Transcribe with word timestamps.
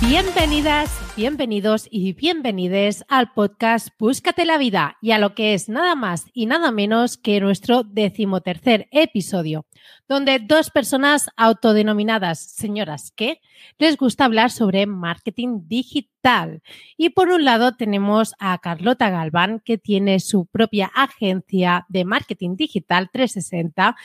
Bienvenidas, 0.00 0.96
bienvenidos 1.16 1.88
y 1.90 2.12
bienvenides 2.12 3.04
al 3.08 3.32
podcast 3.32 3.88
Búscate 3.98 4.44
la 4.44 4.56
vida 4.56 4.96
y 5.02 5.10
a 5.10 5.18
lo 5.18 5.34
que 5.34 5.54
es 5.54 5.68
nada 5.68 5.96
más 5.96 6.26
y 6.32 6.46
nada 6.46 6.70
menos 6.70 7.18
que 7.18 7.40
nuestro 7.40 7.82
decimotercer 7.82 8.86
episodio, 8.92 9.66
donde 10.08 10.38
dos 10.38 10.70
personas 10.70 11.28
autodenominadas 11.36 12.38
señoras 12.38 13.10
que 13.10 13.40
les 13.76 13.96
gusta 13.96 14.24
hablar 14.24 14.52
sobre 14.52 14.86
marketing 14.86 15.66
digital. 15.66 16.62
Y 16.96 17.10
por 17.10 17.28
un 17.30 17.44
lado 17.44 17.74
tenemos 17.74 18.34
a 18.38 18.56
Carlota 18.58 19.10
Galván, 19.10 19.60
que 19.64 19.78
tiene 19.78 20.20
su 20.20 20.46
propia 20.46 20.92
agencia 20.94 21.86
de 21.88 22.04
marketing 22.04 22.54
digital 22.54 23.10
360, 23.12 23.96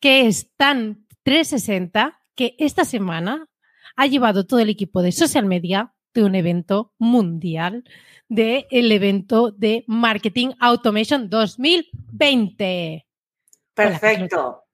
que 0.00 0.26
es 0.26 0.50
tan 0.56 1.06
360 1.22 2.20
que 2.34 2.56
esta 2.58 2.84
semana 2.84 3.48
ha 3.96 4.06
llevado 4.06 4.46
todo 4.46 4.60
el 4.60 4.68
equipo 4.68 5.02
de 5.02 5.12
social 5.12 5.46
media 5.46 5.92
de 6.14 6.24
un 6.24 6.34
evento 6.34 6.92
mundial, 6.98 7.84
del 8.28 8.66
el 8.70 8.92
evento 8.92 9.50
de 9.50 9.84
Marketing 9.86 10.50
Automation 10.60 11.28
2020. 11.28 13.06
Perfecto. 13.74 14.64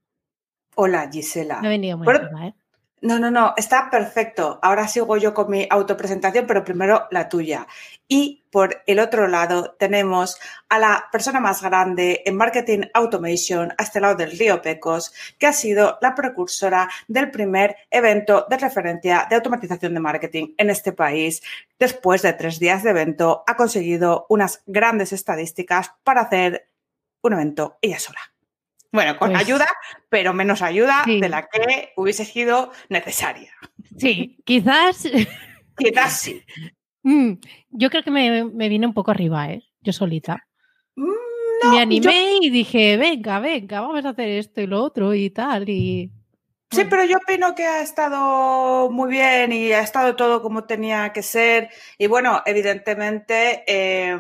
Hola, 0.77 1.11
Gisela. 1.13 1.61
Me 1.61 1.66
ha 1.66 1.71
venido 1.71 1.99
muy 1.99 2.07
bien, 2.07 2.45
¿eh? 2.45 2.55
No, 3.02 3.19
no, 3.19 3.33
no, 3.33 3.52
está 3.56 3.91
perfecto. 3.91 4.61
Ahora 4.62 4.87
sigo 4.87 5.16
yo 5.16 5.34
con 5.34 5.51
mi 5.51 5.66
autopresentación, 5.69 6.47
pero 6.47 6.62
primero 6.62 7.09
la 7.10 7.29
tuya. 7.29 7.66
Y 8.06 8.45
por 8.52 8.80
el 8.87 9.01
otro 9.01 9.27
lado 9.27 9.74
tenemos 9.77 10.38
a 10.68 10.79
la 10.79 11.09
persona 11.10 11.40
más 11.40 11.62
grande 11.62 12.23
en 12.24 12.37
marketing 12.37 12.82
automation 12.95 13.73
a 13.77 13.82
este 13.82 13.99
lado 13.99 14.15
del 14.15 14.38
río 14.38 14.62
Pecos, 14.62 15.12
que 15.37 15.49
ha 15.49 15.52
sido 15.52 15.99
la 16.01 16.15
precursora 16.15 16.88
del 17.09 17.32
primer 17.32 17.74
evento 17.90 18.46
de 18.49 18.57
referencia 18.59 19.27
de 19.29 19.34
automatización 19.34 19.95
de 19.95 20.01
marketing 20.01 20.55
en 20.57 20.71
este 20.71 20.93
país. 20.93 21.43
Después 21.80 22.23
de 22.23 22.34
tres 22.34 22.60
días 22.60 22.84
de 22.84 22.90
evento, 22.90 23.43
ha 23.49 23.57
conseguido 23.57 24.27
unas 24.29 24.62
grandes 24.66 25.12
estadísticas 25.12 25.90
para 26.05 26.21
hacer 26.21 26.68
un 27.21 27.32
evento 27.32 27.79
ella 27.82 27.99
sola. 27.99 28.21
Bueno, 28.93 29.18
con 29.18 29.30
Pues- 29.30 29.40
ayuda, 29.40 29.66
pero 30.10 30.32
menos 30.35 30.60
ayuda 30.62 31.02
Sí. 31.04 31.21
de 31.21 31.29
la 31.29 31.48
que 31.48 31.93
hubiese 31.96 32.24
sido 32.24 32.71
necesaria. 32.88 33.52
Sí, 33.96 34.38
quizás 34.45 35.02
Quizás 35.76 36.21
sí. 36.21 36.43
mm, 37.02 37.32
yo 37.71 37.90
creo 37.90 38.02
que 38.02 38.10
me, 38.10 38.45
me 38.45 38.68
vine 38.68 38.87
un 38.87 38.95
poco 38.95 39.10
arriba, 39.10 39.51
¿eh? 39.51 39.62
Yo 39.80 39.93
solita. 39.93 40.46
Mm, 40.96 41.04
me 41.71 41.76
yo- 41.76 41.82
animé 41.82 42.38
y 42.43 42.51
dije, 42.51 42.96
venga, 42.99 43.40
venga, 43.40 43.80
vamos 43.80 44.04
a 44.04 44.10
hacer 44.10 44.29
esto 44.29 44.60
y 44.60 44.66
lo 44.66 44.82
otro 44.82 45.15
y 45.15 45.30
tal. 45.30 45.68
Y 45.68 46.10
Sí, 46.73 46.84
pero 46.88 47.04
yo 47.04 47.18
opino 47.18 47.54
que 47.54 47.65
ha 47.66 47.82
estado 47.82 48.90
muy 48.90 49.10
bien 49.10 49.52
y 49.52 49.73
ha 49.73 49.80
estado 49.80 50.16
todo 50.16 50.42
como 50.42 50.65
tenía 50.65 51.12
que 51.12 51.23
ser. 51.23 51.68
Y 51.98 52.06
bueno, 52.06 52.42
evidentemente, 52.46 53.62
eh, 53.66 54.16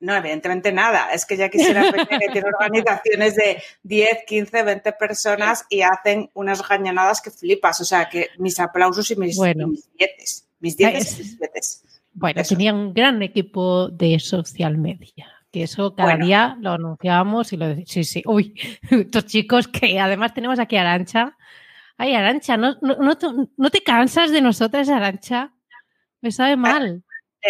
no, 0.00 0.14
evidentemente 0.16 0.72
nada. 0.72 1.12
Es 1.12 1.26
que 1.26 1.36
ya 1.36 1.48
quisiera 1.48 1.82
que 2.08 2.28
tiene 2.32 2.48
organizaciones 2.48 3.34
de 3.36 3.62
10, 3.82 4.18
15, 4.26 4.62
20 4.62 4.92
personas 4.92 5.64
y 5.68 5.82
hacen 5.82 6.30
unas 6.34 6.66
gañanadas 6.66 7.20
que 7.20 7.30
flipas. 7.30 7.80
O 7.80 7.84
sea, 7.84 8.08
que 8.08 8.28
mis 8.38 8.58
aplausos 8.60 9.10
y 9.10 9.16
mis, 9.16 9.36
Bueno. 9.36 9.66
y 9.66 9.70
mis 9.70 9.92
dietes. 9.94 10.48
Mis 10.60 10.76
dietes 10.76 11.02
Es- 11.12 11.14
y 11.18 11.22
mis 11.22 11.38
dietes. 11.38 11.84
Bueno, 12.14 12.40
Eso. 12.40 12.54
tenía 12.56 12.74
un 12.74 12.92
gran 12.94 13.22
equipo 13.22 13.88
de 13.90 14.18
social 14.18 14.76
media. 14.76 15.28
Que 15.50 15.62
eso 15.62 15.94
cada 15.94 16.10
Bueno. 16.10 16.26
día 16.26 16.56
lo 16.60 16.72
anunciábamos 16.72 17.52
y 17.52 17.56
lo 17.56 17.66
decíamos. 17.68 17.90
Sí, 17.90 18.04
sí. 18.04 18.22
Uy, 18.26 18.54
estos 18.90 19.26
chicos 19.26 19.68
que 19.68 19.98
además 19.98 20.34
tenemos 20.34 20.58
aquí 20.58 20.76
a 20.76 20.82
Arancha. 20.82 21.36
Ay, 21.96 22.14
Arancha, 22.14 22.56
¿no, 22.56 22.76
no, 22.82 22.96
no 22.96 23.16
te- 23.18 23.26
no 23.56 23.70
te 23.70 23.82
cansas 23.82 24.30
de 24.30 24.40
nosotras, 24.40 24.88
Arancha? 24.88 25.52
Me 26.20 26.30
sabe 26.32 26.56
mal. 26.56 27.02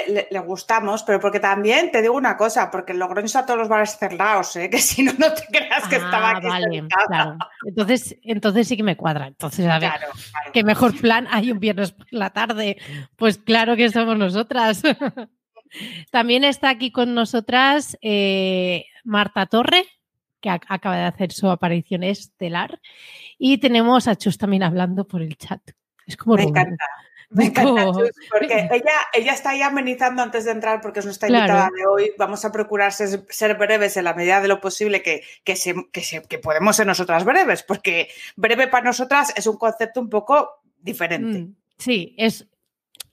Le, 0.06 0.28
gustamos, 0.40 1.02
pero 1.02 1.18
porque 1.18 1.40
también 1.40 1.90
te 1.90 2.02
digo 2.02 2.14
una 2.14 2.36
cosa, 2.36 2.70
porque 2.70 2.92
en 2.92 2.98
Logroño 2.98 3.24
está 3.24 3.46
todos 3.46 3.58
los 3.58 3.68
bares 3.68 3.96
cerrados, 3.98 4.54
¿eh? 4.56 4.68
que 4.70 4.78
si 4.78 5.02
no, 5.02 5.12
no 5.18 5.32
te 5.32 5.44
creas 5.50 5.88
que 5.88 5.96
estaba 5.96 6.30
Ah, 6.30 6.36
aquí 6.36 6.46
vale, 6.46 6.84
claro. 7.08 7.36
Entonces, 7.66 8.16
entonces 8.22 8.68
sí 8.68 8.76
que 8.76 8.82
me 8.82 8.96
cuadra. 8.98 9.26
Entonces, 9.26 9.66
a 9.66 9.78
ver, 9.78 9.90
Claro, 9.90 10.12
claro. 10.12 10.50
qué 10.52 10.62
mejor 10.62 10.94
plan 11.00 11.26
hay 11.30 11.50
un 11.50 11.58
viernes 11.58 11.92
por 11.92 12.06
la 12.10 12.30
tarde. 12.30 12.76
Pues 13.16 13.38
claro 13.38 13.76
que 13.76 13.90
somos 13.90 14.16
nosotras. 14.16 14.82
También 16.10 16.44
está 16.44 16.68
aquí 16.70 16.90
con 16.90 17.14
nosotras 17.14 17.96
eh, 18.02 18.86
Marta 19.04 19.46
Torre, 19.46 19.84
que 20.40 20.48
ac- 20.50 20.66
acaba 20.68 20.96
de 20.96 21.04
hacer 21.04 21.32
su 21.32 21.50
aparición 21.50 22.02
estelar. 22.04 22.80
Y 23.38 23.58
tenemos 23.58 24.08
a 24.08 24.16
Chus 24.16 24.38
también 24.38 24.62
hablando 24.62 25.06
por 25.06 25.22
el 25.22 25.36
chat. 25.36 25.60
Es 26.06 26.16
como 26.16 26.36
Me 26.36 26.42
Rubén. 26.42 26.56
encanta. 26.62 26.84
Me 27.30 27.44
encanta, 27.44 27.84
Chus, 27.92 28.10
porque 28.30 28.54
ella, 28.72 28.92
ella 29.12 29.32
está 29.34 29.50
ahí 29.50 29.60
amenizando 29.60 30.22
antes 30.22 30.46
de 30.46 30.52
entrar 30.52 30.80
porque 30.80 31.00
es 31.00 31.04
nuestra 31.04 31.28
Claro. 31.28 31.44
invitada 31.44 31.70
de 31.76 31.86
hoy. 31.86 32.10
Vamos 32.16 32.42
a 32.46 32.50
procurar 32.52 32.90
ser, 32.94 33.26
ser 33.28 33.54
breves 33.58 33.98
en 33.98 34.04
la 34.04 34.14
medida 34.14 34.40
de 34.40 34.48
lo 34.48 34.60
posible 34.62 35.02
que, 35.02 35.22
que, 35.44 35.54
se- 35.54 35.88
que 35.92 36.00
se- 36.00 36.22
que 36.22 36.38
podemos 36.38 36.74
ser 36.76 36.86
nosotras 36.86 37.24
breves, 37.24 37.62
porque 37.62 38.08
breve 38.36 38.66
para 38.68 38.84
nosotras 38.84 39.34
es 39.36 39.46
un 39.46 39.58
concepto 39.58 40.00
un 40.00 40.08
poco 40.08 40.62
diferente. 40.80 41.38
Mm, 41.40 41.54
Sí, 41.76 42.14
es, 42.16 42.48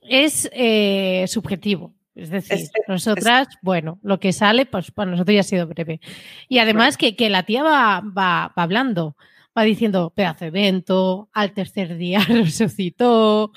es 0.02 0.50
eh, 0.54 1.26
subjetivo. 1.28 1.94
Es 2.16 2.30
decir, 2.30 2.54
Es- 2.54 2.62
es- 2.74 2.88
nosotras, 2.88 3.48
bueno, 3.62 4.00
lo 4.02 4.20
que 4.20 4.32
sale, 4.34 4.66
pues 4.66 4.92
para 4.92 5.12
nosotros 5.12 5.34
ya 5.34 5.42
ha 5.42 5.44
sido 5.44 5.68
breve. 5.68 6.00
Y 6.48 6.60
además 6.60 6.96
que, 6.98 7.16
que 7.16 7.30
la 7.30 7.44
tía 7.44 7.62
va, 7.64 8.00
va, 8.02 8.54
va 8.58 8.64
hablando, 8.64 9.16
va 9.58 9.64
diciendo 9.64 10.12
pedazo 10.16 10.46
de 10.46 10.48
evento, 10.48 11.30
al 11.34 11.52
tercer 11.54 11.98
día 11.98 12.20
resucitó, 12.30 13.52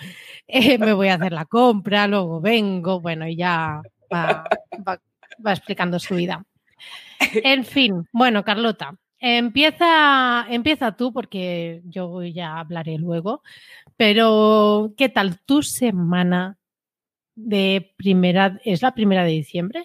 eh, 0.49 0.77
me 0.79 0.93
voy 0.93 1.09
a 1.09 1.15
hacer 1.15 1.33
la 1.33 1.45
compra, 1.45 2.07
luego 2.09 2.41
vengo, 2.41 3.01
bueno, 3.01 3.27
y 3.29 3.37
ya 3.37 3.81
va, 4.13 4.45
va- 4.87 5.01
va 5.47 5.53
explicando 5.53 5.99
su 5.99 6.17
vida. 6.17 6.45
En 7.43 7.65
fin, 7.65 8.07
bueno, 8.13 8.45
Carlota, 8.45 8.95
empieza, 9.21 10.47
empieza 10.49 10.93
tú 10.97 11.13
porque 11.13 11.81
yo 11.85 12.23
ya 12.23 12.59
hablaré 12.61 12.99
luego, 12.99 13.43
pero 13.97 14.93
¿qué 14.97 15.09
tal 15.09 15.41
tu 15.41 15.63
semana 15.63 16.57
de 17.39 17.95
primera, 17.97 18.59
es 18.65 18.83
la 18.83 18.95
primera 18.95 19.25
de 19.25 19.31
diciembre? 19.31 19.85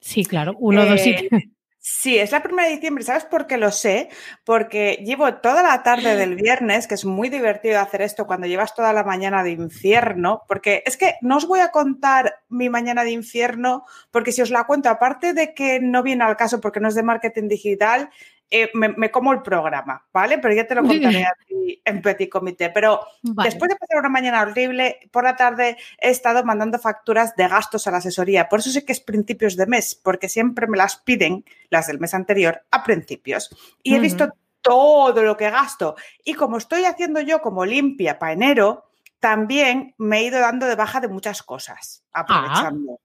Sí, 0.00 0.24
claro, 0.24 0.54
uno, 0.58 0.84
dos 0.86 1.06
y 1.06 1.10
Eh, 1.10 1.26
tres. 1.28 1.42
Sí, 1.86 2.16
es 2.16 2.32
la 2.32 2.42
primera 2.42 2.66
de 2.66 2.76
diciembre. 2.76 3.04
¿Sabes 3.04 3.26
por 3.26 3.46
qué 3.46 3.58
lo 3.58 3.70
sé? 3.70 4.08
Porque 4.42 5.02
llevo 5.04 5.34
toda 5.34 5.62
la 5.62 5.82
tarde 5.82 6.16
del 6.16 6.34
viernes, 6.34 6.86
que 6.86 6.94
es 6.94 7.04
muy 7.04 7.28
divertido 7.28 7.78
hacer 7.78 8.00
esto 8.00 8.26
cuando 8.26 8.46
llevas 8.46 8.74
toda 8.74 8.94
la 8.94 9.04
mañana 9.04 9.42
de 9.42 9.50
infierno, 9.50 10.44
porque 10.48 10.82
es 10.86 10.96
que 10.96 11.16
no 11.20 11.36
os 11.36 11.46
voy 11.46 11.60
a 11.60 11.72
contar 11.72 12.36
mi 12.48 12.70
mañana 12.70 13.04
de 13.04 13.10
infierno, 13.10 13.84
porque 14.10 14.32
si 14.32 14.40
os 14.40 14.48
la 14.48 14.64
cuento, 14.64 14.88
aparte 14.88 15.34
de 15.34 15.52
que 15.52 15.78
no 15.78 16.02
viene 16.02 16.24
al 16.24 16.38
caso 16.38 16.58
porque 16.58 16.80
no 16.80 16.88
es 16.88 16.94
de 16.94 17.02
marketing 17.02 17.48
digital, 17.48 18.08
eh, 18.50 18.70
me, 18.74 18.88
me 18.88 19.10
como 19.10 19.32
el 19.32 19.42
programa, 19.42 20.06
¿vale? 20.12 20.38
Pero 20.38 20.54
ya 20.54 20.66
te 20.66 20.74
lo 20.74 20.82
contaré 20.82 21.24
a 21.24 21.34
ti 21.46 21.80
en 21.84 22.02
petit 22.02 22.30
comité. 22.30 22.70
Pero 22.70 23.00
Vale. 23.22 23.48
Después 23.48 23.68
de 23.68 23.76
pasar 23.76 23.98
una 23.98 24.08
mañana 24.08 24.42
horrible, 24.42 25.00
por 25.10 25.24
la 25.24 25.36
tarde 25.36 25.76
he 25.98 26.10
estado 26.10 26.44
mandando 26.44 26.78
facturas 26.78 27.34
de 27.36 27.48
gastos 27.48 27.86
a 27.86 27.90
la 27.90 27.98
asesoría. 27.98 28.48
Por 28.48 28.60
eso 28.60 28.70
sé 28.70 28.84
que 28.84 28.92
es 28.92 29.00
principios 29.00 29.56
de 29.56 29.66
mes, 29.66 29.94
porque 29.94 30.28
siempre 30.28 30.66
me 30.66 30.76
las 30.76 30.96
piden, 30.96 31.44
las 31.70 31.86
del 31.86 32.00
mes 32.00 32.14
anterior, 32.14 32.62
a 32.70 32.84
principios. 32.84 33.50
Y 33.82 33.94
he 33.94 33.98
visto 33.98 34.28
todo 34.60 35.22
lo 35.22 35.36
que 35.36 35.50
gasto. 35.50 35.96
Y 36.24 36.34
como 36.34 36.58
estoy 36.58 36.84
haciendo 36.84 37.20
yo 37.20 37.40
como 37.40 37.64
limpia 37.66 38.18
para 38.18 38.32
enero, 38.32 38.84
también 39.20 39.94
me 39.98 40.18
he 40.18 40.24
ido 40.24 40.40
dando 40.40 40.66
de 40.66 40.74
baja 40.74 41.00
de 41.00 41.08
muchas 41.08 41.42
cosas, 41.42 42.04
aprovechando. 42.12 43.00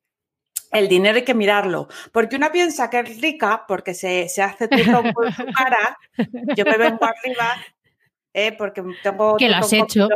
El 0.71 0.87
dinero 0.87 1.15
hay 1.17 1.23
que 1.23 1.33
mirarlo, 1.33 1.87
porque 2.11 2.35
una 2.35 2.51
piensa 2.51 2.89
que 2.89 2.99
es 2.99 3.21
rica 3.21 3.65
porque 3.67 3.93
se, 3.93 4.29
se 4.29 4.41
hace 4.43 4.67
turrón 4.67 5.11
con 5.13 5.31
su 5.33 5.43
cara. 5.57 5.97
Yo 6.55 6.63
me 6.65 6.77
vengo 6.77 6.99
arriba 7.03 7.55
eh, 8.33 8.51
porque 8.57 8.83
tengo 9.01 9.35
Que 9.37 9.49
lo 9.49 9.55
has 9.57 9.73
hecho. 9.73 10.07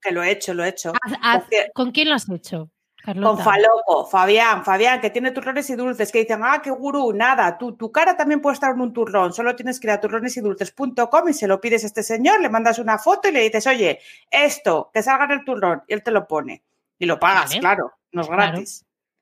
que 0.00 0.10
lo 0.12 0.22
he 0.22 0.30
hecho, 0.30 0.52
lo 0.54 0.64
he 0.64 0.68
hecho. 0.68 0.92
Haz- 1.02 1.18
haz- 1.22 1.40
Porque- 1.40 1.70
¿Con 1.74 1.90
quién 1.92 2.10
lo 2.10 2.14
has 2.16 2.28
hecho, 2.28 2.68
Carlota? 3.02 3.36
Con 3.36 3.44
Faloco, 3.44 4.06
Fabián, 4.06 4.62
Fabián, 4.66 5.00
que 5.00 5.08
tiene 5.08 5.30
turrones 5.30 5.70
y 5.70 5.76
dulces, 5.76 6.12
que 6.12 6.18
dicen, 6.20 6.40
ah, 6.44 6.60
qué 6.62 6.70
gurú, 6.70 7.14
nada, 7.14 7.56
tú, 7.56 7.74
tu 7.74 7.90
cara 7.90 8.14
también 8.14 8.42
puede 8.42 8.52
estar 8.54 8.74
en 8.74 8.80
un 8.82 8.92
turrón, 8.92 9.32
solo 9.32 9.56
tienes 9.56 9.80
que 9.80 9.86
ir 9.86 9.92
a 9.92 10.00
turronesidulces.com 10.00 11.28
y 11.28 11.32
se 11.32 11.48
lo 11.48 11.58
pides 11.60 11.84
a 11.84 11.86
este 11.86 12.02
señor, 12.02 12.40
le 12.42 12.50
mandas 12.50 12.78
una 12.78 12.98
foto 12.98 13.28
y 13.28 13.32
le 13.32 13.40
dices, 13.40 13.66
oye, 13.66 13.98
esto, 14.30 14.90
que 14.92 15.02
salga 15.02 15.24
en 15.24 15.30
el 15.32 15.44
turrón, 15.44 15.82
y 15.88 15.94
él 15.94 16.02
te 16.02 16.10
lo 16.10 16.26
pone. 16.28 16.62
Y 16.98 17.06
lo 17.06 17.18
pagas, 17.18 17.48
Vale. 17.50 17.60
claro, 17.60 17.92
no 18.12 18.20
es 18.20 18.28
Claro. 18.28 18.42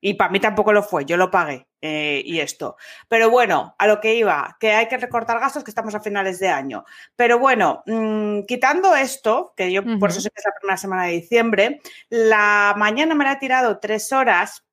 Y 0.00 0.14
para 0.14 0.30
mí 0.30 0.40
tampoco 0.40 0.72
lo 0.72 0.82
fue, 0.82 1.04
yo 1.04 1.16
lo 1.16 1.30
pagué 1.30 1.68
eh, 1.80 2.22
y 2.24 2.40
esto. 2.40 2.76
Pero 3.08 3.30
bueno, 3.30 3.74
a 3.78 3.86
lo 3.86 4.00
que 4.00 4.14
iba, 4.14 4.56
que 4.58 4.72
hay 4.72 4.88
que 4.88 4.96
recortar 4.96 5.40
gastos, 5.40 5.64
que 5.64 5.70
estamos 5.70 5.94
a 5.94 6.00
finales 6.00 6.38
de 6.38 6.48
año. 6.48 6.84
Pero 7.16 7.38
bueno, 7.38 7.82
mm, 7.86 8.42
quitando 8.42 8.94
esto, 8.96 9.52
que 9.56 9.70
yo 9.72 9.82
por 9.98 10.10
eso 10.10 10.20
sé 10.20 10.30
que 10.30 10.40
es 10.40 10.46
la 10.46 10.58
primera 10.58 10.76
semana 10.76 11.04
de 11.04 11.12
diciembre, 11.12 11.80
la 12.08 12.74
mañana 12.76 13.14
me 13.14 13.24
la 13.24 13.32
he 13.32 13.36
tirado 13.36 13.78
tres 13.78 14.12
horas 14.12 14.64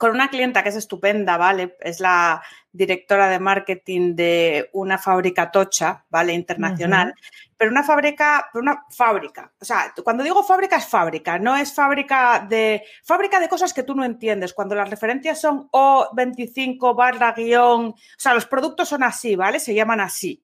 con 0.00 0.12
una 0.12 0.30
clienta 0.30 0.62
que 0.62 0.70
es 0.70 0.76
estupenda, 0.76 1.36
¿vale? 1.36 1.76
Es 1.80 2.00
la 2.00 2.42
directora 2.72 3.28
de 3.28 3.38
marketing 3.38 4.14
de 4.14 4.70
una 4.72 4.98
fábrica 4.98 5.50
tocha, 5.50 6.04
¿vale? 6.08 6.32
Internacional. 6.32 7.14
Pero 7.56 7.70
una 7.70 7.82
fábrica, 7.82 8.48
una 8.54 8.84
fábrica. 8.90 9.52
O 9.60 9.64
sea, 9.64 9.92
cuando 10.02 10.22
digo 10.22 10.42
fábrica 10.42 10.76
es 10.76 10.86
fábrica, 10.86 11.38
no 11.38 11.56
es 11.56 11.74
fábrica 11.74 12.46
de, 12.48 12.84
fábrica 13.02 13.40
de 13.40 13.48
cosas 13.48 13.74
que 13.74 13.82
tú 13.82 13.94
no 13.94 14.04
entiendes. 14.04 14.54
Cuando 14.54 14.74
las 14.74 14.88
referencias 14.88 15.40
son 15.40 15.68
O25 15.70 16.96
barra 16.96 17.32
guion, 17.32 17.86
o 17.88 17.96
sea, 18.16 18.34
los 18.34 18.46
productos 18.46 18.88
son 18.88 19.02
así, 19.02 19.36
¿vale? 19.36 19.60
Se 19.60 19.74
llaman 19.74 20.00
así. 20.00 20.42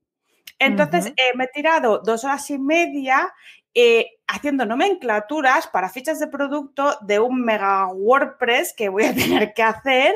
Entonces, 0.59 1.07
eh, 1.17 1.33
me 1.35 1.45
he 1.45 1.49
tirado 1.49 1.99
dos 1.99 2.25
horas 2.25 2.51
y 2.51 2.59
media 2.59 3.33
eh, 3.79 4.13
haciendo 4.27 4.65
nomenclaturas 4.65 5.67
para 5.67 5.91
fichas 5.91 6.19
de 6.19 6.29
producto 6.29 6.97
de 7.03 7.19
un 7.19 7.43
mega 7.43 7.87
WordPress 7.89 8.73
que 8.75 8.89
voy 8.89 9.05
a 9.05 9.15
tener 9.15 9.53
que 9.53 9.63
hacer. 9.63 10.15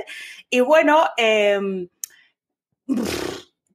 Y 0.48 0.60
bueno, 0.60 1.04
em, 1.18 1.88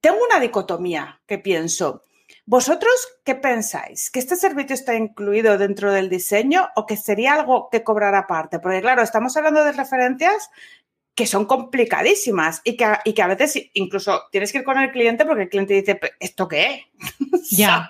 tengo 0.02 0.18
una 0.30 0.40
dicotomía 0.40 1.22
que 1.26 1.38
pienso. 1.38 2.04
¿Vosotros 2.46 2.94
qué 3.24 3.36
pensáis? 3.36 4.12
¿Que 4.12 4.20
este 4.20 4.36
servicio 4.36 4.76
está 4.76 4.94
incluido 4.96 5.58
dentro 5.58 5.92
del 5.92 6.10
diseño 6.10 6.68
o 6.76 6.86
que 6.86 6.96
sería 6.96 7.34
algo 7.34 7.70
que 7.72 7.84
cobrar 7.84 8.14
aparte? 8.14 8.60
Porque 8.60 8.82
claro, 8.82 9.02
estamos 9.02 9.36
hablando 9.36 9.64
de 9.64 9.72
referencias 9.72 10.50
que 11.16 11.26
son 11.26 11.46
complicadísimas 11.46 12.62
y 12.64 12.76
que, 12.76 12.86
y 13.06 13.14
que 13.14 13.22
a 13.22 13.28
veces 13.28 13.70
incluso 13.74 14.24
tienes 14.32 14.52
que 14.52 14.60
ir 14.60 14.64
con 14.66 14.78
el 14.78 14.92
cliente 14.92 15.26
porque 15.26 15.44
el 15.44 15.50
cliente 15.50 15.74
dice, 15.74 16.00
¿esto 16.20 16.48
qué 16.48 16.66
es? 16.66 17.50
Ya. 17.58 17.88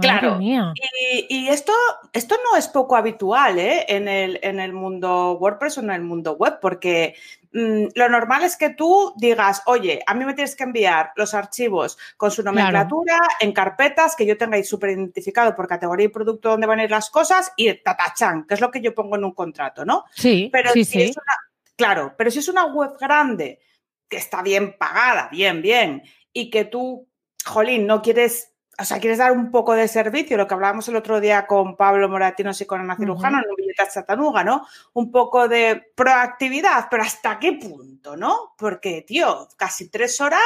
claro. 0.00 0.38
Y, 0.40 1.48
esto, 1.48 1.72
esto 2.12 2.36
no 2.50 2.58
es 2.58 2.66
poco 2.66 2.96
habitual 2.96 3.58
¿eh? 3.58 3.84
en, 3.88 4.08
el, 4.08 4.40
en 4.42 4.58
el 4.58 4.72
mundo 4.72 5.38
WordPress 5.38 5.78
o 5.78 5.80
en 5.82 5.90
el 5.90 6.02
mundo 6.02 6.36
web, 6.36 6.58
porque 6.60 7.14
mm, 7.52 7.86
lo 7.94 8.08
normal 8.08 8.44
es 8.44 8.56
que 8.56 8.70
tú 8.70 9.12
digas, 9.16 9.62
oye, 9.66 10.00
a 10.06 10.14
mí 10.14 10.24
me 10.24 10.34
tienes 10.34 10.56
que 10.56 10.64
enviar 10.64 11.12
los 11.16 11.34
archivos 11.34 11.98
con 12.16 12.30
su 12.30 12.42
nomenclatura 12.42 13.18
en 13.40 13.52
carpetas 13.52 14.16
que 14.16 14.26
yo 14.26 14.36
tenga 14.36 14.56
ahí 14.56 14.64
súper 14.64 14.90
identificado 14.90 15.54
por 15.54 15.68
categoría 15.68 16.06
y 16.06 16.10
producto 16.10 16.50
donde 16.50 16.66
van 16.66 16.80
a 16.80 16.84
ir 16.84 16.90
las 16.90 17.10
cosas 17.10 17.52
y 17.56 17.72
tatachan, 17.74 18.46
que 18.46 18.54
es 18.54 18.60
lo 18.60 18.70
que 18.70 18.80
yo 18.80 18.94
pongo 18.94 19.16
en 19.16 19.24
un 19.24 19.32
contrato, 19.32 19.84
¿no? 19.84 20.04
Sí, 20.14 20.48
pero 20.52 20.72
sí, 20.72 20.84
si 20.84 21.02
Es 21.02 21.16
una, 21.16 21.34
claro, 21.76 22.14
pero 22.16 22.30
si 22.30 22.38
es 22.40 22.48
una 22.48 22.66
web 22.66 22.96
grande 22.98 23.60
que 24.08 24.16
está 24.16 24.42
bien 24.42 24.76
pagada, 24.78 25.28
bien, 25.30 25.60
bien, 25.62 26.02
y 26.32 26.50
que 26.50 26.64
tú, 26.64 27.08
jolín, 27.44 27.86
no 27.86 28.02
quieres 28.02 28.52
o 28.80 28.84
sea, 28.84 29.00
quieres 29.00 29.18
dar 29.18 29.32
un 29.32 29.50
poco 29.50 29.74
de 29.74 29.88
servicio, 29.88 30.36
lo 30.36 30.46
que 30.46 30.54
hablábamos 30.54 30.86
el 30.88 30.94
otro 30.94 31.20
día 31.20 31.46
con 31.46 31.76
Pablo 31.76 32.08
Moratinos 32.08 32.60
y 32.60 32.66
con 32.66 32.80
Ana 32.80 32.96
Cirujano, 32.96 33.42
billete 33.78 33.92
Chatanuga, 33.92 34.44
¿no? 34.44 34.66
Un 34.94 35.10
poco 35.10 35.48
de 35.48 35.92
proactividad, 35.94 36.86
pero 36.90 37.02
¿hasta 37.02 37.38
qué 37.38 37.52
punto, 37.52 38.16
no? 38.16 38.54
Porque, 38.56 39.02
tío, 39.02 39.48
casi 39.56 39.90
tres 39.90 40.20
horas. 40.20 40.40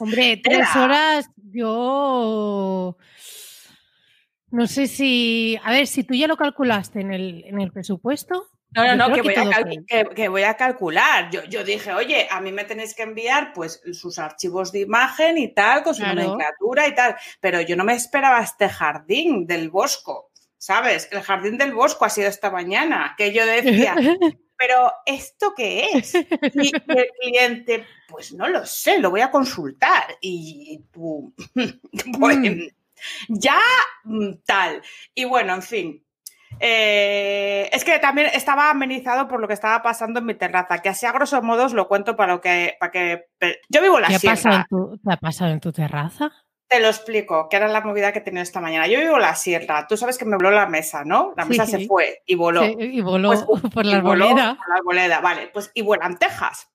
Hombre, 0.00 0.40
tres 0.42 0.68
horas, 0.76 1.30
yo. 1.36 2.96
No 4.50 4.66
sé 4.66 4.86
si. 4.86 5.58
A 5.62 5.72
ver, 5.72 5.86
si 5.86 6.04
tú 6.04 6.14
ya 6.14 6.26
lo 6.26 6.36
calculaste 6.36 7.00
en 7.00 7.12
el, 7.12 7.44
en 7.46 7.60
el 7.60 7.70
presupuesto. 7.72 8.48
No, 8.72 8.84
no, 8.84 8.94
no, 9.08 9.14
que 9.14 9.22
voy, 9.22 10.42
a 10.44 10.54
calcular. 10.54 11.28
Yo, 11.32 11.42
yo, 11.44 11.64
dije, 11.64 11.92
oye, 11.92 12.28
a 12.30 12.40
mí 12.40 12.52
me 12.52 12.62
tenéis 12.62 12.94
que 12.94 13.02
enviar 13.02 13.52
pues 13.52 13.82
sus 13.92 14.20
archivos 14.20 14.70
de 14.70 14.80
imagen 14.80 15.38
y 15.38 15.52
tal, 15.52 15.82
con 15.82 15.92
su 15.92 16.02
nomenclatura 16.02 16.86
y 16.86 16.94
tal. 16.94 17.16
Pero 17.40 17.60
yo 17.62 17.74
no 17.74 17.82
me 17.82 17.94
esperaba 17.94 18.40
este 18.40 18.68
jardín 18.68 19.44
del 19.46 19.70
bosco, 19.70 20.29
¿sabes? 20.60 21.08
El 21.10 21.22
jardín 21.22 21.56
del 21.56 21.72
bosco 21.72 22.04
ha 22.04 22.10
sido 22.10 22.28
esta 22.28 22.50
mañana, 22.50 23.14
que 23.16 23.32
yo 23.32 23.46
decía, 23.46 23.96
pero 24.58 24.92
¿esto 25.06 25.54
qué 25.56 25.88
es? 25.94 26.14
Y 26.14 26.72
el 26.74 27.08
cliente, 27.18 27.86
pues 28.06 28.34
no 28.34 28.46
lo 28.46 28.66
sé, 28.66 28.98
lo 28.98 29.10
voy 29.10 29.22
a 29.22 29.30
consultar. 29.30 30.04
Y 30.20 30.84
tú, 30.92 31.34
mm. 31.54 32.68
ya 33.28 33.58
mm, 34.04 34.32
tal. 34.44 34.82
Y 35.14 35.24
bueno, 35.24 35.54
en 35.54 35.62
fin, 35.62 36.04
eh, 36.60 37.70
es 37.72 37.82
que 37.82 37.98
también 37.98 38.28
estaba 38.34 38.68
amenizado 38.68 39.28
por 39.28 39.40
lo 39.40 39.48
que 39.48 39.54
estaba 39.54 39.82
pasando 39.82 40.20
en 40.20 40.26
mi 40.26 40.34
terraza, 40.34 40.82
que 40.82 40.90
así 40.90 41.06
a 41.06 41.12
grosso 41.12 41.40
modo 41.40 41.64
os 41.64 41.72
lo 41.72 41.88
cuento 41.88 42.16
para, 42.16 42.38
que, 42.38 42.76
para 42.78 42.92
que... 42.92 43.24
Yo 43.70 43.80
vivo 43.80 43.96
en 43.96 44.02
la 44.02 44.08
¿Qué 44.08 44.18
sierra. 44.18 44.66
¿Qué 44.68 45.10
ha 45.10 45.16
pasado 45.16 45.52
en 45.52 45.60
tu 45.60 45.72
terraza? 45.72 46.30
Te 46.70 46.78
lo 46.78 46.86
explico, 46.86 47.48
que 47.48 47.56
era 47.56 47.66
la 47.66 47.80
movida 47.80 48.12
que 48.12 48.20
tenía 48.20 48.42
esta 48.42 48.60
mañana. 48.60 48.86
Yo 48.86 49.00
vivo 49.00 49.16
en 49.16 49.22
la 49.22 49.34
sierra, 49.34 49.88
tú 49.88 49.96
sabes 49.96 50.16
que 50.16 50.24
me 50.24 50.36
voló 50.36 50.52
la 50.52 50.66
mesa, 50.66 51.04
¿no? 51.04 51.34
La 51.36 51.44
mesa 51.44 51.66
se 51.66 51.84
fue 51.84 52.22
y 52.24 52.36
voló. 52.36 52.64
y 52.64 53.00
voló 53.00 53.30
pues, 53.30 53.60
por 53.74 53.84
la 53.84 53.96
arboleda. 53.96 54.56
Por 54.56 54.68
la 54.68 54.74
arboleda, 54.76 55.20
vale. 55.20 55.50
Pues 55.52 55.72
y 55.74 55.82
vuelan 55.82 56.16
tejas. 56.16 56.70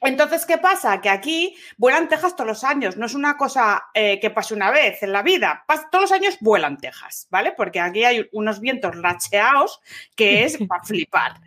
Entonces, 0.00 0.44
¿qué 0.46 0.58
pasa? 0.58 1.00
Que 1.00 1.08
aquí 1.08 1.56
vuelan 1.78 2.08
tejas 2.08 2.36
todos 2.36 2.46
los 2.46 2.62
años, 2.62 2.96
no 2.96 3.06
es 3.06 3.14
una 3.14 3.36
cosa 3.36 3.86
eh, 3.94 4.20
que 4.20 4.30
pase 4.30 4.54
una 4.54 4.70
vez 4.70 5.02
en 5.02 5.12
la 5.12 5.22
vida, 5.22 5.64
todos 5.90 6.02
los 6.02 6.12
años 6.12 6.36
vuelan 6.40 6.76
tejas, 6.76 7.26
¿vale? 7.30 7.52
Porque 7.56 7.80
aquí 7.80 8.04
hay 8.04 8.28
unos 8.32 8.60
vientos 8.60 9.00
racheados 9.00 9.80
que 10.14 10.44
es 10.44 10.58
para 10.68 10.84
flipar. 10.84 11.40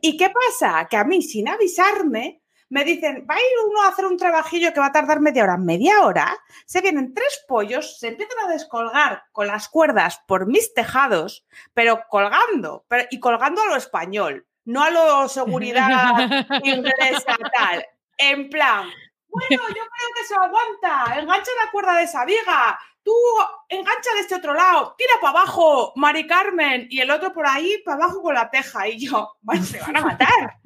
¿Y 0.00 0.16
qué 0.16 0.30
pasa? 0.30 0.86
Que 0.88 0.96
a 0.96 1.04
mí, 1.04 1.22
sin 1.22 1.48
avisarme, 1.48 2.39
me 2.70 2.84
dicen, 2.84 3.26
va 3.28 3.34
a 3.34 3.38
ir 3.38 3.68
uno 3.68 3.82
a 3.82 3.88
hacer 3.88 4.06
un 4.06 4.16
trabajillo 4.16 4.72
que 4.72 4.80
va 4.80 4.86
a 4.86 4.92
tardar 4.92 5.20
media 5.20 5.44
hora. 5.44 5.56
Media 5.58 6.00
hora, 6.00 6.38
se 6.64 6.80
vienen 6.80 7.12
tres 7.12 7.44
pollos, 7.46 7.98
se 7.98 8.08
empiezan 8.08 8.38
a 8.46 8.52
descolgar 8.52 9.24
con 9.32 9.46
las 9.46 9.68
cuerdas 9.68 10.22
por 10.26 10.46
mis 10.46 10.72
tejados, 10.72 11.44
pero 11.74 12.04
colgando, 12.08 12.86
y 13.10 13.20
colgando 13.20 13.62
a 13.62 13.66
lo 13.66 13.76
español, 13.76 14.46
no 14.64 14.82
a 14.82 14.90
lo 14.90 15.28
seguridad 15.28 16.14
inglesa 16.64 17.36
tal 17.52 17.84
en 18.20 18.50
plan, 18.50 18.86
bueno, 19.28 19.68
yo 19.68 19.74
creo 19.74 20.08
que 20.14 20.24
se 20.24 20.34
aguanta, 20.34 21.18
engancha 21.18 21.50
la 21.64 21.70
cuerda 21.70 21.96
de 21.96 22.02
esa 22.02 22.24
viga, 22.24 22.78
tú 23.02 23.14
engancha 23.68 24.12
de 24.14 24.20
este 24.20 24.34
otro 24.34 24.54
lado, 24.54 24.94
tira 24.98 25.12
para 25.20 25.38
abajo, 25.38 25.92
Mari 25.96 26.26
Carmen, 26.26 26.86
y 26.90 27.00
el 27.00 27.10
otro 27.10 27.32
por 27.32 27.46
ahí 27.46 27.80
para 27.84 28.04
abajo 28.04 28.22
con 28.22 28.34
la 28.34 28.50
teja. 28.50 28.88
Y 28.88 29.06
yo, 29.06 29.36
se 29.62 29.80
van 29.80 29.96
a 29.96 30.00
matar. 30.00 30.58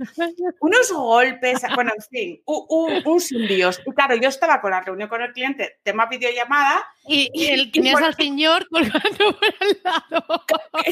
Unos 0.60 0.90
golpes, 0.92 1.62
bueno, 1.74 1.92
en 1.94 2.02
fin, 2.02 2.42
un, 2.46 3.02
un, 3.04 3.20
sin 3.20 3.46
Dios. 3.46 3.80
Y 3.86 3.92
claro, 3.92 4.14
yo 4.16 4.28
estaba 4.28 4.60
con 4.60 4.70
la 4.70 4.80
reunión 4.80 5.08
con 5.08 5.22
el 5.22 5.32
cliente, 5.32 5.80
tema 5.82 6.06
videollamada. 6.06 6.84
Y, 7.06 7.30
y, 7.34 7.46
el, 7.48 7.70
tenías 7.70 8.00
al 8.00 8.14
señor 8.14 8.66
colgando 8.68 9.38
por 9.38 9.54
el 9.60 9.80
lado. 9.84 10.44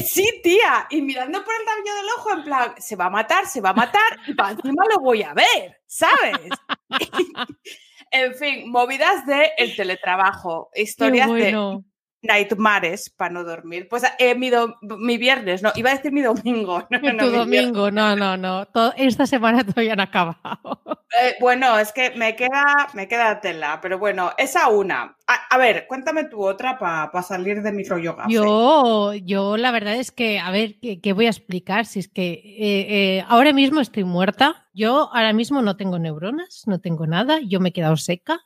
Sí, 0.05 0.41
tía, 0.43 0.87
y 0.89 1.01
mirando 1.01 1.43
por 1.43 1.53
el 1.53 1.65
rabillo 1.65 1.95
del 1.95 2.05
ojo, 2.17 2.31
en 2.31 2.43
plan, 2.43 2.75
se 2.77 2.95
va 2.95 3.05
a 3.05 3.09
matar, 3.09 3.47
se 3.47 3.61
va 3.61 3.69
a 3.69 3.73
matar, 3.73 4.19
y 4.27 4.33
para 4.33 4.51
encima 4.51 4.83
lo 4.91 4.99
voy 4.99 5.23
a 5.23 5.33
ver, 5.33 5.81
¿sabes? 5.87 6.49
En 8.13 8.35
fin, 8.35 8.69
movidas 8.69 9.25
de 9.25 9.51
el 9.57 9.75
teletrabajo, 9.75 10.69
historias 10.75 11.29
de 11.33 11.83
nightmares 12.23 13.09
para 13.09 13.33
no 13.33 13.43
dormir. 13.43 13.87
Pues 13.89 14.03
eh, 14.17 14.35
mi, 14.35 14.49
mi, 14.81 15.17
viernes, 15.17 15.61
no, 15.61 15.71
iba 15.75 15.91
a 15.91 15.95
decir 15.95 16.11
mi 16.11 16.21
domingo. 16.21 16.87
No, 17.03 17.17
tu 17.17 17.31
domingo, 17.31 17.91
no, 17.91 18.15
no, 18.15 18.37
no. 18.37 18.65
esta 18.95 19.27
semana 19.27 19.63
todavía 19.63 19.95
no 19.95 20.03
ha 20.03 20.05
acabado. 20.05 20.79
Eh, 21.21 21.35
bueno, 21.39 21.77
es 21.77 21.91
que 21.91 22.11
me 22.11 22.35
queda, 22.35 22.87
me 22.93 23.07
queda 23.07 23.41
tela, 23.41 23.79
pero 23.81 23.99
bueno, 23.99 24.31
esa 24.37 24.69
una. 24.69 25.17
A, 25.27 25.57
ver, 25.57 25.85
cuéntame 25.87 26.25
tú 26.25 26.43
otra 26.43 26.77
para 26.77 27.23
salir 27.23 27.61
de 27.61 27.71
mi 27.71 27.83
rollo 27.83 28.15
Yo, 28.27 29.13
yo 29.13 29.57
la 29.57 29.71
verdad 29.71 29.95
es 29.95 30.11
que, 30.11 30.39
a 30.39 30.51
ver, 30.51 30.75
¿qué, 30.79 31.13
voy 31.13 31.25
a 31.25 31.29
explicar? 31.29 31.85
Si 31.85 31.99
es 31.99 32.07
que 32.07 32.41
eh, 32.59 33.25
ahora 33.27 33.53
mismo 33.53 33.81
estoy 33.81 34.03
muerta. 34.03 34.67
Yo 34.73 35.09
ahora 35.13 35.33
mismo 35.33 35.61
no 35.61 35.77
tengo 35.77 35.99
neuronas, 35.99 36.63
no 36.65 36.79
tengo 36.79 37.05
nada. 37.05 37.39
Yo 37.45 37.59
me 37.59 37.69
he 37.69 37.73
quedado 37.73 37.97
seca 37.97 38.45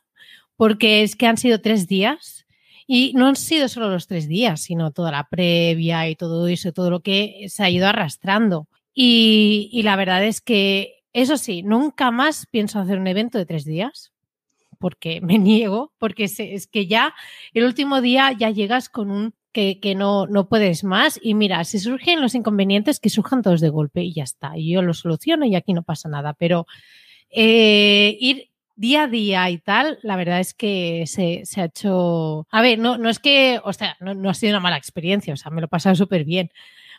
porque 0.57 1.03
es 1.03 1.15
que 1.15 1.27
han 1.27 1.37
sido 1.37 1.61
tres 1.61 1.87
días 1.87 2.36
y 2.87 3.11
no 3.15 3.27
han 3.27 3.35
sido 3.35 3.67
solo 3.67 3.89
los 3.89 4.07
tres 4.07 4.29
días, 4.29 4.61
sino 4.61 4.91
toda 4.91 5.11
la 5.11 5.27
previa 5.29 6.07
y 6.07 6.15
todo 6.15 6.47
eso, 6.47 6.71
todo 6.71 6.89
lo 6.89 7.01
que 7.01 7.45
se 7.49 7.63
ha 7.63 7.69
ido 7.69 7.85
arrastrando. 7.85 8.69
Y, 8.93 9.81
la 9.83 9.97
verdad 9.97 10.23
es 10.23 10.39
que, 10.39 11.03
eso 11.11 11.37
sí, 11.37 11.61
nunca 11.63 12.11
más 12.11 12.47
pienso 12.49 12.79
hacer 12.79 12.97
un 12.97 13.07
evento 13.07 13.37
de 13.37 13.45
tres 13.45 13.65
días, 13.65 14.13
porque 14.79 15.19
me 15.21 15.37
niego, 15.37 15.93
porque 15.99 16.23
es, 16.23 16.67
que 16.67 16.87
ya 16.87 17.13
el 17.53 17.65
último 17.65 17.99
día 17.99 18.31
ya 18.31 18.49
llegas 18.49 18.87
con 18.89 19.11
un 19.11 19.33
que, 19.51 19.95
no, 19.95 20.27
no 20.27 20.47
puedes 20.47 20.83
más. 20.83 21.19
Y 21.21 21.33
mira, 21.33 21.63
si 21.63 21.79
surgen 21.79 22.21
los 22.21 22.35
inconvenientes, 22.35 22.99
que 22.99 23.09
surjan 23.09 23.41
todos 23.41 23.59
de 23.59 23.69
golpe 23.69 24.03
y 24.03 24.13
ya 24.13 24.23
está. 24.23 24.55
Y 24.55 24.71
yo 24.71 24.83
lo 24.83 24.93
soluciono 24.93 25.45
y 25.45 25.55
aquí 25.55 25.73
no 25.73 25.81
pasa 25.81 26.09
nada. 26.09 26.35
Pero 26.35 26.67
eh, 27.31 28.15
ir 28.19 28.51
día 28.77 29.03
a 29.03 29.07
día 29.07 29.49
y 29.49 29.57
tal, 29.57 29.99
la 30.03 30.15
verdad 30.15 30.39
es 30.39 30.53
que 30.53 31.03
se, 31.07 31.43
ha 31.59 31.65
hecho. 31.65 32.47
A 32.51 32.61
ver, 32.61 32.79
no, 32.79 32.97
no 32.97 33.09
es 33.09 33.19
que, 33.19 33.59
o 33.63 33.73
sea, 33.73 33.97
no, 33.99 34.29
ha 34.29 34.33
sido 34.33 34.51
una 34.51 34.61
mala 34.61 34.77
experiencia, 34.77 35.33
o 35.33 35.37
sea, 35.37 35.51
me 35.51 35.61
lo 35.61 35.65
he 35.65 35.69
pasado 35.69 35.95
súper 35.95 36.23
bien. 36.23 36.51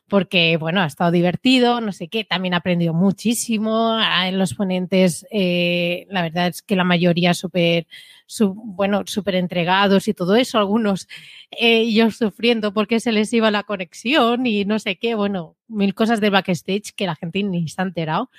porque, 0.08 0.56
bueno, 0.58 0.82
ha 0.82 0.86
estado 0.86 1.10
divertido, 1.12 1.80
no 1.82 1.92
sé 1.92 2.08
qué, 2.08 2.24
también 2.24 2.54
ha 2.54 2.58
aprendido 2.58 2.94
muchísimo. 2.94 3.98
En 4.24 4.38
los 4.38 4.54
ponentes, 4.54 5.26
eh, 5.30 6.06
la 6.10 6.22
verdad 6.22 6.48
es 6.48 6.62
que 6.62 6.76
la 6.76 6.84
mayoría 6.84 7.34
súper, 7.34 7.86
su, 8.26 8.54
bueno, 8.54 9.02
súper 9.06 9.34
entregados 9.36 10.08
y 10.08 10.14
todo 10.14 10.36
eso, 10.36 10.58
algunos 10.58 11.08
eh, 11.50 11.92
yo 11.92 12.10
sufriendo 12.10 12.72
porque 12.74 13.00
se 13.00 13.12
les 13.12 13.32
iba 13.32 13.50
la 13.50 13.64
conexión 13.64 14.46
y 14.46 14.64
no 14.64 14.78
sé 14.78 14.96
qué, 14.96 15.14
bueno, 15.14 15.56
mil 15.68 15.94
cosas 15.94 16.20
de 16.20 16.30
backstage 16.30 16.94
que 16.96 17.06
la 17.06 17.16
gente 17.16 17.42
ni 17.42 17.68
se 17.68 17.80
ha 17.82 17.84
enterado. 17.84 18.30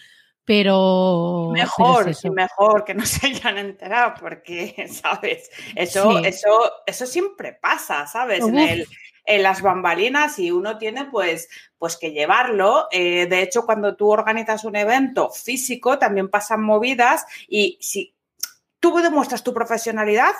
Pero 0.50 1.50
mejor, 1.52 1.98
pero 2.00 2.10
es 2.10 2.18
eso. 2.18 2.34
mejor 2.34 2.84
que 2.84 2.96
no 2.96 3.06
se 3.06 3.28
hayan 3.28 3.60
enterado, 3.60 4.16
porque, 4.20 4.74
¿sabes? 4.90 5.52
Eso, 5.76 6.10
Sí. 6.10 6.22
eso, 6.26 6.72
eso 6.88 7.06
siempre 7.06 7.54
pasa, 7.54 8.08
¿sabes? 8.08 8.44
En, 8.44 8.58
el- 8.58 8.88
en 9.26 9.44
las 9.44 9.62
bambalinas 9.62 10.40
y 10.40 10.50
uno 10.50 10.80
tiene 10.80 11.06
pues, 11.06 11.50
pues 11.78 11.98
que 11.98 12.12
llevarlo. 12.14 12.88
Eh, 12.92 13.28
de 13.28 13.44
hecho, 13.44 13.64
cuando 13.64 13.96
tú 13.96 14.10
organizas 14.12 14.64
un 14.66 14.76
evento 14.76 15.30
físico, 15.30 16.00
también 16.00 16.30
pasan 16.30 16.64
movidas 16.64 17.28
y 17.48 17.78
si 17.80 18.16
tú 18.80 18.98
demuestras 18.98 19.44
tu 19.44 19.54
profesionalidad 19.54 20.34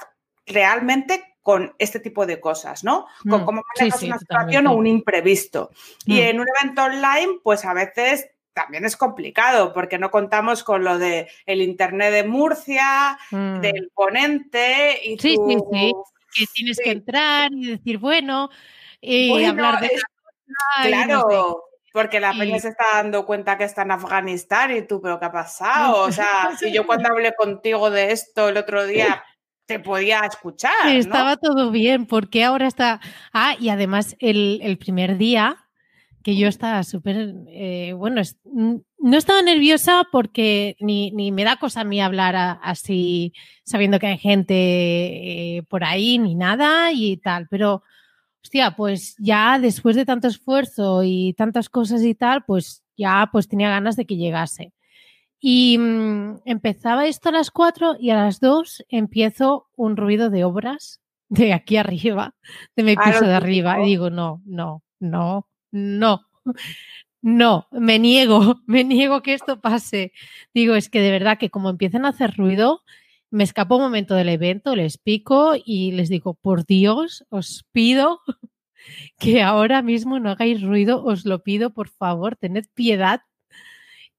realmente 0.48 1.36
con 1.44 1.76
este 1.78 2.00
tipo 2.00 2.26
de 2.26 2.40
cosas, 2.40 2.84
¿no? 2.84 3.06
Con 3.30 3.42
Mm, 3.44 3.46
cómo 3.46 3.62
manejas 3.78 4.00
sí, 4.00 4.08
una 4.08 4.18
situación 4.18 4.66
o 4.66 4.74
un 4.74 4.88
imprevisto. 4.88 5.70
Y 6.06 6.16
Mm. 6.16 6.24
en 6.24 6.40
un 6.40 6.48
evento 6.60 6.84
online, 6.84 7.40
pues 7.44 7.64
a 7.66 7.74
veces 7.76 8.28
también 8.64 8.86
es 8.86 8.98
complicado 8.98 9.72
porque 9.74 9.98
no 9.98 10.12
contamos 10.12 10.64
con 10.64 10.84
lo 10.84 10.98
de 10.98 11.30
el 11.46 11.62
internet 11.62 12.12
de 12.12 12.24
Murcia, 12.24 13.18
Mm. 13.32 13.62
del 13.62 13.92
ponente 13.94 15.00
y 15.04 15.18
Sí, 15.18 15.36
tu- 15.36 15.48
sí, 15.50 15.58
sí. 15.72 15.94
que 16.36 16.46
tienes 16.54 16.78
Sí. 16.78 16.84
que 16.84 16.92
entrar 16.92 17.52
y 17.54 17.68
decir, 17.78 17.98
bueno, 17.98 18.50
y 19.02 19.30
Bueno, 19.30 19.50
hablar 19.50 19.80
de 19.82 19.88
es- 19.88 20.04
no 20.48 20.84
sé 20.84 20.88
Claro, 20.90 21.64
porque 21.94 22.20
la 22.20 22.34
peña 22.34 22.60
se 22.60 22.70
está 22.70 22.86
dando 22.96 23.26
cuenta 23.26 23.58
que 23.58 23.64
está 23.64 23.82
en 23.84 23.92
Afganistán 23.92 24.76
y 24.76 24.82
tú, 24.84 25.02
pero 25.02 25.20
¿qué 25.20 25.26
ha 25.26 25.32
pasado? 25.32 26.04
O 26.04 26.12
sea, 26.12 26.56
si 26.60 26.72
yo 26.72 26.86
cuando 26.86 27.10
hablé 27.10 27.34
contigo 27.36 27.90
de 27.90 28.12
esto 28.12 28.50
el 28.50 28.58
otro 28.58 28.86
día 28.86 29.24
te 29.66 29.80
podía 29.80 30.22
escuchar, 30.22 30.72
estaba 30.88 31.38
todo 31.38 31.70
bien, 31.72 32.06
porque 32.08 32.44
ahora 32.44 32.68
está. 32.68 33.00
Ah, 33.34 33.56
y 33.60 33.70
además 33.70 34.16
el, 34.20 34.60
el 34.64 34.78
primer 34.80 35.18
día 35.18 35.58
que 36.30 36.36
yo 36.38 36.48
estaba 36.48 36.84
súper, 36.84 37.34
eh, 37.48 37.94
bueno, 37.94 38.22
no 39.00 39.18
estaba 39.18 39.42
nerviosa 39.42 40.04
porque 40.12 40.76
ni, 40.80 41.12
ni 41.12 41.32
me 41.32 41.44
da 41.44 41.58
cosa 41.58 41.82
a 41.82 41.84
mí 41.84 42.02
hablar 42.02 42.36
a- 42.36 42.52
así, 42.54 43.34
sabiendo 43.64 44.00
que 44.00 44.08
hay 44.08 44.18
gente 44.18 44.54
eh, 45.58 45.64
por 45.70 45.84
ahí, 45.84 46.18
ni 46.20 46.36
nada 46.36 46.92
y 46.92 47.18
tal, 47.18 47.48
pero, 47.50 47.84
hostia, 48.44 48.76
pues 48.76 49.16
ya 49.20 49.60
después 49.60 49.96
de 49.96 50.06
tanto 50.06 50.28
esfuerzo 50.28 51.04
y 51.04 51.34
tantas 51.34 51.70
cosas 51.70 52.04
y 52.04 52.16
tal, 52.16 52.44
pues 52.46 52.84
ya 52.98 53.30
pues 53.32 53.48
tenía 53.48 53.70
ganas 53.70 53.96
de 53.96 54.06
que 54.06 54.18
llegase. 54.18 54.74
Y 55.42 55.78
mm, 55.78 56.42
empezaba 56.46 57.06
esto 57.08 57.30
a 57.30 57.32
las 57.32 57.50
4 57.52 57.96
y 58.00 58.10
a 58.10 58.16
las 58.16 58.40
2 58.40 58.84
empiezo 58.90 59.68
un 59.76 59.96
ruido 59.98 60.30
de 60.30 60.44
obras 60.44 61.02
de 61.30 61.54
aquí 61.54 61.78
arriba, 61.78 62.34
de 62.76 62.84
mi 62.84 62.96
piso 62.98 63.26
de 63.26 63.34
arriba. 63.36 63.80
Y 63.84 63.86
digo, 63.86 64.10
no, 64.10 64.42
no, 64.46 64.84
no, 65.00 65.48
no, 65.72 66.26
no, 67.22 67.68
me 67.72 68.00
niego, 68.00 68.62
me 68.68 68.84
niego 68.84 69.22
que 69.22 69.34
esto 69.34 69.60
pase. 69.62 70.14
Digo, 70.54 70.76
es 70.76 70.90
que 70.90 71.02
de 71.02 71.12
verdad 71.12 71.38
que 71.38 71.50
como 71.50 71.70
empiezan 71.70 72.06
a 72.06 72.10
hacer 72.10 72.36
ruido, 72.36 72.84
me 73.32 73.44
escapo 73.44 73.76
un 73.76 73.84
momento 73.84 74.16
del 74.16 74.30
evento, 74.30 74.76
les 74.76 74.98
pico 74.98 75.54
y 75.64 75.92
les 75.92 76.10
digo, 76.10 76.34
por 76.34 76.66
Dios, 76.66 77.26
os 77.30 77.66
pido 77.72 78.20
que 79.20 79.42
ahora 79.42 79.82
mismo 79.82 80.20
no 80.20 80.32
hagáis 80.32 80.62
ruido, 80.62 81.04
os 81.04 81.26
lo 81.26 81.44
pido, 81.44 81.74
por 81.74 81.90
favor, 81.90 82.36
tened 82.36 82.66
piedad. 82.74 83.22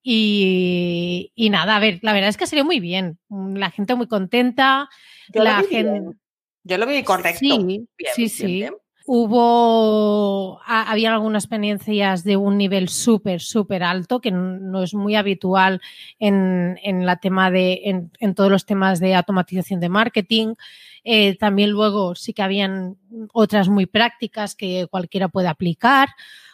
Y, 0.02 1.32
y 1.34 1.50
nada, 1.50 1.76
a 1.76 1.80
ver, 1.80 1.98
la 2.02 2.12
verdad 2.14 2.30
es 2.30 2.38
que 2.38 2.46
salió 2.46 2.64
muy 2.64 2.80
bien. 2.80 3.18
La 3.28 3.70
gente 3.70 3.94
muy 3.94 4.06
contenta. 4.08 4.88
Yo 5.28 5.44
la 5.44 5.58
lo 5.58 5.66
vi 5.68 5.74
gente. 5.74 5.90
bien. 5.92 6.20
Yo 6.62 6.78
lo 6.78 6.86
vi 6.86 7.02
correcto. 7.02 7.38
Sí, 7.38 7.58
Bien, 7.58 8.14
sí, 8.14 8.22
bien, 8.22 8.28
sí. 8.30 8.46
bien. 8.46 8.74
Hubo, 9.12 10.60
ha- 10.64 10.88
había 10.88 11.12
algunas 11.12 11.42
experiencias 11.42 12.22
de 12.22 12.36
un 12.36 12.56
nivel 12.56 12.88
súper, 12.88 13.40
súper 13.40 13.82
alto, 13.82 14.20
que 14.20 14.30
no 14.30 14.84
es 14.84 14.94
muy 14.94 15.16
habitual 15.16 15.80
en, 16.20 16.78
en 16.84 17.04
la 17.04 17.16
tema 17.16 17.50
de, 17.50 17.80
en, 17.86 18.12
en 18.20 18.36
todos 18.36 18.52
los 18.52 18.66
temas 18.66 19.00
de 19.00 19.16
automatización 19.16 19.80
de 19.80 19.88
marketing. 19.88 20.54
Eh, 21.02 21.36
también 21.38 21.70
luego 21.70 22.14
sí 22.14 22.32
que 22.32 22.42
habían 22.42 22.98
otras 23.32 23.68
muy 23.68 23.86
prácticas 23.86 24.54
que 24.54 24.86
cualquiera 24.88 25.26
puede 25.28 25.48
aplicar. 25.48 26.10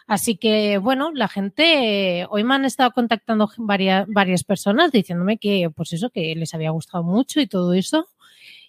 Así 0.07 0.35
que, 0.37 0.79
bueno, 0.79 1.11
la 1.13 1.27
gente, 1.27 2.25
hoy 2.31 2.43
me 2.43 2.55
han 2.55 2.65
estado 2.65 2.89
contactando 2.89 3.51
varias, 3.57 4.07
varias 4.07 4.43
personas 4.43 4.91
diciéndome 4.91 5.37
que, 5.37 5.69
pues 5.75 5.93
eso, 5.93 6.09
que 6.09 6.33
les 6.35 6.55
había 6.55 6.71
gustado 6.71 7.03
mucho 7.03 7.39
y 7.39 7.45
todo 7.45 7.73
eso. 7.75 8.07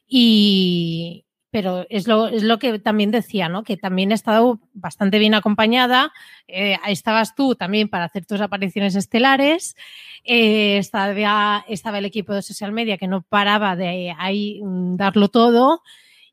Y, 0.06 1.24
pero 1.58 1.86
es 1.90 2.06
lo, 2.06 2.28
es 2.28 2.44
lo 2.44 2.60
que 2.60 2.78
también 2.78 3.10
decía, 3.10 3.48
¿no? 3.48 3.64
Que 3.64 3.76
también 3.76 4.12
he 4.12 4.14
estado 4.14 4.60
bastante 4.74 5.18
bien 5.18 5.34
acompañada. 5.34 6.12
Eh, 6.46 6.76
ahí 6.84 6.92
estabas 6.92 7.34
tú 7.34 7.56
también 7.56 7.88
para 7.88 8.04
hacer 8.04 8.24
tus 8.24 8.40
apariciones 8.40 8.94
estelares. 8.94 9.74
Eh, 10.22 10.78
estaba, 10.78 11.64
estaba 11.66 11.98
el 11.98 12.04
equipo 12.04 12.32
de 12.32 12.42
social 12.42 12.70
media 12.70 12.96
que 12.96 13.08
no 13.08 13.22
paraba 13.22 13.74
de 13.74 14.14
ahí 14.16 14.60
darlo 14.62 15.26
todo. 15.30 15.82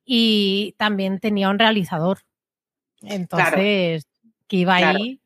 Y 0.06 0.76
también 0.78 1.20
tenía 1.20 1.50
un 1.50 1.58
realizador. 1.58 2.20
Entonces, 3.02 4.06
que 4.48 4.58
iba 4.58 4.78
Claro. 4.78 5.00
ahí. 5.00 5.20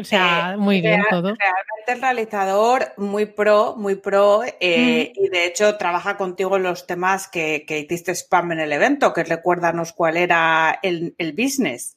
O 0.00 0.04
sea, 0.04 0.52
Eh, 0.54 0.56
muy 0.56 0.80
bien 0.80 0.94
real- 1.02 1.06
todo. 1.10 1.22
Realmente 1.36 1.92
el 1.92 2.00
realizador 2.00 2.92
muy 2.96 3.26
pro, 3.26 3.74
muy 3.76 3.96
pro, 3.96 4.42
eh, 4.60 5.12
y 5.14 5.28
de 5.28 5.44
hecho 5.46 5.76
trabaja 5.76 6.16
contigo 6.16 6.56
en 6.56 6.62
los 6.62 6.86
temas 6.86 7.28
que, 7.28 7.64
que 7.66 7.80
hiciste 7.80 8.12
spam 8.14 8.52
en 8.52 8.60
el 8.60 8.72
evento, 8.72 9.12
que 9.12 9.22
recuérdanos 9.24 9.92
cuál 9.92 10.16
era 10.16 10.78
el, 10.82 11.14
el 11.18 11.32
business. 11.32 11.96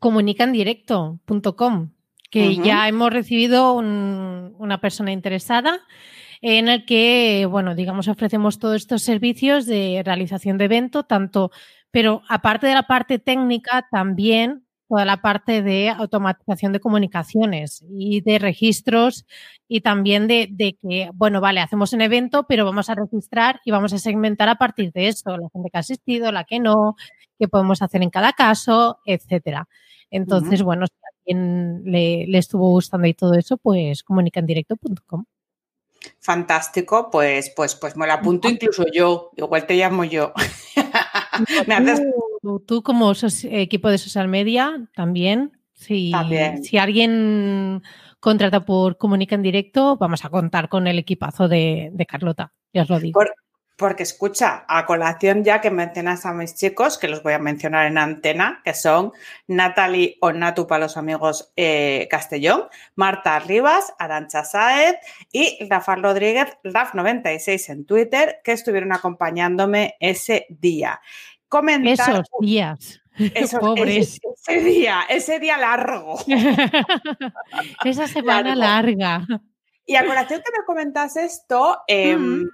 comunicandirecto.com, 0.00 1.90
que 2.30 2.56
ya 2.56 2.88
hemos 2.88 3.12
recibido 3.12 3.74
un- 3.74 4.54
una 4.58 4.80
persona 4.80 5.12
interesada 5.12 5.80
en 6.42 6.68
el 6.68 6.84
que, 6.86 7.46
bueno, 7.50 7.74
digamos, 7.74 8.08
ofrecemos 8.08 8.58
todos 8.58 8.76
estos 8.76 9.02
servicios 9.02 9.66
de 9.66 10.02
realización 10.04 10.56
de 10.58 10.64
evento, 10.66 11.02
tanto, 11.04 11.50
pero 11.90 12.22
aparte 12.28 12.66
de 12.66 12.74
la 12.74 12.84
parte 12.84 13.18
técnica, 13.18 13.86
también 13.90 14.64
toda 14.90 15.04
la 15.04 15.22
parte 15.22 15.62
de 15.62 15.88
automatización 15.88 16.72
de 16.72 16.80
comunicaciones 16.80 17.82
y 17.88 18.20
de 18.22 18.38
registros 18.40 19.24
y 19.68 19.80
también 19.82 20.26
de, 20.26 20.48
de 20.50 20.76
que, 20.82 21.08
bueno, 21.14 21.40
vale, 21.40 21.60
hacemos 21.60 21.92
un 21.92 22.00
evento, 22.02 22.44
pero 22.48 22.64
vamos 22.64 22.90
a 22.90 22.96
registrar 22.96 23.60
y 23.64 23.70
vamos 23.70 23.92
a 23.92 23.98
segmentar 23.98 24.48
a 24.48 24.56
partir 24.56 24.92
de 24.92 25.06
eso, 25.08 25.36
la 25.38 25.48
gente 25.52 25.70
que 25.70 25.78
ha 25.78 25.80
asistido, 25.80 26.32
la 26.32 26.42
que 26.44 26.58
no, 26.58 26.96
qué 27.38 27.46
podemos 27.46 27.80
hacer 27.82 28.02
en 28.02 28.10
cada 28.10 28.32
caso, 28.32 28.98
etcétera. 29.06 29.68
Entonces, 30.10 30.62
bueno, 30.62 30.86
si 30.86 30.92
a 30.94 31.08
alguien 31.20 31.82
le, 31.84 32.26
le 32.26 32.38
estuvo 32.38 32.68
gustando 32.70 33.06
y 33.06 33.14
todo 33.14 33.34
eso, 33.34 33.56
pues 33.58 34.02
comunicandirecto.com. 34.02 35.24
Fantástico, 36.18 37.10
pues, 37.12 37.50
pues, 37.54 37.74
pues 37.76 37.96
me 37.96 38.06
lo 38.06 38.14
apunto 38.14 38.48
incluso 38.48 38.84
yo, 38.92 39.30
igual 39.36 39.66
te 39.66 39.74
llamo 39.76 40.02
yo. 40.04 40.32
Me 41.66 41.74
haces- 41.74 42.02
Tú, 42.42 42.60
tú 42.60 42.82
como 42.82 43.14
sos- 43.14 43.44
equipo 43.44 43.88
de 43.90 43.98
social 43.98 44.28
media 44.28 44.88
también, 44.94 45.58
si, 45.74 46.10
También. 46.10 46.62
si 46.64 46.78
alguien 46.78 47.82
contrata 48.18 48.64
por 48.64 48.96
Comunica 48.98 49.34
en 49.34 49.42
Directo, 49.42 49.96
vamos 49.96 50.24
a 50.24 50.28
contar 50.30 50.68
con 50.68 50.86
el 50.86 50.98
equipazo 50.98 51.48
de, 51.48 51.90
de 51.92 52.06
Carlota, 52.06 52.52
ya 52.72 52.82
os 52.82 52.90
lo 52.90 53.00
digo. 53.00 53.18
Por- 53.18 53.34
porque 53.76 54.02
escucha, 54.02 54.66
a 54.68 54.84
colación 54.84 55.42
ya 55.42 55.62
que 55.62 55.70
mencionas 55.70 56.26
a 56.26 56.34
mis 56.34 56.54
chicos, 56.54 56.98
que 56.98 57.08
los 57.08 57.22
voy 57.22 57.32
a 57.32 57.38
mencionar 57.38 57.86
en 57.86 57.96
antena, 57.96 58.60
que 58.62 58.74
son 58.74 59.12
Natalie 59.48 60.18
o 60.20 60.32
Natu 60.34 60.66
para 60.66 60.80
los 60.84 60.98
amigos 60.98 61.50
eh, 61.56 62.06
Castellón, 62.10 62.64
Marta 62.94 63.38
Rivas, 63.38 63.94
Arancha 63.98 64.44
Saez 64.44 64.96
y 65.32 65.66
Rafael 65.70 66.02
Rodríguez, 66.02 66.58
Raf96 66.62 67.70
en 67.70 67.86
Twitter, 67.86 68.40
que 68.44 68.52
estuvieron 68.52 68.92
acompañándome 68.92 69.94
ese 69.98 70.44
día. 70.50 71.00
Comentar 71.50 72.10
Esos 72.12 72.26
días, 72.40 73.00
esos- 73.34 73.60
pobres. 73.60 74.18
Ese, 74.22 74.56
ese 74.56 74.64
día, 74.64 75.00
ese 75.10 75.38
día 75.38 75.58
largo. 75.58 76.16
esa 77.84 78.06
semana 78.08 78.54
Largo. 78.54 78.96
larga. 78.98 79.26
Y 79.86 79.96
a 79.96 80.06
colación 80.06 80.40
que 80.44 80.52
me 80.56 80.64
comentas 80.64 81.16
esto, 81.16 81.80
eh, 81.88 82.16
Mm. 82.16 82.48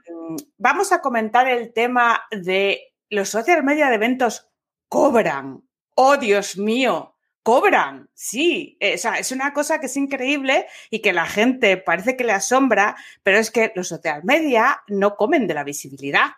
vamos 0.58 0.90
a 0.92 1.00
comentar 1.00 1.46
el 1.48 1.72
tema 1.72 2.22
de 2.30 2.94
los 3.10 3.28
social 3.28 3.62
media 3.62 3.88
de 3.88 3.96
eventos 3.96 4.48
cobran. 4.88 5.62
Oh, 5.94 6.16
Dios 6.16 6.56
mío, 6.56 7.14
cobran. 7.42 8.08
Sí, 8.14 8.76
eh, 8.80 8.94
o 8.94 8.98
sea, 8.98 9.18
es 9.18 9.32
una 9.32 9.52
cosa 9.52 9.78
que 9.80 9.86
es 9.86 9.96
increíble 9.96 10.66
y 10.90 11.00
que 11.02 11.12
la 11.12 11.26
gente 11.26 11.76
parece 11.76 12.16
que 12.16 12.24
le 12.24 12.32
asombra, 12.32 12.96
pero 13.22 13.38
es 13.38 13.50
que 13.50 13.70
los 13.76 13.88
social 13.88 14.22
media 14.24 14.82
no 14.88 15.16
comen 15.16 15.46
de 15.46 15.54
la 15.54 15.64
visibilidad, 15.64 16.30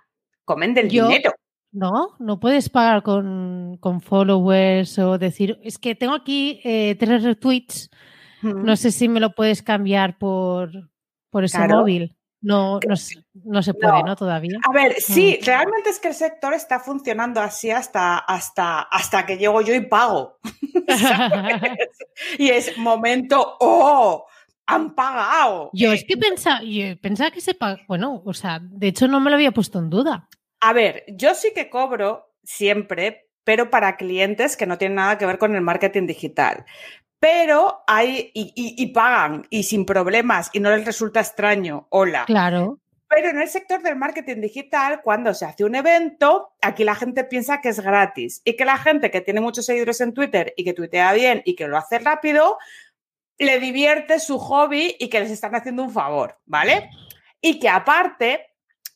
comen 0.44 0.74
del 0.74 0.88
Yo- 0.90 1.06
dinero. 1.06 1.32
No, 1.70 2.16
no 2.18 2.40
puedes 2.40 2.68
pagar 2.68 3.02
con, 3.02 3.78
followers 4.02 4.98
o 4.98 5.18
decir, 5.18 5.58
es 5.62 5.78
que 5.78 5.94
tengo 5.94 6.14
aquí 6.14 6.60
eh, 6.64 6.96
tres 6.98 7.22
retweets, 7.22 7.90
no 8.42 8.76
sé 8.76 8.92
si 8.92 9.08
me 9.08 9.20
lo 9.20 9.34
puedes 9.34 9.62
cambiar 9.62 10.16
por, 10.18 10.70
por 11.30 11.44
ese 11.44 11.66
móvil. 11.68 12.14
No, 12.40 12.78
no, 12.86 13.62
se 13.62 13.74
puede, 13.74 14.02
no. 14.04 14.14
Todavía. 14.14 14.58
A 14.68 14.72
ver, 14.72 14.94
sí, 15.00 15.38
realmente 15.42 15.90
es 15.90 15.98
que 15.98 16.08
el 16.08 16.14
sector 16.14 16.54
está 16.54 16.78
funcionando 16.78 17.40
así 17.40 17.70
hasta, 17.70 18.18
hasta, 18.18 18.80
hasta 18.82 19.26
que 19.26 19.38
llego 19.38 19.60
yo 19.60 19.74
y 19.74 19.80
pago. 19.80 20.38
y 22.38 22.50
es 22.50 22.78
momento, 22.78 23.56
¡oh! 23.60 24.26
Han 24.66 24.94
pagado. 24.94 25.70
Yo 25.72 25.92
es 25.92 26.04
que 26.04 26.16
pensaba, 26.16 26.62
yo 26.62 26.96
pensaba 27.00 27.30
que 27.30 27.40
se 27.40 27.54
paga, 27.54 27.80
bueno, 27.88 28.22
o 28.24 28.34
sea, 28.34 28.60
de 28.60 28.88
hecho 28.88 29.08
no 29.08 29.18
me 29.18 29.30
lo 29.30 29.36
había 29.36 29.50
puesto 29.50 29.78
en 29.78 29.90
duda. 29.90 30.28
A 30.60 30.72
ver, 30.72 31.04
yo 31.08 31.34
sí 31.34 31.52
que 31.54 31.70
cobro 31.70 32.32
siempre, 32.42 33.28
pero 33.44 33.70
para 33.70 33.96
clientes 33.96 34.56
que 34.56 34.66
no 34.66 34.78
tienen 34.78 34.96
nada 34.96 35.18
que 35.18 35.26
ver 35.26 35.38
con 35.38 35.54
el 35.54 35.60
marketing 35.60 36.06
digital. 36.06 36.64
Pero 37.20 37.82
hay, 37.86 38.30
y, 38.34 38.86
pagan, 38.92 39.46
y 39.50 39.64
sin 39.64 39.84
problemas, 39.84 40.50
y 40.52 40.60
no 40.60 40.70
les 40.70 40.84
resulta 40.84 41.20
extraño. 41.20 41.86
Hola. 41.90 42.24
Claro. 42.26 42.78
Pero 43.08 43.30
en 43.30 43.40
el 43.40 43.48
sector 43.48 43.82
del 43.82 43.96
marketing 43.96 44.40
digital, 44.40 45.00
cuando 45.02 45.32
se 45.34 45.46
hace 45.46 45.64
un 45.64 45.74
evento, 45.74 46.52
aquí 46.60 46.84
la 46.84 46.94
gente 46.94 47.24
piensa 47.24 47.60
que 47.60 47.70
es 47.70 47.80
gratis 47.80 48.42
y 48.44 48.54
que 48.54 48.66
la 48.66 48.76
gente 48.76 49.10
que 49.10 49.22
tiene 49.22 49.40
muchos 49.40 49.64
seguidores 49.64 50.00
en 50.02 50.12
Twitter 50.12 50.52
y 50.56 50.64
que 50.64 50.74
tuitea 50.74 51.12
bien 51.14 51.42
y 51.44 51.56
que 51.56 51.66
lo 51.66 51.78
hace 51.78 51.98
rápido, 51.98 52.58
le 53.38 53.58
divierte 53.60 54.20
su 54.20 54.38
hobby 54.38 54.94
y 54.98 55.08
que 55.08 55.20
les 55.20 55.30
están 55.30 55.54
haciendo 55.54 55.82
un 55.82 55.90
favor, 55.90 56.38
¿vale? 56.44 56.90
Y 57.40 57.58
que 57.58 57.68
aparte 57.68 58.47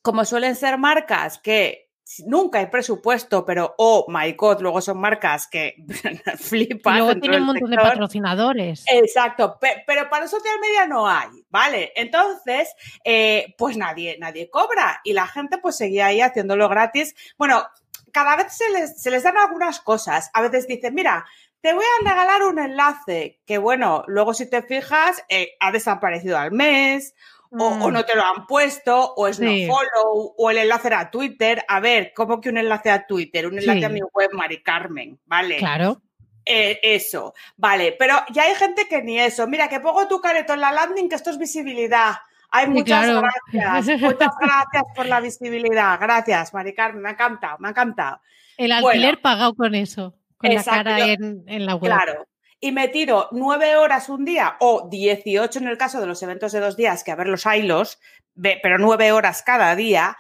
como 0.03 0.25
suelen 0.25 0.57
ser 0.57 0.79
marcas 0.79 1.39
que 1.39 1.93
nunca 2.27 2.59
hay 2.59 2.67
presupuesto, 2.67 3.45
pero 3.45 3.75
oh 3.79 4.07
my 4.09 4.33
god, 4.33 4.61
luego 4.61 4.81
son 4.81 5.01
marcas 5.01 5.47
que 5.47 5.77
flipan. 6.39 6.95
Y 6.95 6.99
luego 6.99 7.21
tienen 7.21 7.41
un 7.41 7.47
montón 7.47 7.71
de 7.71 7.77
patrocinadores. 7.77 8.85
Exacto, 8.89 9.59
pero 9.87 10.11
para 10.11 10.29
social 10.29 10.59
media 10.61 10.87
no 10.87 11.09
hay, 11.09 11.29
¿vale? 11.49 11.93
Entonces, 11.97 12.75
eh, 13.05 13.55
pues 13.57 13.77
nadie, 13.77 14.17
nadie 14.19 14.51
cobra 14.51 15.01
y 15.05 15.13
la 15.13 15.27
gente 15.27 15.59
pues 15.59 15.77
seguía 15.77 16.07
ahí 16.07 16.21
haciéndolo 16.21 16.69
gratis. 16.69 17.15
Bueno, 17.39 17.65
cada 18.13 18.37
vez 18.37 18.53
se 18.53 18.71
les, 18.71 19.01
se 19.01 19.11
les 19.11 19.23
dan 19.23 19.39
algunas 19.39 19.81
cosas. 19.81 20.31
A 20.35 20.43
veces 20.43 20.67
dicen, 20.67 20.95
mira, 20.95 21.25
te 21.63 21.73
voy 21.73 21.85
a 21.85 22.09
regalar 22.09 22.43
un 22.43 22.59
enlace 22.59 23.41
que, 23.47 23.57
bueno, 23.57 24.05
luego 24.09 24.35
si 24.35 24.51
te 24.51 24.63
fijas, 24.63 25.25
eh, 25.29 25.53
ha 25.61 25.71
desaparecido 25.71 26.37
al 26.37 26.51
mes 26.51 27.15
o, 27.59 27.89
mm. 27.89 27.93
no 27.93 28.05
te 28.05 28.17
lo 28.17 28.25
han 28.25 28.47
puesto, 28.47 29.15
o 29.15 29.29
es 29.29 29.39
no 29.39 29.51
follow, 29.67 30.35
o 30.37 30.51
el 30.51 30.59
enlace 30.59 30.93
a 30.95 31.11
Twitter. 31.11 31.65
A 31.69 31.81
ver, 31.81 32.13
¿cómo 32.15 32.41
que 32.41 32.49
un 32.49 32.59
enlace 32.59 32.91
a 32.91 33.07
Twitter? 33.07 33.47
Un 33.47 33.59
enlace 33.59 33.85
a 33.85 33.89
mi 33.89 34.01
web, 34.13 34.31
Mari 34.33 34.63
Carmen, 34.63 35.19
¿vale? 35.27 35.59
Claro. 35.59 36.01
Eh, 36.45 36.81
eso, 36.83 37.35
vale, 37.57 37.95
pero 37.97 38.17
ya 38.33 38.43
hay 38.43 38.55
gente 38.57 38.89
que 38.89 39.03
ni 39.03 39.19
eso. 39.19 39.47
Mira, 39.47 39.69
que 39.69 39.79
pongo 39.79 40.09
tu 40.09 40.21
careto 40.21 40.55
en 40.55 40.61
la 40.61 40.73
landing, 40.73 41.09
que 41.09 41.15
esto 41.15 41.31
es 41.31 41.39
visibilidad. 41.39 42.15
Hay 42.51 42.69
muchas 42.69 43.07
gracias, 43.07 44.01
muchas 44.01 44.33
gracias 44.41 44.83
por 44.95 45.07
la 45.07 45.21
visibilidad. 45.21 45.99
Gracias, 46.01 46.53
Mari 46.53 46.75
Carmen, 46.75 47.03
me 47.03 47.11
ha 47.11 47.13
encantado, 47.13 47.59
me 47.61 47.69
ha 47.69 47.71
encantado. 47.71 48.21
El 48.57 48.73
alquiler 48.73 49.21
pagado 49.21 49.55
con 49.55 49.75
eso, 49.75 50.15
con 50.37 50.55
la 50.55 50.65
cara 50.65 51.07
en, 51.07 51.45
en 51.47 51.65
la 51.65 51.77
web. 51.77 51.93
Claro, 51.93 52.27
y 52.65 52.71
me 52.71 52.87
tiro 52.87 53.29
nueve 53.33 53.77
horas 53.77 54.09
un 54.09 54.25
día 54.25 54.57
o 54.61 54.89
18 54.89 55.59
en 55.59 55.67
el 55.67 55.77
caso 55.77 56.01
de 56.01 56.07
los 56.07 56.23
eventos 56.23 56.53
de 56.53 56.61
dos 56.61 56.77
días, 56.77 57.03
que 57.03 57.11
a 57.11 57.17
ver 57.17 57.27
los 57.27 57.45
hilos, 57.45 57.99
pero 58.41 58.79
nueve 58.79 59.11
horas 59.11 59.43
cada 59.43 59.75
día, 59.75 60.17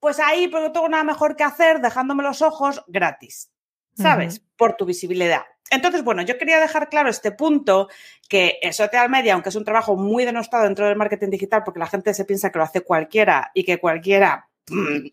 pues 0.00 0.18
ahí 0.18 0.48
pues 0.48 0.62
no 0.62 0.72
tengo 0.72 0.88
nada 0.88 1.04
mejor 1.04 1.36
que 1.36 1.44
hacer 1.44 1.82
dejándome 1.82 2.22
los 2.22 2.40
ojos 2.40 2.82
gratis, 2.86 3.52
¿sabes? 3.94 4.42
Por 4.56 4.76
tu 4.76 4.86
visibilidad. 4.86 5.42
Entonces, 5.70 6.02
bueno, 6.02 6.22
yo 6.22 6.38
quería 6.38 6.60
dejar 6.60 6.88
claro 6.88 7.10
este 7.10 7.30
punto, 7.30 7.88
que 8.26 8.58
el 8.62 8.72
social 8.72 9.10
media, 9.10 9.34
aunque 9.34 9.50
es 9.50 9.56
un 9.56 9.64
trabajo 9.64 9.96
muy 9.96 10.24
denostado 10.24 10.64
dentro 10.64 10.86
del 10.86 10.96
marketing 10.96 11.28
digital, 11.28 11.62
porque 11.62 11.80
la 11.80 11.88
gente 11.88 12.14
se 12.14 12.24
piensa 12.24 12.50
que 12.50 12.58
lo 12.58 12.64
hace 12.64 12.80
cualquiera 12.80 13.50
y 13.52 13.64
que 13.64 13.78
cualquiera 13.78 14.48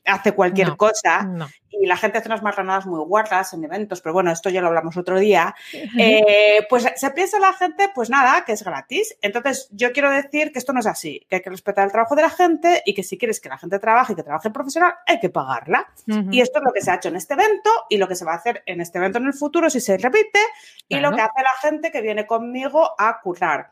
hace 0.05 0.31
cualquier 0.33 0.75
cosa, 0.77 1.29
y 1.69 1.86
la 1.86 1.98
gente 1.98 2.17
hace 2.17 2.27
unas 2.27 2.43
marranadas 2.43 2.86
muy 2.86 3.03
guardas 3.03 3.53
en 3.53 3.63
eventos, 3.63 4.01
pero 4.01 4.13
bueno, 4.13 4.31
esto 4.31 4.50
ya 4.50 4.62
lo 4.62 4.67
hablamos 4.67 4.95
otro 4.98 5.19
día, 5.19 5.55
eh, 6.00 6.65
pues 6.69 6.88
se 6.95 7.12
piensa 7.12 7.39
la 7.39 7.53
gente, 7.53 7.89
pues 7.93 8.10
nada, 8.10 8.45
que 8.45 8.53
es 8.53 8.63
gratis. 8.63 9.17
Entonces, 9.22 9.67
yo 9.72 9.91
quiero 9.91 10.10
decir 10.12 10.51
que 10.51 10.60
esto 10.60 10.74
no 10.74 10.79
es 10.79 10.86
así, 10.86 11.25
que 11.29 11.38
hay 11.38 11.41
que 11.41 11.50
respetar 11.50 11.86
el 11.86 11.91
trabajo 11.91 12.15
de 12.15 12.22
la 12.22 12.29
gente 12.29 12.81
y 12.85 12.94
que 12.94 13.03
si 13.03 13.18
quieres 13.18 13.39
que 13.39 13.50
la 13.50 13.57
gente 13.57 13.79
trabaje 13.79 14.13
y 14.13 14.16
que 14.16 14.24
trabaje 14.24 14.50
profesional, 14.50 14.94
hay 15.05 15.20
que 15.20 15.29
pagarla. 15.29 15.87
Y 16.31 16.42
esto 16.42 16.59
es 16.59 16.66
lo 16.66 16.74
que 16.74 16.81
se 16.81 16.92
ha 16.92 16.96
hecho 16.96 17.09
en 17.09 17.16
este 17.16 17.33
evento 17.33 17.70
y 17.89 17.98
lo 17.98 18.07
que 18.07 18.16
se 18.16 18.25
va 18.25 18.33
a 18.33 18.37
hacer 18.37 18.63
en 18.66 18.81
este 18.81 18.98
evento 18.98 19.18
en 19.18 19.25
el 19.25 19.33
futuro 19.33 19.70
si 19.70 19.79
se 19.79 19.98
repite 19.98 20.39
y 20.87 20.98
lo 20.98 21.11
que 21.11 21.22
hace 21.22 21.42
la 21.42 21.70
gente 21.70 21.92
que 21.92 22.01
viene 22.01 22.25
conmigo 22.25 22.92
a 22.98 23.20
currar. 23.22 23.72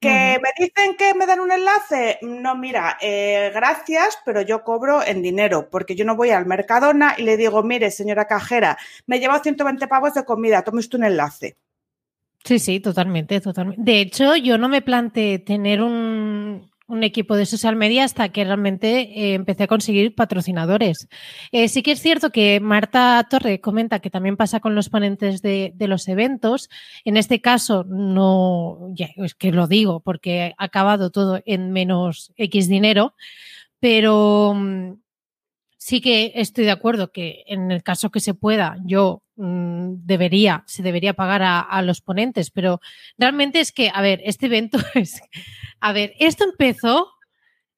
¿Que 0.00 0.38
me 0.40 0.50
dicen 0.56 0.96
que 0.96 1.12
me 1.14 1.26
dan 1.26 1.40
un 1.40 1.50
enlace? 1.50 2.18
No, 2.22 2.54
mira, 2.54 2.96
eh, 3.00 3.50
gracias, 3.52 4.18
pero 4.24 4.42
yo 4.42 4.62
cobro 4.62 5.04
en 5.04 5.22
dinero, 5.22 5.68
porque 5.70 5.96
yo 5.96 6.04
no 6.04 6.14
voy 6.14 6.30
al 6.30 6.46
Mercadona 6.46 7.16
y 7.18 7.22
le 7.22 7.36
digo, 7.36 7.64
mire, 7.64 7.90
señora 7.90 8.26
cajera, 8.26 8.78
me 9.06 9.18
llevo 9.18 9.36
120 9.38 9.88
pavos 9.88 10.14
de 10.14 10.24
comida, 10.24 10.62
tome 10.62 10.78
usted 10.78 10.98
un 10.98 11.04
enlace. 11.04 11.56
Sí, 12.44 12.60
sí, 12.60 12.78
totalmente, 12.78 13.40
totalmente. 13.40 13.82
De 13.82 14.00
hecho, 14.00 14.36
yo 14.36 14.56
no 14.56 14.68
me 14.68 14.82
planteé 14.82 15.40
tener 15.40 15.82
un, 15.82 16.67
un 16.88 17.04
equipo 17.04 17.36
de 17.36 17.46
social 17.46 17.76
media 17.76 18.04
hasta 18.04 18.30
que 18.30 18.44
realmente 18.44 19.00
eh, 19.00 19.34
empecé 19.34 19.64
a 19.64 19.66
conseguir 19.68 20.14
patrocinadores. 20.14 21.06
Eh, 21.52 21.68
sí 21.68 21.82
que 21.82 21.92
es 21.92 22.00
cierto 22.00 22.30
que 22.30 22.60
Marta 22.60 23.24
Torre 23.30 23.60
comenta 23.60 24.00
que 24.00 24.10
también 24.10 24.36
pasa 24.36 24.60
con 24.60 24.74
los 24.74 24.88
ponentes 24.88 25.42
de, 25.42 25.74
los 25.78 26.08
eventos. 26.08 26.70
En 27.04 27.16
este 27.16 27.40
caso, 27.40 27.84
no, 27.84 28.88
ya, 28.94 29.10
es 29.16 29.34
que 29.34 29.52
lo 29.52 29.66
digo 29.66 30.00
porque 30.00 30.54
ha 30.56 30.64
acabado 30.64 31.10
todo 31.10 31.40
en 31.44 31.72
menos 31.72 32.32
X 32.36 32.68
dinero, 32.68 33.14
pero 33.80 34.54
mm, 34.54 34.94
sí 35.88 36.02
que 36.02 36.32
estoy 36.34 36.66
de 36.66 36.70
acuerdo 36.70 37.12
que 37.12 37.44
en 37.46 37.70
el 37.70 37.82
caso 37.82 38.10
que 38.10 38.20
se 38.20 38.34
pueda, 38.34 38.76
yo 38.84 39.22
mm, 39.36 40.04
debería, 40.04 40.62
se 40.66 40.82
debería 40.82 41.14
pagar 41.14 41.42
a, 41.42 41.80
los 41.80 42.02
ponentes, 42.02 42.50
pero 42.50 42.82
realmente 43.16 43.58
es 43.60 43.72
que, 43.72 43.90
a 43.94 44.02
ver, 44.02 44.20
este 44.24 44.46
evento 44.46 44.76
es, 44.94 45.22
a 45.80 45.92
ver, 45.94 46.12
esto 46.18 46.44
empezó 46.44 47.08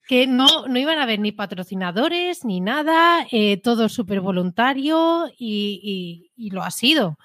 que 0.09 0.27
no, 0.27 0.67
no 0.67 0.77
iban 0.81 0.99
a 0.99 1.05
haber 1.05 1.21
ni 1.21 1.31
patrocinadores 1.31 2.45
ni 2.45 2.61
nada, 2.61 3.29
eh, 3.31 3.59
todo 3.59 3.89
súper 3.89 4.21
voluntario 4.21 5.31
y, 5.39 6.33
lo 6.37 6.65
ha 6.65 6.73
sido. 6.73 7.17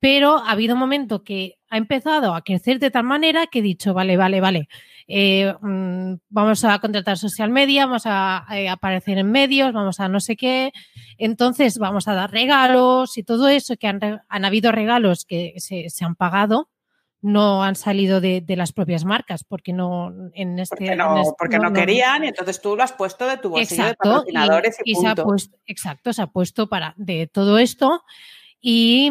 Pero 0.00 0.38
ha 0.38 0.50
habido 0.50 0.74
un 0.74 0.80
momento 0.80 1.22
que 1.22 1.54
ha 1.68 1.76
empezado 1.76 2.34
a 2.34 2.42
crecer 2.42 2.80
de 2.80 2.90
tal 2.90 3.04
manera 3.04 3.46
que 3.46 3.60
he 3.60 3.62
dicho, 3.62 3.94
vale, 3.94 4.16
vale, 4.16 4.40
vale, 4.40 4.68
eh, 5.14 5.54
mm, 5.60 6.14
vamos 6.30 6.64
a 6.64 6.78
contratar 6.78 7.18
social 7.18 7.50
media, 7.50 7.84
vamos 7.84 8.04
a, 8.06 8.46
eh, 8.52 8.70
aparecer 8.70 9.18
en 9.18 9.30
medios, 9.30 9.74
vamos 9.74 10.00
a 10.00 10.08
no 10.08 10.20
sé 10.20 10.36
qué, 10.36 10.72
entonces 11.18 11.76
vamos 11.76 12.08
a 12.08 12.14
dar 12.14 12.30
regalos 12.30 13.18
y 13.18 13.22
todo 13.22 13.48
eso, 13.48 13.76
que 13.76 13.88
han, 13.88 14.00
han 14.26 14.44
habido 14.46 14.72
regalos 14.72 15.26
que 15.26 15.52
se, 15.58 15.90
se 15.90 16.06
han 16.06 16.14
pagado 16.14 16.70
no 17.20 17.62
han 17.62 17.76
salido 17.76 18.20
de, 18.20 18.42
las 18.48 18.72
propias 18.72 19.04
marcas 19.04 19.44
porque 19.44 19.72
no 19.72 20.12
en 20.32 20.58
este 20.58 20.76
porque 20.76 20.96
no, 20.96 21.20
este 21.20 21.34
porque 21.38 21.58
no, 21.58 21.72
querían 21.72 22.24
y 22.24 22.28
entonces 22.28 22.60
tú 22.60 22.74
lo 22.74 22.82
has 22.82 22.92
puesto 22.92 23.28
de 23.28 23.36
tu 23.36 23.50
bolsillo 23.50 23.84
de 23.84 23.94
patrocinadores 23.94 24.78
y, 24.84 24.96
se 24.96 25.06
ha 25.06 25.14
puesto 25.14 25.56
exacto 25.66 26.12
se 26.12 26.22
ha 26.22 26.26
puesto 26.26 26.68
para 26.68 26.94
de 26.96 27.28
todo 27.28 27.58
esto 27.58 28.02
y, 28.64 29.10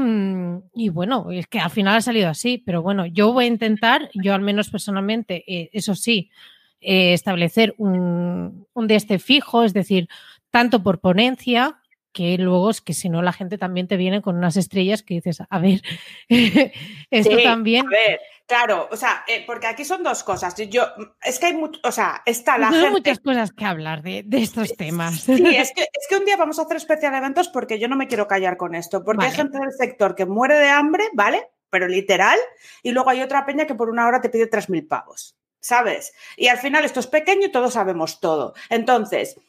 y, 0.74 0.90
bueno 0.90 1.30
es 1.30 1.46
que 1.46 1.60
al 1.60 1.70
final 1.70 1.98
ha 1.98 2.02
salido 2.02 2.30
así 2.30 2.58
pero 2.58 2.82
bueno 2.82 3.06
yo 3.06 3.34
voy 3.34 3.46
a 3.46 3.48
intentar 3.50 4.10
yo 4.14 4.34
al 4.34 4.42
menos 4.42 4.70
personalmente 4.70 5.44
eh, 5.46 5.70
eso 5.74 5.94
sí 5.94 6.32
eh, 6.80 7.14
establecer 7.14 7.76
un, 7.78 8.66
un 8.74 8.88
de 8.88 8.96
este 8.96 9.20
fijo 9.20 9.64
es 9.64 9.74
decir 9.74 10.08
tanto 10.52 10.82
por 10.82 11.02
ponencia 11.02 11.82
que 12.14 12.38
luego 12.38 12.70
es 12.70 12.82
que 12.82 12.94
si 12.94 13.10
no 13.10 13.22
la 13.22 13.34
gente 13.34 13.58
también 13.58 13.88
te 13.88 13.98
viene 13.98 14.22
con 14.22 14.38
unas 14.38 14.58
estrellas 14.58 15.02
que 15.04 15.16
dices, 15.16 15.42
a 15.50 15.60
ver, 15.60 15.82
esto 17.10 17.38
también. 17.44 17.86
A 17.88 17.90
ver, 17.90 18.20
claro, 18.52 18.90
o 18.92 18.98
sea, 18.98 19.24
eh, 19.28 19.46
porque 19.48 19.68
aquí 19.68 19.86
son 19.86 20.04
dos 20.04 20.26
cosas. 20.26 20.54
Yo, 20.70 20.84
es 21.24 21.40
que 21.40 21.46
hay 21.46 21.54
mucho, 21.54 21.80
o 21.86 21.92
sea, 21.92 22.22
está 22.26 22.58
la 22.58 22.70
gente. 22.70 22.86
Hay 22.86 22.92
muchas 22.92 23.20
cosas 23.20 23.54
que 23.54 23.64
hablar 23.64 24.02
de, 24.02 24.26
estos 24.32 24.76
temas. 24.76 25.22
Sí, 25.22 25.42
es 25.56 25.72
que, 25.72 25.84
es 25.84 26.08
que, 26.10 26.18
un 26.18 26.26
día 26.26 26.36
vamos 26.36 26.60
a 26.60 26.64
hacer 26.64 26.76
especial 26.76 27.16
eventos 27.16 27.48
porque 27.48 27.80
yo 27.80 27.88
no 27.88 27.96
me 27.96 28.08
quiero 28.08 28.28
callar 28.28 28.58
con 28.58 28.76
esto, 28.76 29.06
porque 29.06 29.28
hay 29.28 29.32
gente 29.32 29.58
del 29.58 29.72
sector 29.72 30.16
que 30.16 30.26
muere 30.26 30.56
de 30.56 30.68
hambre, 30.68 31.06
¿vale? 31.14 31.48
Pero 31.70 31.88
literal, 31.88 32.38
y 32.84 32.92
luego 32.92 33.10
hay 33.10 33.22
otra 33.22 33.46
peña 33.46 33.66
que 33.66 33.76
por 33.76 33.90
una 33.90 34.06
hora 34.06 34.20
te 34.20 34.28
pide 34.28 34.50
3.000 34.50 34.86
pavos, 34.86 35.38
¿sabes? 35.62 36.12
Y 36.36 36.48
al 36.48 36.58
final 36.58 36.84
esto 36.84 37.00
es 37.00 37.08
pequeño 37.08 37.48
y 37.48 37.52
todos 37.52 37.76
sabemos 37.76 38.20
todo. 38.20 38.54
Entonces, 38.70 39.40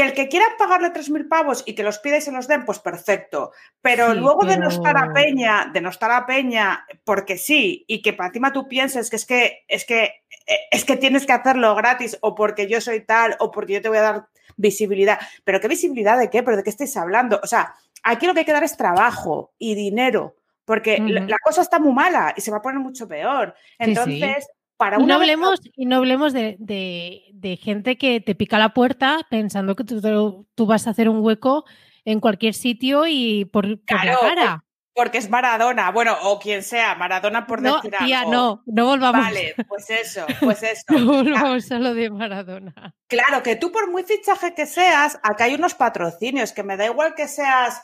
que 0.00 0.06
el 0.06 0.14
que 0.14 0.28
quiera 0.28 0.46
pagarle 0.58 0.94
3.000 0.94 1.28
pavos 1.28 1.62
y 1.66 1.74
que 1.74 1.82
los 1.82 1.98
pida 1.98 2.16
y 2.16 2.22
se 2.22 2.32
los 2.32 2.48
den, 2.48 2.64
pues 2.64 2.78
perfecto. 2.78 3.52
Pero 3.82 4.14
luego 4.14 4.46
de 4.46 4.56
no 4.56 4.68
estar 4.68 4.96
a 4.96 5.12
Peña, 5.12 5.70
de 5.70 5.82
no 5.82 5.90
estar 5.90 6.10
a 6.10 6.24
Peña 6.24 6.86
porque 7.04 7.36
sí, 7.36 7.84
y 7.86 8.00
que 8.00 8.14
para 8.14 8.28
encima 8.28 8.50
tú 8.50 8.66
pienses 8.66 9.10
que 9.10 9.16
es 9.16 9.26
que, 9.26 9.64
es 9.68 9.84
que, 9.84 10.04
eh, 10.46 10.58
es 10.70 10.86
que 10.86 10.96
tienes 10.96 11.26
que 11.26 11.34
hacerlo 11.34 11.74
gratis 11.74 12.16
o 12.22 12.34
porque 12.34 12.66
yo 12.66 12.80
soy 12.80 13.02
tal 13.02 13.36
o 13.40 13.50
porque 13.50 13.74
yo 13.74 13.82
te 13.82 13.90
voy 13.90 13.98
a 13.98 14.02
dar 14.02 14.28
visibilidad. 14.56 15.18
¿Pero 15.44 15.60
qué 15.60 15.68
visibilidad 15.68 16.18
de 16.18 16.30
qué? 16.30 16.42
¿Pero 16.42 16.56
de 16.56 16.62
qué 16.62 16.70
estáis 16.70 16.96
hablando? 16.96 17.38
O 17.42 17.46
sea, 17.46 17.74
aquí 18.02 18.26
lo 18.26 18.32
que 18.32 18.40
hay 18.40 18.46
que 18.46 18.52
dar 18.52 18.64
es 18.64 18.78
trabajo 18.78 19.52
y 19.58 19.74
dinero, 19.74 20.36
porque 20.64 20.98
la, 20.98 21.26
la 21.26 21.38
cosa 21.44 21.60
está 21.60 21.78
muy 21.78 21.92
mala 21.92 22.32
y 22.34 22.40
se 22.40 22.50
va 22.50 22.56
a 22.56 22.62
poner 22.62 22.80
mucho 22.80 23.06
peor. 23.06 23.54
Entonces, 23.78 24.48
para 24.80 24.96
Y 24.96 25.00
no 25.00 25.06
vez- 25.06 25.14
hablemos, 25.16 25.60
y 25.76 25.84
no 25.84 25.96
hablemos 25.96 26.32
de, 26.32 26.56
de- 26.58 27.24
de 27.34 27.56
gente 27.58 27.98
que 27.98 28.22
te 28.22 28.34
pica 28.34 28.58
la 28.58 28.72
puerta 28.72 29.18
pensando 29.28 29.76
que 29.76 29.84
tú, 29.84 30.66
vas 30.66 30.86
a 30.86 30.90
hacer 30.90 31.10
un 31.10 31.20
hueco 31.22 31.66
en 32.06 32.18
cualquier 32.18 32.54
sitio 32.54 33.06
y 33.06 33.44
por, 33.44 33.66
por 33.68 33.84
Claro, 33.84 34.18
la 34.22 34.28
cara. 34.34 34.64
porque 34.94 35.18
es 35.18 35.28
Maradona, 35.28 35.90
bueno, 35.90 36.16
o 36.22 36.38
quien 36.38 36.62
sea, 36.62 36.94
Maradona 36.94 37.46
por 37.46 37.60
No, 37.60 37.76
decir 37.76 37.92
tía, 38.04 38.20
algo. 38.20 38.32
no, 38.32 38.62
no 38.64 38.86
volvamos. 38.86 39.20
Vale, 39.22 39.54
pues 39.68 39.90
eso, 39.90 40.24
pues 40.40 40.62
eso. 40.62 40.82
No 40.88 41.04
volvamos 41.04 41.70
a 41.70 41.78
lo 41.78 41.92
de 41.92 42.08
Maradona. 42.08 42.94
Claro, 43.06 43.42
que 43.42 43.56
tú 43.56 43.70
por 43.70 43.90
muy 43.90 44.02
fichaje 44.04 44.54
que 44.54 44.64
seas, 44.64 45.20
acá 45.22 45.44
hay 45.44 45.54
unos 45.56 45.74
patrocinios, 45.74 46.52
que 46.52 46.62
me 46.62 46.78
da 46.78 46.86
igual 46.86 47.14
que 47.14 47.28
seas, 47.28 47.82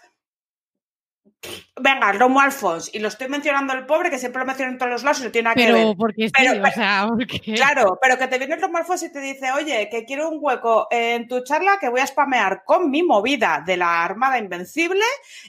venga, 1.80 2.12
Romo 2.12 2.40
Alfons, 2.40 2.90
y 2.94 2.98
lo 2.98 3.08
estoy 3.08 3.28
mencionando 3.28 3.72
el 3.72 3.86
pobre, 3.86 4.10
que 4.10 4.18
siempre 4.18 4.40
lo 4.40 4.46
menciono 4.46 4.72
en 4.72 4.78
todos 4.78 4.90
los 4.92 5.02
lados 5.02 5.20
y 5.20 5.24
no 5.24 5.30
tiene 5.30 5.44
nada 5.44 5.54
que 5.54 5.72
ver. 5.72 5.74
Pero 5.74 5.96
porque 5.96 6.26
sí, 6.28 6.32
Pero- 6.36 6.52
o 6.52 6.62
pero- 6.62 6.74
sea, 6.74 7.06
porque... 7.08 7.40
Claro, 7.54 7.98
pero 8.00 8.18
que 8.18 8.26
te 8.28 8.38
viene 8.38 8.56
Romo 8.56 8.78
Alfons 8.78 9.02
y 9.02 9.12
te 9.12 9.20
dice, 9.20 9.52
oye, 9.52 9.88
que 9.90 10.04
quiero 10.04 10.28
un 10.28 10.38
hueco 10.40 10.88
en 10.90 11.28
tu 11.28 11.42
charla 11.44 11.78
que 11.80 11.88
voy 11.88 12.00
a 12.00 12.06
spamear 12.06 12.62
con 12.64 12.90
mi 12.90 13.02
movida 13.02 13.62
de 13.66 13.76
la 13.76 14.04
Armada 14.04 14.38
Invencible 14.38 15.04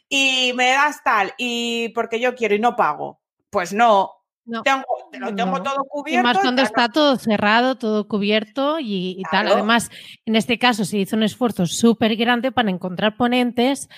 y 0.10 0.52
me 0.56 0.70
das 0.70 1.04
tal, 1.04 1.34
y 1.38 1.90
porque 1.90 2.20
yo 2.20 2.36
quiero 2.36 2.56
y 2.56 2.60
no 2.60 2.76
pago. 2.76 3.20
Pues 3.50 3.72
no, 3.74 4.12
No. 4.48 4.64
tengo, 4.64 4.84
te 5.12 5.20
lo 5.20 5.28
tengo 5.36 5.58
No. 5.58 5.64
todo 5.64 5.84
Y 5.86 5.88
cubierto. 5.90 6.24
más 6.28 6.38
cuando 6.40 6.62
no- 6.64 6.68
está 6.68 6.90
todo 6.90 7.16
cerrado, 7.18 7.76
todo 7.76 8.08
cubierto 8.08 8.80
y, 8.80 9.16
y 9.20 9.24
tal. 9.32 9.48
Además, 9.50 9.92
en 10.26 10.36
este 10.36 10.58
caso 10.58 10.86
se 10.86 10.98
hizo 11.00 11.16
un 11.16 11.24
esfuerzo 11.24 11.66
súper 11.68 12.16
grande 12.16 12.52
para 12.52 12.72
encontrar 12.72 13.18
ponentes, 13.18 13.90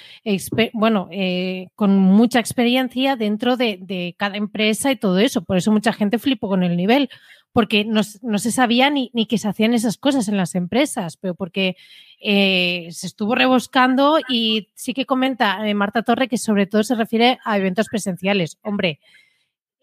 bueno, 0.74 1.08
eh, 1.12 1.68
con 1.76 1.98
mucha 1.98 2.40
experiencia 2.40 3.16
dentro 3.16 3.56
de, 3.58 3.78
de 3.82 4.16
cada 4.18 4.38
empresa 4.38 4.92
y 4.92 4.96
todo 4.96 5.20
eso. 5.20 5.44
Por 5.44 5.58
eso 5.58 5.72
mucha 5.72 5.94
gente 5.94 6.20
flipó 6.20 6.48
con 6.50 6.64
el 6.64 6.76
nivel, 6.76 7.10
porque 7.52 7.84
no 7.86 8.04
se 8.04 8.52
sabía 8.52 8.90
ni, 8.90 9.10
ni 9.14 9.26
que 9.26 9.38
se 9.38 9.48
hacían 9.48 9.74
esas 9.74 9.98
cosas 9.98 10.28
en 10.28 10.38
las 10.38 10.54
empresas, 10.56 11.18
pero 11.18 11.34
porque 11.36 11.76
eh, 12.22 12.88
se 12.92 13.08
estuvo 13.08 13.34
rebuscando 13.36 14.18
y 14.30 14.70
sí 14.76 14.94
que 14.94 15.06
comenta 15.06 15.68
eh, 15.68 15.74
Marta 15.74 16.04
Torre 16.04 16.28
que 16.28 16.38
sobre 16.38 16.68
todo 16.68 16.84
se 16.84 16.96
refiere 16.96 17.40
a 17.46 17.58
eventos 17.58 17.88
presenciales. 17.88 18.58
Hombre, 18.62 19.00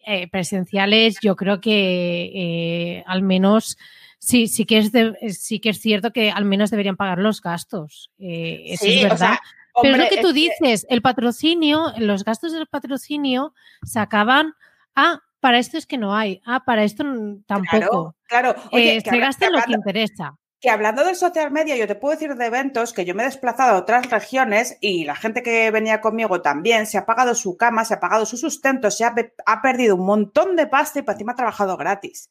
eh, 0.07 0.29
presenciales, 0.29 1.19
yo 1.21 1.37
creo 1.37 1.61
que 1.61 2.31
eh, 2.35 3.05
al 3.07 3.23
menos 3.23 3.77
sí, 4.19 4.47
sí 4.47 4.65
que 4.65 4.79
es 4.79 4.93
de- 4.93 5.15
sí 5.31 5.59
que 5.61 5.71
es 5.71 5.81
cierto 5.81 6.13
que 6.13 6.31
al 6.31 6.45
menos 6.45 6.71
deberían 6.71 6.97
pagar 6.97 7.19
los 7.19 7.43
gastos. 7.43 8.11
Eh, 8.19 8.63
eso 8.69 8.85
Sí, 8.85 8.99
es 9.01 9.05
o 9.05 9.09
verdad. 9.09 9.37
Pero 9.83 9.95
es 9.97 10.01
lo 10.01 10.09
que 10.09 10.23
tú 10.23 10.33
dices, 10.33 10.87
el 10.89 11.03
patrocinio, 11.03 11.93
los 11.99 12.25
gastos 12.25 12.53
del 12.53 12.67
patrocinio 12.67 13.53
se 13.83 13.99
acaban. 13.99 14.55
Ah, 14.95 15.21
para 15.41 15.59
esto 15.59 15.77
es 15.77 15.87
que 15.87 15.99
no 15.99 16.15
hay. 16.17 16.41
Ah, 16.47 16.65
para 16.65 16.83
esto 16.85 17.05
tampoco. 17.47 18.15
Claro, 18.27 18.53
claro. 18.55 18.69
Oye, 18.73 18.97
Eh, 18.97 19.03
que 19.03 19.11
se 19.11 19.17
en 19.47 19.53
lo 19.53 19.59
que 19.63 19.73
interesa. 19.73 20.39
Que 20.67 20.71
hablando 20.73 21.05
del 21.05 21.15
social 21.15 21.53
media, 21.53 21.77
yo 21.77 21.87
te 21.87 21.95
puedo 21.95 22.15
decir 22.19 22.35
de 22.35 22.47
eventos 22.47 22.93
que 22.93 23.05
yo 23.05 23.15
me 23.15 23.23
he 23.23 23.27
desplazado 23.27 23.77
a 23.77 23.79
otras 23.79 24.11
regiones 24.11 24.77
y 24.81 25.05
la 25.05 25.15
gente 25.15 25.41
que 25.45 25.71
venía 25.71 26.01
conmigo 26.01 26.43
también 26.43 26.87
se 26.87 26.99
ha 26.99 27.07
pagado 27.07 27.37
su 27.37 27.57
cama, 27.57 27.85
se 27.85 27.95
ha 27.95 28.01
pagado 28.01 28.27
su 28.27 28.37
sustento, 28.37 28.91
se 28.91 29.05
ha, 29.05 29.15
pe- 29.15 29.33
ha 29.47 29.63
perdido 29.63 29.95
un 29.95 30.05
montón 30.05 30.57
de 30.57 30.67
pasta 30.67 30.99
y 30.99 31.03
para 31.03 31.15
encima 31.15 31.33
ha 31.33 31.37
trabajado 31.37 31.77
gratis. 31.77 32.31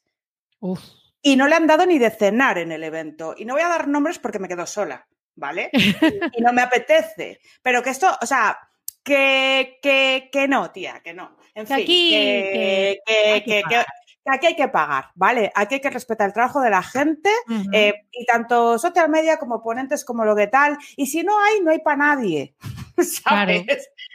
Uf. 0.59 0.81
Y 1.21 1.37
no 1.37 1.47
le 1.47 1.55
han 1.55 1.65
dado 1.65 1.85
ni 1.85 1.97
de 1.97 2.09
cenar 2.11 2.57
en 2.57 2.73
el 2.73 2.83
evento. 2.83 3.35
Y 3.37 3.45
no 3.45 3.53
voy 3.53 3.63
a 3.63 3.69
dar 3.69 3.87
nombres 3.87 4.19
porque 4.19 4.39
me 4.39 4.49
quedo 4.49 4.65
sola, 4.65 5.07
¿vale? 5.35 5.69
y 6.37 6.41
no 6.41 6.51
me 6.51 6.61
apetece. 6.61 7.39
Pero 7.61 7.81
que 7.81 7.91
esto, 7.91 8.17
o 8.21 8.25
sea, 8.25 8.59
que, 9.01 9.79
que, 9.81 10.29
que 10.29 10.47
no, 10.49 10.71
tía, 10.71 10.99
que 11.01 11.13
no. 11.13 11.37
En 11.53 11.65
fin, 11.67 11.75
aquí- 11.77 12.09
que, 12.11 12.99
que 13.05 13.13
que- 13.13 13.31
hay 13.31 13.41
que 13.43 13.45
que- 13.45 13.63
que- 13.63 13.69
que 13.69 13.85
aquí 14.31 14.47
hay 14.47 14.55
que 14.55 14.67
pagar, 14.67 15.11
¿vale? 15.15 15.51
Aquí 15.55 15.75
hay 15.75 15.81
que 15.81 15.89
respetar 15.89 16.27
el 16.27 16.33
trabajo 16.33 16.61
de 16.61 16.69
la 16.69 16.81
gente 16.83 17.29
eh, 17.71 17.93
y 18.11 18.25
tanto 18.25 18.77
social 18.79 19.09
media 19.09 19.37
como 19.37 19.61
ponentes 19.61 20.03
como 20.03 20.25
lo 20.25 20.35
que 20.35 20.47
tal. 20.47 20.77
Y 20.95 21.07
si 21.07 21.23
no 21.23 21.33
hay, 21.43 21.61
no 21.61 21.71
hay 21.71 21.79
para 21.79 21.97
nadie. 21.97 22.55
¿Sabes? 22.97 23.65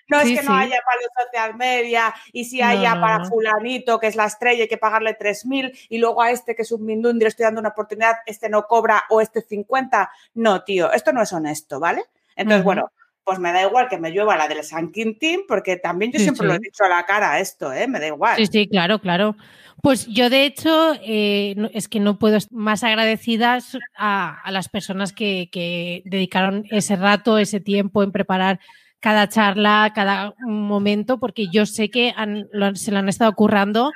No 0.09 0.19
es 0.21 0.29
que 0.29 0.43
no 0.45 0.57
sí. 0.57 0.63
haya 0.65 0.81
para 0.85 1.01
los 1.01 1.27
social 1.27 1.57
media 1.57 2.15
y 2.33 2.45
si 2.45 2.59
No, 2.59 2.67
haya 2.67 2.95
no, 2.95 3.01
para 3.01 3.19
no. 3.19 3.25
fulanito, 3.27 4.01
que 4.01 4.09
es 4.09 4.17
la 4.17 4.25
estrella, 4.25 4.63
hay 4.63 4.69
que 4.69 4.79
pagarle 4.79 5.17
3.000 5.17 5.87
y 5.89 5.99
luego 5.99 6.23
a 6.23 6.31
este 6.33 6.57
que 6.57 6.63
es 6.63 6.73
un 6.73 6.85
mindundi 6.85 7.23
le 7.23 7.29
estoy 7.29 7.45
dando 7.45 7.61
una 7.61 7.69
oportunidad, 7.71 8.17
este 8.27 8.49
no 8.49 8.67
cobra 8.67 9.05
o 9.11 9.21
este 9.21 9.43
50. 9.43 10.11
No, 10.35 10.65
tío, 10.65 10.91
esto 10.93 11.13
no 11.13 11.23
es 11.23 11.33
honesto, 11.33 11.79
¿vale? 11.79 12.05
Entonces, 12.35 12.65
bueno, 12.65 12.91
pues 13.23 13.39
me 13.39 13.53
da 13.53 13.63
igual 13.63 13.89
que 13.89 13.99
me 13.99 14.11
llueva 14.11 14.37
la 14.37 14.49
del 14.49 14.65
San 14.65 14.91
Quintín 14.91 15.43
porque 15.47 15.77
también 15.77 16.11
yo 16.11 16.19
Sí, 16.19 16.25
siempre 16.25 16.47
lo 16.47 16.55
he 16.55 16.59
dicho 16.59 16.83
a 16.85 16.89
la 16.89 17.05
cara 17.07 17.39
esto, 17.39 17.73
¿eh? 17.73 17.87
Me 17.87 18.01
da 18.01 18.09
igual. 18.09 18.37
Sí, 18.39 18.47
sí, 18.47 18.69
claro, 18.69 18.99
claro. 19.01 19.37
Pues 19.83 20.07
yo, 20.07 20.29
de 20.29 20.45
hecho, 20.45 20.95
eh, 21.03 21.55
es 21.73 21.89
que 21.89 22.01
no 22.01 22.19
puedo 22.19 22.37
estar 22.37 22.53
más 22.57 22.85
agradecidas 22.85 23.79
a, 23.97 24.43
las 24.51 24.69
personas 24.69 25.13
que, 25.13 25.49
que 25.51 26.03
dedicaron 26.05 26.65
ese 26.71 26.97
rato, 26.97 27.39
ese 27.39 27.61
tiempo 27.61 28.03
en 28.03 28.13
preparar 28.13 28.61
cada 29.01 29.29
charla, 29.29 29.93
cada 29.95 30.35
momento, 30.41 31.19
porque 31.19 31.47
yo 31.51 31.65
sé 31.67 31.89
que 31.91 32.13
han- 32.17 32.49
lo 32.53 32.75
se 32.77 32.93
lo 32.93 32.99
han 32.99 33.09
estado 33.09 33.33
currando, 33.33 33.93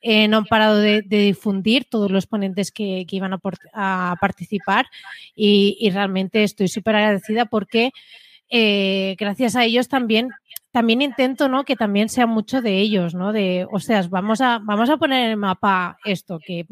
eh, 0.00 0.28
no 0.28 0.38
han 0.38 0.44
parado 0.46 0.78
de, 0.78 1.02
difundir 1.02 1.84
todos 1.84 2.10
los 2.10 2.26
ponentes 2.26 2.72
que, 2.72 3.04
que 3.08 3.16
iban 3.16 3.32
a, 3.32 4.16
participar 4.20 4.86
y, 5.34 5.76
y 5.80 5.90
realmente 5.90 6.42
estoy 6.44 6.68
súper 6.68 6.96
agradecida 6.96 7.46
porque 7.46 7.92
eh, 8.50 9.14
gracias 9.18 9.56
a 9.56 9.64
ellos 9.64 9.88
también 9.88 10.30
también 10.70 11.02
intento, 11.02 11.48
¿no? 11.48 11.64
Que 11.64 11.76
también 11.76 12.08
sea 12.08 12.26
mucho 12.26 12.60
de 12.60 12.78
ellos, 12.78 13.14
¿no? 13.14 13.32
De, 13.32 13.66
o 13.70 13.80
sea, 13.80 14.02
vamos 14.08 14.40
a, 14.40 14.58
vamos 14.62 14.90
a 14.90 14.96
poner 14.96 15.24
en 15.24 15.30
el 15.30 15.36
mapa 15.36 15.98
esto, 16.04 16.38
que 16.44 16.66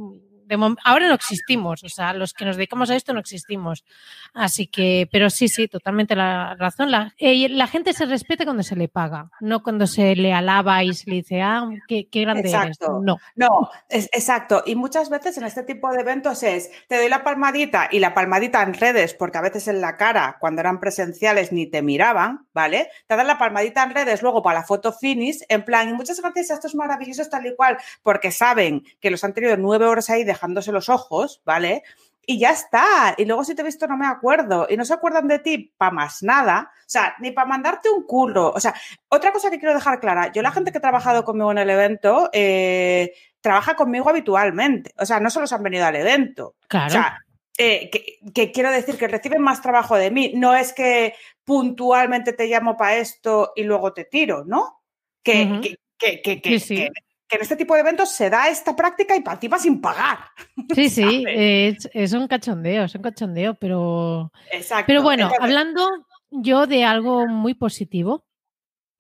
de 0.47 0.77
ahora 0.85 1.09
no 1.09 1.15
existimos, 1.15 1.83
o 1.83 1.89
sea, 1.89 2.13
los 2.13 2.33
que 2.33 2.45
nos 2.45 2.57
dedicamos 2.57 2.91
a 2.91 2.97
esto 2.97 3.13
no 3.13 3.21
existimos. 3.21 3.85
Así 4.33 4.67
que, 4.67 5.09
pero 5.11 5.29
sí, 5.29 5.49
sí, 5.49 5.69
totalmente 5.69 6.15
la 6.15 6.55
razón. 6.55 6.91
La, 6.91 7.15
eh, 7.19 7.49
la 7.49 7.67
gente 7.67 7.93
se 7.93 8.07
respeta 8.07 8.45
cuando 8.45 8.63
se 8.63 8.77
le 8.77 8.89
paga, 8.89 9.31
no 9.41 9.63
cuando 9.63 9.87
se 9.87 10.15
le 10.15 10.33
alaba 10.33 10.85
y 10.85 10.95
se 10.95 11.11
le 11.11 11.17
dice, 11.17 11.43
ah, 11.43 11.69
qué, 11.89 12.09
qué 12.09 12.21
grande 12.23 12.49
eres. 12.49 12.55
Exacto. 12.55 13.01
No. 13.03 13.19
No, 13.35 13.71
es, 13.89 14.09
exacto. 14.13 14.63
Y 14.67 14.77
muchas 14.77 15.11
veces 15.11 15.37
en 15.39 15.45
este 15.45 15.63
tipo 15.65 15.91
de 15.91 16.01
eventos 16.01 16.43
es, 16.43 16.71
te 16.89 16.97
doy 16.97 17.09
la 17.09 17.25
palmadita 17.25 17.89
y 17.91 17.99
la 17.99 18.15
palmadita 18.15 18.63
en 18.63 18.75
redes, 18.75 19.15
porque 19.15 19.39
a 19.39 19.43
veces 19.43 19.69
en 19.69 19.81
la 19.81 19.97
cara, 19.97 20.37
cuando 20.39 20.61
eran 20.61 20.81
presenciales, 20.81 21.53
ni 21.53 21.67
te 21.67 21.83
miraban, 21.83 22.47
¿vale? 22.53 22.89
Te 23.07 23.17
dan 23.17 23.27
la 23.27 23.39
palmadita 23.39 23.83
en 23.83 23.91
redes 23.91 24.23
luego 24.23 24.43
para 24.43 24.61
la 24.61 24.65
foto 24.65 24.93
finish, 24.93 25.41
en 25.49 25.65
plan, 25.65 25.89
y 25.89 25.93
muchas 25.93 26.21
gracias 26.21 26.51
a 26.51 26.55
estos 26.55 26.75
maravillosos 26.75 27.29
tal 27.31 27.47
y 27.47 27.57
cual, 27.57 27.79
porque 28.03 28.31
saben 28.31 28.85
que 29.01 29.11
los 29.11 29.25
han 29.25 29.35
tenido 29.35 29.57
nueve 29.57 29.87
horas 29.87 30.11
ahí 30.11 30.25
dejándose 30.37 30.73
los 30.73 30.89
ojos, 30.89 31.43
¿vale? 31.45 31.83
Y 32.29 32.39
ya 32.39 32.51
está. 32.51 33.15
Y 33.17 33.25
luego 33.25 33.45
si 33.45 33.55
te 33.55 33.63
he 33.63 33.65
visto 33.65 33.87
no 33.87 33.97
me 33.97 34.07
acuerdo. 34.07 34.67
Y 34.69 34.77
no 34.77 34.85
se 34.85 34.95
acuerdan 34.95 35.29
de 35.29 35.39
ti 35.39 35.73
para 35.77 35.93
más 35.93 36.23
nada. 36.23 36.71
O 36.81 36.85
sea, 36.89 37.15
ni 37.21 37.31
para 37.31 37.47
mandarte 37.47 37.89
un 37.89 38.03
curro. 38.05 38.51
O 38.51 38.59
sea, 38.59 38.75
otra 39.09 39.33
cosa 39.33 39.49
que 39.49 39.59
quiero 39.61 39.75
dejar 39.75 40.01
clara. 40.01 40.33
Yo 40.33 40.43
la 40.43 40.51
gente 40.51 40.73
que 40.73 40.79
ha 40.79 40.81
trabajado 40.81 41.25
conmigo 41.25 41.53
en 41.53 41.59
el 41.59 41.71
evento 41.71 42.29
eh, 42.33 43.13
trabaja 43.41 43.77
conmigo 43.77 44.09
habitualmente. 44.11 44.93
O 44.99 45.07
sea, 45.07 45.21
no 45.21 45.31
solo 45.31 45.47
se 45.47 45.55
han 45.55 45.63
venido 45.63 45.87
al 45.87 45.95
evento. 45.95 46.57
Claro. 46.67 46.87
O 46.89 46.91
sea, 46.91 47.19
eh, 47.59 47.89
que, 47.91 48.19
que 48.35 48.51
quiero 48.51 48.73
decir 48.73 48.97
que 48.99 49.07
reciben 49.07 49.41
más 49.41 49.63
trabajo 49.63 49.95
de 49.97 50.11
mí. 50.11 50.33
No 50.35 50.53
es 50.55 50.73
que 50.73 51.15
puntualmente 51.45 52.33
te 52.33 52.49
llamo 52.49 52.77
para 52.77 52.97
esto 52.97 53.53
y 53.55 53.63
luego 53.63 53.93
te 53.93 54.05
tiro, 54.05 54.45
¿no? 54.45 54.83
Que, 55.23 55.61
que, 55.63 55.77
que, 55.97 56.23
que, 56.23 56.41
que- 56.43 56.59
Sí, 56.61 56.77
sí. 56.77 56.89
Que- 57.29 57.37
en 57.37 57.43
este 57.43 57.57
tipo 57.57 57.75
de 57.75 57.81
eventos 57.81 58.11
se 58.11 58.31
da 58.31 58.49
esta 58.49 58.75
práctica 58.77 59.17
y 59.17 59.21
para 59.21 59.35
encima 59.37 59.59
sin 59.59 59.81
pagar. 59.81 60.19
sí, 60.75 60.89
sí, 60.89 61.25
es, 61.29 61.89
es 61.93 62.13
un 62.13 62.29
cachondeo, 62.29 62.85
es 62.85 62.95
un 62.95 63.03
cachondeo, 63.03 63.55
pero, 63.55 64.33
Exacto. 64.53 64.85
pero 64.87 65.03
bueno, 65.03 65.25
Entonces, 65.25 65.43
hablando 65.45 65.89
yo 66.31 66.67
de 66.67 66.85
algo 66.85 67.27
muy 67.27 67.55
positivo, 67.55 68.25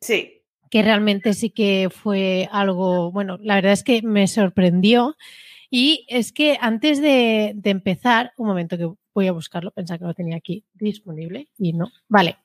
Sí, 0.00 0.42
que 0.70 0.82
realmente 0.82 1.32
sí 1.32 1.50
que 1.50 1.88
fue 1.90 2.48
algo, 2.52 3.10
bueno, 3.10 3.38
la 3.40 3.54
verdad 3.54 3.72
es 3.72 3.82
que 3.82 4.02
me 4.02 4.26
sorprendió 4.28 5.16
y 5.70 6.04
es 6.08 6.32
que 6.32 6.58
antes 6.60 7.00
de, 7.00 7.52
de 7.54 7.70
empezar, 7.70 8.32
un 8.36 8.46
momento 8.48 8.76
que 8.76 8.90
voy 9.14 9.26
a 9.26 9.32
buscarlo, 9.32 9.70
pensaba 9.70 9.98
que 9.98 10.04
lo 10.04 10.14
tenía 10.14 10.36
aquí 10.36 10.64
disponible 10.74 11.48
y 11.56 11.72
no, 11.72 11.90
vale. 12.08 12.36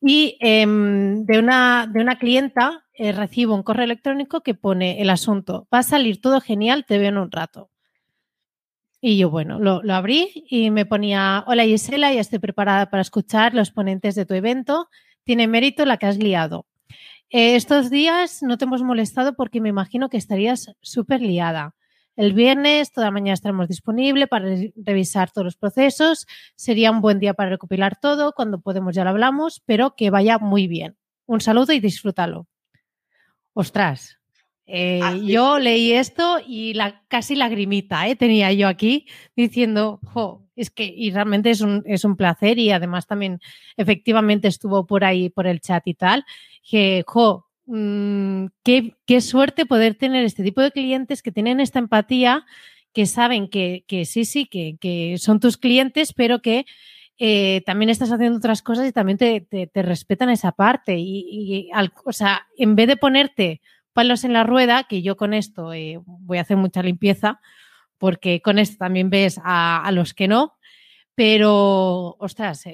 Y 0.00 0.36
em, 0.40 1.24
de, 1.24 1.38
una, 1.38 1.86
de 1.86 2.00
una 2.00 2.18
clienta 2.18 2.84
eh, 2.94 3.12
recibo 3.12 3.54
un 3.54 3.62
correo 3.62 3.84
electrónico 3.84 4.42
que 4.42 4.54
pone 4.54 5.00
el 5.02 5.10
asunto, 5.10 5.68
va 5.72 5.78
a 5.78 5.82
salir 5.82 6.20
todo 6.20 6.40
genial, 6.40 6.84
te 6.86 6.98
veo 6.98 7.08
en 7.08 7.18
un 7.18 7.30
rato. 7.30 7.70
Y 9.02 9.16
yo, 9.16 9.30
bueno, 9.30 9.58
lo, 9.58 9.82
lo 9.82 9.94
abrí 9.94 10.44
y 10.48 10.70
me 10.70 10.84
ponía, 10.84 11.44
hola 11.46 11.64
Gisela, 11.64 12.12
ya 12.12 12.20
estoy 12.20 12.38
preparada 12.38 12.90
para 12.90 13.00
escuchar 13.00 13.54
los 13.54 13.70
ponentes 13.70 14.14
de 14.14 14.26
tu 14.26 14.34
evento. 14.34 14.88
Tiene 15.24 15.48
mérito 15.48 15.86
la 15.86 15.96
que 15.96 16.06
has 16.06 16.18
liado. 16.18 16.66
Eh, 17.30 17.54
estos 17.54 17.90
días 17.90 18.42
no 18.42 18.58
te 18.58 18.64
hemos 18.64 18.82
molestado 18.82 19.34
porque 19.34 19.60
me 19.60 19.68
imagino 19.68 20.08
que 20.08 20.16
estarías 20.16 20.74
súper 20.80 21.20
liada. 21.20 21.74
El 22.20 22.34
viernes, 22.34 22.92
toda 22.92 23.10
mañana 23.10 23.32
estaremos 23.32 23.66
disponibles 23.66 24.28
para 24.28 24.44
re- 24.44 24.74
revisar 24.76 25.30
todos 25.30 25.46
los 25.46 25.56
procesos. 25.56 26.26
Sería 26.54 26.90
un 26.90 27.00
buen 27.00 27.18
día 27.18 27.32
para 27.32 27.48
recopilar 27.48 27.98
todo. 27.98 28.32
Cuando 28.32 28.60
podemos 28.60 28.94
ya 28.94 29.04
lo 29.04 29.10
hablamos, 29.10 29.62
pero 29.64 29.94
que 29.96 30.10
vaya 30.10 30.36
muy 30.38 30.66
bien. 30.66 30.96
un 31.24 31.40
saludo 31.40 31.72
y 31.72 31.80
disfrútalo. 31.80 32.46
Ostras, 33.54 34.18
eh, 34.66 35.00
yo 35.24 35.58
leí 35.58 35.92
esto 35.92 36.38
y 36.46 36.74
la, 36.74 37.02
casi 37.08 37.36
lagrimita 37.36 38.06
¿eh? 38.06 38.16
tenía 38.16 38.52
yo 38.52 38.68
aquí 38.68 39.06
diciendo, 39.34 39.98
jo, 40.04 40.46
es 40.56 40.70
que 40.70 40.84
y 40.84 41.10
realmente 41.12 41.50
es 41.50 41.62
un, 41.62 41.82
es 41.86 42.04
un 42.04 42.16
placer 42.16 42.58
y 42.58 42.70
además 42.70 43.06
también 43.06 43.40
efectivamente 43.78 44.46
estuvo 44.46 44.86
por 44.86 45.04
ahí 45.04 45.30
por 45.30 45.46
el 45.46 45.60
chat 45.60 45.86
y 45.86 45.94
tal, 45.94 46.24
que, 46.68 47.02
jo, 47.06 47.46
mmm, 47.70 48.46
qué, 48.64 48.96
qué, 49.06 49.20
suerte 49.20 49.66
poder 49.66 49.94
tener 49.94 50.24
este 50.24 50.42
tipo 50.42 50.60
de 50.60 50.72
clientes 50.72 51.22
que 51.22 51.32
tienen 51.32 51.60
esta 51.60 51.78
empatía, 51.78 52.44
que 52.92 53.06
saben 53.06 53.48
que, 53.48 53.84
que 53.86 54.04
sí, 54.04 54.24
sí, 54.24 54.46
que, 54.46 54.76
que, 54.80 55.16
son 55.18 55.40
tus 55.40 55.56
clientes, 55.56 56.12
pero 56.12 56.42
que 56.42 56.66
eh, 57.18 57.62
también 57.66 57.90
estás 57.90 58.10
haciendo 58.12 58.38
otras 58.38 58.62
cosas 58.62 58.88
y 58.88 58.92
también 58.92 59.18
te, 59.18 59.40
te, 59.40 59.82
respetan 59.82 60.30
esa 60.30 60.52
parte. 60.52 60.98
Y, 60.98 61.26
y 61.28 61.70
al, 61.72 61.92
o 62.04 62.12
sea, 62.12 62.46
en 62.56 62.76
vez 62.76 62.88
de 62.88 62.96
ponerte 62.96 63.60
palos 63.92 64.24
en 64.24 64.32
la 64.32 64.44
rueda, 64.44 64.84
que 64.84 65.02
yo 65.02 65.16
con 65.16 65.34
esto 65.34 65.72
eh, 65.72 66.00
voy 66.04 66.38
a 66.38 66.42
hacer 66.42 66.56
mucha 66.56 66.82
limpieza, 66.82 67.40
porque 67.98 68.40
con 68.42 68.58
esto 68.58 68.78
también 68.78 69.10
ves 69.10 69.40
a, 69.44 69.84
a 69.84 69.92
los 69.92 70.14
que 70.14 70.28
no, 70.28 70.54
pero, 71.14 72.16
ostras, 72.18 72.64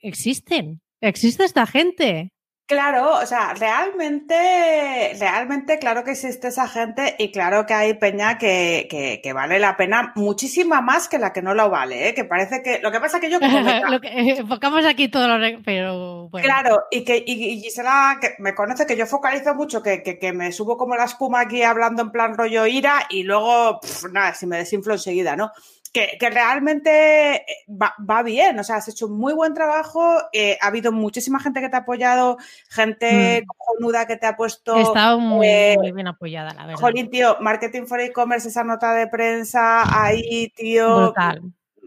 existen, 0.00 0.80
existe 1.02 1.44
esta 1.44 1.66
gente. 1.66 2.32
Claro, 2.66 3.18
o 3.18 3.26
sea, 3.26 3.52
realmente, 3.52 5.14
realmente, 5.20 5.78
claro 5.78 6.02
que 6.02 6.12
existe 6.12 6.48
esa 6.48 6.66
gente 6.66 7.14
y 7.18 7.30
claro 7.30 7.66
que 7.66 7.74
hay 7.74 7.92
peña 7.92 8.38
que, 8.38 8.86
que, 8.88 9.20
que 9.22 9.32
vale 9.34 9.58
la 9.58 9.76
pena 9.76 10.14
muchísima 10.16 10.80
más 10.80 11.06
que 11.06 11.18
la 11.18 11.34
que 11.34 11.42
no 11.42 11.52
lo 11.52 11.68
vale, 11.68 12.08
¿eh? 12.08 12.14
que 12.14 12.24
parece 12.24 12.62
que, 12.62 12.78
lo 12.78 12.90
que 12.90 13.00
pasa 13.00 13.20
que 13.20 13.30
yo 13.30 13.38
como 13.38 13.60
me... 13.60 13.80
lo 13.90 14.00
que, 14.00 14.08
enfocamos 14.38 14.86
aquí 14.86 15.08
todo 15.08 15.28
lo 15.28 15.62
pero 15.62 16.28
bueno. 16.30 16.46
Claro, 16.46 16.84
y 16.90 17.04
que 17.04 17.22
y, 17.26 17.32
y 17.32 17.60
Gisela 17.60 18.16
que 18.18 18.36
me 18.38 18.54
conoce 18.54 18.86
que 18.86 18.96
yo 18.96 19.04
focalizo 19.04 19.54
mucho, 19.54 19.82
que, 19.82 20.02
que, 20.02 20.18
que, 20.18 20.32
me 20.32 20.50
subo 20.50 20.78
como 20.78 20.96
la 20.96 21.04
espuma 21.04 21.40
aquí 21.40 21.62
hablando 21.62 22.00
en 22.00 22.12
plan 22.12 22.34
rollo 22.34 22.66
ira 22.66 23.06
y 23.10 23.24
luego, 23.24 23.78
pff, 23.80 24.04
nada, 24.10 24.32
si 24.32 24.46
me 24.46 24.56
desinflo 24.56 24.94
enseguida, 24.94 25.36
¿no? 25.36 25.52
Que, 25.94 26.16
que 26.18 26.28
realmente 26.28 27.36
eh, 27.36 27.44
va, 27.70 27.94
va, 27.98 28.24
bien, 28.24 28.58
o 28.58 28.64
sea, 28.64 28.76
has 28.76 28.88
hecho 28.88 29.06
un 29.06 29.16
muy 29.16 29.32
buen 29.32 29.54
trabajo, 29.54 30.02
eh, 30.32 30.58
ha 30.60 30.66
habido 30.66 30.90
muchísima 30.90 31.38
gente 31.38 31.60
que 31.60 31.68
te 31.68 31.76
ha 31.76 31.80
apoyado, 31.80 32.36
gente 32.68 33.42
mm. 33.42 33.46
cojonuda 33.46 34.06
que 34.06 34.16
te 34.16 34.26
ha 34.26 34.36
puesto... 34.36 34.76
He 34.76 34.82
estado 34.82 35.20
muy, 35.20 35.46
eh, 35.46 35.76
muy 35.78 35.92
bien 35.92 36.08
apoyada, 36.08 36.52
la 36.52 36.66
verdad. 36.66 36.80
Jolín, 36.80 37.10
tío, 37.10 37.36
Marketing 37.40 37.84
for 37.86 38.00
E-Commerce, 38.00 38.48
esa 38.48 38.64
nota 38.64 38.92
de 38.92 39.06
prensa 39.06 39.84
ahí, 40.04 40.52
tío... 40.56 40.96
Brutal. 40.96 41.42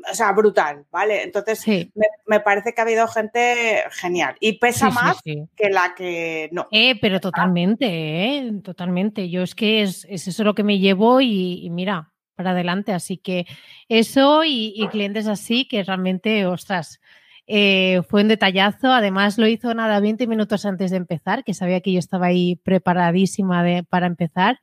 O 0.09 0.15
sea, 0.15 0.31
brutal, 0.31 0.85
¿vale? 0.89 1.23
Entonces, 1.23 1.59
sí. 1.59 1.91
me, 1.93 2.05
me, 2.27 2.39
parece 2.39 2.73
que 2.73 2.79
ha 2.79 2.85
habido 2.85 3.09
gente 3.09 3.83
genial. 3.91 4.37
Y 4.39 4.53
pesa 4.53 4.89
sí, 4.89 4.95
más 4.95 5.17
sí, 5.21 5.43
que 5.53 5.69
la 5.69 5.95
que 5.95 6.47
no. 6.53 6.67
Eh, 6.71 6.97
pero 7.01 7.19
totalmente, 7.19 7.85
eh, 7.87 8.53
totalmente. 8.63 9.29
Yo 9.29 9.41
es 9.41 9.53
que 9.53 9.81
es, 9.81 10.07
es 10.09 10.29
eso 10.29 10.45
lo 10.45 10.55
que 10.55 10.63
me 10.63 10.79
llevo 10.79 11.19
y, 11.19 11.65
y 11.65 11.69
mira, 11.71 12.13
para 12.37 12.51
adelante. 12.51 12.93
Así 12.93 13.17
que 13.17 13.45
eso 13.89 14.45
y, 14.45 14.73
y 14.75 14.87
clientes 14.87 15.27
así 15.27 15.67
que 15.67 15.83
realmente, 15.83 16.45
ostras, 16.45 17.01
eh, 17.47 18.01
fue 18.09 18.21
un 18.21 18.27
detallazo. 18.27 18.93
Además, 18.93 19.37
lo 19.37 19.47
hizo 19.47 19.73
nada 19.73 19.99
20 19.99 20.27
minutos 20.27 20.65
antes 20.65 20.91
de 20.91 20.97
empezar, 20.97 21.43
que 21.43 21.53
sabía 21.53 21.81
que 21.81 21.91
yo 21.91 21.99
estaba 21.99 22.27
ahí 22.27 22.57
preparadísima 22.57 23.63
de, 23.63 23.83
para 23.83 24.07
empezar. 24.07 24.59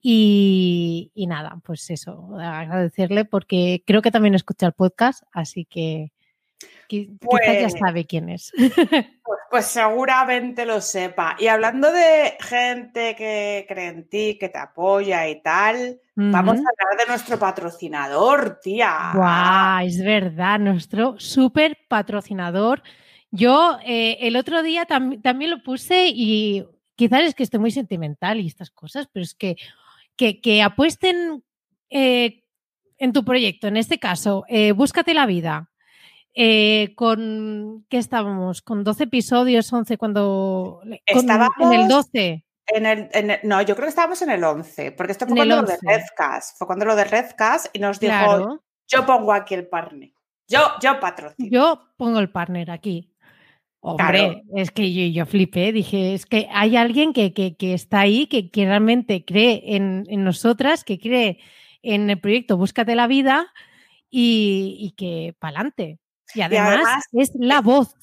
Y, 0.00 1.10
y, 1.14 1.26
nada, 1.26 1.58
pues 1.64 1.90
eso, 1.90 2.28
agradecerle 2.38 3.24
porque 3.24 3.82
creo 3.84 4.02
que 4.02 4.12
también 4.12 4.34
escucha 4.34 4.66
el 4.66 4.72
podcast, 4.72 5.24
así 5.32 5.64
que 5.64 6.12
pues, 6.88 7.42
quizás 7.42 7.72
ya 7.72 7.78
sabe 7.78 8.04
quién 8.06 8.28
es. 8.28 8.52
Pues, 9.28 9.40
pues, 9.50 9.66
seguramente 9.66 10.64
lo 10.64 10.80
sepa. 10.80 11.36
Y 11.38 11.48
hablando 11.48 11.92
de 11.92 12.34
gente 12.40 13.14
que 13.14 13.66
cree 13.68 13.88
en 13.88 14.08
ti, 14.08 14.38
que 14.40 14.48
te 14.48 14.58
apoya 14.58 15.28
y 15.28 15.42
tal. 15.42 16.00
Vamos 16.18 16.56
a 16.56 16.58
hablar 16.58 16.98
de 16.98 17.06
nuestro 17.06 17.38
patrocinador, 17.38 18.58
tía. 18.60 19.12
Guau, 19.14 19.86
es 19.86 20.02
verdad, 20.02 20.58
nuestro 20.58 21.14
súper 21.18 21.78
patrocinador. 21.88 22.82
Yo 23.30 23.78
eh, 23.84 24.18
el 24.22 24.36
otro 24.36 24.62
día 24.62 24.84
tam 24.84 25.22
también 25.22 25.50
lo 25.52 25.62
puse 25.62 26.08
y 26.12 26.66
quizás 26.96 27.22
es 27.22 27.34
que 27.34 27.44
estoy 27.44 27.60
muy 27.60 27.70
sentimental 27.70 28.40
y 28.40 28.48
estas 28.48 28.70
cosas, 28.70 29.08
pero 29.12 29.22
es 29.22 29.34
que, 29.34 29.56
que, 30.16 30.40
que 30.40 30.62
apuesten 30.62 31.44
eh, 31.90 32.42
en 32.98 33.12
tu 33.12 33.24
proyecto, 33.24 33.68
en 33.68 33.76
este 33.76 33.98
caso, 33.98 34.44
eh, 34.48 34.72
búscate 34.72 35.14
la 35.14 35.26
vida 35.26 35.70
con, 36.94 37.84
¿qué 37.88 37.98
estábamos? 37.98 38.62
Con 38.62 38.84
12 38.84 39.04
episodios, 39.04 39.72
11, 39.72 39.98
cuando... 39.98 40.82
Estábamos 41.04 41.56
en 41.58 41.72
el 41.72 41.88
12. 41.88 42.44
En 42.74 42.86
el, 42.86 43.08
en 43.12 43.30
el, 43.30 43.40
no, 43.44 43.62
yo 43.62 43.74
creo 43.74 43.86
que 43.86 43.90
estábamos 43.90 44.20
en 44.22 44.30
el 44.30 44.44
11, 44.44 44.92
porque 44.92 45.12
esto 45.12 45.26
fue 45.26 45.32
en 45.32 45.48
cuando 45.48 45.62
lo 45.62 45.68
de 45.68 45.78
Redcast, 45.80 46.58
fue 46.58 46.66
cuando 46.66 46.84
lo 46.84 46.96
de 46.96 47.04
Redcast 47.04 47.66
y 47.72 47.78
nos 47.78 47.98
dijo, 47.98 48.12
claro. 48.12 48.62
yo 48.86 49.06
pongo 49.06 49.32
aquí 49.32 49.54
el 49.54 49.66
partner, 49.66 50.12
yo, 50.46 50.60
yo 50.80 51.00
patrocino. 51.00 51.48
Yo 51.50 51.88
pongo 51.96 52.18
el 52.18 52.30
partner 52.30 52.70
aquí. 52.70 53.14
Hombre, 53.80 54.18
claro. 54.18 54.40
es 54.56 54.70
que 54.70 54.92
yo, 54.92 55.04
yo, 55.12 55.24
flipé, 55.24 55.72
dije, 55.72 56.12
es 56.14 56.26
que 56.26 56.48
hay 56.52 56.76
alguien 56.76 57.12
que, 57.12 57.32
que, 57.32 57.56
que 57.56 57.74
está 57.74 58.00
ahí, 58.00 58.26
que, 58.26 58.50
que 58.50 58.66
realmente 58.66 59.24
cree 59.24 59.62
en, 59.76 60.04
en, 60.08 60.24
nosotras, 60.24 60.84
que 60.84 60.98
cree 60.98 61.38
en 61.82 62.10
el 62.10 62.20
proyecto 62.20 62.56
Búscate 62.56 62.96
la 62.96 63.06
Vida 63.06 63.46
y, 64.10 64.76
y 64.80 64.90
que 64.92 65.34
pa'lante. 65.38 66.00
Y 66.34 66.40
además, 66.40 66.74
y 66.74 66.76
además, 66.76 67.04
es 67.12 67.30
la 67.34 67.60
voz. 67.60 67.94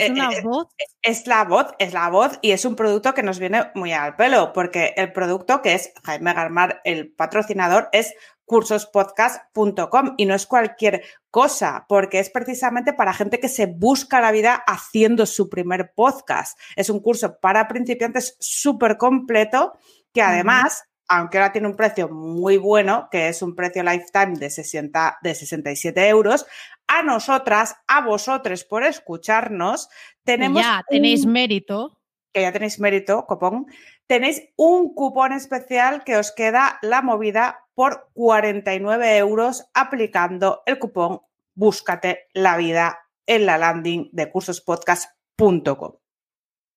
Es 0.00 0.10
una 0.10 0.30
eh, 0.30 0.40
voz. 0.42 0.68
Es 1.02 1.26
la 1.26 1.44
voz, 1.44 1.66
es 1.78 1.92
la 1.92 2.08
voz 2.08 2.38
y 2.40 2.52
es 2.52 2.64
un 2.64 2.76
producto 2.76 3.14
que 3.14 3.22
nos 3.22 3.38
viene 3.38 3.70
muy 3.74 3.92
al 3.92 4.16
pelo, 4.16 4.52
porque 4.52 4.94
el 4.96 5.12
producto 5.12 5.60
que 5.60 5.74
es 5.74 5.92
Jaime 6.04 6.32
Garmar, 6.32 6.80
el 6.84 7.12
patrocinador, 7.12 7.88
es 7.92 8.14
cursospodcast.com 8.44 10.14
y 10.16 10.26
no 10.26 10.34
es 10.34 10.46
cualquier 10.46 11.02
cosa, 11.30 11.86
porque 11.88 12.18
es 12.18 12.30
precisamente 12.30 12.92
para 12.92 13.14
gente 13.14 13.40
que 13.40 13.48
se 13.48 13.66
busca 13.66 14.20
la 14.20 14.32
vida 14.32 14.62
haciendo 14.66 15.26
su 15.26 15.48
primer 15.48 15.92
podcast. 15.94 16.58
Es 16.76 16.90
un 16.90 17.00
curso 17.00 17.38
para 17.40 17.68
principiantes 17.68 18.36
súper 18.40 18.96
completo 18.96 19.72
que 20.12 20.22
además, 20.22 20.84
aunque 21.14 21.36
ahora 21.36 21.52
tiene 21.52 21.68
un 21.68 21.76
precio 21.76 22.08
muy 22.08 22.56
bueno, 22.56 23.08
que 23.10 23.28
es 23.28 23.42
un 23.42 23.54
precio 23.54 23.82
lifetime 23.82 24.38
de, 24.38 24.48
60, 24.48 25.18
de 25.20 25.34
67 25.34 26.08
euros, 26.08 26.46
a 26.86 27.02
nosotras, 27.02 27.76
a 27.86 28.00
vosotros 28.00 28.64
por 28.64 28.82
escucharnos, 28.82 29.90
tenemos... 30.24 30.62
Ya 30.62 30.82
tenéis 30.88 31.26
un, 31.26 31.32
mérito. 31.32 32.00
Que 32.32 32.40
ya 32.40 32.52
tenéis 32.52 32.80
mérito, 32.80 33.26
copón. 33.26 33.66
Tenéis 34.06 34.42
un 34.56 34.94
cupón 34.94 35.32
especial 35.32 36.02
que 36.02 36.16
os 36.16 36.32
queda 36.32 36.78
la 36.80 37.02
movida 37.02 37.66
por 37.74 38.08
49 38.14 39.18
euros 39.18 39.66
aplicando 39.74 40.62
el 40.64 40.78
cupón 40.78 41.20
Búscate 41.54 42.28
la 42.32 42.56
vida 42.56 43.00
en 43.26 43.44
la 43.44 43.58
landing 43.58 44.08
de 44.12 44.30
cursospodcast.com. 44.30 46.01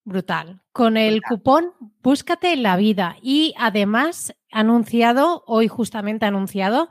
Brutal. 0.06 0.62
Con 0.72 0.98
el 0.98 1.16
Brutal. 1.16 1.30
cupón 1.30 1.74
Búscate 2.02 2.56
la 2.56 2.78
vida 2.78 3.18
y 3.22 3.56
además 3.58 4.36
anunciado, 4.52 5.44
hoy 5.48 5.68
justamente 5.68 6.26
anunciado, 6.26 6.90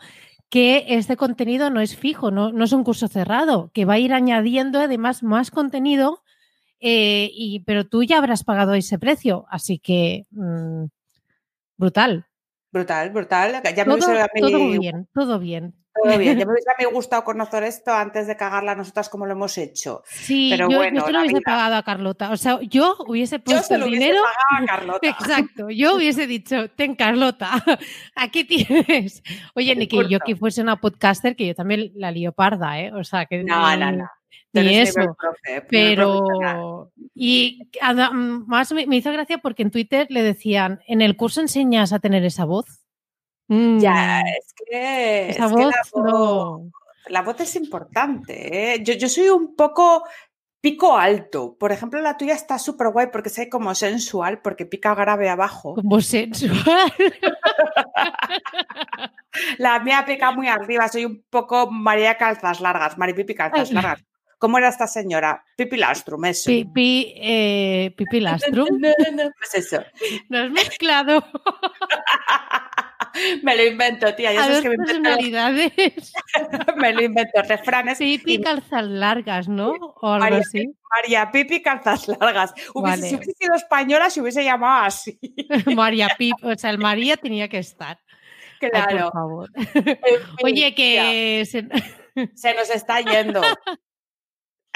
que 0.50 0.84
este 0.88 1.16
contenido 1.16 1.70
no 1.70 1.80
es 1.80 1.96
fijo, 1.96 2.30
no, 2.30 2.52
no, 2.52 2.64
es 2.64 2.72
un 2.72 2.84
curso 2.84 3.08
cerrado, 3.08 3.70
que 3.72 3.84
va 3.84 3.94
a 3.94 3.98
ir 3.98 4.12
añadiendo 4.12 4.80
además 4.80 5.22
más 5.22 5.50
contenido, 5.50 6.22
eh, 6.80 7.30
y, 7.32 7.60
pero 7.60 7.86
tú 7.86 8.02
ya 8.02 8.18
habrás 8.18 8.44
pagado 8.44 8.74
ese 8.74 8.98
precio, 8.98 9.46
así 9.48 9.78
que 9.78 10.26
mmm, 10.30 10.84
brutal. 11.76 12.26
Brutal, 12.72 13.10
brutal. 13.10 13.62
Ya 13.74 13.84
todo, 13.84 13.96
me 13.96 14.40
todo 14.40 14.68
bien, 14.68 15.08
todo 15.14 15.38
bien. 15.38 15.74
Todo 15.94 16.18
bien, 16.18 16.38
ya 16.38 16.46
me 16.46 16.52
hubiese 16.52 16.92
gustado 16.92 17.24
conocer 17.24 17.62
esto 17.62 17.92
antes 17.92 18.26
de 18.26 18.36
cagarla 18.36 18.74
nosotras 18.74 19.08
como 19.08 19.26
lo 19.26 19.32
hemos 19.32 19.56
hecho. 19.58 20.02
Sí, 20.06 20.48
pero 20.50 20.68
yo, 20.68 20.78
bueno, 20.78 21.00
yo 21.00 21.06
se 21.06 21.12
lo 21.12 21.18
hubiese 21.20 21.34
vida. 21.38 21.44
pagado 21.44 21.76
a 21.76 21.82
Carlota. 21.82 22.30
O 22.30 22.36
sea, 22.36 22.60
yo 22.62 22.96
hubiese 23.06 23.38
puesto 23.38 23.76
yo 23.76 23.84
el 23.84 23.90
dinero. 23.90 24.20
A 24.50 24.64
Carlota. 24.66 25.08
Exacto, 25.08 25.70
yo 25.70 25.96
hubiese 25.96 26.26
dicho, 26.26 26.68
ten 26.70 26.94
Carlota, 26.94 27.52
aquí 28.16 28.44
tienes. 28.44 29.22
Oye, 29.54 29.74
ni 29.76 29.86
que 29.86 30.08
yo 30.08 30.18
que 30.20 30.36
fuese 30.36 30.62
una 30.62 30.80
podcaster, 30.80 31.36
que 31.36 31.46
yo 31.46 31.54
también 31.54 31.92
la 31.94 32.10
lío 32.10 32.32
parda, 32.32 32.80
¿eh? 32.80 32.92
O 32.92 33.04
sea, 33.04 33.26
que. 33.26 33.44
No, 33.44 33.76
no, 33.76 33.92
no. 33.92 34.08
Ni 34.52 34.78
eso. 34.78 35.16
Profe, 35.18 35.62
pero. 35.68 36.92
Y 37.14 37.68
además 37.80 38.72
me 38.72 38.96
hizo 38.96 39.12
gracia 39.12 39.38
porque 39.38 39.62
en 39.62 39.70
Twitter 39.70 40.06
le 40.10 40.22
decían, 40.22 40.80
¿en 40.86 41.02
el 41.02 41.16
curso 41.16 41.40
enseñas 41.40 41.92
a 41.92 41.98
tener 41.98 42.24
esa 42.24 42.44
voz? 42.44 42.83
Mm. 43.48 43.78
Ya, 43.78 44.20
es 44.20 44.54
que, 44.54 45.28
Esa 45.30 45.46
es 45.46 45.50
voz, 45.52 45.60
que 45.60 45.66
la, 45.66 45.82
voz 45.92 46.12
no. 46.12 46.70
la 47.08 47.22
voz 47.22 47.40
es 47.40 47.56
importante. 47.56 48.74
¿eh? 48.74 48.82
Yo, 48.82 48.94
yo 48.94 49.08
soy 49.08 49.28
un 49.28 49.54
poco 49.54 50.04
pico 50.64 50.96
alto. 50.96 51.56
Por 51.58 51.72
ejemplo, 51.72 52.00
la 52.00 52.16
tuya 52.16 52.32
está 52.32 52.58
súper 52.58 52.88
guay 52.88 53.08
porque 53.12 53.28
es 53.28 53.48
como 53.50 53.74
sensual, 53.74 54.40
porque 54.40 54.64
pica 54.64 54.94
grave 54.94 55.28
abajo. 55.28 55.74
Como 55.74 56.00
sensual. 56.00 56.90
la 59.58 59.78
mía 59.80 60.04
pica 60.06 60.30
muy 60.30 60.48
arriba. 60.48 60.88
Soy 60.88 61.04
un 61.04 61.22
poco 61.28 61.70
María 61.70 62.16
Calzas 62.16 62.62
Largas, 62.62 62.96
Maripipi 62.96 63.34
Calzas 63.34 63.72
Largas. 63.72 64.02
¿Cómo 64.38 64.56
era 64.56 64.68
esta 64.68 64.86
señora? 64.86 65.44
Pipi 65.56 65.76
Lastrum, 65.76 66.24
eso. 66.24 66.46
Pipi, 66.46 67.14
eh, 67.16 67.94
Pipi 67.96 68.20
Lastrum. 68.20 68.80
Pues 68.80 69.54
eso. 69.54 69.82
No 70.30 70.38
has 70.38 70.50
mezclado 70.50 71.24
me 73.42 73.56
lo 73.56 73.64
invento, 73.64 74.14
tía. 74.14 74.32
Ya 74.32 74.44
sabes 74.44 74.60
que 74.62 74.68
me 74.68 74.74
invento, 74.74 74.92
personalidades. 75.02 75.72
me 76.76 76.92
lo 76.92 77.02
invento. 77.02 77.42
Refranes. 77.42 77.98
Pipi 77.98 78.34
y- 78.34 78.40
calzas 78.42 78.84
largas, 78.84 79.48
¿no? 79.48 79.70
O 79.70 80.08
algo 80.08 80.18
María, 80.20 80.38
así. 80.38 80.64
María 80.90 81.30
Pipi 81.30 81.62
calzas 81.62 82.06
largas. 82.08 82.52
Hubiese, 82.74 82.80
Vale. 83.00 83.08
Si 83.08 83.14
hubiese 83.16 83.32
sido 83.38 83.54
española, 83.54 84.10
se 84.10 84.20
hubiese 84.20 84.42
llamado 84.44 84.84
así. 84.84 85.18
María 85.76 86.08
Pip, 86.18 86.34
o 86.42 86.54
sea, 86.56 86.70
el 86.70 86.78
María 86.78 87.16
tenía 87.16 87.48
que 87.48 87.58
estar. 87.58 87.98
Ay, 88.60 88.70
Claro. 88.70 89.10
por 89.10 89.12
favor. 89.12 89.50
Oye, 90.42 90.74
que 90.74 91.44
se- 91.44 91.68
Se 92.34 92.54
nos 92.54 92.70
está 92.70 93.00
yendo. 93.00 93.42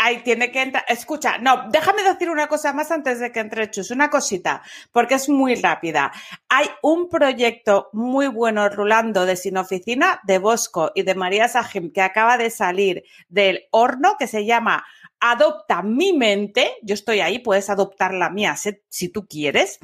Ahí 0.00 0.22
tiene 0.22 0.52
que 0.52 0.62
entrar. 0.62 0.84
Escucha, 0.88 1.38
no, 1.38 1.68
déjame 1.70 2.04
decir 2.04 2.30
una 2.30 2.46
cosa 2.46 2.72
más 2.72 2.92
antes 2.92 3.18
de 3.18 3.32
que 3.32 3.40
entre 3.40 3.68
Chus, 3.68 3.90
una 3.90 4.08
cosita, 4.08 4.62
porque 4.92 5.14
es 5.16 5.28
muy 5.28 5.56
rápida. 5.56 6.12
Hay 6.48 6.68
un 6.82 7.08
proyecto 7.08 7.90
muy 7.92 8.28
bueno 8.28 8.68
rulando 8.68 9.26
de 9.26 9.34
Sin 9.34 9.56
Oficina, 9.56 10.20
de 10.22 10.38
Bosco 10.38 10.92
y 10.94 11.02
de 11.02 11.16
María 11.16 11.48
Sajim, 11.48 11.92
que 11.92 12.00
acaba 12.00 12.38
de 12.38 12.50
salir 12.50 13.02
del 13.28 13.64
horno, 13.72 14.14
que 14.16 14.28
se 14.28 14.44
llama 14.44 14.84
Adopta 15.18 15.82
mi 15.82 16.12
mente. 16.12 16.76
Yo 16.82 16.94
estoy 16.94 17.18
ahí, 17.18 17.40
puedes 17.40 17.68
adoptar 17.68 18.14
la 18.14 18.30
mía 18.30 18.54
si, 18.54 18.80
si 18.88 19.08
tú 19.08 19.26
quieres. 19.26 19.80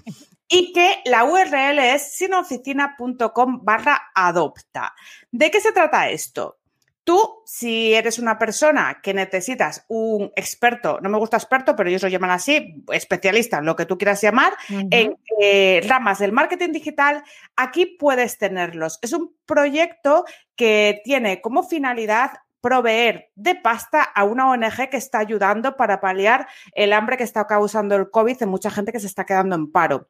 Y 0.48 0.72
que 0.72 1.02
la 1.06 1.24
URL 1.24 1.78
es 1.80 2.14
sinoficina.com 2.16 3.64
barra 3.64 4.12
adopta. 4.14 4.94
¿De 5.32 5.50
qué 5.50 5.60
se 5.60 5.72
trata 5.72 6.10
esto? 6.10 6.58
Tú, 7.04 7.42
si 7.44 7.92
eres 7.92 8.18
una 8.18 8.38
persona 8.38 9.00
que 9.02 9.12
necesitas 9.12 9.84
un 9.88 10.32
experto, 10.36 11.00
no 11.02 11.10
me 11.10 11.18
gusta 11.18 11.36
experto, 11.36 11.76
pero 11.76 11.90
ellos 11.90 12.02
lo 12.02 12.08
llaman 12.08 12.30
así, 12.30 12.82
especialista, 12.90 13.60
lo 13.60 13.76
que 13.76 13.84
tú 13.84 13.98
quieras 13.98 14.22
llamar, 14.22 14.54
en 14.70 15.14
eh, 15.38 15.82
ramas 15.86 16.18
del 16.18 16.32
marketing 16.32 16.72
digital, 16.72 17.22
aquí 17.56 17.84
puedes 17.84 18.38
tenerlos. 18.38 18.98
Es 19.02 19.12
un 19.12 19.36
proyecto 19.44 20.24
que 20.56 21.02
tiene 21.04 21.42
como 21.42 21.62
finalidad 21.62 22.30
proveer 22.62 23.30
de 23.34 23.56
pasta 23.56 24.02
a 24.02 24.24
una 24.24 24.48
ONG 24.48 24.88
que 24.90 24.96
está 24.96 25.18
ayudando 25.18 25.76
para 25.76 26.00
paliar 26.00 26.48
el 26.72 26.94
hambre 26.94 27.18
que 27.18 27.24
está 27.24 27.46
causando 27.46 27.94
el 27.96 28.10
COVID 28.10 28.42
en 28.42 28.48
mucha 28.48 28.70
gente 28.70 28.90
que 28.90 29.00
se 29.00 29.06
está 29.06 29.26
quedando 29.26 29.54
en 29.54 29.70
paro. 29.70 30.08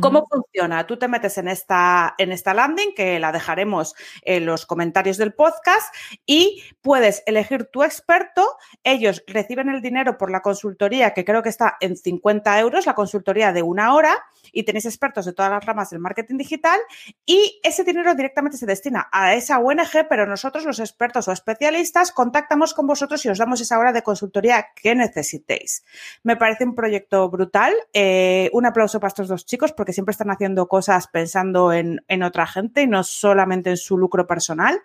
¿Cómo 0.00 0.26
funciona? 0.28 0.86
Tú 0.86 0.98
te 0.98 1.06
metes 1.06 1.38
en 1.38 1.46
esta, 1.46 2.14
en 2.18 2.32
esta 2.32 2.54
landing, 2.54 2.92
que 2.94 3.20
la 3.20 3.30
dejaremos 3.30 3.94
en 4.22 4.44
los 4.44 4.66
comentarios 4.66 5.16
del 5.16 5.32
podcast, 5.32 5.94
y 6.26 6.62
puedes 6.82 7.22
elegir 7.26 7.66
tu 7.66 7.84
experto. 7.84 8.56
Ellos 8.82 9.22
reciben 9.28 9.68
el 9.68 9.80
dinero 9.80 10.18
por 10.18 10.30
la 10.30 10.42
consultoría, 10.42 11.14
que 11.14 11.24
creo 11.24 11.42
que 11.42 11.50
está 11.50 11.76
en 11.80 11.96
50 11.96 12.58
euros, 12.58 12.86
la 12.86 12.94
consultoría 12.94 13.52
de 13.52 13.62
una 13.62 13.94
hora, 13.94 14.16
y 14.52 14.64
tenéis 14.64 14.86
expertos 14.86 15.24
de 15.24 15.32
todas 15.32 15.52
las 15.52 15.64
ramas 15.64 15.90
del 15.90 16.00
marketing 16.00 16.36
digital, 16.36 16.80
y 17.24 17.60
ese 17.62 17.84
dinero 17.84 18.14
directamente 18.14 18.58
se 18.58 18.66
destina 18.66 19.08
a 19.12 19.34
esa 19.34 19.58
ONG, 19.58 20.08
pero 20.08 20.26
nosotros, 20.26 20.64
los 20.64 20.80
expertos 20.80 21.28
o 21.28 21.32
especialistas, 21.32 22.10
contactamos 22.10 22.74
con 22.74 22.86
vosotros 22.86 23.24
y 23.24 23.28
os 23.28 23.38
damos 23.38 23.60
esa 23.60 23.78
hora 23.78 23.92
de 23.92 24.02
consultoría 24.02 24.66
que 24.74 24.94
necesitéis. 24.94 25.84
Me 26.24 26.36
parece 26.36 26.64
un 26.64 26.74
proyecto 26.74 27.28
brutal. 27.28 27.72
Eh, 27.92 28.50
un 28.52 28.66
aplauso 28.66 29.00
para 29.00 29.08
estos 29.08 29.28
dos 29.28 29.46
chicos 29.46 29.72
porque 29.76 29.92
siempre 29.92 30.12
están 30.12 30.30
haciendo 30.30 30.66
cosas 30.68 31.06
pensando 31.08 31.72
en, 31.72 32.04
en 32.08 32.22
otra 32.22 32.46
gente 32.46 32.82
y 32.82 32.86
no 32.86 33.04
solamente 33.04 33.70
en 33.70 33.76
su 33.76 33.98
lucro 33.98 34.26
personal. 34.26 34.80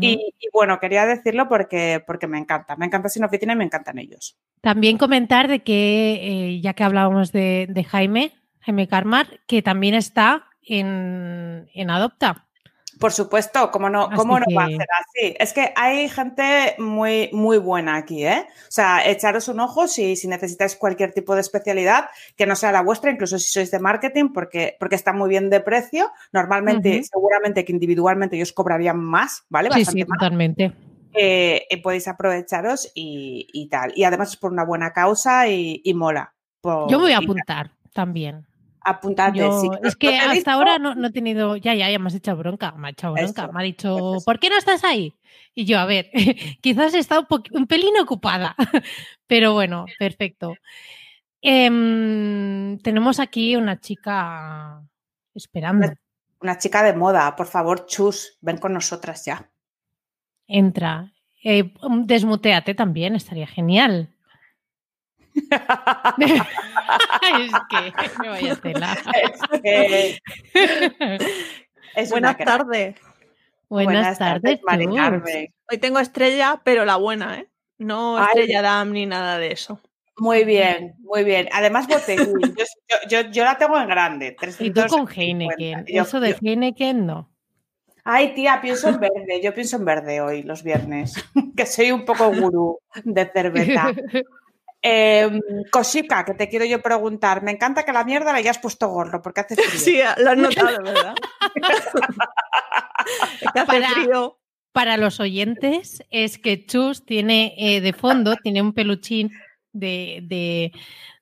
Y 0.00 0.34
bueno, 0.52 0.78
quería 0.78 1.06
decirlo 1.06 1.48
porque, 1.48 2.02
porque 2.06 2.26
me 2.26 2.38
encanta. 2.38 2.76
Me 2.76 2.84
encanta 2.84 3.08
Sin 3.08 3.24
Oficina 3.24 3.54
y 3.54 3.56
me 3.56 3.64
encantan 3.64 3.98
ellos. 3.98 4.36
También 4.60 4.98
comentar 4.98 5.48
de 5.48 5.62
que, 5.62 6.20
eh, 6.22 6.60
ya 6.60 6.74
que 6.74 6.84
hablábamos 6.84 7.32
de, 7.32 7.66
de 7.70 7.84
Jaime, 7.84 8.32
Jaime 8.60 8.88
Carmar, 8.88 9.40
que 9.46 9.62
también 9.62 9.94
está 9.94 10.44
en, 10.62 11.70
en 11.72 11.90
Adopta. 11.90 12.46
Por 13.00 13.12
supuesto, 13.12 13.70
¿cómo 13.70 13.88
no, 13.88 14.10
cómo 14.14 14.38
no 14.38 14.44
va 14.54 14.64
a 14.64 14.68
ser 14.68 14.86
así? 15.00 15.34
Es 15.40 15.52
que 15.54 15.72
hay 15.74 16.08
gente 16.10 16.74
muy, 16.78 17.30
muy 17.32 17.56
buena 17.56 17.96
aquí, 17.96 18.26
¿eh? 18.26 18.46
O 18.46 18.70
sea, 18.70 19.04
echaros 19.08 19.48
un 19.48 19.58
ojo 19.60 19.88
si, 19.88 20.16
si 20.16 20.28
necesitáis 20.28 20.76
cualquier 20.76 21.12
tipo 21.12 21.34
de 21.34 21.40
especialidad 21.40 22.10
que 22.36 22.44
no 22.44 22.54
sea 22.54 22.72
la 22.72 22.82
vuestra, 22.82 23.10
incluso 23.10 23.38
si 23.38 23.48
sois 23.50 23.70
de 23.70 23.78
marketing, 23.78 24.28
porque, 24.34 24.76
porque 24.78 24.96
está 24.96 25.14
muy 25.14 25.30
bien 25.30 25.48
de 25.48 25.60
precio. 25.60 26.12
Normalmente, 26.32 27.02
seguramente 27.04 27.64
que 27.64 27.72
individualmente 27.72 28.36
ellos 28.36 28.52
cobrarían 28.52 29.00
más, 29.00 29.44
¿vale? 29.48 29.70
Sí, 29.70 29.78
Bastante 29.80 30.02
sí, 30.02 30.06
más. 30.06 30.18
totalmente. 30.18 30.72
Eh, 31.14 31.66
eh, 31.70 31.82
podéis 31.82 32.06
aprovecharos 32.06 32.92
y, 32.94 33.48
y 33.52 33.68
tal. 33.68 33.92
Y 33.96 34.04
además 34.04 34.28
es 34.28 34.36
por 34.36 34.52
una 34.52 34.64
buena 34.64 34.92
causa 34.92 35.48
y, 35.48 35.80
y 35.82 35.94
mola. 35.94 36.34
Por- 36.60 36.90
Yo 36.90 36.98
me 36.98 37.04
voy 37.04 37.12
a 37.12 37.18
apuntar 37.18 37.70
también. 37.94 38.46
Apuntarte, 38.82 39.38
Yo- 39.40 39.70
es 39.84 39.96
que 39.96 40.08
hasta 40.18 40.32
visto- 40.32 40.50
ahora 40.50 40.78
no, 40.78 40.94
no 40.94 41.08
he 41.08 41.12
tenido, 41.12 41.56
ya, 41.56 41.74
ya, 41.74 41.90
ya 41.90 41.98
me 41.98 42.06
has 42.08 42.14
echado 42.14 42.38
bronca, 42.38 42.72
me 42.72 42.88
ha 42.88 42.90
echado 42.90 43.14
bronca, 43.14 43.42
Eso, 43.44 43.52
me 43.52 43.60
ha 43.60 43.64
dicho, 43.64 44.16
eso. 44.16 44.24
¿por 44.24 44.38
qué 44.38 44.48
no 44.50 44.56
estás 44.56 44.84
ahí? 44.84 45.14
Y 45.54 45.64
yo, 45.64 45.78
a 45.78 45.84
ver, 45.86 46.10
quizás 46.60 46.94
he 46.94 46.98
estado 46.98 47.26
un, 47.52 47.66
pelín 47.66 47.98
ocupada, 48.00 48.54
pero 49.26 49.52
bueno, 49.52 49.86
perfecto. 49.98 50.54
Em, 51.42 52.78
tenemos 52.80 53.18
aquí 53.18 53.56
una 53.56 53.80
chica 53.80 54.82
esperando. 55.34 55.88
Una 56.40 56.58
chica 56.58 56.82
de 56.82 56.94
moda, 56.94 57.34
por 57.36 57.46
favor, 57.46 57.86
chus, 57.86 58.38
ven 58.40 58.58
con 58.58 58.72
nosotras 58.72 59.24
ya. 59.24 59.50
Entra. 60.46 61.12
Eh, 61.42 61.72
desmuteate 62.04 62.74
también, 62.74 63.14
estaría 63.14 63.46
genial. 63.46 64.14
es 67.38 67.52
que 67.70 67.92
me 68.22 68.28
vaya 68.28 68.56
tela. 68.56 68.96
Es 69.22 69.60
que 69.62 70.18
es 71.94 72.10
una 72.12 72.32
Buenas 72.32 72.36
tardes. 72.38 72.96
Buenas, 73.68 74.18
tardes. 74.18 74.60
Hoy 75.70 75.78
tengo 75.78 76.00
estrella, 76.00 76.60
pero 76.64 76.84
la 76.84 76.96
buena, 76.96 77.38
¿eh? 77.38 77.48
No 77.78 78.18
Ay. 78.18 78.24
estrella 78.28 78.62
Dam 78.62 78.92
ni 78.92 79.06
nada 79.06 79.38
de 79.38 79.52
eso. 79.52 79.80
Muy 80.18 80.44
bien, 80.44 80.96
muy 80.98 81.24
bien. 81.24 81.48
Además, 81.52 81.86
botellín. 81.86 82.34
Yo, 82.56 82.64
yo- 82.88 83.08
yo- 83.22 83.30
yo 83.30 83.44
la 83.44 83.56
tengo 83.56 83.78
en 83.78 83.88
grande. 83.88 84.36
Y 84.58 84.70
tú 84.70 84.80
con 84.88 85.06
350. 85.06 85.14
Heineken. 85.20 85.84
Yo- 85.86 86.02
Eso 86.02 86.20
de 86.20 86.30
yo- 86.32 86.36
Heineken 86.42 87.06
no. 87.06 87.30
Ay, 88.04 88.34
tía, 88.34 88.60
pienso 88.60 88.88
en 88.88 88.98
verde. 89.00 89.40
Yo 89.42 89.54
pienso 89.54 89.76
en 89.76 89.84
verde 89.84 90.20
hoy, 90.20 90.42
los 90.42 90.62
viernes. 90.62 91.14
que 91.56 91.64
soy 91.64 91.92
un 91.92 92.04
poco 92.04 92.30
gurú 92.32 92.78
de 93.04 93.26
cerveza. 93.32 93.92
Eh, 94.82 95.30
Cosica, 95.70 96.24
que 96.24 96.34
te 96.34 96.48
quiero 96.48 96.64
yo 96.64 96.80
preguntar. 96.80 97.42
Me 97.42 97.50
encanta 97.52 97.82
que 97.84 97.90
a 97.90 97.94
la 97.94 98.04
mierda 98.04 98.32
le 98.32 98.38
hayas 98.38 98.58
puesto 98.58 98.88
gorro, 98.88 99.20
porque 99.22 99.40
hace 99.40 99.56
frío. 99.56 99.80
Sí, 99.80 100.00
lo 100.22 100.30
has 100.30 100.36
notado, 100.38 100.82
¿verdad? 100.82 101.14
Es 101.54 101.62
que 103.52 103.58
hace 103.60 103.66
Para- 103.66 103.88
frío. 103.90 104.36
Para 104.72 104.96
los 104.96 105.18
oyentes, 105.18 106.04
es 106.10 106.38
que 106.38 106.64
Chus 106.64 107.04
tiene 107.04 107.54
eh, 107.58 107.80
de 107.80 107.92
fondo, 107.92 108.36
tiene 108.36 108.62
un 108.62 108.72
peluchín 108.72 109.32
de, 109.72 110.20
de, 110.22 110.70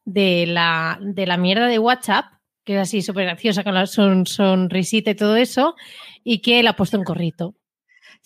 de 0.04 0.44
la, 0.46 0.98
de 1.00 1.26
la 1.26 1.38
mierda 1.38 1.66
de 1.66 1.78
WhatsApp, 1.78 2.26
que 2.64 2.74
es 2.74 2.80
así 2.82 3.00
súper 3.00 3.24
graciosa, 3.24 3.64
con 3.64 3.72
la 3.72 3.86
son, 3.86 4.26
sonrisita 4.26 5.12
y 5.12 5.14
todo 5.14 5.34
eso, 5.36 5.76
y 6.22 6.42
que 6.42 6.62
la 6.62 6.70
ha 6.70 6.76
puesto 6.76 6.98
en 6.98 7.04
corrito. 7.04 7.54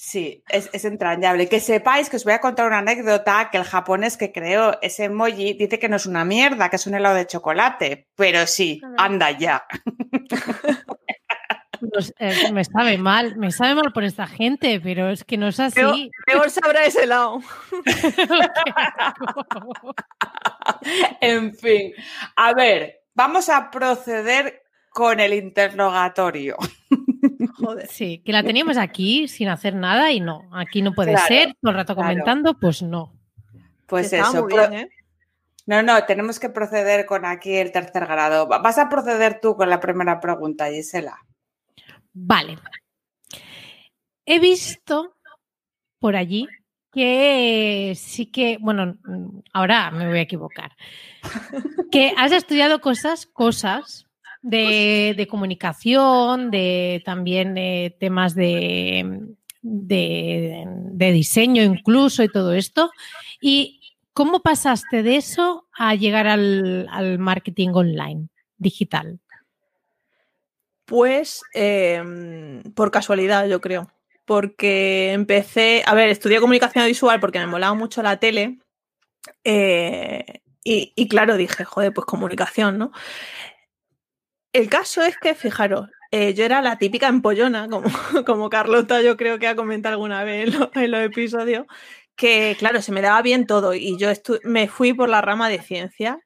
Sí, 0.05 0.43
es, 0.49 0.69
es 0.73 0.85
entrañable. 0.85 1.49
Que 1.49 1.61
sepáis 1.61 2.11
que 2.11 2.17
os 2.17 2.25
voy 2.25 2.33
a 2.33 2.41
contar 2.41 2.67
una 2.67 2.79
anécdota 2.79 3.51
que 3.53 3.59
el 3.59 3.63
japonés 3.63 4.17
que 4.17 4.33
creó 4.33 4.77
ese 4.83 5.05
emoji 5.05 5.53
dice 5.53 5.79
que 5.79 5.89
no 5.89 5.95
es 5.95 6.07
una 6.07 6.25
mierda, 6.25 6.69
que 6.69 6.75
es 6.75 6.89
un 6.89 6.97
helado 6.97 7.15
de 7.15 7.29
chocolate. 7.29 8.09
Pero 8.17 8.45
sí, 8.49 8.81
Ah. 8.83 9.05
anda 9.05 9.31
ya. 9.31 9.65
Pues, 11.93 12.13
eh, 12.19 12.51
me 12.53 12.65
sabe 12.65 12.99
mal, 12.99 13.37
me 13.37 13.53
sabe 13.53 13.77
mal 13.77 13.93
por 13.93 14.03
esta 14.03 14.27
gente, 14.27 14.81
pero 14.81 15.09
es 15.09 15.23
que 15.23 15.37
no 15.37 15.47
es 15.47 15.61
así. 15.61 15.77
Peor, 15.77 15.97
peor 16.27 16.51
sabrá 16.51 16.85
ese 16.85 17.07
lado. 17.07 17.39
En 21.21 21.55
fin, 21.55 21.93
a 22.35 22.53
ver, 22.55 23.03
vamos 23.15 23.49
a 23.49 23.71
proceder 23.71 24.65
con 24.91 25.21
el 25.21 25.33
interrogatorio. 25.33 26.57
Joder. 27.63 27.87
Sí, 27.89 28.23
que 28.25 28.33
la 28.33 28.43
teníamos 28.43 28.77
aquí 28.77 29.29
sin 29.29 29.49
hacer 29.49 29.75
nada 29.75 30.11
y 30.13 30.21
no, 30.21 30.49
aquí 30.53 30.83
no 30.83 30.93
puede 30.95 31.13
Claro, 31.13 31.27
ser, 31.29 31.55
todo 31.61 31.71
el 31.71 31.77
rato 31.77 31.95
claro. 31.95 32.09
comentando, 32.11 32.59
pues 32.59 32.83
no. 32.83 33.13
Pues 33.87 34.13
Estaba 34.13 34.33
eso. 34.33 34.43
muy 34.45 34.53
bien, 34.53 34.73
¿eh? 34.75 34.89
No, 35.67 35.83
no, 35.83 36.05
tenemos 36.05 36.41
que 36.41 36.49
proceder 36.49 37.07
con 37.07 37.25
aquí 37.25 37.55
el 37.55 37.71
tercer 37.73 38.07
grado. 38.07 38.49
Va- 38.49 38.59
Vas 38.59 38.79
a 38.79 38.89
proceder 38.89 39.39
tú 39.41 39.55
con 39.57 39.71
la 39.71 39.79
primera 39.81 40.19
pregunta, 40.21 40.69
Gisela. 40.71 41.19
Vale. 42.13 42.59
He 44.27 44.39
visto 44.39 45.17
por 45.99 46.17
allí 46.17 46.49
que 46.93 47.95
sí 47.97 48.27
que, 48.27 48.59
bueno, 48.61 48.97
ahora 49.53 49.91
me 49.91 50.09
voy 50.09 50.19
a 50.19 50.23
equivocar, 50.23 50.73
que 51.91 52.13
has 52.19 52.33
estudiado 52.33 52.81
cosas, 52.81 53.27
cosas 53.27 54.07
de, 54.43 55.15
de 55.17 55.27
comunicación, 55.27 56.51
de 56.51 57.03
también 57.05 57.55
de 57.55 57.97
temas 57.99 58.35
de, 58.35 59.21
de, 59.63 60.65
de 60.67 61.13
diseño 61.13 61.63
incluso 61.63 62.23
y 62.23 62.29
todo 62.29 62.53
esto. 62.53 62.91
Y 63.41 63.79
¿Cómo 64.15 64.43
pasaste 64.43 65.03
de 65.03 65.17
eso 65.17 65.67
a 65.73 65.95
llegar 65.95 66.27
al, 66.27 66.87
al 66.91 67.19
marketing 67.19 67.71
online, 67.73 68.29
digital? 68.59 69.21
Pues 70.85 71.41
eh, 71.55 72.63
por 72.75 72.91
casualidad, 72.91 73.47
yo 73.49 73.61
creo. 73.63 73.91
Porque 74.27 75.13
empecé, 75.13 75.83
a 75.87 75.95
ver, 75.95 76.11
estudié 76.11 76.41
comunicación 76.41 76.87
visual 76.87 77.21
porque 77.21 77.39
me 77.39 77.47
molaba 77.47 77.75
mucho 77.75 78.03
la 78.03 78.19
tele. 78.19 78.59
eh, 79.45 80.41
y, 80.63 80.93
y 80.95 81.09
claro, 81.09 81.37
dije, 81.37 81.65
joder, 81.65 81.93
pues 81.93 82.05
comunicación, 82.05 82.79
¿no? 82.79 82.93
El 84.53 84.69
caso 84.69 85.03
es 85.03 85.17
que, 85.19 85.35
fijaros, 85.35 85.89
eh, 86.11 86.35
yo 86.35 86.45
era 86.45 86.61
la 86.61 86.77
típica 86.79 87.09
empollona, 87.09 87.69
como, 87.69 87.89
como 88.27 88.51
Carlota 88.51 89.01
yo 89.03 89.17
creo 89.17 89.39
que 89.39 89.49
ha 89.49 89.57
comentado 89.57 89.95
alguna 89.95 90.25
vez 90.25 90.49
en, 90.49 90.59
lo- 90.61 90.71
en 90.75 90.91
los 90.91 91.01
episodios, 91.03 91.67
que 92.17 92.55
claro, 92.59 92.83
se 92.83 92.93
me 92.93 93.01
daba 93.01 93.23
bien 93.23 93.47
todo 93.47 93.73
y 93.75 93.97
yo 93.99 94.11
me 94.45 94.69
fui 94.69 94.93
por 94.93 95.09
la 95.09 95.23
rama 95.23 95.49
de 95.49 95.61
ciencias 95.63 96.17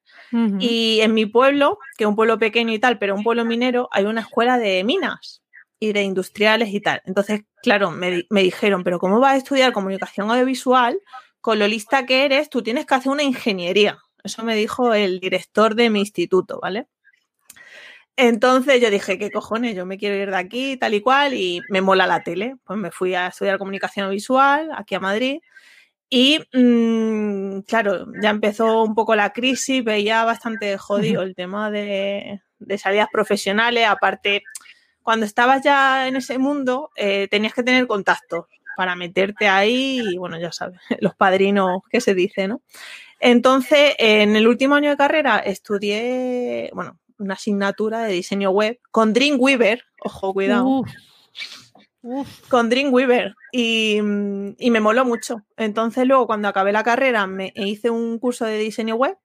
y 0.60 1.00
en 1.02 1.14
mi 1.14 1.26
pueblo, 1.26 1.78
que 1.96 2.04
es 2.04 2.08
un 2.08 2.16
pueblo 2.16 2.38
pequeño 2.38 2.72
y 2.72 2.78
tal, 2.78 2.98
pero 2.98 3.14
un 3.14 3.22
pueblo 3.22 3.44
minero, 3.44 3.88
hay 3.92 4.04
una 4.06 4.22
escuela 4.22 4.58
de 4.58 4.82
minas 4.84 5.42
y 5.78 5.92
de 5.92 6.02
industriales 6.02 6.70
y 6.70 6.80
tal. 6.80 7.00
Entonces, 7.04 7.42
claro, 7.62 7.90
me, 7.92 8.10
di- 8.10 8.26
me 8.30 8.42
dijeron, 8.42 8.82
pero 8.82 8.98
¿cómo 8.98 9.20
vas 9.20 9.34
a 9.34 9.36
estudiar 9.36 9.72
comunicación 9.72 10.30
audiovisual? 10.30 10.98
Con 11.40 11.58
lo 11.60 11.68
lista 11.68 12.06
que 12.06 12.24
eres, 12.24 12.50
tú 12.50 12.62
tienes 12.62 12.86
que 12.86 12.94
hacer 12.96 13.12
una 13.12 13.22
ingeniería. 13.22 13.98
Eso 14.24 14.42
me 14.42 14.56
dijo 14.56 14.92
el 14.94 15.20
director 15.20 15.74
de 15.76 15.90
mi 15.90 16.00
instituto, 16.00 16.58
¿vale? 16.60 16.86
Entonces 18.16 18.80
yo 18.80 18.90
dije, 18.90 19.18
¿qué 19.18 19.30
cojones? 19.30 19.76
Yo 19.76 19.84
me 19.84 19.98
quiero 19.98 20.16
ir 20.16 20.30
de 20.30 20.36
aquí, 20.36 20.76
tal 20.78 20.94
y 20.94 21.02
cual, 21.02 21.34
y 21.34 21.60
me 21.68 21.82
mola 21.82 22.06
la 22.06 22.22
tele. 22.22 22.56
Pues 22.64 22.78
me 22.78 22.90
fui 22.90 23.14
a 23.14 23.28
estudiar 23.28 23.58
comunicación 23.58 24.10
visual 24.10 24.70
aquí 24.74 24.94
a 24.94 25.00
Madrid. 25.00 25.40
Y 26.08 26.40
mm, 26.52 27.60
claro, 27.62 28.06
ya 28.22 28.30
empezó 28.30 28.84
un 28.84 28.94
poco 28.94 29.14
la 29.16 29.32
crisis, 29.32 29.84
veía 29.84 30.24
bastante 30.24 30.78
jodido 30.78 31.22
el 31.22 31.34
tema 31.34 31.70
de, 31.70 32.40
salidas 32.78 33.08
profesionales. 33.12 33.86
Aparte, 33.88 34.42
cuando 35.02 35.26
estabas 35.26 35.62
ya 35.62 36.08
en 36.08 36.16
ese 36.16 36.38
mundo, 36.38 36.90
eh, 36.96 37.28
tenías 37.30 37.54
que 37.54 37.62
tener 37.62 37.86
contactos 37.86 38.46
para 38.76 38.96
meterte 38.96 39.48
ahí 39.48 40.00
y 40.12 40.18
bueno, 40.18 40.38
ya 40.38 40.52
sabes, 40.52 40.80
los 41.00 41.14
padrinos 41.14 41.82
que 41.90 42.00
se 42.00 42.14
dice, 42.14 42.48
¿no? 42.48 42.62
Entonces, 43.20 43.94
en 43.98 44.36
el 44.36 44.46
último 44.46 44.74
año 44.74 44.90
de 44.90 44.96
carrera 44.96 45.38
estudié, 45.38 46.70
bueno, 46.74 46.98
una 47.18 47.34
asignatura 47.34 48.02
de 48.02 48.12
diseño 48.12 48.50
web 48.50 48.78
con 48.90 49.12
Dreamweaver, 49.12 49.82
ojo, 50.02 50.32
cuidado 50.32 50.66
Uf. 50.66 50.90
Uf. 52.02 52.48
con 52.48 52.68
Dreamweaver 52.68 53.34
y, 53.52 53.96
y 53.96 54.70
me 54.70 54.80
moló 54.80 55.04
mucho. 55.04 55.42
Entonces 55.56 56.06
luego 56.06 56.26
cuando 56.26 56.48
acabé 56.48 56.72
la 56.72 56.84
carrera 56.84 57.26
me 57.26 57.52
hice 57.54 57.90
un 57.90 58.18
curso 58.18 58.44
de 58.44 58.58
diseño 58.58 58.96
web 58.96 59.16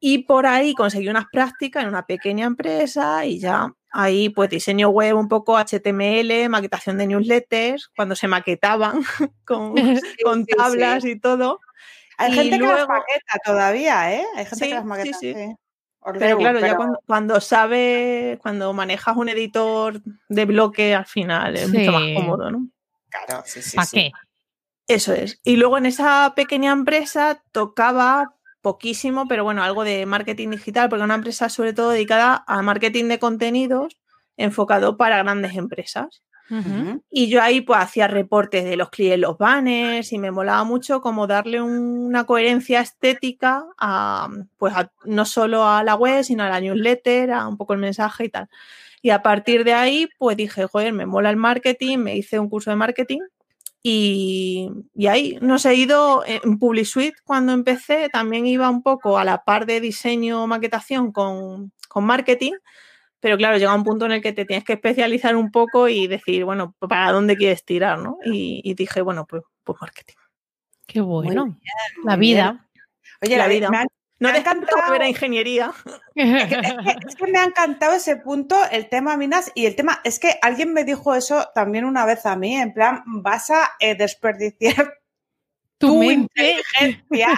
y 0.00 0.24
por 0.24 0.46
ahí 0.46 0.74
conseguí 0.74 1.08
unas 1.08 1.26
prácticas 1.30 1.82
en 1.82 1.90
una 1.90 2.06
pequeña 2.06 2.46
empresa 2.46 3.24
y 3.26 3.38
ya 3.38 3.74
ahí 3.92 4.30
pues 4.30 4.48
diseño 4.50 4.88
web 4.88 5.16
un 5.16 5.28
poco 5.28 5.58
HTML, 5.58 6.48
maquetación 6.48 6.96
de 6.98 7.06
newsletters, 7.06 7.90
cuando 7.94 8.16
se 8.16 8.28
maquetaban 8.28 9.02
con, 9.44 9.74
con 10.24 10.46
sí, 10.46 10.52
tablas 10.56 11.04
y 11.04 11.18
todo. 11.18 11.60
Hay 12.16 12.32
Y 12.32 12.34
gente 12.34 12.58
que 12.58 12.66
las 12.66 12.88
maqueta 12.88 13.38
todavía, 13.44 14.14
¿eh? 14.14 14.24
Hay 14.36 14.46
gente 14.46 14.68
que 14.68 14.74
las 14.74 14.82
sí, 14.82 14.88
maqueta. 14.88 15.18
Pero 16.18 16.38
claro, 16.38 16.60
ya 16.60 16.76
cuando, 16.76 17.00
cuando 17.06 17.40
sabes, 17.40 18.38
cuando 18.38 18.72
manejas 18.72 19.16
un 19.16 19.28
editor 19.28 20.00
de 20.28 20.44
bloque 20.46 20.94
al 20.94 21.04
final 21.04 21.56
es 21.56 21.68
mucho 21.68 21.92
más 21.92 22.02
cómodo, 22.14 22.50
¿no? 22.50 22.68
Claro, 23.10 23.42
sí, 23.44 23.60
sí. 23.60 23.76
¿Para 23.76 23.86
sí. 23.86 23.96
qué? 23.96 24.12
Eso 24.88 25.12
es. 25.12 25.40
Y 25.44 25.56
luego 25.56 25.78
en 25.78 25.86
esa 25.86 26.32
pequeña 26.34 26.72
empresa 26.72 27.42
tocaba 27.52 28.34
poquísimo, 28.62 29.28
pero 29.28 29.44
bueno, 29.44 29.62
algo 29.62 29.84
de 29.84 30.06
marketing 30.06 30.50
digital, 30.50 30.88
porque 30.88 31.04
una 31.04 31.14
empresa 31.14 31.48
sobre 31.48 31.72
todo 31.72 31.90
dedicada 31.90 32.44
a 32.46 32.62
marketing 32.62 33.06
de 33.06 33.18
contenidos 33.18 33.96
enfocado 34.36 34.96
para 34.96 35.22
grandes 35.22 35.54
empresas. 35.54 36.22
Ujú. 36.50 36.58
Ujú. 36.68 37.02
Y 37.10 37.28
yo 37.28 37.40
ahí 37.42 37.60
pues 37.60 37.78
hacía 37.80 38.08
reportes 38.08 38.64
de 38.64 38.76
los 38.76 38.90
clientes, 38.90 39.20
los 39.20 39.38
banners 39.38 40.12
y 40.12 40.18
me 40.18 40.32
molaba 40.32 40.64
mucho 40.64 41.00
como 41.00 41.26
darle 41.28 41.62
un- 41.62 42.06
una 42.06 42.24
coherencia 42.24 42.80
estética 42.80 43.64
a, 43.78 44.28
pues 44.58 44.74
a- 44.74 44.90
no 45.04 45.24
solo 45.26 45.64
a 45.68 45.84
la 45.84 45.94
web, 45.94 46.24
sino 46.24 46.42
a 46.44 46.48
la 46.48 46.60
newsletter, 46.60 47.30
a 47.32 47.46
un 47.46 47.56
poco 47.56 47.72
el 47.74 47.78
mensaje 47.80 48.24
y 48.24 48.28
tal. 48.30 48.48
Y 49.02 49.10
a 49.10 49.22
partir 49.22 49.64
de 49.64 49.74
ahí 49.74 50.08
pues 50.18 50.36
dije, 50.36 50.66
joder, 50.66 50.92
me 50.92 51.06
mola 51.06 51.30
el 51.30 51.36
marketing, 51.36 51.98
me 51.98 52.16
hice 52.16 52.38
un 52.40 52.48
curso 52.50 52.70
de 52.70 52.76
marketing 52.76 53.20
y, 53.82 54.70
y 54.94 55.06
ahí 55.06 55.38
nos 55.40 55.64
he 55.66 55.74
ido 55.74 56.22
en 56.26 56.58
PubliSuite 56.58 57.16
cuando 57.24 57.52
empecé, 57.52 58.08
también 58.10 58.46
iba 58.46 58.68
un 58.70 58.82
poco 58.82 59.18
a 59.18 59.24
la 59.24 59.44
par 59.44 59.66
de 59.66 59.80
diseño, 59.80 60.46
maquetación 60.46 61.12
con, 61.12 61.72
con 61.88 62.04
marketing, 62.04 62.52
pero 63.20 63.36
claro, 63.36 63.58
llega 63.58 63.74
un 63.74 63.84
punto 63.84 64.06
en 64.06 64.12
el 64.12 64.22
que 64.22 64.32
te 64.32 64.44
tienes 64.44 64.64
que 64.64 64.72
especializar 64.74 65.36
un 65.36 65.50
poco 65.50 65.88
y 65.88 66.06
decir, 66.06 66.44
bueno, 66.44 66.74
¿para 66.78 67.12
dónde 67.12 67.36
quieres 67.36 67.64
tirar? 67.64 67.98
¿no? 67.98 68.18
Y, 68.24 68.60
y 68.64 68.74
dije, 68.74 69.00
bueno, 69.02 69.26
pues, 69.26 69.42
pues 69.62 69.78
marketing. 69.80 70.14
Qué 70.86 71.00
bueno. 71.00 71.46
Muy 71.46 71.56
la 72.04 72.16
muy 72.16 72.20
bien. 72.26 72.36
vida. 72.38 72.66
Oye, 73.22 73.36
La 73.36 73.44
la 73.44 73.48
vida. 73.48 73.68
vida. 73.70 73.84
No 74.18 74.28
Me 74.28 74.34
ha 74.34 74.38
encantado. 74.38 74.82
volver 74.86 75.02
a 75.02 75.08
ingeniería. 75.08 75.72
es, 76.14 76.46
que, 76.48 76.54
es 76.56 76.72
que- 76.74 77.08
es 77.08 77.14
que 77.16 77.26
me 77.32 77.38
ha 77.38 77.44
encantado 77.44 77.94
ese 77.94 78.16
punto, 78.16 78.54
el 78.70 78.88
tema 78.90 79.16
minas, 79.16 79.50
y 79.54 79.64
el 79.64 79.76
tema, 79.76 80.00
es 80.04 80.18
que 80.18 80.34
alguien 80.42 80.74
me 80.74 80.84
dijo 80.84 81.14
eso 81.14 81.48
también 81.54 81.86
una 81.86 82.04
vez 82.04 82.26
a 82.26 82.36
mí, 82.36 82.54
en 82.56 82.74
plan, 82.74 83.02
vas 83.06 83.50
a 83.50 83.70
eh, 83.80 83.94
desperdiciar 83.94 84.99
tu 85.80 85.86
tu 85.88 85.98
mente. 85.98 86.60
inteligencia, 86.76 87.28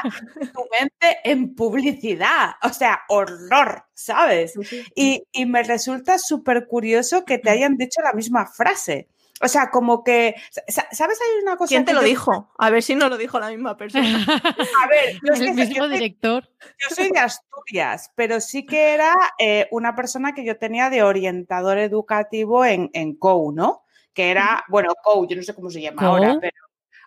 tu 0.52 0.60
mente 0.78 1.18
en 1.24 1.54
publicidad. 1.54 2.50
O 2.62 2.68
sea, 2.70 3.00
horror, 3.08 3.84
¿sabes? 3.94 4.54
Y, 4.94 5.22
y 5.32 5.46
me 5.46 5.62
resulta 5.62 6.18
súper 6.18 6.66
curioso 6.66 7.24
que 7.24 7.38
te 7.38 7.50
hayan 7.50 7.76
dicho 7.76 8.00
la 8.02 8.12
misma 8.12 8.46
frase. 8.46 9.08
O 9.40 9.48
sea, 9.48 9.70
como 9.70 10.04
que, 10.04 10.34
sa- 10.68 10.86
¿sabes? 10.92 11.18
Hay 11.20 11.42
una 11.42 11.56
cosa... 11.56 11.68
¿Quién 11.70 11.84
te 11.84 11.90
que 11.90 11.94
lo 11.94 12.02
yo- 12.02 12.06
dijo? 12.08 12.52
A 12.58 12.70
ver 12.70 12.82
si 12.82 12.94
no 12.94 13.08
lo 13.08 13.16
dijo 13.16 13.40
la 13.40 13.48
misma 13.50 13.76
persona. 13.76 14.04
A 14.84 14.86
ver, 14.88 15.18
yo, 15.24 15.34
el 15.34 15.54
mismo 15.54 15.74
yo 15.74 15.84
soy- 15.84 15.92
director. 15.94 16.48
yo 16.78 16.94
soy 16.94 17.10
de 17.10 17.18
Asturias, 17.18 18.12
pero 18.14 18.40
sí 18.40 18.64
que 18.66 18.94
era 18.94 19.14
eh, 19.38 19.66
una 19.72 19.94
persona 19.96 20.32
que 20.34 20.44
yo 20.44 20.58
tenía 20.58 20.90
de 20.90 21.02
orientador 21.02 21.78
educativo 21.78 22.64
en, 22.64 22.90
en 22.92 23.14
COU, 23.16 23.52
¿no? 23.52 23.82
Que 24.14 24.30
era, 24.30 24.62
bueno, 24.68 24.92
COU, 25.02 25.26
yo 25.28 25.36
no 25.36 25.42
sé 25.42 25.54
cómo 25.54 25.70
se 25.70 25.80
llama 25.80 26.02
ahora, 26.06 26.36
pero 26.40 26.54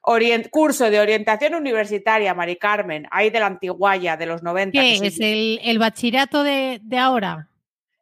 orient- 0.06 0.50
curso 0.50 0.90
de 0.90 1.00
orientación 1.00 1.56
universitaria, 1.56 2.34
Mari 2.34 2.56
Carmen, 2.58 3.08
ahí 3.12 3.30
de 3.30 3.40
la 3.40 3.48
Antiguaya, 3.48 4.18
de 4.18 4.26
los 4.26 4.44
90. 4.44 4.80
que 4.80 4.98
¿Qué 5.02 5.08
es 5.08 5.20
el, 5.20 5.60
el 5.64 5.80
bachillerato 5.80 6.44
de, 6.44 6.80
de 6.84 6.98
ahora? 6.98 7.50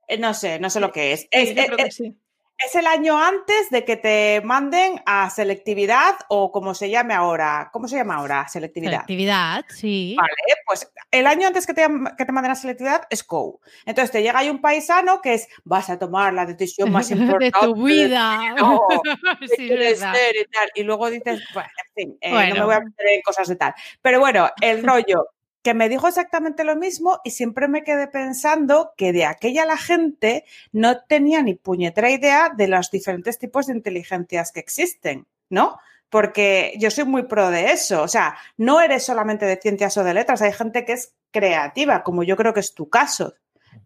Eh, 0.08 0.18
No 0.18 0.34
sé, 0.34 0.60
no 0.60 0.70
sé 0.70 0.80
lo 0.80 0.92
que 0.92 1.14
es. 1.14 1.22
Sí, 1.22 1.28
Es, 1.32 1.56
yo 1.56 1.62
es- 1.62 1.66
creo 1.68 1.78
que 1.78 1.84
es- 1.84 1.96
sí. 1.96 2.14
Es 2.58 2.76
el 2.76 2.88
año 2.88 3.18
antes 3.18 3.70
de 3.70 3.84
que 3.84 3.98
te 3.98 4.42
manden 4.44 5.02
a 5.06 5.30
selectividad 5.30 6.16
o 6.30 6.52
como 6.52 6.74
se 6.74 6.90
llame 6.90 7.14
ahora. 7.14 7.70
¿Cómo 7.74 7.88
se 7.88 7.98
llama 7.98 8.16
ahora? 8.16 8.48
Selectividad. 8.48 9.02
Actividad, 9.02 9.66
sí. 9.70 10.16
Vale, 10.18 10.34
pues 10.66 10.92
el 11.12 11.28
año 11.28 11.48
antes 11.48 11.66
que 11.66 11.74
te, 11.74 11.88
que 12.18 12.26
te 12.26 12.32
manden 12.32 12.52
a 12.52 12.56
selectividad 12.56 13.04
es 13.10 13.24
COU. 13.24 13.60
Entonces 13.86 14.12
te 14.12 14.22
llega 14.22 14.40
ahí 14.40 14.50
un 14.50 14.62
paisano 14.62 15.22
que 15.22 15.34
es, 15.34 15.48
vas 15.64 15.90
a 15.90 16.00
tomar 16.00 16.34
la 16.34 16.46
decisión 16.46 16.92
más 16.92 17.10
importante 17.12 17.46
de 17.46 17.52
tu 17.52 17.84
vida. 17.84 18.54
no, 18.56 18.88
Sí, 19.58 19.72
y 19.72 20.00
tal. 20.00 20.72
Y 20.76 20.84
luego 20.84 21.10
dices, 21.10 21.44
bueno, 21.54 21.70
en 21.86 21.94
fin, 21.94 22.18
eh, 22.22 22.50
no 22.50 22.56
me 22.56 22.66
voy 22.66 22.76
a 22.76 22.80
meter 22.80 23.08
en 23.08 23.22
cosas 23.22 23.48
de 23.48 23.56
tal. 23.56 23.74
Pero 24.02 24.20
bueno, 24.20 24.50
el 24.62 24.84
rollo 24.84 25.28
que 25.64 25.74
me 25.74 25.88
dijo 25.88 26.10
exactamente 26.10 26.66
lo 26.66 26.76
mismo 26.76 27.22
y 27.24 27.32
siempre 27.32 27.70
me 27.70 27.84
quedé 27.84 28.08
pensando 28.08 28.94
que 28.98 29.14
de 29.14 29.26
aquella 29.26 29.66
la 29.66 29.78
gente 29.78 30.44
no 30.74 31.02
tenía 31.02 31.42
ni 31.42 31.56
puñetera 31.56 32.12
idea 32.12 32.52
de 32.56 32.68
los 32.68 32.92
diferentes 32.92 33.40
tipos 33.40 33.68
de 33.68 33.74
inteligencias 33.74 34.52
que 34.52 34.60
existen, 34.60 35.26
¿no? 35.50 35.80
Porque 36.10 36.74
yo 36.78 36.92
soy 36.92 37.06
muy 37.06 37.24
pro 37.24 37.50
de 37.50 37.72
eso. 37.72 38.04
O 38.04 38.08
sea, 38.10 38.36
no 38.58 38.82
eres 38.82 39.06
solamente 39.06 39.46
de 39.46 39.56
ciencias 39.56 39.98
o 39.98 40.04
de 40.04 40.14
letras, 40.14 40.42
hay 40.42 40.52
gente 40.52 40.84
que 40.84 40.94
es 40.94 41.16
creativa, 41.32 42.04
como 42.04 42.24
yo 42.24 42.36
creo 42.36 42.54
que 42.54 42.60
es 42.60 42.74
tu 42.74 42.90
caso. 42.90 43.34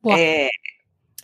Buah. 0.02 0.18
Eh, 0.18 0.50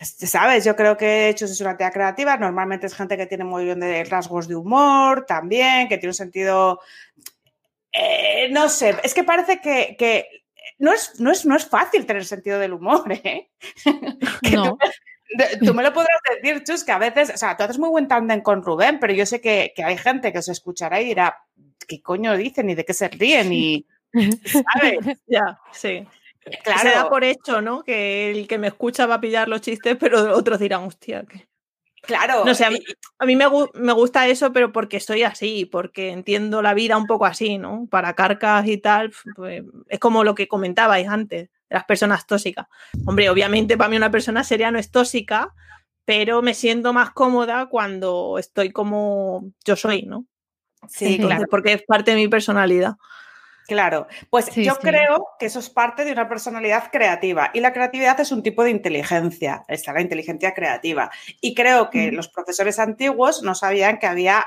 ¿Sabes? 0.00 0.64
Yo 0.64 0.76
creo 0.76 0.96
que 0.96 1.28
Hechos 1.28 1.50
es 1.50 1.60
una 1.60 1.76
tía 1.76 1.90
creativa. 1.90 2.36
Normalmente 2.36 2.86
es 2.86 2.94
gente 2.94 3.16
que 3.16 3.26
tiene 3.26 3.44
muy 3.44 3.64
bien 3.64 3.80
de 3.80 4.04
rasgos 4.04 4.48
de 4.48 4.56
humor 4.56 5.24
también, 5.26 5.88
que 5.88 5.98
tiene 5.98 6.10
un 6.10 6.14
sentido. 6.14 6.80
eh, 7.92 8.48
no 8.50 8.68
sé, 8.68 8.96
es 9.02 9.14
que 9.14 9.24
parece 9.24 9.60
que, 9.60 9.96
que 9.98 10.43
no, 10.78 10.92
es, 10.92 11.20
no, 11.20 11.30
es, 11.30 11.46
no 11.46 11.56
es 11.56 11.66
fácil 11.66 12.06
tener 12.06 12.24
sentido 12.24 12.58
del 12.58 12.72
humor, 12.72 13.04
¿eh? 13.12 13.50
No. 14.52 14.78
tú, 15.64 15.74
me 15.74 15.82
lo 15.82 15.92
podrás 15.92 16.20
decir, 16.42 16.62
Chus, 16.64 16.84
que 16.84 16.92
a 16.92 16.98
veces, 16.98 17.30
o 17.34 17.36
sea, 17.36 17.56
tú 17.56 17.64
haces 17.64 17.78
muy 17.78 17.88
buen 17.88 18.08
tándem 18.08 18.42
con 18.42 18.62
Rubén, 18.62 18.98
pero 19.00 19.12
yo 19.12 19.26
sé 19.26 19.40
que, 19.40 19.72
que 19.74 19.84
hay 19.84 19.96
gente 19.96 20.32
que 20.32 20.38
os 20.38 20.48
escuchará 20.48 21.00
y 21.00 21.06
dirá, 21.06 21.36
¿qué 21.86 22.02
coño 22.02 22.36
dicen 22.36 22.70
y 22.70 22.74
de 22.74 22.84
qué 22.84 22.94
se 22.94 23.08
ríen? 23.08 23.52
Y, 23.52 23.86
¿sabes? 24.12 24.98
Ya, 25.26 25.58
sí. 25.72 26.06
Claro. 26.62 26.80
Se 26.80 26.88
da 26.90 27.08
por 27.08 27.24
hecho, 27.24 27.62
¿no? 27.62 27.82
Que 27.82 28.30
el 28.30 28.46
que 28.46 28.58
me 28.58 28.68
escucha 28.68 29.06
va 29.06 29.14
a 29.14 29.20
pillar 29.20 29.48
los 29.48 29.62
chistes, 29.62 29.96
pero 29.98 30.36
otros 30.36 30.58
dirán, 30.58 30.84
hostia, 30.84 31.24
que... 31.24 31.46
Claro. 32.06 32.44
No 32.44 32.54
sé, 32.54 32.64
a 32.64 32.70
mí, 32.70 32.80
a 33.18 33.26
mí 33.26 33.36
me, 33.36 33.46
me, 33.74 33.92
gusta 33.92 34.26
eso, 34.28 34.52
pero 34.52 34.72
porque 34.72 35.00
soy 35.00 35.22
así, 35.22 35.64
porque 35.64 36.10
entiendo 36.10 36.62
la 36.62 36.74
vida 36.74 36.96
un 36.96 37.06
poco 37.06 37.26
así, 37.26 37.58
¿no? 37.58 37.86
Para 37.90 38.14
carcas 38.14 38.66
y 38.66 38.78
tal, 38.78 39.12
pues, 39.34 39.62
es 39.88 39.98
como 39.98 40.24
lo 40.24 40.34
que 40.34 40.48
comentabais 40.48 41.08
antes, 41.08 41.50
las 41.68 41.84
personas 41.84 42.26
tóxicas. 42.26 42.66
Hombre, 43.06 43.30
obviamente 43.30 43.76
para 43.76 43.88
mí 43.88 43.96
una 43.96 44.10
persona 44.10 44.44
seria 44.44 44.70
no 44.70 44.78
es 44.78 44.90
tóxica, 44.90 45.54
pero 46.04 46.42
me 46.42 46.54
siento 46.54 46.92
más 46.92 47.10
cómoda 47.10 47.66
cuando 47.66 48.38
estoy 48.38 48.70
como 48.70 49.50
yo 49.64 49.76
soy, 49.76 50.02
¿no? 50.02 50.26
Sí, 50.88 51.18
claro. 51.18 51.46
Porque 51.50 51.72
es 51.72 51.82
parte 51.82 52.10
de 52.10 52.18
mi 52.18 52.28
personalidad. 52.28 52.96
Claro, 53.66 54.06
pues 54.30 54.46
sí, 54.46 54.64
yo 54.64 54.74
sí. 54.74 54.80
creo 54.82 55.28
que 55.38 55.46
eso 55.46 55.58
es 55.58 55.70
parte 55.70 56.04
de 56.04 56.12
una 56.12 56.28
personalidad 56.28 56.90
creativa 56.92 57.50
y 57.54 57.60
la 57.60 57.72
creatividad 57.72 58.18
es 58.20 58.30
un 58.30 58.42
tipo 58.42 58.62
de 58.62 58.70
inteligencia, 58.70 59.64
está 59.68 59.92
la 59.92 60.02
inteligencia 60.02 60.52
creativa. 60.52 61.10
Y 61.40 61.54
creo 61.54 61.88
que 61.88 62.12
mm. 62.12 62.14
los 62.14 62.28
profesores 62.28 62.78
antiguos 62.78 63.42
no 63.42 63.54
sabían 63.54 63.98
que 63.98 64.06
había 64.06 64.44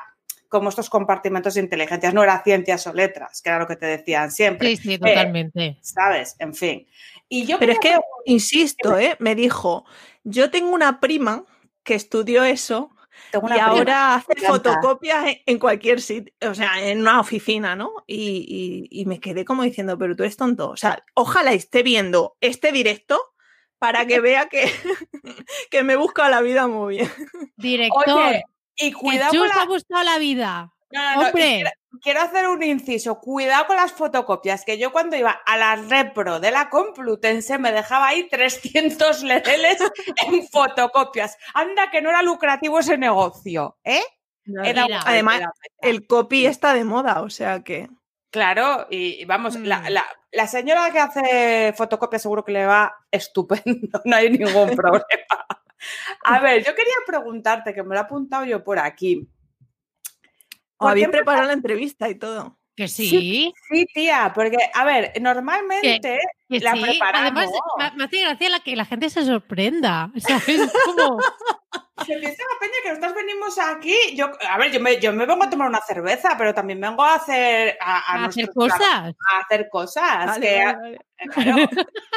como 0.50 0.70
estos 0.70 0.90
compartimentos 0.90 1.56
de 1.56 1.62
inteligencias, 1.62 2.14
no 2.14 2.24
era 2.24 2.42
ciencias 2.44 2.88
o 2.88 2.94
letras, 2.94 3.42
que 3.42 3.50
era 3.50 3.60
lo 3.60 3.68
que 3.68 3.76
te 3.76 3.86
decían 3.86 4.32
siempre. 4.32 4.76
Sí, 4.76 4.78
sí, 4.78 4.98
totalmente. 4.98 5.66
Eh, 5.66 5.78
¿Sabes? 5.82 6.36
En 6.40 6.54
fin. 6.54 6.88
Y 7.28 7.46
yo 7.46 7.60
Pero 7.60 7.74
es 7.74 7.80
que, 7.80 7.90
que, 7.90 8.00
insisto, 8.26 8.98
¿eh? 8.98 9.16
me 9.20 9.36
dijo, 9.36 9.86
yo 10.24 10.50
tengo 10.50 10.70
una 10.70 11.00
prima 11.00 11.44
que 11.84 11.96
estudió 11.96 12.44
eso 12.44 12.92
y 13.34 13.60
ahora 13.60 14.16
hace 14.16 14.36
fotocopias 14.46 15.38
en 15.46 15.60
cualquier 15.60 16.02
sitio, 16.02 16.34
o 16.50 16.54
sea, 16.54 16.82
en 16.82 17.02
una 17.02 17.20
oficina, 17.20 17.76
¿no? 17.76 17.92
Y, 18.08 18.88
y, 18.90 19.02
y, 19.02 19.06
me 19.06 19.20
quedé 19.20 19.46
como 19.46 19.64
diciendo, 19.64 19.98
pero 19.98 20.16
tú 20.16 20.24
eres 20.24 20.38
tonto. 20.38 20.70
O 20.70 20.78
sea, 20.78 21.04
ojalá 21.14 21.54
esté 21.54 21.84
viendo 21.84 22.38
este 22.42 22.72
directo 22.72 23.20
para 23.80 24.06
que 24.06 24.20
vea 24.20 24.48
que, 24.48 24.72
que 25.72 25.84
me 25.84 25.96
busca 25.96 26.30
la 26.30 26.42
vida 26.42 26.68
muy 26.68 26.98
bien. 26.98 27.12
Director. 27.58 28.18
Oye, 28.18 28.44
y 28.76 28.92
cuidado 28.92 29.32
que 29.32 29.38
la... 29.40 29.62
ha 29.62 29.66
buscado 29.66 30.04
la 30.04 30.20
vida. 30.20 30.74
No, 30.92 31.16
no, 31.16 31.28
Hombre. 31.28 31.32
quiero, 31.42 31.70
quiero, 32.02 32.22
hacer 32.22 32.48
un 32.48 32.64
inciso. 32.64 33.20
Cuidado 33.20 33.68
con 33.68 33.76
las 33.76 33.92
fotocopias, 33.92 34.64
que 34.64 34.78
yo 34.78 34.92
cuando 34.92 35.18
iba 35.18 35.32
a 35.32 35.58
la 35.58 35.76
repro 35.76 36.40
de 36.40 36.52
la 36.52 36.70
Complutense 36.70 37.58
me 37.58 37.72
dejaba 37.72 38.08
ahí 38.08 38.28
300 38.30 39.24
lereles 39.24 39.80
en 40.26 40.48
fotocopias. 40.48 41.38
Anda, 41.54 41.92
que 41.92 42.02
no 42.02 42.10
era 42.10 42.22
lucrativo 42.22 42.80
ese 42.80 42.98
negocio, 42.98 43.78
¿eh? 43.84 44.02
No, 44.46 44.64
era, 44.64 44.86
mira, 44.86 45.02
además, 45.06 45.42
el 45.82 46.08
copy 46.08 46.46
está 46.46 46.74
de 46.74 46.86
moda, 46.86 47.22
o 47.22 47.30
sea 47.30 47.64
que... 47.64 47.90
Claro, 48.30 48.88
y 48.90 49.26
vamos, 49.26 49.58
mm. 49.58 49.64
la, 49.64 49.90
la, 49.90 50.06
la, 50.32 50.48
señora 50.48 50.92
que 50.92 51.00
hace 51.00 51.74
fotocopias 51.76 52.22
seguro 52.22 52.46
que 52.46 52.54
le 52.54 52.66
va 52.66 52.94
estupendo, 53.12 54.02
no 54.06 54.16
hay 54.16 54.30
ningún 54.30 54.74
problema. 54.76 55.48
A 56.24 56.40
ver, 56.40 56.64
yo 56.64 56.74
quería 56.76 56.96
preguntarte, 57.06 57.74
que 57.74 57.84
me 57.84 57.90
lo 57.90 58.02
he 58.02 58.04
apuntado 58.04 58.46
yo 58.46 58.64
por 58.64 58.80
aquí. 58.80 59.28
Había 60.80 61.10
preparado 61.10 61.48
la 61.48 61.54
entrevista 61.54 62.10
y 62.10 62.16
todo. 62.16 62.58
Que 62.78 62.88
sí. 62.88 63.10
sí. 63.10 63.54
Sí, 63.72 63.86
tía, 63.92 64.32
porque, 64.36 64.58
a 64.72 64.86
ver, 64.86 65.12
normalmente 65.20 66.00
que, 66.00 66.20
que 66.48 66.60
la 66.60 66.74
sí. 66.74 66.82
preparamos. 66.82 67.44
Además, 67.44 67.96
me, 67.96 68.04
hace 68.04 68.22
gracia 68.22 68.50
la 68.50 68.60
que 68.60 68.76
la 68.76 68.86
gente 68.86 69.10
se 69.10 69.26
sorprenda. 69.26 70.12
¿Sabes? 70.18 70.72
Como... 70.86 71.20
Se 72.06 72.16
piensa 72.20 72.44
la 72.44 72.60
peña 72.60 72.74
que 72.84 72.90
nosotros 72.90 73.16
venimos 73.16 73.58
aquí. 73.58 73.96
Yo, 74.16 74.30
a 74.48 74.60
ver, 74.60 74.72
yo 74.72 74.80
me, 74.80 75.00
yo 75.00 75.12
me 75.12 75.26
vengo 75.26 75.44
a 75.44 75.50
tomar 75.50 75.68
una 75.68 75.82
cerveza, 75.82 76.36
pero 76.38 76.54
también 76.54 76.80
vengo 76.80 77.04
a 77.04 77.16
hacer. 77.16 77.76
A, 77.82 77.98
a, 77.98 78.24
¿A 78.24 78.26
hacer 78.28 78.54
cosas. 78.54 78.82
A 78.82 79.40
hacer 79.44 79.68
cosas. 79.70 80.28
Vale, 80.28 80.48
que, 80.48 80.64
vale, 80.64 80.78
vale. 80.78 80.98
Claro. 81.34 81.70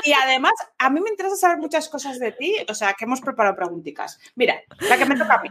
Y 0.05 0.13
además, 0.13 0.53
a 0.77 0.91
mí 0.91 1.01
me 1.01 1.09
interesa 1.09 1.37
saber 1.37 1.57
muchas 1.57 1.89
cosas 1.89 2.19
de 2.19 2.33
ti. 2.33 2.55
O 2.69 2.75
sea, 2.75 2.93
que 2.93 3.07
hemos 3.07 3.23
preparado 3.23 3.57
preguntitas. 3.57 4.21
Mira, 4.35 4.61
la 4.81 4.99
que 4.99 5.07
me 5.07 5.17
toca 5.17 5.37
a 5.37 5.41
mí. 5.41 5.49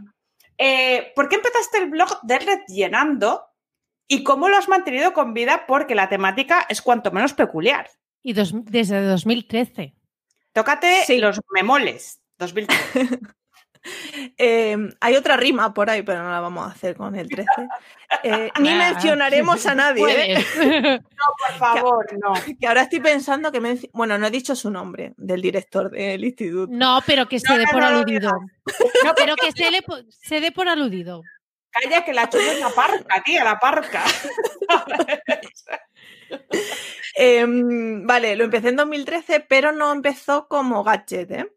Eh, 0.59 1.13
¿Por 1.15 1.29
qué 1.29 1.37
empezaste 1.37 1.77
el 1.79 1.89
blog 1.89 2.19
de 2.23 2.37
Red 2.37 2.59
Llenando 2.67 3.45
y 4.07 4.23
cómo 4.23 4.49
lo 4.49 4.57
has 4.57 4.67
mantenido 4.67 5.13
con 5.13 5.33
vida? 5.33 5.65
Porque 5.65 5.95
la 5.95 6.09
temática 6.09 6.65
es 6.69 6.81
cuanto 6.81 7.11
menos 7.11 7.33
peculiar. 7.33 7.89
Y 8.21 8.33
dos, 8.33 8.51
desde 8.65 9.01
2013. 9.01 9.95
Tócate 10.51 11.03
sí. 11.05 11.17
los 11.17 11.39
memoles. 11.53 12.21
2013. 12.37 13.19
Eh, 14.37 14.77
hay 14.99 15.15
otra 15.15 15.37
rima 15.37 15.73
por 15.73 15.89
ahí, 15.89 16.03
pero 16.03 16.23
no 16.23 16.29
la 16.29 16.39
vamos 16.39 16.67
a 16.67 16.71
hacer 16.71 16.95
con 16.95 17.15
el 17.15 17.29
13. 17.29 17.49
Eh, 18.23 18.49
ni 18.59 18.73
mencionaremos 18.73 19.65
a 19.65 19.75
nadie. 19.75 20.33
¿eh? 20.33 20.45
No, 21.19 21.25
por 21.37 21.57
favor, 21.57 22.07
que, 22.07 22.17
no. 22.17 22.33
Que 22.59 22.67
ahora 22.67 22.83
estoy 22.83 23.01
pensando 23.01 23.51
que, 23.51 23.59
me, 23.59 23.77
bueno, 23.91 24.17
no 24.17 24.27
he 24.27 24.31
dicho 24.31 24.55
su 24.55 24.71
nombre 24.71 25.13
del 25.17 25.41
director 25.41 25.91
del 25.91 26.23
instituto. 26.23 26.71
No, 26.71 27.01
pero 27.05 27.27
que 27.27 27.39
se 27.39 27.49
no, 27.49 27.57
dé 27.57 27.65
no, 27.65 27.71
por 27.71 27.83
aludido. 27.83 28.31
No, 29.03 29.13
pero 29.15 29.35
que 29.35 29.51
se, 29.51 29.69
le, 29.69 29.83
se 30.09 30.39
dé 30.39 30.51
por 30.51 30.69
aludido. 30.69 31.21
Calla, 31.71 32.03
que 32.03 32.13
la 32.13 32.29
chulo 32.29 32.43
es 32.43 32.59
la 32.59 32.69
parca, 32.69 33.21
tía, 33.23 33.43
la 33.43 33.59
parca. 33.59 34.03
eh, 37.17 37.45
vale, 37.47 38.35
lo 38.35 38.45
empecé 38.45 38.69
en 38.69 38.77
2013, 38.77 39.41
pero 39.41 39.71
no 39.71 39.91
empezó 39.91 40.47
como 40.47 40.83
gadget, 40.83 41.31
¿eh? 41.31 41.51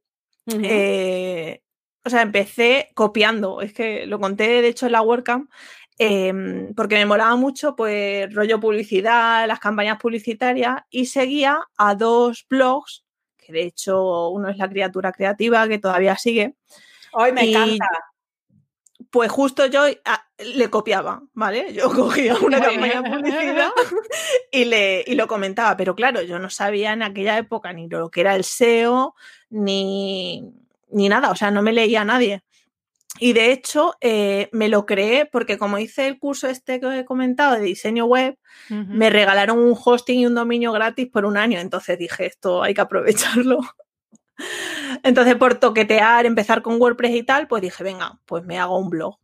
Uh 0.47 0.55
-huh. 0.55 0.61
eh, 0.65 1.63
o 2.05 2.11
sea, 2.11 2.23
empecé 2.23 2.91
copiando, 2.95 3.61
es 3.61 3.73
que 3.73 4.07
lo 4.07 4.19
conté 4.19 4.63
de 4.63 4.69
hecho 4.69 4.87
en 4.87 4.93
la 4.93 5.03
WordCamp, 5.03 5.51
eh, 5.99 6.69
porque 6.75 6.97
me 6.97 7.07
molaba 7.07 7.37
mucho, 7.37 7.77
pues, 7.77 8.33
rollo 8.35 8.59
publicidad, 8.59 9.47
las 9.47 9.61
campañas 9.61 9.99
publicitarias, 10.01 10.83
y 10.91 11.07
seguía 11.07 11.61
a 11.77 11.95
dos 11.95 12.47
blogs, 12.49 13.05
que 13.37 13.53
de 13.53 13.63
hecho 13.63 14.29
uno 14.31 14.49
es 14.49 14.57
La 14.59 14.69
Criatura 14.69 15.13
Creativa, 15.13 15.69
que 15.69 15.79
todavía 15.79 16.17
sigue. 16.17 16.57
Hoy 17.13 17.33
me 17.33 17.47
y, 17.47 17.55
encanta. 17.55 17.87
Pues 19.11 19.31
justo 19.31 19.67
yo 19.67 19.83
a, 20.05 20.27
le 20.39 20.71
copiaba, 20.71 21.23
¿vale? 21.35 21.73
Yo 21.73 21.91
cogía 21.95 22.35
una 22.37 22.61
campaña 22.61 23.03
de 23.03 23.11
publicidad 23.11 23.71
y, 24.51 24.65
le, 24.65 25.05
y 25.07 25.15
lo 25.15 25.29
comentaba, 25.29 25.77
pero 25.77 25.95
claro, 25.95 26.23
yo 26.23 26.39
no 26.39 26.51
sabía 26.51 26.93
en 26.93 27.03
aquella 27.03 27.37
época 27.39 27.73
ni 27.73 27.89
lo 27.89 28.11
que 28.11 28.23
era 28.23 28.35
el 28.35 28.45
SEO, 28.45 29.15
ni, 29.51 30.53
ni 30.93 31.09
nada, 31.09 31.31
o 31.31 31.37
sea, 31.37 31.51
no 31.51 31.63
me 31.63 31.73
leía 31.73 32.03
a 32.03 32.05
nadie. 32.05 32.43
Y 33.19 33.35
de 33.35 33.53
hecho, 33.53 33.95
eh, 34.01 34.49
me 34.53 34.69
lo 34.69 34.87
creé 34.87 35.27
porque 35.27 35.59
como 35.59 35.79
hice 35.79 36.07
el 36.07 36.19
curso 36.19 36.49
este 36.49 36.81
que 36.81 37.01
he 37.01 37.05
comentado 37.05 37.55
de 37.55 37.61
diseño 37.61 38.07
web, 38.07 38.39
uh 38.71 38.75
-huh. 38.75 38.87
me 38.87 39.11
regalaron 39.11 39.59
un 39.59 39.77
hosting 39.79 40.21
y 40.21 40.27
un 40.27 40.35
dominio 40.35 40.73
gratis 40.73 41.09
por 41.09 41.25
un 41.25 41.37
año. 41.37 41.61
Entonces 41.61 41.99
dije, 41.99 42.27
esto 42.27 42.63
hay 42.63 42.75
que 42.75 42.81
aprovecharlo. 42.81 43.59
Entonces, 45.03 45.35
por 45.37 45.55
toquetear, 45.55 46.27
empezar 46.27 46.63
con 46.63 46.81
WordPress 46.81 47.15
y 47.15 47.23
tal, 47.23 47.49
pues 47.49 47.63
dije, 47.63 47.85
venga, 47.85 48.19
pues 48.25 48.45
me 48.45 48.59
hago 48.59 48.79
un 48.79 48.91
blog. 48.91 49.17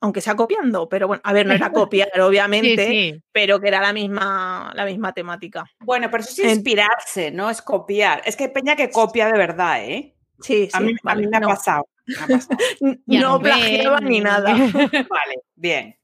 Aunque 0.00 0.20
sea 0.20 0.36
copiando, 0.36 0.88
pero 0.88 1.08
bueno, 1.08 1.20
a 1.24 1.32
ver, 1.32 1.44
no 1.44 1.54
era 1.54 1.72
copiar, 1.72 2.20
obviamente, 2.20 2.86
sí, 2.86 3.12
sí. 3.12 3.22
pero 3.32 3.58
que 3.60 3.66
era 3.66 3.80
la 3.80 3.92
misma, 3.92 4.72
la 4.76 4.84
misma 4.84 5.12
temática. 5.12 5.64
Bueno, 5.80 6.08
pero 6.08 6.22
eso 6.22 6.42
es 6.42 6.54
inspirarse, 6.54 7.32
no 7.32 7.50
es 7.50 7.60
copiar. 7.62 8.22
Es 8.24 8.36
que 8.36 8.44
hay 8.44 8.50
peña 8.50 8.76
que 8.76 8.90
copia 8.90 9.26
de 9.26 9.36
verdad, 9.36 9.84
¿eh? 9.84 10.14
Sí, 10.40 10.66
sí. 10.66 10.70
A 10.72 10.80
mí, 10.80 10.94
vale, 11.02 11.24
a 11.24 11.26
mí 11.26 11.30
me, 11.30 11.40
no. 11.40 11.46
ha 11.46 11.54
pasado, 11.54 11.88
me 12.06 12.14
ha 12.14 12.26
pasado. 12.26 12.58
no 13.06 13.40
plagiaba 13.40 14.00
ni 14.00 14.20
nada. 14.20 14.52
vale, 15.10 15.42
bien. 15.56 15.96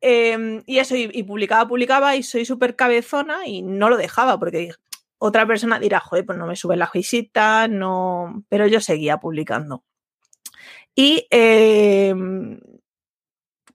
Eh, 0.00 0.62
y 0.66 0.78
eso, 0.78 0.96
y, 0.96 1.08
y, 1.12 1.22
publicaba, 1.22 1.68
publicaba, 1.68 2.16
y 2.16 2.22
soy 2.22 2.44
súper 2.44 2.76
cabezona 2.76 3.46
y 3.46 3.62
no 3.62 3.88
lo 3.88 3.96
dejaba, 3.96 4.38
porque 4.38 4.72
otra 5.18 5.46
persona 5.46 5.78
dirá, 5.78 6.00
joder, 6.00 6.26
pues 6.26 6.38
no 6.38 6.46
me 6.46 6.56
sube 6.56 6.76
la 6.76 6.90
visita, 6.92 7.68
no. 7.68 8.44
Pero 8.48 8.66
yo 8.66 8.80
seguía 8.80 9.18
publicando. 9.18 9.84
Y 10.94 11.26
eh, 11.30 12.14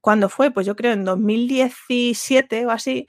cuando 0.02 0.30
fue, 0.30 0.52
pues 0.52 0.66
yo 0.66 0.76
creo 0.76 0.94
en 0.94 1.06
2017 1.06 2.66
o 2.66 2.72
así, 2.72 3.08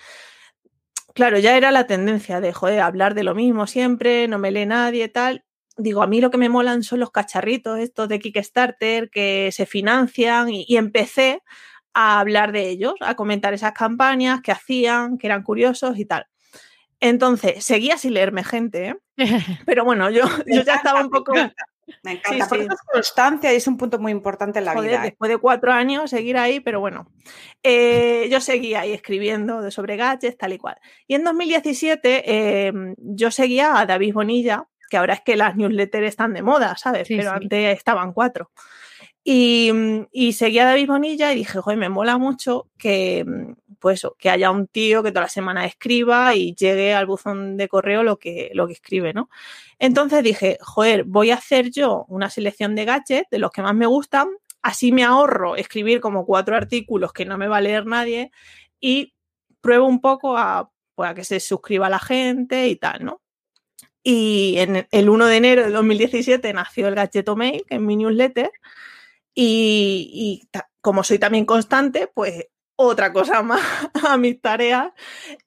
claro, 1.15 1.39
ya 1.39 1.57
era 1.57 1.71
la 1.71 1.87
tendencia 1.87 2.41
de, 2.41 2.53
joder, 2.53 2.81
hablar 2.81 3.15
de 3.15 3.25
lo 3.25 3.35
mismo 3.35 3.67
siempre, 3.67 4.29
no 4.29 4.39
me 4.39 4.51
lee 4.51 4.67
nadie, 4.67 5.09
tal 5.09 5.45
digo, 5.77 6.03
a 6.03 6.07
mí 6.07 6.21
lo 6.21 6.31
que 6.31 6.39
me 6.39 6.49
molan 6.49 6.83
son 6.83 7.01
los 7.01 7.11
cacharritos 7.11 7.79
estos 7.79 8.09
de 8.09 8.19
Kickstarter 8.19 9.11
que 9.11 9.51
se 9.53 9.67
financian 9.67 10.49
y, 10.49 10.65
y, 10.69 10.77
empecé 10.77 11.43
a 11.95 12.21
hablar 12.21 12.53
de 12.53 12.69
ellos, 12.69 12.95
a 13.01 13.15
comentar 13.15 13.55
esas 13.55 13.73
campañas 13.73 14.41
que 14.43 14.53
hacían, 14.53 15.19
que 15.19 15.27
eran 15.27 15.43
curiosos 15.43 15.99
y 15.99 16.05
tal. 16.05 16.27
Entonces, 17.03 17.65
seguía 17.65 17.99
sin 17.99 18.15
leerme 18.15 18.45
gente, 18.45 18.89
¿eh? 18.89 18.97
pero 19.67 19.85
bueno, 19.85 20.09
yo, 20.09 20.23
yo 20.47 20.63
ya 20.63 20.77
estaba 20.77 21.01
un 21.01 21.11
poco... 21.11 21.33
Me 22.05 22.13
encanta, 22.13 22.45
sí, 22.45 22.49
porque 22.49 22.65
sí. 22.65 22.71
es 22.73 22.81
constancia 22.83 23.53
y 23.53 23.57
es 23.57 23.67
un 23.67 23.77
punto 23.77 23.99
muy 23.99 24.13
importante 24.13 24.61
en 24.61 24.67
la 24.67 24.73
Joder, 24.73 24.89
vida. 24.89 25.01
¿eh? 25.01 25.07
Después 25.07 25.29
de 25.29 25.37
cuatro 25.37 25.73
años 25.73 26.09
seguir 26.09 26.39
ahí, 26.39 26.61
pero 26.61 26.79
bueno, 26.79 27.09
eh, 27.63 28.29
yo 28.31 28.41
seguía 28.41 28.83
ahí 28.83 28.93
escribiendo 28.93 29.69
sobre 29.73 29.97
gadgets, 29.97 30.39
tal 30.39 30.53
y 30.53 30.59
cual. 30.59 30.77
Y 31.09 31.17
en 31.17 31.25
2017 31.25 32.23
eh, 32.25 32.73
yo 32.97 33.33
seguía 33.33 33.79
a 33.79 33.85
David 33.85 34.15
Bonilla, 34.15 34.69
que 34.93 34.99
ahora 34.99 35.15
es 35.15 35.23
que 35.23 35.37
las 35.37 35.57
newsletters 35.57 36.07
están 36.07 36.35
de 36.35 36.43
moda, 36.43 36.77
¿sabes? 36.77 37.09
Sí, 37.09 37.17
Pero 37.17 37.31
sí. 37.31 37.37
antes 37.41 37.79
estaban 37.79 38.13
cuatro. 38.13 38.51
Y, 39.25 39.73
y, 40.13 40.35
seguía 40.35 40.65
a 40.65 40.67
David 40.67 40.89
Bonilla 40.89 41.33
y 41.33 41.37
dije, 41.37 41.61
joder, 41.61 41.79
me 41.79 41.89
mola 41.89 42.19
mucho 42.19 42.69
que, 42.77 43.25
pues, 43.79 44.07
que 44.19 44.29
haya 44.29 44.51
un 44.51 44.67
tío 44.67 45.03
que 45.03 45.13
toda 45.13 45.23
la 45.23 45.29
semana 45.31 45.65
escriba 45.65 46.35
y 46.35 46.55
llegue 46.55 46.93
al 46.93 47.07
buzón 47.07 47.57
de 47.57 47.69
correo 47.69 48.03
lo 48.03 48.19
que, 48.19 48.51
lo 48.53 48.67
que 48.67 48.75
escribe, 48.75 49.15
¿no? 49.15 49.31
Entonces 49.79 50.23
dije, 50.23 50.59
joder, 50.61 51.05
voy 51.05 51.31
a 51.31 51.37
hacer 51.37 51.71
yo 51.71 52.05
una 52.09 52.29
selección 52.29 52.75
de 52.75 52.85
gadgets 52.85 53.31
de 53.31 53.39
los 53.39 53.51
que 53.51 53.63
más 53.63 53.75
me 53.75 53.87
gustan 53.87 54.29
así 54.61 54.93
me 54.93 55.05
ahorro 55.05 55.57
escribir 55.57 56.01
como 56.01 56.25
cuatro 56.25 56.55
artículos 56.55 57.13
que 57.13 57.25
no 57.25 57.37
me 57.39 57.49
va 57.49 57.57
a 57.57 57.61
leer 57.63 57.87
nadie 57.87 58.31
y 58.79 59.15
pruebo 59.61 59.87
un 59.87 60.01
poco 60.03 60.37
a, 60.37 60.71
pues, 60.95 61.11
a 61.11 61.15
que 61.15 61.25
se 61.25 61.41
suscriba 61.41 61.89
la 61.89 61.99
gente 61.99 62.69
y 62.69 62.77
tal, 62.77 63.05
¿no? 63.05 63.22
Y 64.03 64.57
en 64.59 64.87
el 64.91 65.09
1 65.09 65.27
de 65.27 65.37
enero 65.37 65.63
de 65.65 65.71
2017 65.71 66.53
nació 66.53 66.89
el 66.89 66.95
Gadgeto 66.95 67.37
Mail, 67.37 67.65
que 67.67 67.77
es 67.77 67.81
mi 67.81 67.97
newsletter. 67.97 68.51
Y, 69.35 70.11
y 70.13 70.49
como 70.81 71.05
soy 71.05 71.19
también 71.19 71.45
constante, 71.45 72.09
pues 72.13 72.47
otra 72.77 73.13
cosa 73.13 73.43
más 73.43 73.63
a 74.05 74.17
mis 74.17 74.41
tareas. 74.41 74.93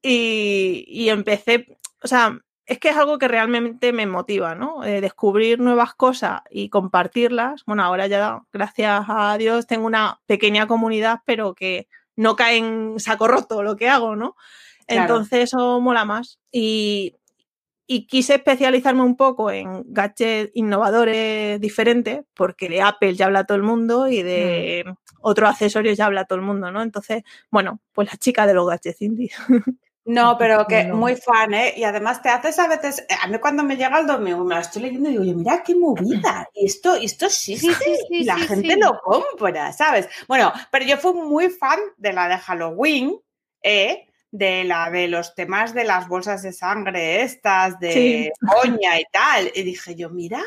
Y, 0.02 0.86
y, 0.88 1.10
empecé, 1.10 1.78
o 2.02 2.08
sea, 2.08 2.40
es 2.66 2.80
que 2.80 2.90
es 2.90 2.98
algo 2.98 3.20
que 3.20 3.28
realmente 3.28 3.94
me 3.94 4.08
motiva, 4.08 4.56
¿no? 4.56 4.84
Eh, 4.84 5.02
descubrir 5.02 5.60
nuevas 5.60 5.94
cosas 5.94 6.42
y 6.50 6.70
compartirlas. 6.70 7.64
Bueno, 7.66 7.84
ahora 7.84 8.08
ya, 8.08 8.44
gracias 8.52 9.06
a 9.08 9.38
Dios, 9.38 9.68
tengo 9.68 9.86
una 9.86 10.22
pequeña 10.26 10.66
comunidad, 10.66 11.20
pero 11.26 11.54
que 11.54 11.88
no 12.16 12.36
cae 12.36 12.58
en 12.58 13.00
saco 13.00 13.28
roto 13.28 13.62
lo 13.62 13.76
que 13.76 13.90
hago, 13.90 14.16
¿no? 14.16 14.36
Claro. 14.88 15.02
Entonces 15.02 15.44
eso 15.44 15.80
mola 15.82 16.06
más. 16.06 16.40
Y, 16.52 17.16
y 17.88 18.08
quise 18.08 18.36
especializarme 18.36 19.04
un 19.04 19.16
poco 19.16 19.52
en 19.52 19.84
gadgets 19.88 20.52
innovadores 20.56 21.60
diferentes, 21.62 22.24
porque 22.34 22.70
de 22.70 22.82
Apple 22.82 23.14
ya 23.14 23.26
habla 23.26 23.46
todo 23.46 23.58
el 23.58 23.64
mundo 23.64 24.08
y 24.08 24.24
de 24.24 24.84
mm. 24.86 24.94
otros 25.22 25.50
accesorios 25.50 25.98
ya 25.98 26.06
habla 26.06 26.26
todo 26.26 26.40
el 26.40 26.46
mundo, 26.46 26.72
¿no? 26.72 26.82
Entonces, 26.82 27.24
bueno, 27.52 27.80
pues 27.94 28.12
la 28.12 28.18
chica 28.18 28.48
de 28.48 28.54
los 28.54 28.68
gadgets 28.68 29.02
indies. 29.02 29.36
No, 30.08 30.38
pero 30.38 30.68
que 30.68 30.84
no. 30.84 30.98
muy 30.98 31.16
fan, 31.16 31.56
¿eh? 31.56 31.74
Y 31.76 31.84
además 31.84 32.22
te 32.22 32.30
haces 32.30 32.60
a 32.60 32.68
veces, 32.68 33.04
a 33.24 33.28
mí 33.28 33.40
cuando 33.40 33.64
me 33.64 33.76
llega 33.76 34.00
el 34.00 34.06
domingo, 34.06 34.44
me 34.44 34.54
la 34.54 34.62
estoy 34.62 34.84
leyendo 34.84 35.10
y 35.10 35.14
digo, 35.14 35.24
oye, 35.24 35.34
mira 35.34 35.64
qué 35.64 35.74
movida, 35.74 36.48
y 36.54 36.68
esto, 36.68 36.94
esto 36.94 37.28
sí, 37.28 37.58
sí, 37.58 37.74
sí, 37.74 37.98
sí 38.08 38.24
la 38.24 38.36
sí, 38.36 38.42
gente 38.44 38.78
lo 38.78 39.00
compra, 39.02 39.74
¿sabes? 39.74 40.08
Bueno, 40.28 40.54
pero 40.72 40.86
yo 40.86 40.98
fui 40.98 41.14
muy 41.14 41.50
fan 41.50 41.80
de 41.98 42.14
la 42.14 42.28
de 42.28 42.38
Halloween, 42.38 43.20
¿eh? 43.64 44.06
De 44.32 44.64
la 44.64 44.90
de 44.90 45.08
los 45.08 45.34
temas 45.36 45.74
de 45.74 45.86
las 45.86 46.08
bolsas 46.08 46.44
de 46.44 46.52
sangre 46.52 47.22
estas, 47.22 47.80
de 47.80 47.94
sí. 47.94 48.32
coña 48.46 49.00
y 49.00 49.06
tal. 49.12 49.52
Y 49.56 49.64
dije 49.64 49.96
yo, 49.96 50.10
mira, 50.10 50.42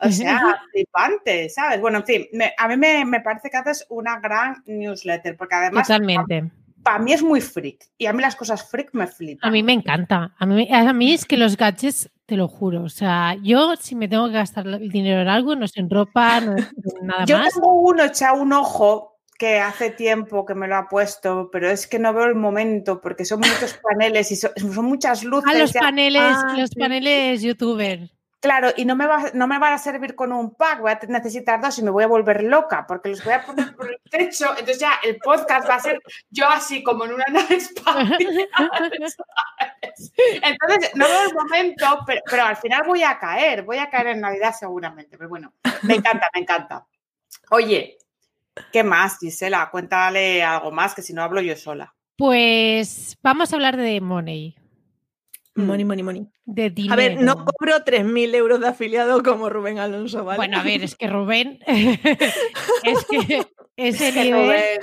o 0.00 0.08
sea, 0.10 0.60
flipante, 0.72 1.48
¿sabes? 1.48 1.80
Bueno, 1.80 1.98
en 1.98 2.04
fin, 2.04 2.26
me, 2.32 2.52
a 2.56 2.68
mí 2.68 2.76
me, 2.76 3.04
me, 3.04 3.20
parece 3.20 3.50
que 3.50 3.56
haces 3.56 3.86
una 3.88 4.18
gran 4.20 4.62
newsletter, 4.66 5.36
porque 5.36 5.54
además... 5.54 5.86
Totalmente. 5.86 6.50
Para 6.82 6.98
mí 6.98 7.12
es 7.12 7.22
muy 7.22 7.42
freak 7.42 7.90
y 7.98 8.06
a 8.06 8.12
mí 8.14 8.22
las 8.22 8.36
cosas 8.36 8.66
freak 8.66 8.94
me 8.94 9.06
flipan. 9.06 9.46
A 9.46 9.52
mí 9.52 9.62
me 9.62 9.74
encanta. 9.74 10.34
A 10.38 10.46
mí, 10.46 10.66
a 10.70 10.92
mí 10.94 11.12
es 11.12 11.26
que 11.26 11.36
los 11.36 11.58
gadgets, 11.58 12.10
te 12.24 12.36
lo 12.36 12.48
juro, 12.48 12.84
o 12.84 12.88
sea, 12.88 13.36
yo 13.42 13.74
si 13.76 13.94
me 13.94 14.08
tengo 14.08 14.28
que 14.28 14.34
gastar 14.34 14.66
el 14.66 14.88
dinero 14.88 15.20
en 15.20 15.28
algo, 15.28 15.56
no 15.56 15.66
es 15.66 15.76
en 15.76 15.90
ropa, 15.90 16.40
no 16.40 16.56
es 16.56 16.72
en 17.00 17.06
nada 17.06 17.24
yo 17.26 17.36
más. 17.36 17.48
Yo 17.48 17.60
tengo 17.60 17.80
uno 17.80 18.04
echado 18.04 18.40
un 18.40 18.52
ojo 18.54 19.09
que 19.40 19.58
hace 19.58 19.88
tiempo 19.88 20.44
que 20.44 20.54
me 20.54 20.68
lo 20.68 20.76
ha 20.76 20.86
puesto, 20.86 21.48
pero 21.50 21.70
es 21.70 21.86
que 21.86 21.98
no 21.98 22.12
veo 22.12 22.26
el 22.26 22.34
momento 22.34 23.00
porque 23.00 23.24
son 23.24 23.40
muchos 23.40 23.72
paneles 23.82 24.30
y 24.32 24.36
son, 24.36 24.50
son 24.54 24.84
muchas 24.84 25.24
luces. 25.24 25.50
Ah, 25.50 25.58
los 25.58 25.72
paneles, 25.72 26.22
ah, 26.22 26.54
los 26.58 26.68
sí. 26.68 26.78
paneles 26.78 27.40
youtuber. 27.40 28.10
Claro, 28.40 28.68
y 28.76 28.84
no 28.84 28.96
me, 28.96 29.06
va, 29.06 29.30
no 29.32 29.46
me 29.46 29.58
van 29.58 29.72
a 29.72 29.78
servir 29.78 30.14
con 30.14 30.30
un 30.34 30.54
pack, 30.54 30.80
voy 30.80 30.90
a 30.90 31.00
necesitar 31.08 31.58
dos 31.58 31.78
y 31.78 31.82
me 31.82 31.90
voy 31.90 32.04
a 32.04 32.06
volver 32.06 32.42
loca 32.42 32.84
porque 32.86 33.08
los 33.08 33.24
voy 33.24 33.32
a 33.32 33.42
poner 33.42 33.74
por 33.74 33.90
el 33.90 33.98
techo. 34.10 34.50
Entonces 34.50 34.78
ya 34.78 35.00
el 35.02 35.16
podcast 35.16 35.66
va 35.66 35.76
a 35.76 35.80
ser 35.80 36.02
yo 36.28 36.46
así 36.46 36.82
como 36.82 37.06
en 37.06 37.14
una 37.14 37.24
nave 37.30 37.56
espacial. 37.56 38.18
Entonces 40.42 40.90
no 40.96 41.06
veo 41.06 41.28
el 41.28 41.34
momento, 41.34 41.86
pero, 42.06 42.20
pero 42.30 42.44
al 42.44 42.56
final 42.56 42.82
voy 42.86 43.02
a 43.04 43.18
caer, 43.18 43.62
voy 43.62 43.78
a 43.78 43.88
caer 43.88 44.08
en 44.08 44.20
Navidad 44.20 44.54
seguramente. 44.58 45.16
Pero 45.16 45.30
bueno, 45.30 45.54
me 45.84 45.94
encanta, 45.94 46.28
me 46.34 46.42
encanta. 46.42 46.86
Oye, 47.50 47.96
¿Qué 48.72 48.84
más, 48.84 49.18
Gisela? 49.18 49.68
Cuéntale 49.70 50.42
algo 50.42 50.70
más, 50.70 50.94
que 50.94 51.02
si 51.02 51.12
no 51.12 51.22
hablo 51.22 51.40
yo 51.40 51.56
sola. 51.56 51.94
Pues 52.16 53.16
vamos 53.22 53.52
a 53.52 53.56
hablar 53.56 53.76
de 53.76 54.00
Money. 54.00 54.56
Money, 55.54 55.84
money, 55.84 56.02
money. 56.02 56.26
De 56.44 56.70
dinero. 56.70 56.94
A 56.94 56.96
ver, 56.96 57.20
no 57.20 57.44
cobro 57.44 57.84
3.000 57.84 58.34
euros 58.34 58.60
de 58.60 58.68
afiliado 58.68 59.22
como 59.22 59.48
Rubén 59.48 59.78
Alonso, 59.78 60.24
¿vale? 60.24 60.36
Bueno, 60.36 60.58
a 60.58 60.62
ver, 60.62 60.82
es 60.82 60.96
que 60.96 61.06
Rubén. 61.06 61.58
es 61.66 63.04
que 63.10 63.46
ese 63.76 64.08
es 64.08 64.14
que 64.14 64.24
nivel. 64.24 64.42
Rubén, 64.42 64.80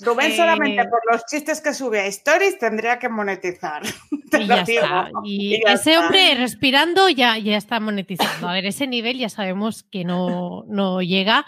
Rubén 0.00 0.32
eh, 0.32 0.36
solamente 0.36 0.84
por 0.84 1.00
los 1.10 1.24
chistes 1.26 1.60
que 1.60 1.72
sube 1.72 2.00
a 2.00 2.06
Stories 2.06 2.58
tendría 2.58 2.98
que 2.98 3.08
monetizar. 3.08 3.82
y 4.32 4.46
ya 4.46 4.60
está. 4.62 5.10
Y, 5.24 5.54
y 5.56 5.62
ya 5.64 5.72
ese 5.72 5.92
está. 5.92 6.04
hombre 6.04 6.34
respirando 6.34 7.08
ya, 7.08 7.38
ya 7.38 7.56
está 7.56 7.80
monetizando. 7.80 8.48
A 8.48 8.54
ver, 8.54 8.66
ese 8.66 8.86
nivel 8.86 9.18
ya 9.18 9.28
sabemos 9.28 9.82
que 9.84 10.04
no, 10.04 10.64
no 10.68 11.00
llega. 11.00 11.46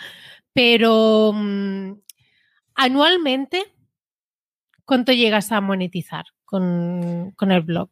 Pero 0.55 1.30
um, 1.30 2.00
anualmente, 2.76 3.64
¿cuánto 4.84 5.12
llegas 5.12 5.52
a 5.52 5.61
monetizar 5.61 6.24
con, 6.44 7.32
con 7.36 7.50
el 7.50 7.62
blog? 7.62 7.90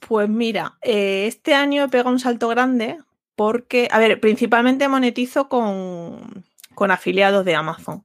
Pues 0.00 0.28
mira, 0.28 0.78
eh, 0.82 1.26
este 1.26 1.54
año 1.54 1.84
he 1.84 1.88
pegado 1.88 2.10
un 2.10 2.18
salto 2.18 2.48
grande 2.48 2.98
porque, 3.36 3.88
a 3.90 3.98
ver, 3.98 4.20
principalmente 4.20 4.88
monetizo 4.88 5.48
con, 5.48 6.44
con 6.74 6.90
afiliados 6.90 7.44
de 7.44 7.54
Amazon. 7.54 8.04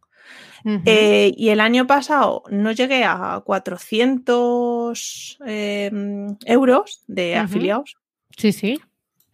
Uh 0.63 0.69
-huh. 0.69 0.81
eh, 0.85 1.33
y 1.35 1.49
el 1.49 1.59
año 1.59 1.85
pasado 1.87 2.43
no 2.49 2.71
llegué 2.71 3.03
a 3.03 3.41
400 3.45 5.37
eh, 5.45 5.91
euros 6.45 7.03
de 7.07 7.33
uh 7.33 7.37
-huh. 7.37 7.43
afiliados. 7.43 7.97
Sí, 8.37 8.51
sí. 8.51 8.79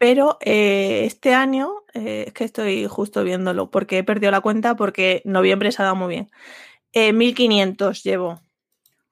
Pero 0.01 0.39
eh, 0.41 1.03
este 1.05 1.35
año, 1.35 1.83
eh, 1.93 2.23
es 2.25 2.33
que 2.33 2.43
estoy 2.43 2.87
justo 2.87 3.23
viéndolo 3.23 3.69
porque 3.69 3.99
he 3.99 4.03
perdido 4.03 4.31
la 4.31 4.41
cuenta 4.41 4.75
porque 4.75 5.21
noviembre 5.25 5.71
se 5.71 5.79
ha 5.79 5.85
dado 5.85 5.95
muy 5.95 6.07
bien. 6.07 6.31
Eh, 6.91 7.13
1500 7.13 8.01
llevo. 8.01 8.41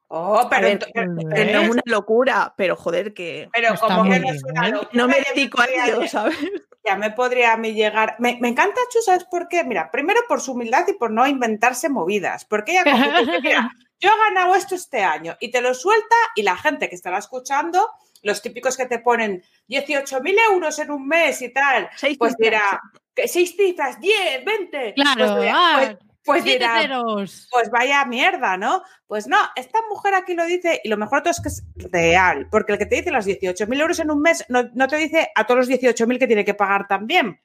Oh, 0.08 0.48
pero, 0.50 0.68
ver, 0.68 0.80
pero, 0.96 1.14
no 1.14 1.62
es 1.62 1.70
una 1.70 1.84
locura, 1.86 2.56
pero 2.58 2.76
joder, 2.76 3.14
que. 3.14 3.50
Pero 3.54 3.76
como 3.76 4.02
que 4.06 4.20
no 4.20 4.32
es 4.32 4.44
una 4.44 4.70
locura. 4.70 4.90
No 4.94 5.08
me 5.08 5.18
dedico 5.32 5.62
a 5.62 5.66
ello, 5.66 6.08
¿sabes? 6.08 6.36
Ya 6.84 6.96
me 6.96 7.12
podría 7.12 7.54
a 7.54 7.58
mí 7.58 7.74
llegar. 7.74 8.16
Me, 8.18 8.40
me, 8.42 8.48
encanta 8.48 8.82
Chu, 8.92 9.00
¿sabes 9.04 9.26
por 9.26 9.48
qué? 9.48 9.64
Mira, 9.64 9.92
primero 9.92 10.22
por 10.28 10.42
su 10.42 10.54
humildad 10.54 10.88
y 10.88 10.94
por 10.94 11.12
no 11.12 11.28
inventarse 11.28 11.90
movidas. 11.90 12.46
Porque 12.46 12.72
ella 12.72 12.84
dice, 12.86 13.42
mira, 13.44 13.70
yo 14.00 14.10
he 14.10 14.34
ganado 14.34 14.56
esto 14.56 14.74
este 14.74 15.04
año 15.04 15.38
y 15.40 15.52
te 15.52 15.62
lo 15.62 15.76
suelta 15.76 16.16
y 16.36 16.42
la 16.42 16.58
gente 16.58 16.90
que 16.90 16.96
estará 16.96 17.20
escuchando 17.20 17.88
los 18.24 18.42
típicos 18.42 18.78
que 18.78 18.86
te 18.86 19.00
ponen 19.00 19.44
18.000 19.70 20.36
euros 20.52 20.80
en 20.80 20.92
un 20.92 21.08
mes 21.08 21.42
y 21.42 21.50
tal, 21.50 21.90
seis 21.96 22.18
pues 22.18 22.36
dirá, 22.38 22.82
seis 23.26 23.56
cifras, 23.56 24.00
10, 24.00 24.46
20. 24.46 24.94
Claro, 24.94 25.16
pues 25.18 25.42
dirá, 25.42 25.54
ah, 25.56 25.98
pues, 26.30 26.44
pues, 26.44 26.44
dirá 26.44 27.04
pues 27.52 27.72
vaya 27.72 28.06
mierda, 28.06 28.58
¿no? 28.58 28.84
Pues 29.08 29.28
no, 29.28 29.38
esta 29.56 29.80
mujer 29.90 30.14
aquí 30.14 30.36
lo 30.36 30.46
dice 30.46 30.80
y 30.84 30.90
lo 30.90 30.98
mejor 30.98 31.22
todo 31.22 31.32
es 31.32 31.42
que 31.42 31.50
es 31.50 31.64
real, 31.92 32.48
porque 32.52 32.74
el 32.74 32.78
que 32.78 32.86
te 32.86 32.98
dice 32.98 33.12
los 33.12 33.26
18.000 33.26 33.80
euros 33.80 34.00
en 34.00 34.12
un 34.12 34.22
mes 34.22 34.46
no, 34.50 34.70
no, 34.74 34.88
te 34.88 34.98
dice 34.98 35.30
a 35.34 35.46
todos 35.46 35.68
los 35.68 35.70
18.000 35.70 36.20
que 36.20 36.28
tiene 36.28 36.46
que 36.46 36.54
pagar 36.54 36.88
también. 36.88 37.40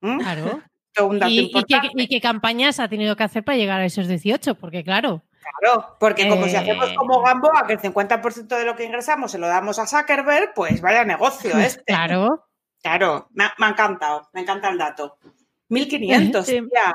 ¿Mm? 0.00 0.18
Claro. 0.18 0.62
Y, 1.26 1.50
¿Y, 1.52 2.06
qué, 2.06 2.20
campañas 2.20 2.78
ha 2.78 2.86
tenido 2.86 3.16
que 3.16 3.24
hacer 3.24 3.42
para 3.42 3.58
llegar 3.58 3.80
a 3.80 3.84
esos 3.84 4.06
18? 4.06 4.54
Porque 4.54 4.84
claro. 4.84 5.24
Claro, 5.60 5.96
porque 5.98 6.28
como 6.28 6.46
eh... 6.46 6.50
si 6.50 6.56
hacemos 6.56 6.92
como 6.96 7.22
Gamboa, 7.22 7.66
que 7.66 7.74
el 7.74 7.80
50% 7.80 8.46
de 8.46 8.64
lo 8.64 8.76
que 8.76 8.84
ingresamos 8.84 9.32
se 9.32 9.38
lo 9.38 9.46
damos 9.46 9.78
a 9.78 9.86
Zuckerberg, 9.86 10.52
pues 10.54 10.80
vaya 10.80 11.04
negocio 11.04 11.50
este. 11.58 11.84
Claro. 11.84 12.46
Claro, 12.82 13.28
me 13.32 13.44
ha, 13.44 13.54
me 13.58 13.66
ha 13.66 13.68
encantado, 13.70 14.28
me 14.32 14.42
encanta 14.42 14.68
el 14.68 14.78
dato. 14.78 15.18
1500, 15.68 16.46
sí. 16.46 16.60
ya. 16.74 16.94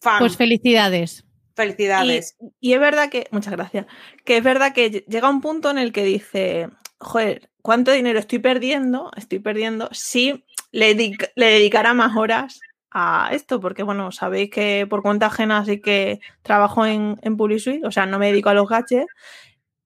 Fan. 0.00 0.20
Pues 0.20 0.36
felicidades. 0.36 1.24
Felicidades. 1.56 2.36
Y, 2.60 2.70
y, 2.70 2.74
es 2.74 2.80
verdad 2.80 3.10
que, 3.10 3.26
muchas 3.32 3.52
gracias, 3.54 3.86
que 4.24 4.36
es 4.36 4.44
verdad 4.44 4.72
que 4.72 5.04
llega 5.08 5.28
un 5.28 5.40
punto 5.40 5.68
en 5.70 5.78
el 5.78 5.92
que 5.92 6.04
dice, 6.04 6.68
joder, 7.00 7.50
¿cuánto 7.60 7.90
dinero 7.90 8.18
estoy 8.18 8.38
perdiendo? 8.38 9.10
Estoy 9.16 9.40
perdiendo 9.40 9.88
si 9.92 10.44
le, 10.70 10.94
dedica, 10.94 11.28
le 11.34 11.46
dedicara 11.46 11.92
más 11.92 12.16
horas 12.16 12.60
a 12.90 13.30
esto, 13.32 13.60
porque 13.60 13.82
bueno, 13.82 14.12
sabéis 14.12 14.50
que 14.50 14.86
por 14.88 15.02
cuenta 15.02 15.26
ajena 15.26 15.64
sí 15.64 15.80
que 15.80 16.20
trabajo 16.42 16.84
en, 16.86 17.18
en 17.22 17.36
PubliSuite, 17.36 17.86
o 17.86 17.90
sea, 17.90 18.06
no 18.06 18.18
me 18.18 18.26
dedico 18.26 18.48
a 18.48 18.54
los 18.54 18.68
gadgets, 18.68 19.06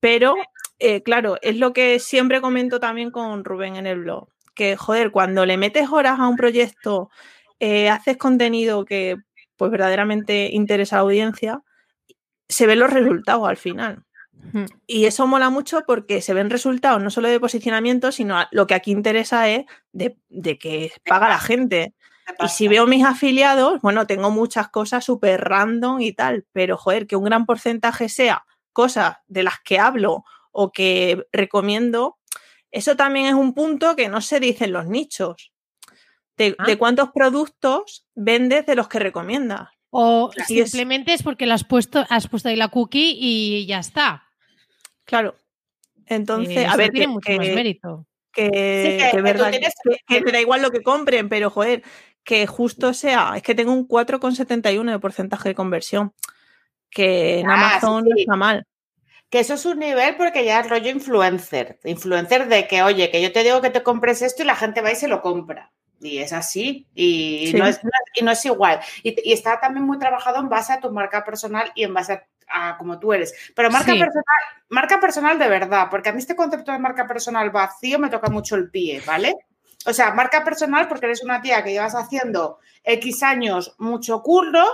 pero 0.00 0.34
eh, 0.78 1.02
claro, 1.02 1.36
es 1.42 1.56
lo 1.56 1.72
que 1.72 1.98
siempre 1.98 2.40
comento 2.40 2.80
también 2.80 3.10
con 3.10 3.44
Rubén 3.44 3.76
en 3.76 3.86
el 3.86 4.00
blog, 4.00 4.28
que 4.54 4.76
joder, 4.76 5.10
cuando 5.10 5.46
le 5.46 5.56
metes 5.56 5.88
horas 5.90 6.18
a 6.18 6.28
un 6.28 6.36
proyecto, 6.36 7.10
eh, 7.60 7.88
haces 7.88 8.16
contenido 8.16 8.84
que 8.84 9.16
pues 9.56 9.70
verdaderamente 9.70 10.50
interesa 10.52 10.96
a 10.96 10.98
la 10.98 11.02
audiencia, 11.04 11.62
se 12.48 12.66
ven 12.66 12.80
los 12.80 12.92
resultados 12.92 13.48
al 13.48 13.56
final. 13.56 14.04
Y 14.86 15.06
eso 15.06 15.26
mola 15.26 15.48
mucho 15.48 15.84
porque 15.86 16.20
se 16.20 16.34
ven 16.34 16.50
resultados 16.50 17.02
no 17.02 17.10
solo 17.10 17.28
de 17.28 17.40
posicionamiento, 17.40 18.12
sino 18.12 18.44
lo 18.50 18.66
que 18.66 18.74
aquí 18.74 18.90
interesa 18.90 19.48
es 19.48 19.64
de, 19.92 20.18
de 20.28 20.58
que 20.58 20.92
paga 21.06 21.28
la 21.28 21.38
gente. 21.38 21.94
Y 22.40 22.48
si 22.48 22.68
veo 22.68 22.86
mis 22.86 23.04
afiliados, 23.04 23.80
bueno, 23.82 24.06
tengo 24.06 24.30
muchas 24.30 24.68
cosas 24.68 25.04
súper 25.04 25.40
random 25.42 26.00
y 26.00 26.12
tal, 26.12 26.46
pero 26.52 26.76
joder, 26.76 27.06
que 27.06 27.16
un 27.16 27.24
gran 27.24 27.44
porcentaje 27.46 28.08
sea 28.08 28.44
cosas 28.72 29.16
de 29.26 29.42
las 29.42 29.60
que 29.60 29.78
hablo 29.78 30.24
o 30.50 30.72
que 30.72 31.26
recomiendo, 31.32 32.18
eso 32.70 32.96
también 32.96 33.26
es 33.26 33.34
un 33.34 33.54
punto 33.54 33.94
que 33.94 34.08
no 34.08 34.20
se 34.20 34.40
dice 34.40 34.64
en 34.64 34.72
los 34.72 34.86
nichos. 34.86 35.52
De, 36.36 36.56
ah. 36.58 36.64
de 36.66 36.76
cuántos 36.78 37.10
productos 37.12 38.06
vendes 38.16 38.66
de 38.66 38.74
los 38.74 38.88
que 38.88 38.98
recomiendas. 38.98 39.68
O 39.90 40.32
simplemente 40.48 41.12
es 41.12 41.22
porque 41.22 41.46
lo 41.46 41.54
has 41.54 41.62
puesto, 41.62 42.04
has 42.10 42.26
puesto 42.26 42.48
ahí 42.48 42.56
la 42.56 42.66
cookie 42.68 43.16
y 43.20 43.66
ya 43.66 43.78
está. 43.78 44.24
Claro. 45.04 45.36
Entonces, 46.06 46.56
Eh, 46.56 46.66
a 46.66 46.74
ver, 46.76 46.90
tiene 46.90 47.06
que, 47.06 47.12
mucho 47.12 47.32
más 47.32 47.46
que- 47.46 47.54
mérito. 47.54 48.06
que, 48.32 48.50
que- 48.50 49.08
que 49.12 49.16
tú 49.18 49.22
verdad, 49.22 49.50
tienes- 49.52 49.74
que, 49.84 49.98
que 50.08 50.20
me 50.22 50.32
da 50.32 50.40
igual 50.40 50.60
lo 50.62 50.72
que 50.72 50.82
compren, 50.82 51.28
pero 51.28 51.50
joder, 51.50 51.84
que 52.24 52.46
justo 52.46 52.94
sea, 52.94 53.34
es 53.36 53.42
que 53.42 53.54
tengo 53.54 53.72
un 53.72 53.86
4,71 53.86 54.90
de 54.90 54.98
porcentaje 54.98 55.50
de 55.50 55.54
conversión, 55.54 56.12
que 56.90 57.40
en 57.40 57.50
Ah, 57.50 57.54
Amazon 57.54 58.04
sí, 58.04 58.10
no 58.10 58.16
está 58.16 58.36
mal. 58.36 58.66
Que 59.30 59.40
eso 59.40 59.54
es 59.54 59.64
un 59.66 59.78
nivel 59.78 60.16
porque 60.16 60.44
ya 60.44 60.60
es 60.60 60.68
rollo 60.70 60.90
influencer. 60.90 61.78
Influencer 61.84 62.48
de 62.48 62.66
que, 62.68 62.82
oye, 62.82 63.10
que 63.10 63.20
yo 63.20 63.32
te 63.32 63.42
digo 63.42 63.60
que 63.60 63.70
te 63.70 63.82
compres 63.82 64.22
esto 64.22 64.42
y 64.42 64.46
la 64.46 64.54
gente 64.56 64.80
va 64.80 64.92
y 64.92 64.96
se 64.96 65.08
lo 65.08 65.20
compra. 65.22 65.72
Y 66.00 66.18
es 66.18 66.32
así. 66.32 66.86
Y, 66.94 67.48
Sí. 67.48 67.54
no, 67.56 67.66
es, 67.66 67.80
y 68.14 68.22
no 68.24 68.30
es 68.30 68.44
igual. 68.44 68.80
Y, 69.02 69.16
y 69.28 69.32
está 69.32 69.58
también 69.60 69.84
muy 69.86 69.98
trabajado 69.98 70.38
en 70.40 70.48
base 70.48 70.72
a 70.72 70.80
tu 70.80 70.90
marca 70.92 71.24
personal 71.24 71.72
y 71.74 71.82
en 71.84 71.94
base 71.94 72.12
a, 72.48 72.70
a 72.70 72.78
como 72.78 72.98
tú 73.00 73.12
eres. 73.12 73.34
Pero 73.56 73.70
marca 73.70 73.92
Sí. 73.92 73.98
personal, 73.98 74.24
marca 74.68 75.00
personal 75.00 75.38
de 75.38 75.48
verdad, 75.48 75.88
porque 75.90 76.10
a 76.10 76.12
mí 76.12 76.18
este 76.18 76.36
concepto 76.36 76.70
de 76.72 76.78
marca 76.78 77.06
personal 77.06 77.50
vacío 77.50 77.98
me 77.98 78.10
toca 78.10 78.28
mucho 78.30 78.54
el 78.54 78.70
pie, 78.70 79.02
¿vale? 79.06 79.34
O 79.86 79.92
sea, 79.92 80.14
marca 80.14 80.44
personal 80.44 80.88
porque 80.88 81.06
eres 81.06 81.22
una 81.22 81.42
tía 81.42 81.62
que 81.62 81.72
llevas 81.72 81.94
haciendo 81.94 82.58
X 82.84 83.22
años 83.22 83.74
mucho 83.78 84.22
curro, 84.22 84.64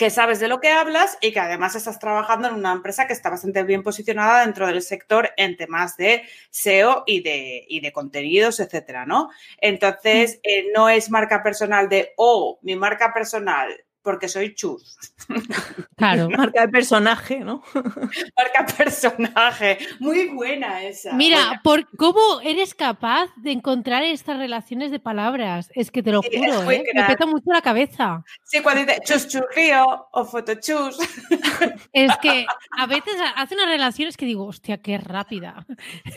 que 0.00 0.08
sabes 0.08 0.40
de 0.40 0.48
lo 0.48 0.60
que 0.60 0.70
hablas 0.70 1.18
y 1.20 1.30
que 1.30 1.40
además 1.40 1.74
estás 1.74 1.98
trabajando 1.98 2.48
en 2.48 2.54
una 2.54 2.72
empresa 2.72 3.06
que 3.06 3.12
está 3.12 3.28
bastante 3.28 3.62
bien 3.64 3.82
posicionada 3.82 4.40
dentro 4.40 4.66
del 4.66 4.80
sector 4.80 5.28
en 5.36 5.58
temas 5.58 5.98
de 5.98 6.22
SEO 6.48 7.04
y 7.06 7.22
de, 7.22 7.66
y 7.68 7.80
de 7.80 7.92
contenidos, 7.92 8.60
etcétera, 8.60 9.04
¿no? 9.04 9.28
Entonces, 9.58 10.40
eh, 10.42 10.68
no 10.74 10.88
es 10.88 11.10
marca 11.10 11.42
personal 11.42 11.90
de, 11.90 12.14
oh, 12.16 12.58
mi 12.62 12.76
marca 12.76 13.12
personal, 13.12 13.84
porque 14.02 14.28
soy 14.28 14.54
chus. 14.54 14.98
Claro. 16.00 16.30
Marca 16.30 16.62
de 16.62 16.68
personaje, 16.68 17.40
¿no? 17.40 17.62
Marca 17.74 18.64
personaje. 18.74 19.76
Muy 19.98 20.28
buena 20.28 20.82
esa. 20.82 21.12
Mira, 21.12 21.36
Buena. 21.44 21.60
por 21.62 21.96
cómo 21.98 22.40
eres 22.42 22.74
capaz 22.74 23.28
de 23.36 23.52
encontrar 23.52 24.02
estas 24.02 24.38
relaciones 24.38 24.90
de 24.92 24.98
palabras. 24.98 25.70
Es 25.74 25.90
que 25.90 26.02
te 26.02 26.10
lo 26.10 26.22
Sí, 26.22 26.38
juro, 26.38 26.70
¿eh? 26.70 26.84
me 26.94 27.04
peta 27.04 27.26
mucho 27.26 27.52
la 27.52 27.60
cabeza. 27.60 28.24
Sí, 28.44 28.60
cuando 28.62 28.86
dice 28.86 29.02
chus 29.04 29.28
churrío 29.28 30.08
o 30.12 30.24
fotochus. 30.24 30.96
Es 31.92 32.16
que 32.22 32.46
a 32.78 32.86
veces 32.86 33.14
hace 33.36 33.54
unas 33.54 33.66
relaciones 33.68 34.16
que 34.16 34.24
digo, 34.24 34.46
hostia, 34.46 34.78
qué 34.78 34.96
rápida. 34.96 35.66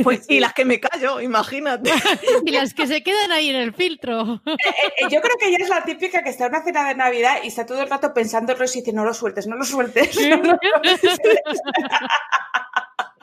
Pues, 0.02 0.26
y 0.30 0.40
las 0.40 0.54
que 0.54 0.64
me 0.66 0.80
callo, 0.80 1.20
imagínate. 1.20 1.92
Y 2.46 2.52
las 2.52 2.74
que 2.74 2.88
se 2.88 3.04
quedan 3.04 3.32
ahí 3.34 3.50
en 3.50 3.56
el 3.58 3.74
filtro. 3.74 4.42
Eh, 4.46 4.56
eh, 5.00 5.06
yo 5.12 5.20
creo 5.20 5.36
que 5.40 5.48
ella 5.48 5.58
es 5.60 5.70
la 5.70 5.84
típica 5.84 6.24
que 6.24 6.30
está 6.30 6.46
en 6.46 6.54
una 6.54 6.64
cena 6.64 6.88
de 6.88 6.96
Navidad 6.96 7.38
y 7.44 7.48
está 7.48 7.66
todo 7.74 7.82
el 7.82 7.90
rato 7.90 8.14
pensando 8.14 8.54
y 8.76 8.80
dice, 8.82 8.94
no 8.94 9.04
lo 9.04 9.16
sueltes, 9.16 9.48
no 9.48 9.56
lo 9.56 9.64
sueltes. 9.64 10.16
no 10.30 10.38
lo 10.38 10.98
sueltes". 10.98 11.42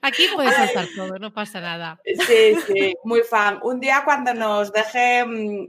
Aquí 0.00 0.24
puedes 0.34 0.54
soltar 0.54 0.86
todo, 0.96 1.18
no 1.18 1.32
pasa 1.32 1.60
nada. 1.60 2.00
Sí, 2.04 2.56
sí, 2.66 2.94
muy 3.04 3.20
fan. 3.22 3.58
Un 3.62 3.80
día 3.80 4.02
cuando 4.04 4.34
nos 4.34 4.72
deje 4.72 5.24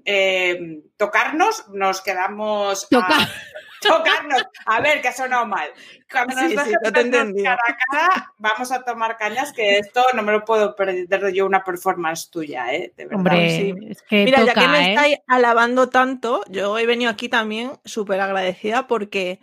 eh, 0.05 0.81
tocarnos, 0.97 1.67
nos 1.69 2.01
quedamos... 2.01 2.85
a- 2.85 2.87
Toca- 2.89 3.29
tocarnos. 3.81 4.43
A 4.65 4.79
ver, 4.79 5.01
que 5.01 5.09
ha 5.09 5.13
sonado 5.13 5.45
mal. 5.45 5.69
Cuando 6.09 6.35
nos 6.35 6.43
Sí, 6.45 6.49
sí, 6.51 6.55
deje 6.55 6.71
tocarnos 6.83 7.05
entendía. 7.05 7.57
cara 7.57 7.61
a 7.67 7.75
cara, 8.11 8.33
vamos 8.37 8.71
a 8.71 8.81
tomar 8.83 9.17
cañas, 9.17 9.51
que 9.51 9.77
esto 9.79 10.03
no 10.13 10.21
me 10.23 10.31
lo 10.31 10.45
puedo 10.45 10.73
perder 10.75 11.33
yo 11.33 11.45
una 11.45 11.63
performance 11.63 12.29
tuya, 12.29 12.73
¿eh? 12.73 12.93
De 12.95 13.05
verdad. 13.05 13.17
Hombre, 13.17 13.49
sí. 13.49 13.73
es 13.89 14.01
que 14.03 14.23
Mira, 14.23 14.43
ya 14.45 14.53
que 14.53 14.67
me 14.69 14.79
¿eh? 14.87 14.93
estáis 14.93 15.17
alabando 15.27 15.89
tanto, 15.89 16.43
yo 16.47 16.77
he 16.79 16.85
venido 16.85 17.11
aquí 17.11 17.27
también 17.27 17.73
súper 17.83 18.21
agradecida 18.21 18.87
porque 18.87 19.41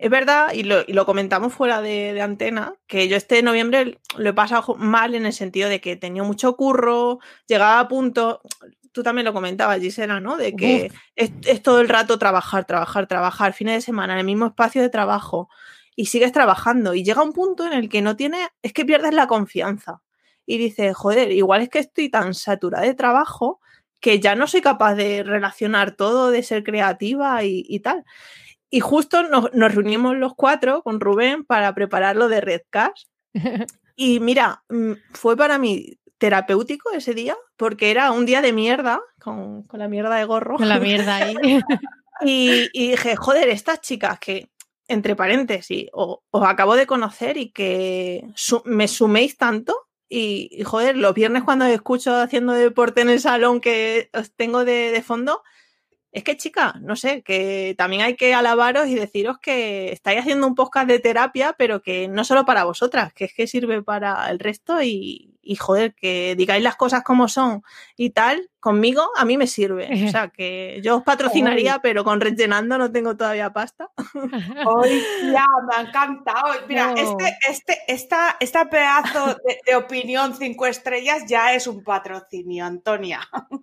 es 0.00 0.08
verdad, 0.08 0.54
y 0.54 0.62
lo, 0.62 0.80
y 0.86 0.94
lo 0.94 1.04
comentamos 1.04 1.52
fuera 1.52 1.82
de, 1.82 2.14
de 2.14 2.22
antena, 2.22 2.74
que 2.86 3.06
yo 3.06 3.18
este 3.18 3.42
noviembre 3.42 3.98
lo 4.16 4.30
he 4.30 4.32
pasado 4.32 4.74
mal 4.76 5.14
en 5.14 5.26
el 5.26 5.34
sentido 5.34 5.68
de 5.68 5.82
que 5.82 5.94
tenía 5.94 6.22
mucho 6.22 6.56
curro, 6.56 7.18
llegaba 7.46 7.80
a 7.80 7.86
punto, 7.86 8.40
tú 8.92 9.02
también 9.02 9.26
lo 9.26 9.34
comentabas, 9.34 9.78
Gisela, 9.78 10.18
¿no? 10.18 10.38
De 10.38 10.56
que 10.56 10.90
es, 11.16 11.32
es 11.44 11.62
todo 11.62 11.82
el 11.82 11.88
rato 11.90 12.18
trabajar, 12.18 12.64
trabajar, 12.64 13.08
trabajar, 13.08 13.52
fines 13.52 13.74
de 13.74 13.80
semana, 13.82 14.14
en 14.14 14.20
el 14.20 14.24
mismo 14.24 14.46
espacio 14.46 14.80
de 14.80 14.88
trabajo, 14.88 15.50
y 15.94 16.06
sigues 16.06 16.32
trabajando, 16.32 16.94
y 16.94 17.04
llega 17.04 17.22
un 17.22 17.34
punto 17.34 17.66
en 17.66 17.74
el 17.74 17.90
que 17.90 18.00
no 18.00 18.16
tienes, 18.16 18.48
es 18.62 18.72
que 18.72 18.86
pierdes 18.86 19.12
la 19.12 19.26
confianza. 19.26 20.00
Y 20.46 20.56
dices, 20.56 20.96
joder, 20.96 21.30
igual 21.30 21.60
es 21.60 21.68
que 21.68 21.78
estoy 21.78 22.08
tan 22.08 22.32
saturada 22.32 22.86
de 22.86 22.94
trabajo 22.94 23.60
que 24.00 24.18
ya 24.18 24.34
no 24.34 24.46
soy 24.46 24.62
capaz 24.62 24.94
de 24.94 25.22
relacionar 25.22 25.90
todo, 25.94 26.30
de 26.30 26.42
ser 26.42 26.64
creativa 26.64 27.44
y, 27.44 27.66
y 27.68 27.80
tal. 27.80 28.06
Y 28.70 28.80
justo 28.80 29.24
nos, 29.24 29.52
nos 29.52 29.74
reunimos 29.74 30.16
los 30.16 30.34
cuatro 30.34 30.82
con 30.82 31.00
Rubén 31.00 31.44
para 31.44 31.74
preparar 31.74 32.16
lo 32.16 32.28
de 32.28 32.40
Redcast. 32.40 33.08
Y 33.96 34.18
mira, 34.18 34.62
mm, 34.70 34.92
fue 35.12 35.36
para 35.36 35.58
mí 35.58 35.98
terapéutico 36.16 36.90
ese 36.92 37.12
día, 37.12 37.36
porque 37.58 37.90
era 37.90 38.12
un 38.12 38.24
día 38.24 38.40
de 38.40 38.52
mierda, 38.54 39.00
con, 39.20 39.64
con 39.64 39.78
la 39.78 39.88
mierda 39.88 40.14
de 40.16 40.24
gorro. 40.24 40.56
Con 40.56 40.68
la 40.70 40.78
mierda 40.80 41.16
ahí. 41.16 41.34
Y, 42.22 42.68
y 42.72 42.90
dije, 42.92 43.16
joder, 43.16 43.48
estas 43.50 43.82
chicas 43.82 44.18
que, 44.18 44.50
entre 44.88 45.16
paréntesis, 45.16 45.88
o- 45.92 46.22
os 46.30 46.42
acabo 46.46 46.76
de 46.76 46.86
conocer 46.86 47.36
y 47.36 47.50
que 47.50 48.24
su- 48.34 48.62
me 48.64 48.88
suméis 48.88 49.36
tanto. 49.36 49.76
Y, 50.08 50.48
y, 50.50 50.64
joder, 50.64 50.96
los 50.96 51.12
viernes 51.14 51.42
cuando 51.44 51.66
os 51.66 51.70
escucho 51.70 52.14
haciendo 52.16 52.52
deporte 52.54 53.02
en 53.02 53.10
el 53.10 53.20
salón 53.20 53.60
que 53.60 54.08
os 54.14 54.32
tengo 54.34 54.64
de, 54.64 54.92
de 54.92 55.02
fondo, 55.02 55.42
es 56.12 56.24
que, 56.24 56.36
chica, 56.36 56.74
no 56.80 56.96
sé, 56.96 57.22
que 57.22 57.74
también 57.78 58.02
hay 58.02 58.16
que 58.16 58.34
alabaros 58.34 58.88
y 58.88 58.96
deciros 58.96 59.38
que 59.38 59.92
estáis 59.92 60.18
haciendo 60.18 60.46
un 60.46 60.56
podcast 60.56 60.88
de 60.88 60.98
terapia, 60.98 61.54
pero 61.56 61.82
que 61.82 62.08
no 62.08 62.24
solo 62.24 62.44
para 62.44 62.64
vosotras, 62.64 63.12
que 63.12 63.26
es 63.26 63.34
que 63.34 63.46
sirve 63.46 63.80
para 63.82 64.28
el 64.28 64.40
resto 64.40 64.82
y, 64.82 65.38
y, 65.40 65.54
joder, 65.54 65.94
que 65.94 66.34
digáis 66.36 66.64
las 66.64 66.74
cosas 66.74 67.04
como 67.04 67.28
son 67.28 67.62
y 67.96 68.10
tal, 68.10 68.50
conmigo 68.58 69.08
a 69.16 69.24
mí 69.24 69.36
me 69.36 69.46
sirve. 69.46 69.88
O 70.06 70.10
sea, 70.10 70.28
que 70.28 70.80
yo 70.82 70.96
os 70.96 71.04
patrocinaría, 71.04 71.78
pero 71.80 72.02
con 72.02 72.20
rellenando 72.20 72.76
no 72.76 72.90
tengo 72.90 73.16
todavía 73.16 73.52
pasta. 73.52 73.90
Hoy 74.66 75.02
ya 75.32 75.46
me 75.68 75.76
ha 75.76 75.88
encantado. 75.88 76.54
Mira, 76.66 76.92
este, 76.96 77.38
este, 77.48 77.78
esta, 77.86 78.36
esta 78.40 78.68
pedazo 78.68 79.36
de, 79.46 79.60
de 79.64 79.76
opinión 79.76 80.34
cinco 80.36 80.66
estrellas 80.66 81.22
ya 81.28 81.54
es 81.54 81.68
un 81.68 81.84
patrocinio, 81.84 82.64
Antonia. 82.64 83.20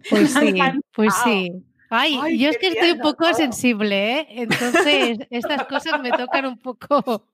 Pues 0.09 0.33
sí, 0.39 0.53
pues 0.93 1.13
sí. 1.25 1.51
Ay, 1.89 2.19
Ay, 2.21 2.37
yo 2.37 2.49
es 2.49 2.57
que 2.57 2.67
estoy 2.67 2.91
un 2.91 2.99
poco 2.99 3.25
todo. 3.25 3.33
sensible, 3.33 4.19
¿eh? 4.19 4.27
Entonces, 4.31 5.19
estas 5.29 5.65
cosas 5.65 6.01
me 6.01 6.11
tocan 6.11 6.45
un 6.45 6.57
poco. 6.57 7.27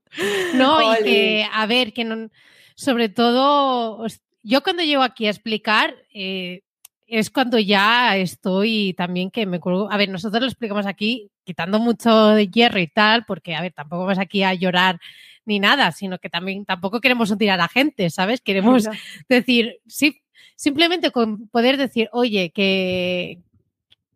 No, 0.53 0.79
y 0.93 1.03
que, 1.03 1.47
a 1.51 1.65
ver, 1.65 1.91
que 1.91 2.03
no, 2.03 2.29
sobre 2.75 3.09
todo, 3.09 4.05
yo 4.43 4.61
cuando 4.61 4.83
llego 4.83 5.01
aquí 5.01 5.25
a 5.25 5.31
explicar, 5.31 5.95
eh, 6.13 6.61
es 7.07 7.29
cuando 7.29 7.59
ya 7.59 8.15
estoy 8.17 8.93
también 8.97 9.31
que 9.31 9.45
me 9.45 9.59
cuelgo. 9.59 9.91
A 9.91 9.97
ver, 9.97 10.09
nosotros 10.09 10.41
lo 10.41 10.47
explicamos 10.47 10.85
aquí 10.85 11.31
quitando 11.43 11.79
mucho 11.79 12.29
de 12.29 12.47
hierro 12.47 12.79
y 12.79 12.87
tal, 12.87 13.25
porque, 13.25 13.55
a 13.55 13.61
ver, 13.61 13.73
tampoco 13.73 14.03
vamos 14.05 14.19
aquí 14.19 14.43
a 14.43 14.53
llorar 14.53 14.99
ni 15.45 15.59
nada, 15.59 15.91
sino 15.91 16.19
que 16.19 16.29
también 16.29 16.65
tampoco 16.65 17.01
queremos 17.01 17.29
hundir 17.29 17.51
a 17.51 17.57
la 17.57 17.67
gente, 17.67 18.09
¿sabes? 18.09 18.41
Queremos 18.41 18.87
decir, 19.29 19.79
sí, 19.87 20.21
simplemente 20.55 21.11
con 21.11 21.47
poder 21.49 21.77
decir, 21.77 22.09
oye, 22.13 22.51
que, 22.51 23.39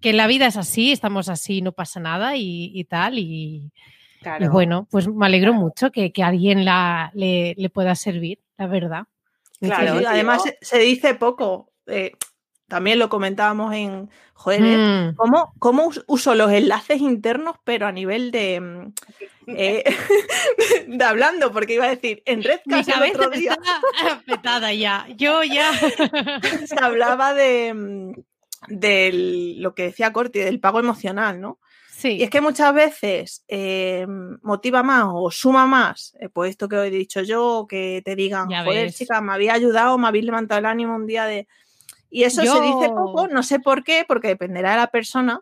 que 0.01 0.13
la 0.13 0.27
vida 0.27 0.47
es 0.47 0.57
así, 0.57 0.91
estamos 0.91 1.29
así, 1.29 1.61
no 1.61 1.71
pasa 1.71 1.99
nada 1.99 2.35
y, 2.35 2.71
y 2.73 2.83
tal. 2.85 3.19
Y, 3.19 3.71
Claro. 4.21 4.45
y 4.45 4.47
bueno, 4.49 4.87
pues 4.89 5.07
me 5.07 5.25
alegro 5.27 5.53
mucho 5.53 5.91
que, 5.91 6.11
que 6.11 6.23
alguien 6.23 6.65
la, 6.65 7.11
le, 7.13 7.53
le 7.55 7.69
pueda 7.69 7.93
servir, 7.95 8.39
la 8.57 8.65
verdad. 8.67 9.03
Claro, 9.61 9.99
tío. 9.99 10.09
además 10.09 10.41
se, 10.43 10.57
se 10.61 10.79
dice 10.79 11.13
poco. 11.13 11.71
eh, 11.85 12.11
también 12.67 12.99
lo 12.99 13.07
comentábamos 13.09 13.73
en. 13.73 14.09
Joder, 14.33 14.61
¿eh? 14.63 14.77
Mm, 15.11 15.15
¿Cómo, 15.15 15.53
cómo 15.59 15.85
us- 15.87 16.03
uso 16.07 16.35
los 16.35 16.51
enlaces 16.51 16.99
internos, 16.99 17.55
pero 17.63 17.87
a 17.87 17.91
nivel 17.93 18.31
de. 18.31 18.59
mm, 18.59 18.93
eh, 19.55 19.83
de 20.87 21.03
hablando? 21.05 21.51
Porque 21.53 21.75
iba 21.75 21.85
a 21.85 21.89
decir, 21.89 22.21
en 22.25 22.39
mi 22.39 22.45
Redcast 22.45 22.89
el 22.89 22.93
cabeza 22.95 23.19
otro 23.19 23.29
día 23.29 23.57
está 24.01 24.21
petada 24.25 24.73
ya. 24.73 25.07
Yo 25.15 25.43
ya. 25.43 25.71
se 26.65 26.75
hablaba 26.81 27.33
de, 27.33 28.13
mm, 28.67 28.75
del- 28.79 29.61
lo 29.61 29.73
que 29.75 29.83
decía 29.83 30.13
Corti, 30.13 30.39
del 30.39 30.59
pago 30.59 30.79
emocional, 30.79 31.39
¿no? 31.41 31.59
Sí. 31.91 32.09
Y 32.17 32.23
es 32.23 32.29
que 32.29 32.41
muchas 32.41 32.73
veces 32.75 33.43
eh, 33.47 34.05
motiva 34.43 34.83
más 34.83 35.05
o 35.11 35.31
suma 35.31 35.65
más, 35.65 36.15
eh, 36.19 36.29
pues 36.29 36.51
esto 36.51 36.69
que 36.69 36.75
he 36.75 36.89
dicho 36.91 37.21
yo, 37.23 37.65
que 37.67 38.01
te 38.05 38.15
digan, 38.15 38.49
Ya 38.49 38.63
joder, 38.63 38.85
ves. 38.85 38.97
chica, 38.97 39.19
me 39.19 39.33
había 39.33 39.53
ayudado, 39.53 39.97
me 39.97 40.07
habéis 40.07 40.25
levantado 40.25 40.59
el 40.59 40.65
ánimo 40.67 40.95
un 40.95 41.07
día 41.07 41.25
de... 41.25 41.47
Y 42.09 42.23
eso 42.23 42.41
se 42.41 42.61
dice 42.61 42.89
poco, 42.89 43.27
no 43.27 43.41
sé 43.43 43.59
por 43.59 43.83
qué, 43.83 44.05
porque 44.07 44.27
dependerá 44.29 44.71
de 44.71 44.77
la 44.77 44.87
persona, 44.87 45.41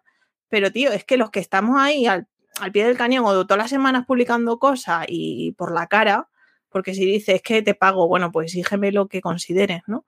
pero 0.50 0.72
tío, 0.72 0.92
es 0.94 1.04
que 1.04 1.18
los 1.18 1.30
que 1.30 1.40
estamos 1.42 1.78
ahí 1.80 2.08
al, 2.08 2.26
al 2.62 2.72
pie 2.72 2.86
del 2.88 2.98
cañón 2.98 3.26
o 3.26 3.46
todas 3.46 3.58
las 3.64 3.70
semanas 3.70 4.06
publicando 4.08 4.58
cosas 4.58 5.06
y 5.10 5.52
por 5.58 5.72
la 5.74 5.88
cara, 5.88 6.30
porque 6.70 6.94
si 6.96 7.06
dices 7.06 7.42
que 7.42 7.62
te 7.62 7.76
pago, 7.76 8.08
bueno, 8.08 8.32
pues 8.32 8.46
exígeme 8.48 8.92
lo 8.94 9.08
que 9.08 9.20
consideres, 9.22 9.82
¿no? 9.88 10.06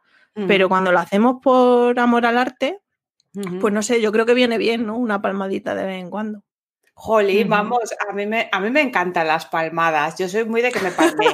Pero 0.47 0.70
cuando 0.70 0.91
lo 0.91 0.99
hacemos 0.99 1.38
por 1.41 1.99
amor 1.99 2.26
al 2.26 2.38
arte, 2.38 2.80
Pues 3.59 3.73
no 3.73 3.81
sé, 3.83 4.01
yo 4.01 4.11
creo 4.11 4.25
que 4.25 4.33
viene 4.33 4.57
bien, 4.57 4.85
¿no? 4.85 4.97
Una 4.97 5.21
palmadita 5.21 5.75
de 5.75 5.85
vez 5.85 5.99
en 6.01 6.09
cuando. 6.09 6.43
Jolín, 6.99 7.47
vamos, 7.47 7.93
a 8.09 8.11
mí, 8.13 8.25
me, 8.25 8.49
a 8.51 8.59
mí 8.59 8.71
me 8.71 8.81
encantan 8.81 9.27
las 9.27 9.45
palmadas. 9.45 10.17
Yo 10.17 10.27
soy 10.27 10.45
muy 10.45 10.61
de 10.63 10.71
que 10.71 10.79
me 10.79 10.89
palme. 10.91 11.27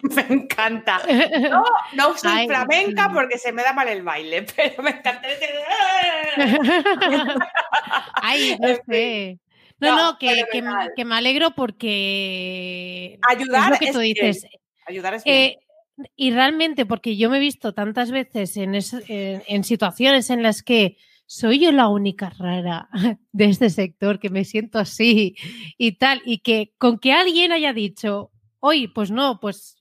me 0.02 0.22
encanta. 0.34 1.02
No, 1.50 1.62
no 1.92 2.16
soy 2.16 2.32
Ay, 2.32 2.46
flamenca 2.48 3.10
porque 3.12 3.36
se 3.38 3.52
me 3.52 3.62
da 3.62 3.74
mal 3.74 3.88
el 3.88 4.02
baile, 4.02 4.46
pero 4.56 4.82
me 4.82 4.90
encanta. 4.90 5.20
Ay, 8.22 8.56
no 8.58 8.68
sé. 8.88 9.38
No, 9.78 9.94
No, 9.96 10.12
no, 10.12 10.18
que, 10.18 10.44
que, 10.50 11.04
me 11.04 11.14
alegro 11.14 11.50
porque 11.54 13.18
Ayudar 13.28 13.64
es 13.64 13.70
lo 13.70 13.78
que 13.78 13.84
es 13.86 13.92
tú 13.92 13.98
bien. 14.00 14.14
dices. 14.32 14.46
Ayudar 14.86 15.14
es 15.14 15.24
bien. 15.24 15.36
Eh, 15.36 15.58
y 16.14 16.30
realmente, 16.30 16.86
porque 16.86 17.16
yo 17.16 17.28
me 17.30 17.36
he 17.38 17.40
visto 17.40 17.72
tantas 17.74 18.10
veces 18.10 18.56
en, 18.56 18.74
es- 18.74 18.96
en- 19.08 19.42
en 19.46 19.64
situaciones 19.64 20.30
en 20.30 20.42
las 20.42 20.62
que 20.62 20.96
soy 21.26 21.58
yo 21.60 21.72
la 21.72 21.88
única 21.88 22.30
rara 22.30 22.88
de 23.32 23.44
este 23.46 23.68
sector 23.70 24.18
que 24.20 24.30
me 24.30 24.44
siento 24.44 24.78
así 24.78 25.36
y 25.78 25.92
tal, 25.92 26.22
y 26.24 26.38
que 26.38 26.72
con 26.78 26.98
que 26.98 27.12
alguien 27.12 27.52
haya 27.52 27.72
dicho, 27.72 28.30
oye, 28.60 28.88
pues 28.88 29.10
no, 29.10 29.40
pues 29.40 29.76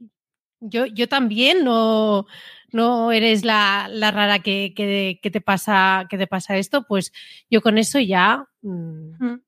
yo, 0.59 0.85
yo 0.87 1.07
también 1.07 1.63
no, 1.63 2.25
no 2.71 3.11
eres 3.11 3.45
la, 3.45 3.87
la 3.91 4.11
rara 4.11 4.39
que, 4.39 4.73
que- 4.75 5.19
que 5.21 5.31
te 5.31 5.41
pasa, 5.41 6.07
que 6.09 6.17
te 6.17 6.27
pasa 6.27 6.57
esto, 6.57 6.85
pues 6.87 7.11
yo 7.49 7.61
con 7.61 7.77
eso 7.77 7.99
ya, 7.99 8.45
mm, 8.61 9.23
Mm. 9.23 9.41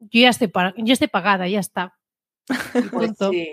yo 0.00 0.20
ya 0.20 0.28
estoy, 0.30 0.50
yo 0.78 0.92
estoy 0.92 1.08
pagada, 1.08 1.48
ya 1.48 1.60
está. 1.60 1.94
Pues 2.92 3.12
sí. 3.30 3.48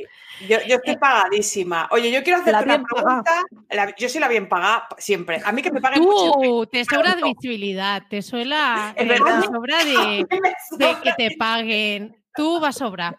Yo, 0.47 0.57
yo 0.67 0.75
estoy 0.77 0.95
pagadísima. 0.97 1.87
Oye, 1.91 2.11
yo 2.11 2.23
quiero 2.23 2.39
hacerte 2.39 2.65
La 2.65 2.75
una 2.75 2.83
pregunta. 2.87 3.43
La- 3.69 3.95
yo 3.95 4.07
soy 4.09 4.21
la 4.21 4.27
bien 4.27 4.47
pagada 4.47 4.87
siempre. 4.97 5.41
A 5.43 5.51
mí 5.51 5.61
que 5.61 5.71
me 5.71 5.81
paguen 5.81 6.01
mucho. 6.03 6.31
Tú, 6.41 6.65
te 6.67 6.85
sobra 6.85 7.13
Claro. 7.13 7.27
visibilidad, 7.27 8.03
te 8.09 8.21
suela, 8.21 8.93
Es 8.95 9.05
eh, 9.05 9.07
te 9.09 9.41
sobra 9.47 9.83
de, 9.83 10.25
de 10.29 10.53
sobra. 10.69 11.01
que 11.01 11.13
te 11.17 11.35
paguen. 11.37 12.23
Tú 12.35 12.59
vas 12.59 12.75
a 12.75 12.79
sobrar. 12.79 13.17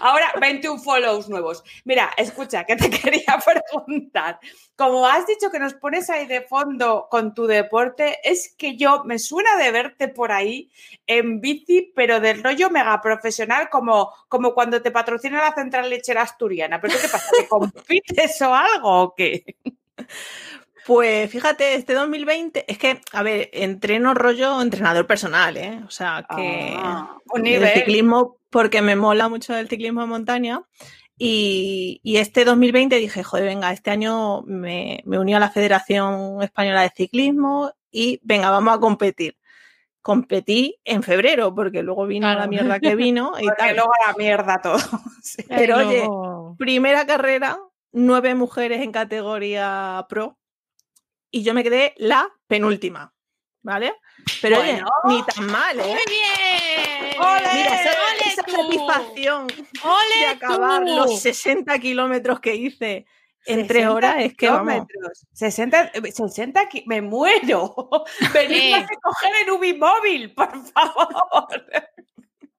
Ahora 0.00 0.32
21 0.40 0.78
follows 0.82 1.28
nuevos. 1.28 1.64
Mira, 1.84 2.10
escucha, 2.16 2.64
que 2.64 2.76
te 2.76 2.90
quería 2.90 3.38
preguntar. 3.44 4.38
Como 4.76 5.06
has 5.06 5.26
dicho 5.26 5.50
que 5.50 5.58
nos 5.58 5.74
pones 5.74 6.10
ahí 6.10 6.26
de 6.26 6.42
fondo 6.42 7.06
con 7.10 7.34
tu 7.34 7.46
deporte, 7.46 8.18
es 8.24 8.54
que 8.58 8.76
yo 8.76 9.04
me 9.04 9.18
suena 9.18 9.56
de 9.56 9.70
verte 9.70 10.08
por 10.08 10.32
ahí 10.32 10.70
en 11.06 11.40
bici, 11.40 11.92
pero 11.94 12.20
del 12.20 12.42
rollo 12.42 12.70
mega 12.70 13.00
profesional, 13.00 13.68
como, 13.70 14.12
como 14.28 14.54
cuando 14.54 14.82
te 14.82 14.90
patrocina 14.90 15.40
la 15.40 15.54
central 15.54 15.88
lechera 15.88 16.22
asturiana. 16.22 16.80
¿Pero 16.80 16.94
qué 17.00 17.08
pasa? 17.08 17.30
¿Que 17.38 17.48
compites 17.48 18.42
o 18.42 18.54
algo 18.54 19.02
o 19.02 19.14
qué? 19.14 19.56
Pues 20.86 21.30
fíjate, 21.30 21.74
este 21.74 21.92
2020, 21.92 22.64
es 22.66 22.78
que, 22.78 23.00
a 23.12 23.22
ver, 23.22 23.50
entreno 23.52 24.14
rollo 24.14 24.60
entrenador 24.60 25.06
personal, 25.06 25.56
¿eh? 25.56 25.80
O 25.86 25.90
sea, 25.90 26.26
que 26.34 26.72
Ah, 26.76 27.16
un 27.32 27.46
el 27.46 27.52
nivel. 27.52 27.74
ciclismo, 27.74 28.38
porque 28.50 28.82
me 28.82 28.96
mola 28.96 29.28
mucho 29.28 29.56
el 29.56 29.68
ciclismo 29.68 30.00
de 30.02 30.06
montaña. 30.08 30.62
Y, 31.16 32.00
y 32.02 32.16
este 32.16 32.44
2020 32.44 32.96
dije, 32.96 33.22
joder, 33.22 33.44
venga, 33.44 33.72
este 33.72 33.90
año 33.90 34.42
me, 34.42 35.02
me 35.04 35.18
uní 35.18 35.34
a 35.34 35.38
la 35.38 35.50
Federación 35.50 36.42
Española 36.42 36.82
de 36.82 36.92
Ciclismo 36.96 37.72
y 37.90 38.20
venga, 38.22 38.50
vamos 38.50 38.74
a 38.74 38.80
competir. 38.80 39.36
Competí 40.02 40.76
en 40.84 41.02
febrero, 41.02 41.54
porque 41.54 41.82
luego 41.82 42.06
vino 42.06 42.24
Claro. 42.26 42.40
la 42.40 42.46
mierda 42.46 42.80
que 42.80 42.94
vino 42.96 43.32
y 43.38 43.44
Porque 43.44 43.56
tal. 43.58 43.76
luego 43.76 43.92
la 44.06 44.14
mierda 44.14 44.60
todo. 44.62 44.78
Sí. 45.22 45.44
Pero 45.46 45.76
oye, 45.76 46.08
Primera 46.56 47.04
carrera, 47.06 47.58
nueve 47.92 48.34
mujeres 48.34 48.80
en 48.80 48.90
categoría 48.92 50.06
pro 50.08 50.38
y 51.30 51.42
yo 51.42 51.52
me 51.52 51.62
quedé 51.62 51.92
la 51.98 52.26
penúltima, 52.46 53.12
¿vale? 53.62 53.94
Pero 54.42 54.58
oye, 54.60 54.72
Bueno. 54.72 54.86
ni 55.04 55.22
tan 55.22 55.46
mal, 55.46 55.78
¿eh? 55.80 55.84
¡Muy 55.84 56.02
bien! 56.08 57.20
¡Ole! 57.20 57.48
Mira, 57.54 57.80
esa, 57.80 57.90
¡Ole 57.90 58.32
esa 58.32 58.42
satisfacción 58.42 59.46
de 59.48 59.54
¡Ole 59.84 60.26
acabar 60.30 60.84
tú! 60.84 60.94
los 60.96 61.20
60 61.20 61.78
kilómetros 61.78 62.40
que 62.40 62.54
hice 62.54 63.06
en 63.46 63.56
60 63.66 63.68
tres 63.68 63.86
horas 63.86 64.16
es 64.18 64.34
que 64.36 64.48
vamos. 64.48 64.86
kilómetros. 64.86 65.26
60, 65.32 65.90
eh, 65.94 66.12
60 66.12 66.68
ki- 66.68 66.84
me 66.86 67.00
muero. 67.02 67.74
Venid 68.34 68.56
Eh. 68.56 68.74
a 68.74 68.86
coger 69.02 69.32
el 69.42 69.50
Ubi 69.50 69.74
móvil, 69.74 70.32
por 70.34 70.50
favor. 70.72 71.64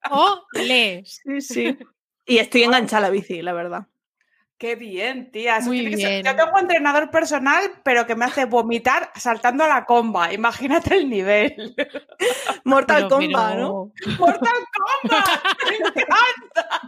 ¡Ole! 0.12 1.04
Sí, 1.06 1.41
sí. 1.41 1.78
Y 2.26 2.38
estoy 2.38 2.64
enganchada 2.64 2.97
a 3.06 3.10
la 3.10 3.10
bici, 3.10 3.41
la 3.41 3.54
verdad. 3.54 3.88
Qué 4.62 4.76
bien, 4.76 5.32
tía. 5.32 5.57
Eso 5.57 5.70
Muy 5.70 5.80
tiene 5.80 5.95
que 5.95 6.01
ser- 6.03 6.22
bien. 6.22 6.24
Yo 6.24 6.36
tengo 6.45 6.59
entrenador 6.59 7.09
personal, 7.09 7.64
pero 7.82 8.05
que 8.05 8.16
me 8.16 8.26
hace 8.26 8.45
vomitar 8.45 9.12
saltando 9.16 9.64
a 9.64 9.68
la 9.68 9.86
comba. 9.86 10.32
Imagínate 10.34 10.97
el 10.97 11.09
nivel. 11.09 11.74
Mortal 12.64 13.07
Kombat, 13.09 13.55
¿no? 13.57 13.91
¡Mortal 14.20 14.53
Kombat! 15.01 15.28
¡Me 15.68 15.76
encanta! 16.03 16.80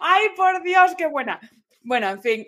¡Ay, 0.00 0.26
por 0.36 0.62
Dios, 0.62 0.94
qué 0.96 1.06
buena! 1.06 1.40
Bueno, 1.82 2.08
en 2.08 2.22
fin. 2.22 2.46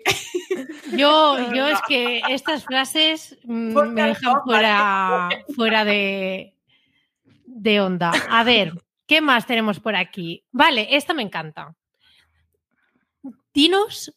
Yo, 0.93 1.37
yo 1.53 1.67
es 1.67 1.81
que 1.85 2.21
estas 2.29 2.63
frases 2.63 3.37
mm, 3.43 3.73
Mortal 3.73 3.93
me 3.93 4.01
dejan 4.03 4.33
Kombat, 4.35 4.45
fuera, 4.45 5.29
fuera 5.53 5.83
de, 5.83 6.53
de 7.45 7.81
onda. 7.81 8.13
A 8.29 8.45
ver, 8.45 8.71
¿qué 9.05 9.19
más 9.19 9.45
tenemos 9.45 9.81
por 9.81 9.97
aquí? 9.97 10.45
Vale, 10.53 10.95
esta 10.95 11.13
me 11.13 11.23
encanta. 11.23 11.75
Dinos 13.57 14.15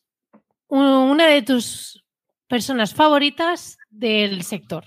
una 0.69 1.27
de 1.27 1.41
tus 1.41 2.05
personas 2.47 2.95
favoritas 2.95 3.79
del 3.89 4.43
sector. 4.43 4.85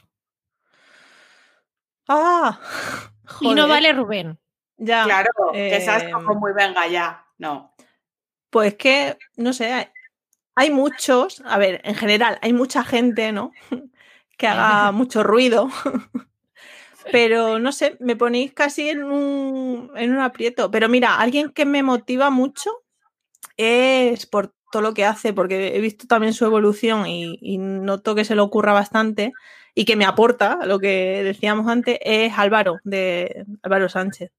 ¡Ah! 2.08 2.60
Y 3.42 3.56
no 3.56 3.68
vale 3.68 3.94
Rubén. 3.94 4.40
Ya. 4.78 5.06
Claro, 5.06 5.32
que 5.54 5.82
sabes 5.82 6.04
eh, 6.04 6.12
como 6.12 6.36
muy 6.36 6.54
venga 6.54 6.86
ya. 6.86 7.26
No. 7.40 7.74
Pues 8.52 8.76
que, 8.76 9.18
no 9.38 9.54
sé, 9.54 9.74
hay, 9.74 9.88
hay 10.54 10.70
muchos, 10.70 11.42
a 11.48 11.58
ver, 11.58 11.82
en 11.84 11.96
general, 11.96 12.38
hay 12.44 12.54
mucha 12.54 12.84
gente, 12.84 13.32
¿no? 13.32 13.54
que 14.38 14.46
haga 14.46 14.92
mucho 14.92 15.24
ruido. 15.24 15.72
Pero 17.12 17.58
no 17.58 17.72
sé, 17.72 17.98
me 18.00 18.16
ponéis 18.16 18.54
casi 18.54 18.90
en 18.90 19.04
un, 19.04 19.90
en 19.96 20.14
un 20.14 20.20
aprieto. 20.20 20.70
Pero 20.70 20.90
mira, 20.90 21.16
alguien 21.16 21.50
que 21.50 21.66
me 21.66 21.82
motiva 21.82 22.30
mucho 22.30 22.83
es 23.58 24.26
por 24.26 24.54
todo 24.72 24.82
lo 24.82 24.94
que 24.94 25.06
hace, 25.06 25.34
porque 25.34 25.76
he 25.76 25.82
visto 25.82 26.08
también 26.08 26.34
su 26.34 26.46
evolución 26.46 27.06
y, 27.08 27.38
y 27.42 27.58
noto 27.58 28.16
que 28.16 28.26
se 28.26 28.36
le 28.36 28.42
ocurra 28.42 28.74
bastante 28.74 29.34
y 29.76 29.86
que 29.86 29.96
me 29.96 30.06
aporta, 30.06 30.60
lo 30.66 30.80
que 30.80 31.22
decíamos 31.24 31.68
antes, 31.68 31.98
es 32.02 32.34
Álvaro, 32.38 32.78
de 32.84 33.46
Álvaro 33.64 33.90
Sánchez. 33.90 34.32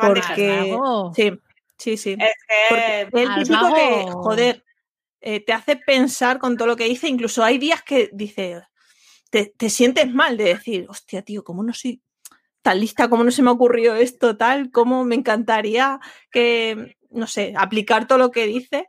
Porque-. 0.00 0.76
Sí, 1.14 1.32
sí, 1.76 1.96
sí. 1.96 2.16
Es 2.18 2.34
Porque 2.68 3.08
que 3.12 3.22
el 3.22 3.34
típico 3.34 3.74
que, 3.74 4.06
joder, 4.12 4.64
eh, 5.20 5.40
te 5.40 5.52
hace 5.52 5.76
pensar 5.76 6.38
con 6.38 6.56
todo 6.56 6.68
lo 6.68 6.76
que 6.76 6.84
dice. 6.84 7.08
Incluso 7.08 7.44
hay 7.44 7.58
días 7.58 7.82
que 7.82 8.10
dice, 8.12 8.62
te, 9.30 9.52
te 9.56 9.70
sientes 9.70 10.12
mal 10.12 10.36
de 10.36 10.44
decir, 10.44 10.86
hostia, 10.88 11.22
tío, 11.22 11.44
¿cómo 11.44 11.62
no 11.62 11.72
soy 11.72 12.00
tan 12.62 12.80
lista? 12.80 13.08
¿Cómo 13.08 13.24
no 13.24 13.30
se 13.30 13.42
me 13.42 13.50
ha 13.50 13.54
ocurrido 13.54 13.94
esto 13.94 14.36
tal? 14.36 14.70
¿Cómo 14.70 15.04
me 15.04 15.14
encantaría 15.14 16.00
que, 16.30 16.95
no 17.10 17.26
sé, 17.26 17.54
aplicar 17.56 18.06
todo 18.06 18.18
lo 18.18 18.30
que 18.30 18.46
dice? 18.46 18.88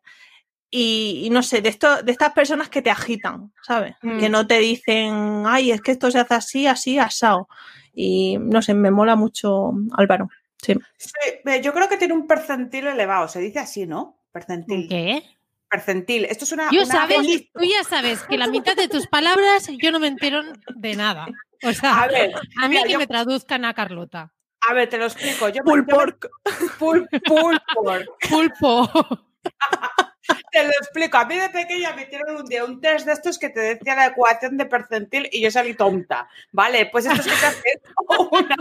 Y, 0.70 1.22
y 1.26 1.30
no 1.30 1.44
sé, 1.44 1.62
de, 1.62 1.70
esto, 1.70 2.04
de 2.04 2.12
estas 2.12 2.34
personas 2.34 2.68
que 2.70 2.82
te 2.82 2.90
agitan, 2.90 3.54
¿sabes? 3.62 3.96
Mm. 4.02 4.20
Que 4.20 4.30
no 4.30 4.48
te 4.48 4.60
dicen, 4.60 5.44
ay, 5.46 5.72
es 5.72 5.82
que 5.82 5.92
esto 5.92 6.12
se 6.12 6.20
hace 6.20 6.34
así, 6.34 6.68
así, 6.68 7.00
asado. 7.00 7.48
Y 7.94 8.38
no 8.38 8.62
sé, 8.62 8.74
me 8.74 8.92
mola 8.92 9.16
mucho 9.16 9.72
Álvaro. 9.94 10.30
Sí. 10.62 10.76
Sí, 10.98 11.12
yo 11.64 11.74
creo 11.74 11.88
que 11.88 11.98
tiene 11.98 12.14
un 12.14 12.28
percentil 12.28 12.88
elevado. 12.88 13.28
Se 13.28 13.40
dice 13.40 13.60
así, 13.60 13.86
¿no? 13.88 14.18
Percentil. 14.32 14.88
¿Qué? 14.90 15.24
Percentil. 15.70 16.26
Esto 16.26 16.44
es 16.44 16.52
una. 16.52 16.70
Yo 16.72 16.84
una- 16.84 16.92
sabes, 16.92 17.26
tú 17.54 17.64
ya 17.64 17.84
sabes 17.84 18.24
que 18.24 18.38
la 18.38 18.48
mitad 18.48 18.76
de 18.76 18.88
tus 18.88 19.08
palabras 19.08 19.70
yo 19.82 19.92
no 19.92 20.00
me 20.00 20.08
entero 20.08 20.42
de 20.76 20.96
nada. 20.96 21.28
O 21.64 21.72
sea, 21.74 22.04
A 22.04 22.08
ver, 22.08 22.34
a 22.36 22.68
mí 22.68 22.70
mira, 22.76 22.84
que 22.84 22.94
yo- 22.94 23.00
me 23.00 23.08
traduzcan 23.08 23.66
a 23.66 23.74
Carlota. 23.74 24.34
A 24.70 24.74
ver, 24.74 24.90
te 24.90 24.98
lo 24.98 25.06
explico. 25.06 25.50
Yo 25.50 25.64
me- 25.64 25.72
Pulled 25.72 25.86
yo 25.88 25.88
me- 25.88 25.94
pork. 25.94 26.30
Pul, 26.80 27.08
pul 27.26 27.60
pork. 27.74 28.06
Pulpo. 28.30 28.90
Te 30.52 30.64
lo 30.64 30.70
explico. 30.72 31.18
A 31.18 31.26
mí 31.26 31.38
de 31.38 31.50
pequeña 31.50 31.94
me 31.94 32.04
hicieron 32.04 32.36
un 32.36 32.46
día 32.46 32.66
un 32.66 32.82
test 32.82 33.06
de 33.06 33.14
estos 33.14 33.40
que 33.40 33.50
te 33.50 33.60
decía 33.62 33.96
la 33.96 34.08
ecuación 34.08 34.58
de 34.58 34.66
percentil 34.66 35.30
y 35.32 35.42
yo 35.42 35.50
salí 35.52 35.74
tonta. 35.74 36.28
Vale, 36.52 36.88
pues 36.92 37.06
esto 37.06 37.22
es 37.22 37.28
que 37.28 37.40
te 37.40 37.46
hace 37.46 37.82
una... 38.32 38.56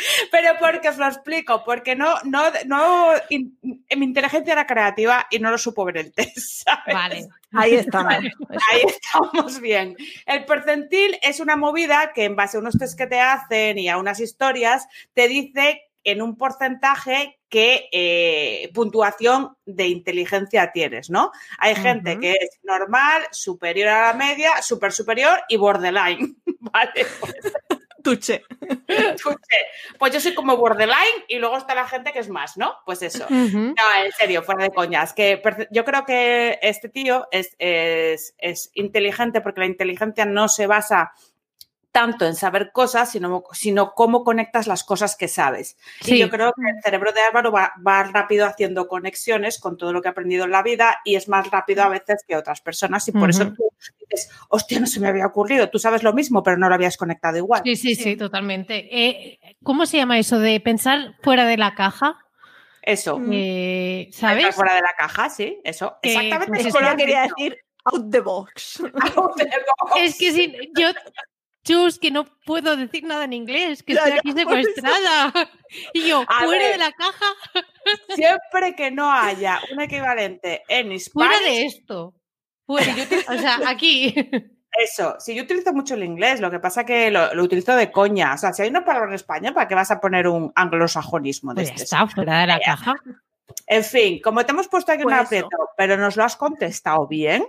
Pero 0.30 0.54
porque 0.58 0.88
os 0.88 0.96
lo 0.98 1.06
explico, 1.06 1.62
porque 1.64 1.94
no, 1.96 2.14
no, 2.24 2.44
no, 2.66 3.12
in- 3.28 3.58
mi 3.62 4.04
inteligencia 4.06 4.52
era 4.52 4.66
creativa 4.66 5.26
y 5.30 5.38
no 5.38 5.50
lo 5.50 5.58
supo 5.58 5.84
ver 5.84 5.98
el 5.98 6.12
test. 6.12 6.64
¿sabes? 6.64 6.94
Vale. 6.94 7.28
Ahí 7.52 7.74
estamos. 7.74 8.14
Ahí 8.14 8.82
estamos 8.86 9.60
bien. 9.60 9.96
El 10.26 10.44
percentil 10.44 11.18
es 11.22 11.40
una 11.40 11.56
movida 11.56 12.12
que 12.14 12.24
en 12.24 12.36
base 12.36 12.56
a 12.56 12.60
unos 12.60 12.78
test 12.78 12.96
que 12.96 13.06
te 13.06 13.20
hacen 13.20 13.78
y 13.78 13.88
a 13.88 13.96
unas 13.98 14.20
historias 14.20 14.86
te 15.14 15.26
dice 15.28 15.82
en 16.02 16.22
un 16.22 16.36
porcentaje 16.38 17.38
qué 17.50 17.88
eh, 17.92 18.70
puntuación 18.72 19.56
de 19.66 19.88
inteligencia 19.88 20.72
tienes, 20.72 21.10
¿no? 21.10 21.30
Hay 21.58 21.74
gente 21.74 22.18
que 22.18 22.32
es 22.40 22.58
normal, 22.62 23.22
superior 23.32 23.88
a 23.88 24.06
la 24.06 24.12
media, 24.14 24.62
super 24.62 24.92
superior 24.92 25.40
y 25.48 25.56
borderline. 25.58 26.36
Vale, 26.60 27.06
pues, 27.20 27.34
Tuche. 28.02 28.42
Tuche. 29.22 29.58
Pues 29.98 30.12
yo 30.12 30.20
soy 30.20 30.34
como 30.34 30.56
borderline 30.56 31.24
y 31.28 31.38
luego 31.38 31.56
está 31.56 31.74
la 31.74 31.86
gente 31.86 32.12
que 32.12 32.18
es 32.20 32.28
más, 32.28 32.56
¿no? 32.56 32.74
Pues 32.86 33.02
eso. 33.02 33.26
No, 33.30 34.04
en 34.04 34.12
serio, 34.16 34.42
fuera 34.42 34.64
de 34.64 34.70
coñas. 34.70 35.12
Que 35.12 35.40
yo 35.70 35.84
creo 35.84 36.04
que 36.04 36.58
este 36.62 36.88
tío 36.88 37.26
es, 37.30 37.54
es- 37.58 38.34
es 38.38 38.70
inteligente 38.74 39.40
porque 39.40 39.60
la 39.60 39.66
inteligencia 39.66 40.24
no 40.24 40.48
se 40.48 40.66
basa 40.66 41.12
tanto 41.92 42.24
en 42.24 42.34
saber 42.34 42.70
cosas, 42.72 43.10
sino, 43.10 43.44
sino 43.52 43.94
cómo 43.94 44.22
conectas 44.22 44.66
las 44.66 44.84
cosas 44.84 45.16
que 45.16 45.28
sabes. 45.28 45.76
Sí. 46.00 46.14
Y 46.14 46.18
yo 46.18 46.30
creo 46.30 46.52
que 46.52 46.62
el 46.68 46.82
cerebro 46.82 47.12
de 47.12 47.20
Álvaro 47.20 47.50
va, 47.50 47.72
va 47.86 48.04
rápido 48.04 48.46
haciendo 48.46 48.86
conexiones 48.86 49.58
con 49.58 49.76
todo 49.76 49.92
lo 49.92 50.00
que 50.00 50.08
ha 50.08 50.12
aprendido 50.12 50.44
en 50.44 50.52
la 50.52 50.62
vida 50.62 51.00
y 51.04 51.16
es 51.16 51.28
más 51.28 51.50
rápido 51.50 51.82
a 51.82 51.88
veces 51.88 52.24
que 52.26 52.36
otras 52.36 52.60
personas. 52.60 53.06
Y 53.08 53.12
por 53.12 53.30
eso 53.30 53.52
tú 53.52 53.70
dices, 54.08 54.30
hostia, 54.48 54.78
no 54.80 54.86
se 54.86 55.00
me 55.00 55.08
había 55.08 55.26
ocurrido. 55.26 55.68
Tú 55.68 55.78
sabes 55.78 56.02
lo 56.02 56.12
mismo, 56.12 56.42
pero 56.42 56.56
no 56.56 56.68
lo 56.68 56.74
habías 56.74 56.96
conectado 56.96 57.36
igual. 57.38 57.62
Sí, 57.64 57.76
sí, 57.76 57.94
sí, 57.94 58.16
totalmente. 58.16 58.88
Eh, 58.90 59.40
¿Cómo 59.62 59.86
se 59.86 59.96
llama 59.96 60.18
eso 60.18 60.38
de 60.38 60.60
pensar 60.60 61.16
fuera 61.22 61.44
de 61.44 61.56
la 61.56 61.74
caja? 61.74 62.18
Eso. 62.82 63.18
Mm. 63.18 63.30
Eh, 63.32 64.04
Pensar 64.10 64.30
¿Sabes? 64.30 64.54
Fuera 64.54 64.74
de 64.74 64.80
la 64.80 64.94
caja, 64.96 65.28
sí, 65.28 65.60
eso. 65.64 65.98
Que, 66.02 66.14
Exactamente. 66.14 66.46
pues, 66.46 66.58
como 66.60 66.68
Eso 66.68 66.80
lo 66.80 66.86
ya 66.86 66.90
has 66.90 66.96
quería 66.96 67.22
decir 67.22 67.58
out 67.84 68.10
the 68.10 68.20
box. 68.20 68.82
Es 69.96 70.18
que 70.18 70.32
si 70.32 70.52
yo, 70.78 70.88
Chus, 71.62 71.98
que 71.98 72.10
no 72.10 72.24
puedo 72.46 72.74
decir 72.76 73.04
nada 73.04 73.24
en 73.24 73.32
inglés, 73.34 73.82
que 73.82 73.94
Ya, 73.94 74.00
estoy 74.04 74.18
aquí 74.18 74.32
secuestrada. 74.32 75.32
Y 75.92 76.08
yo, 76.08 76.24
A 76.26 76.44
fuera 76.44 76.64
ver. 76.64 76.72
de 76.72 76.78
la 76.78 76.90
caja, 76.92 77.26
Siempre 78.14 78.74
que 78.74 78.90
no 78.90 79.10
haya 79.12 79.60
un 79.72 79.80
equivalente 79.80 80.62
en 80.68 80.86
fuera 81.00 81.34
Spanish, 81.36 81.44
de 81.44 81.66
esto. 81.66 82.14
Fuera, 82.66 82.94
yo 82.96 83.06
te- 83.06 83.18
o 83.28 83.38
sea, 83.38 83.58
aquí. 83.68 84.12
eso. 84.78 85.14
Si 85.20 85.34
yo 85.34 85.42
utilizo 85.44 85.72
mucho 85.72 85.94
el 85.94 86.02
inglés, 86.04 86.40
lo 86.40 86.50
que 86.50 86.58
pasa 86.58 86.84
que 86.84 87.10
lo, 87.10 87.34
lo 87.34 87.42
utilizo 87.44 87.76
de 87.76 87.90
coña. 87.92 88.34
O 88.34 88.38
sea, 88.38 88.52
si 88.52 88.62
hay 88.62 88.68
una 88.68 88.84
palabra 88.84 89.08
en 89.10 89.14
español, 89.14 89.54
¿para 89.54 89.68
qué 89.68 89.74
vas 89.76 89.90
a 89.92 90.00
poner 90.00 90.26
un 90.28 90.50
anglosajonismo 90.56 91.52
de 91.54 91.62
Pues 91.62 91.68
este? 91.70 91.82
está, 91.84 92.06
fuera 92.08 92.40
de 92.40 92.46
la 92.48 92.58
caja. 92.60 92.94
En 93.66 93.84
fin, 93.84 94.20
como 94.22 94.44
te 94.44 94.52
hemos 94.52 94.66
puesto 94.68 94.90
aquí 94.92 95.02
un 95.02 95.10
Pues 95.10 95.14
eso. 95.16 95.24
aprieto, 95.26 95.48
pero 95.76 95.96
nos 95.96 96.16
lo 96.16 96.24
has 96.24 96.36
contestado 96.36 97.06
bien 97.06 97.44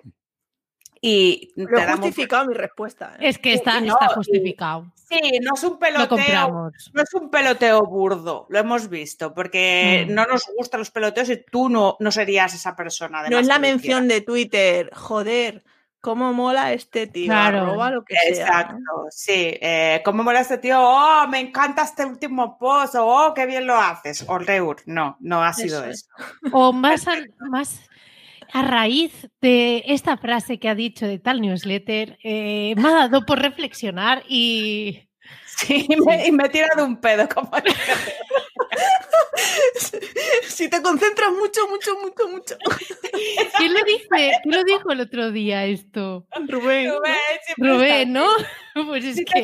y 1.04 1.52
Lo 1.56 1.68
te 1.80 1.84
he 1.84 1.92
justificado 1.94 2.46
mi 2.46 2.54
respuesta. 2.54 3.16
¿eh? 3.20 3.30
Es 3.30 3.40
que 3.40 3.54
está, 3.54 3.80
Y 3.80 3.88
no, 3.88 3.94
está 3.94 4.06
y- 4.12 4.16
justificado. 4.16 4.86
Sí, 5.10 5.20
no 5.42 5.56
es 5.56 5.64
un 5.64 5.72
Lo 5.72 5.80
peloteo, 5.80 6.08
compramos. 6.08 6.92
no 6.94 7.02
es 7.02 7.14
un 7.16 7.30
peloteo 7.30 7.82
burdo, 7.82 8.46
lo 8.50 8.60
hemos 8.60 8.88
visto, 8.90 9.34
porque 9.34 10.06
Mm. 10.08 10.14
no 10.14 10.26
nos 10.26 10.44
gustan 10.58 10.80
los 10.80 10.92
peloteos 10.92 11.30
y 11.30 11.38
tú 11.52 11.68
no, 11.70 11.98
no 12.00 12.12
serías 12.12 12.54
esa 12.54 12.76
persona. 12.76 13.28
No 13.30 13.40
es 13.40 13.48
la 13.48 13.60
mención 13.60 14.08
de 14.08 14.22
Twitter. 14.22 14.90
Joder, 14.96 15.64
cómo 16.00 16.32
mola 16.34 16.72
este 16.72 17.08
tío. 17.08 17.26
Claro. 17.26 17.62
Arroba 17.64 17.92
lo 17.92 18.04
que 18.06 18.14
hiciera. 18.14 18.36
sea. 18.36 18.46
Exacto, 18.62 19.06
sí. 19.10 19.58
Eh, 19.62 20.02
¿Cómo 20.06 20.24
mola 20.24 20.40
este 20.40 20.60
tío? 20.60 20.78
Oh, 20.80 21.28
me 21.28 21.40
encanta 21.42 21.82
este 21.84 22.06
último 22.06 22.58
post. 22.58 22.96
Oh, 22.98 23.34
qué 23.36 23.46
bien 23.46 23.68
lo 23.68 23.76
haces. 23.76 24.24
O 24.30 24.38
Reur. 24.40 24.78
No, 24.86 25.18
no 25.20 25.44
ha 25.44 25.52
sido 25.52 25.80
Eso 25.84 25.90
eso. 25.90 26.06
es. 26.44 26.52
O 26.54 26.72
más 26.72 27.06
más 27.50 27.82
a 28.54 28.62
raíz 28.64 29.30
de 29.42 29.84
esta 29.88 30.18
frase 30.18 30.60
que 30.60 30.70
ha 30.70 30.76
dicho 30.76 31.08
de 31.08 31.20
tal 31.20 31.42
newsletter, 31.42 32.18
eh, 32.24 32.74
me 32.78 32.88
ha 32.90 33.08
dado 33.08 33.26
por 33.26 33.40
reflexionar 33.40 34.24
y 34.28 35.08
Sí, 35.46 35.86
y 35.88 35.96
me, 35.98 36.28
y 36.28 36.32
me 36.32 36.46
he 36.46 36.50
tirado 36.50 36.84
un 36.86 37.00
pedo. 37.00 37.30
Como 37.30 37.52
Si 40.48 40.70
te 40.70 40.82
concentras 40.82 41.32
mucho, 41.32 41.68
mucho, 41.68 41.96
mucho, 42.00 42.28
mucho. 42.30 42.56
¿quién 43.58 43.74
lo 43.74 43.84
dice? 43.84 44.32
¿Quién 44.44 44.56
lo 44.56 44.64
dijo 44.64 44.92
el 44.92 45.02
otro 45.02 45.32
día 45.32 45.66
esto? 45.66 46.26
Rubén. 46.48 46.92
Rubén, 47.58 48.14
¿no? 48.14 48.28
Pues 48.74 49.04
es 49.06 49.18
Si, 49.18 49.26
que 49.26 49.44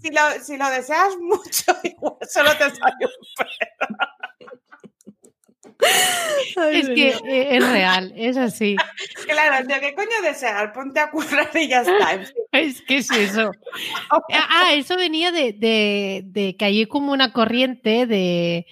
si 0.00 0.10
lo, 0.10 0.20
si 0.42 0.56
lo 0.56 0.68
deseas 0.70 1.16
mucho, 1.20 1.76
igual 1.84 2.16
solo 2.28 2.50
te 2.52 2.70
sale 2.70 3.02
un 3.02 3.10
pedo. 3.36 3.88
Ay, 6.56 6.80
es 6.80 6.88
que 6.88 7.08
eh, 7.08 7.56
es 7.56 7.68
real, 7.70 8.12
es 8.16 8.36
así. 8.36 8.76
Claro, 9.26 9.66
tío, 9.66 9.76
¿qué 9.80 9.94
coño 9.94 10.22
deseas? 10.22 10.70
Ponte 10.72 11.00
a 11.00 11.10
currar 11.10 11.50
y 11.54 11.68
ya 11.68 11.80
está. 11.82 12.20
Es 12.52 12.80
que 12.82 12.98
es 12.98 13.10
eso. 13.10 13.50
Ah, 14.10 14.70
eso 14.74 14.96
venía 14.96 15.32
de, 15.32 15.52
de, 15.52 16.22
de 16.26 16.56
que 16.56 16.64
hay 16.64 16.86
como 16.86 17.12
una 17.12 17.32
corriente 17.32 18.06
de, 18.06 18.66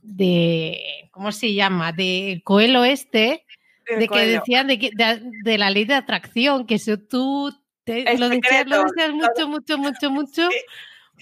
de 0.00 0.80
¿cómo 1.10 1.32
se 1.32 1.52
llama? 1.52 1.92
De 1.92 2.40
Coelho 2.44 2.84
este, 2.84 3.44
de 3.88 3.98
que 3.98 4.06
Coelho. 4.06 4.32
decían 4.40 4.66
de, 4.68 4.78
que, 4.78 4.90
de, 4.94 5.20
de 5.42 5.58
la 5.58 5.70
ley 5.70 5.84
de 5.84 5.94
atracción, 5.94 6.66
que 6.66 6.78
si 6.78 6.96
tú 6.96 7.52
te- 7.84 8.16
lo 8.16 8.28
deseas, 8.28 8.66
lo 8.66 8.84
mucho, 8.84 9.48
mucho, 9.48 9.78
mucho, 9.78 10.10
mucho, 10.10 10.48
Sí, 10.50 10.56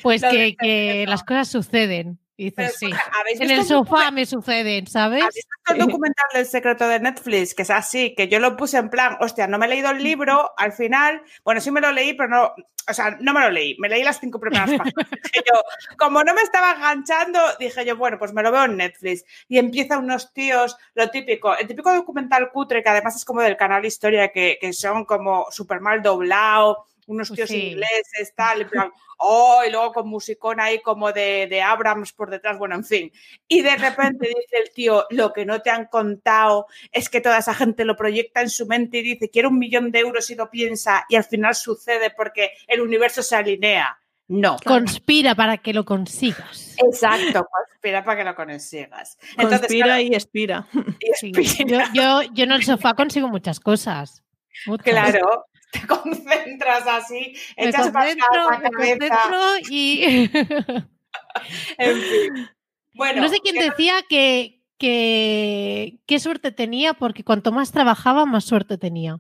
pues 0.03 0.22
que, 0.22 1.05
las 1.09 1.24
cosas 1.24 1.49
suceden. 1.49 2.18
Y 2.37 2.51
Pero 2.51 2.68
dices, 2.68 2.78
sí. 2.78 2.91
¿habéis 3.18 3.41
En 3.41 3.51
el 3.51 3.64
sofá 3.64 4.11
me 4.11 4.26
suceden, 4.26 4.87
¿sabes? 4.87 5.24
¿Has 5.24 5.34
visto 5.34 5.72
el 5.72 5.78
documental 5.78 6.26
del 6.34 6.45
secreto 6.45 6.87
de 6.87 7.01
Netflix? 7.01 7.55
Que 7.55 7.62
es 7.62 7.70
así, 7.70 8.14
que 8.14 8.28
yo 8.28 8.39
lo 8.41 8.57
puse 8.57 8.76
en 8.76 8.91
plan, 8.91 9.16
hostia, 9.20 9.47
no 9.47 9.59
me 9.59 9.66
he 9.66 9.68
leído 9.70 9.91
el 9.91 10.03
libro, 10.03 10.53
al 10.59 10.72
final, 10.72 11.22
bueno, 11.45 11.61
sí 11.62 11.70
me 11.70 11.80
lo 11.80 11.93
leí, 11.93 12.12
pero 12.12 12.28
no, 12.28 12.53
o 12.89 12.95
sea, 12.95 13.16
no 13.20 13.32
me 13.32 13.41
lo 13.41 13.51
leí, 13.51 13.76
me 13.78 13.89
leí 13.89 14.05
las 14.05 14.20
cinco 14.20 14.39
primeras 14.39 14.70
páginas. 14.78 15.07
Yo, 15.34 15.62
como 15.99 16.22
no 16.24 16.34
me 16.34 16.43
estaba 16.43 16.72
enganchando, 16.72 17.41
dije 17.59 17.84
yo, 17.84 17.97
bueno, 17.97 18.18
pues 18.18 18.32
me 18.32 18.43
lo 18.43 18.53
veo 18.53 18.64
en 18.64 18.76
Netflix. 18.76 19.24
Y 19.49 19.59
empieza 19.59 19.99
unos 19.99 20.32
tíos, 20.32 20.76
lo 20.95 21.11
típico, 21.11 21.57
el 21.57 21.66
típico 21.66 21.93
documental 21.93 22.51
cutre, 22.53 22.82
que 22.82 22.91
además 22.91 23.16
es 23.16 23.24
como 23.24 23.41
del 23.41 23.57
canal 23.57 23.84
Historia, 23.84 24.30
que, 24.30 24.59
que 24.61 24.72
son 24.72 25.05
como 25.05 25.47
súper 25.51 25.80
mal 25.80 26.03
doblado, 26.03 26.87
unos 27.07 27.28
Pues 27.28 27.36
tíos 27.38 27.48
sí. 27.50 27.68
ingleses, 27.72 28.34
tal, 28.34 28.62
en 28.62 28.68
plan, 28.68 28.90
oh, 29.18 29.62
y 29.66 29.70
luego 29.70 29.92
con 29.92 30.09
musicón 30.09 30.61
ahí 30.61 30.80
como 30.80 31.12
de, 31.12 31.46
de 31.48 31.62
Abrams 31.62 32.12
por 32.12 32.30
detrás, 32.30 32.59
bueno, 32.59 32.74
en 32.74 32.84
fin. 32.84 33.12
Y 33.48 33.62
de 33.62 33.76
repente 33.76 34.26
dice 34.28 34.62
el 34.64 34.70
tío, 34.72 35.07
lo 35.11 35.32
que 35.32 35.46
no 35.46 35.62
te 35.62 35.70
han 35.70 35.86
contado 35.86 36.66
es 36.92 37.09
que 37.09 37.20
toda 37.20 37.38
esa 37.38 37.54
gente 37.54 37.84
lo 37.84 37.96
proyecta 37.96 38.40
en 38.40 38.50
su 38.50 38.66
mente 38.66 38.98
y 38.98 39.02
dice, 39.02 39.30
quiero 39.30 39.48
un 39.48 39.59
millón 39.59 39.90
de 39.90 40.00
euros 40.00 40.28
y 40.30 40.34
lo 40.34 40.50
piensa 40.50 41.04
y 41.09 41.16
al 41.16 41.24
final 41.24 41.54
sucede 41.54 42.11
porque 42.11 42.50
el 42.66 42.80
universo 42.80 43.22
se 43.22 43.36
alinea. 43.36 43.98
No. 44.28 44.57
Conspira 44.64 45.36
para 45.36 45.59
que 45.59 45.72
lo 45.72 45.84
consigas. 45.84 46.74
Exacto, 46.84 47.46
conspira 47.48 48.04
para 48.04 48.18
que 48.18 48.24
lo 48.24 48.34
consigas. 48.34 49.16
Entonces, 49.38 49.61
Conspira 49.61 49.86
claro, 49.86 50.00
y 50.02 50.14
expira. 50.14 50.66
y 51.00 51.12
Sí, 51.14 51.32
expira, 51.32 51.90
Yo, 51.94 52.22
yo, 52.24 52.30
yo 52.34 52.44
en 52.44 52.50
el 52.50 52.64
sofá 52.64 52.94
consigo 52.94 53.28
muchas 53.28 53.61
cosas. 53.61 54.24
Muchas. 54.66 54.84
claro, 54.84 55.46
te 55.73 55.87
concentras 55.87 56.87
así, 56.87 57.35
Me 57.57 57.69
echas 57.69 57.91
para 57.91 58.07
la 58.14 58.59
me 58.59 58.71
cabeza, 58.71 59.61
y 59.71 60.03
en 61.79 62.01
fin. 62.01 62.49
Bueno, 62.95 63.23
no 63.23 63.29
sé 63.29 63.41
quién 63.41 63.57
que- 63.57 63.64
decía 63.64 63.95
que, 64.09 64.62
que 64.79 65.99
qué 66.07 66.19
suerte 66.19 66.53
tenía 66.53 66.95
porque 66.95 67.25
cuanto 67.25 67.53
más 67.53 67.73
trabajaba 67.73 68.25
más 68.27 68.45
suerte 68.45 68.79
tenía. 68.79 69.19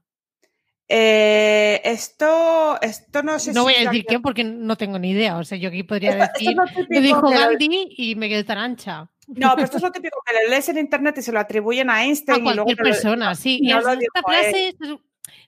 eh, 0.88 1.80
esto, 1.84 2.80
esto 2.80 3.22
no 3.22 3.38
sé 3.38 3.52
No 3.52 3.60
si 3.62 3.64
voy 3.64 3.74
a 3.74 3.90
decir 3.90 4.04
quién 4.06 4.22
porque 4.22 4.44
no 4.44 4.76
tengo 4.76 4.98
ni 4.98 5.10
idea. 5.10 5.36
O 5.38 5.44
sea, 5.44 5.58
yo 5.58 5.68
aquí 5.68 5.82
podría 5.82 6.10
Esto- 6.10 6.24
esto 6.24 6.38
decir, 6.38 6.50
es 6.50 6.56
lo 6.56 6.64
típico 6.66 6.94
lo 6.94 7.00
dijo 7.00 7.22
lo- 7.22 7.30
Gandhi 7.30 7.86
y 7.96 8.14
me 8.14 8.28
quedé 8.28 8.44
tan 8.44 8.58
ancha. 8.58 9.10
No, 9.28 9.50
pero 9.54 9.64
esto 9.64 9.78
es 9.78 9.82
lo 9.82 9.90
típico 9.90 10.22
que 10.24 10.32
le 10.34 10.48
lees 10.48 10.68
en 10.68 10.78
internet 10.78 11.18
y 11.18 11.22
se 11.22 11.32
lo 11.32 11.40
atribuyen 11.40 11.90
a 11.90 11.96
A 11.96 12.04
Einstein 12.04 12.38
y 12.38 12.54
luego 12.54 12.64
cualquier 12.64 12.76
te 12.76 12.82
lo- 12.84 12.90
persona, 12.90 13.34
sí. 13.34 13.60
no 13.62 13.78
Es- 13.78 13.84
lo 13.84 13.92
esta 13.92 14.22
frase 14.22 14.68
es- 14.68 14.76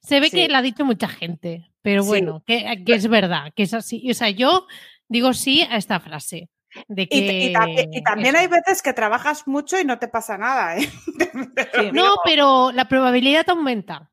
se 0.03 0.20
ve 0.20 0.28
Sí. 0.30 0.36
que 0.36 0.49
la 0.49 0.59
ha 0.59 0.62
dicho 0.62 0.84
mucha 0.84 1.09
gente, 1.09 1.70
pero 1.82 2.03
Sí. 2.03 2.09
bueno, 2.09 2.43
que, 2.47 2.82
que 2.86 2.95
es 2.95 3.09
verdad, 3.09 3.53
que 3.55 3.62
es 3.64 3.74
así. 3.74 4.11
O 4.11 4.14
sea, 4.14 4.30
yo 4.30 4.66
digo 5.09 5.32
sí 5.32 5.62
a 5.70 5.76
esta 5.76 6.01
frase. 6.01 6.49
De 6.86 7.09
que, 7.09 7.16
Y, 7.16 7.47
y 7.49 7.53
también, 7.53 7.95
y 7.95 8.03
también 8.03 8.34
eso. 8.34 8.43
hay 8.43 8.47
veces 8.49 8.82
que 8.82 8.93
trabajas 8.93 9.47
mucho 9.49 9.80
y 9.80 9.84
no 9.84 9.99
te 9.99 10.07
pasa 10.07 10.36
nada, 10.36 10.76
¿eh? 10.76 10.86
Te 11.18 11.30
lo 11.34 11.82
Sí. 11.84 11.91
No, 11.95 12.14
pero 12.24 12.72
la 12.72 12.89
probabilidad 12.89 13.49
aumenta, 13.49 14.11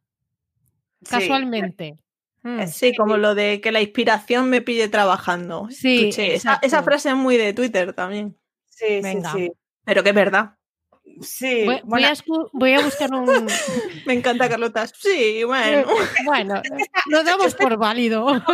Sí. 1.04 1.10
casualmente. 1.12 1.98
Mm. 2.44 2.68
Sí, 2.68 2.96
como 2.96 3.18
lo 3.18 3.36
de 3.36 3.60
que 3.60 3.72
la 3.72 3.82
inspiración 3.82 4.50
me 4.50 4.62
pille 4.62 4.88
trabajando. 4.88 5.68
Sí, 5.70 6.12
esa, 6.18 6.60
esa 6.62 6.82
frase 6.84 7.10
es 7.10 7.16
muy 7.16 7.38
de 7.38 7.54
Twitter 7.54 7.92
también. 7.94 8.38
Sí, 8.70 9.02
Venga. 9.02 9.32
sí, 9.34 9.52
Pero 9.84 10.02
que 10.04 10.10
es 10.10 10.16
verdad. 10.16 10.56
Sí. 11.22 11.66
Voy, 11.84 12.04
a, 12.04 12.12
escu- 12.14 12.50
voy 12.54 12.74
a 12.74 12.82
buscar 12.82 13.14
un... 13.14 13.26
Me 14.06 14.14
encanta, 14.14 14.50
Carlota. 14.50 14.88
Sí, 14.88 15.44
bueno. 15.44 15.88
bueno, 16.26 16.62
lo 17.08 17.24
damos 17.24 17.56
por 17.56 17.78
válido. 17.78 18.26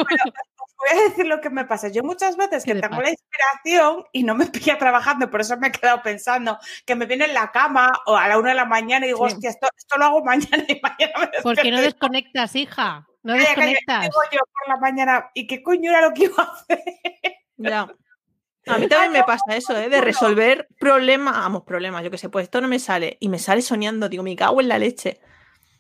voy 0.82 1.00
a 1.00 1.10
decir 1.10 1.26
lo 1.28 1.40
que 1.42 1.50
me 1.50 1.66
pasa. 1.66 1.90
Yo 1.90 2.04
muchas 2.04 2.36
veces 2.38 2.64
¿Qué 2.64 2.74
que 2.74 2.80
tengo 2.82 2.92
pasa? 2.98 3.04
la 3.04 3.10
inspiración 3.12 4.06
y 4.14 4.24
no 4.24 4.34
me 4.36 4.48
pilla 4.48 4.78
trabajando, 4.78 5.30
por 5.30 5.42
eso 5.42 5.56
me 5.58 5.68
he 5.68 5.72
quedado 5.72 6.02
pensando 6.02 6.58
que 6.86 6.96
me 6.96 7.06
viene 7.06 7.26
en 7.26 7.34
la 7.36 7.52
cama 7.52 7.92
o 8.08 8.16
a 8.16 8.28
la 8.28 8.38
una 8.40 8.50
de 8.50 8.56
la 8.56 8.66
mañana 8.66 9.06
y 9.06 9.10
digo, 9.10 9.28
Sí. 9.30 9.34
hostia, 9.36 9.50
esto, 9.52 9.68
esto 9.78 9.98
lo 9.98 10.06
hago 10.06 10.24
mañana 10.24 10.64
y 10.68 10.80
mañana 10.82 11.20
me 11.34 11.42
Porque 11.44 11.70
no 11.72 11.82
desconectas, 11.82 12.56
hija. 12.56 13.06
No 13.24 13.34
desconectas. 13.34 14.02
digo 14.02 14.22
yo 14.32 14.40
por 14.40 14.68
la 14.76 14.78
mañana, 14.78 15.30
¿y 15.36 15.46
qué 15.46 15.62
coño 15.62 15.92
era 15.92 16.02
lo 16.02 16.14
que 16.14 16.24
iba 16.24 16.42
a 16.44 16.52
hacer? 16.52 16.82
Ya. 17.58 17.88
A 18.68 18.78
mí 18.78 18.88
también 18.90 19.12
me 19.12 19.24
pasa 19.24 19.56
eso, 19.56 19.78
¿eh? 19.78 19.90
De 19.90 20.02
resolver 20.02 20.68
problemas, 20.80 21.36
vamos, 21.36 21.64
problemas, 21.64 22.04
yo 22.04 22.12
que 22.12 22.18
sé, 22.18 22.30
pues 22.30 22.44
esto 22.44 22.62
no 22.62 22.68
me 22.68 22.80
sale 22.80 23.18
y 23.20 23.30
me 23.30 23.40
sale 23.40 23.62
soñando, 23.62 24.10
digo, 24.10 24.24
me 24.24 24.36
cago 24.36 24.62
en 24.62 24.68
la 24.68 24.80
leche. 24.80 25.20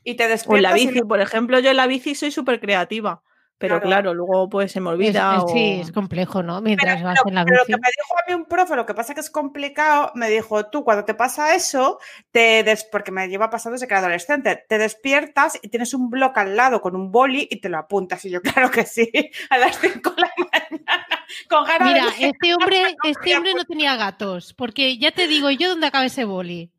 Y 0.04 0.16
te 0.16 0.24
O 0.24 0.26
en 0.26 0.32
despiertas 0.32 0.72
la 0.72 0.78
y 0.78 0.88
bici, 0.88 1.02
por 1.02 1.22
ejemplo, 1.22 1.60
yo 1.60 1.70
en 1.70 1.78
la 1.78 1.88
bici 1.88 2.16
soy 2.16 2.32
súper 2.32 2.60
creativa. 2.60 3.22
Pero 3.62 3.76
Claro. 3.80 3.88
claro, 3.88 4.14
luego 4.14 4.50
pues 4.50 4.72
se 4.74 4.82
me 4.82 4.90
Es- 4.90 4.94
olvida. 4.96 5.36
es- 5.38 5.44
o- 5.44 5.48
sí, 5.48 5.80
es 5.82 5.92
complejo, 5.94 6.44
¿no? 6.44 6.60
Mientras 6.62 6.96
Pero, 6.96 7.08
vas 7.08 7.20
pero- 7.24 7.30
en 7.30 7.36
la 7.36 7.46
pero 7.46 7.58
lo 7.58 7.64
bici. 7.66 7.74
que 7.74 7.80
me 7.80 7.88
dijo 7.88 8.18
a 8.18 8.24
mí 8.28 8.34
un 8.34 8.46
profe, 8.46 8.76
lo 8.76 8.86
que 8.86 8.94
pasa 8.94 9.14
que 9.14 9.20
es 9.22 9.30
complicado, 9.30 10.12
me 10.16 10.30
dijo, 10.30 10.66
tú 10.66 10.84
cuando 10.84 11.06
te 11.06 11.14
pasa 11.14 11.56
eso, 11.56 12.00
te 12.32 12.64
des- 12.64 12.84
porque 12.92 13.12
me 13.12 13.30
lleva 13.30 13.50
pasando 13.50 13.76
desde 13.76 13.88
que 13.88 13.94
era 13.94 14.00
adolescente, 14.00 14.66
te 14.68 14.78
despiertas 14.78 15.60
y 15.62 15.70
tienes 15.70 15.94
un 15.94 16.10
bloque 16.10 16.40
al 16.42 16.58
lado 16.58 16.82
con 16.82 16.96
un 16.96 17.12
boli 17.12 17.48
y 17.50 17.62
te 17.62 17.70
lo 17.70 17.78
apuntas. 17.78 18.26
Y 18.26 18.32
yo, 18.32 18.42
claro 18.42 18.70
que 18.72 18.86
sí, 18.86 19.10
a 19.50 19.58
las 19.58 19.78
5 19.80 20.10
de 20.12 20.22
la 20.24 20.32
mañana, 20.38 21.26
con 21.50 21.64
ganas 21.66 21.88
Mira, 21.94 22.06
de... 22.06 22.26
este 22.28 22.54
hombre, 22.56 22.96
este 23.04 23.38
hombre 23.38 23.54
no 23.54 23.64
tenía 23.66 23.96
gatos, 23.96 24.54
porque 24.54 24.98
ya 24.98 25.12
te 25.12 25.28
digo 25.28 25.50
yo 25.52 25.70
dónde 25.70 25.88
acaba 25.88 26.06
ese 26.06 26.26
boli. 26.26 26.72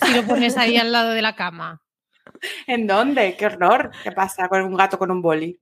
Si 0.00 0.14
lo 0.14 0.22
pones 0.22 0.56
ahí 0.56 0.76
al 0.76 0.92
lado 0.92 1.10
de 1.10 1.22
la 1.22 1.34
cama. 1.34 1.82
¿En 2.66 2.86
dónde? 2.86 3.36
¡Qué 3.36 3.46
horror! 3.46 3.90
¿Qué 4.04 4.12
pasa 4.12 4.48
con 4.48 4.62
un 4.62 4.76
gato 4.76 4.98
con 4.98 5.10
un 5.10 5.22
boli? 5.22 5.58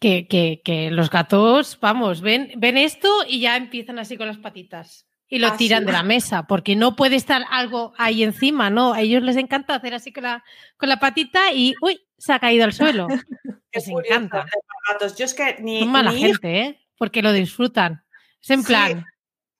Que, 0.00 0.26
que, 0.26 0.60
que 0.64 0.90
los 0.90 1.10
gatos, 1.10 1.78
vamos, 1.80 2.20
ven, 2.20 2.52
ven 2.56 2.76
esto 2.76 3.08
y 3.26 3.40
ya 3.40 3.56
empiezan 3.56 3.98
así 3.98 4.16
con 4.16 4.26
las 4.26 4.36
patitas. 4.38 5.06
Y 5.28 5.38
lo 5.38 5.48
Ah, 5.48 5.56
tiran 5.56 5.84
de 5.86 5.92
la 5.92 6.02
mesa, 6.02 6.46
porque 6.46 6.76
no 6.76 6.94
puede 6.96 7.16
estar 7.16 7.44
algo 7.50 7.92
ahí 7.98 8.22
encima, 8.22 8.68
¿no? 8.70 8.92
A 8.92 9.00
ellos 9.00 9.22
les 9.22 9.36
encanta 9.36 9.74
hacer 9.74 9.94
así 9.94 10.12
con 10.12 10.22
la, 10.24 10.44
con 10.76 10.88
la 10.88 10.98
patita 11.00 11.52
y 11.52 11.74
¡uy! 11.80 12.00
Se 12.18 12.32
ha 12.32 12.38
caído 12.38 12.64
al 12.64 12.72
suelo. 12.72 13.06
Les 13.72 13.88
encanta. 13.88 14.38
los 14.44 14.92
gatos. 14.92 15.16
Yo 15.18 15.24
es 15.24 15.34
que 15.34 15.56
ni, 15.60 15.80
Son 15.80 15.88
mala 15.90 16.12
gente, 16.12 16.60
¿eh? 16.60 16.80
Porque 16.96 17.22
lo 17.22 17.32
disfrutan. 17.32 18.04
Es 18.42 18.50
en 18.50 18.60
Sí. 18.62 18.66
plan. 18.68 19.04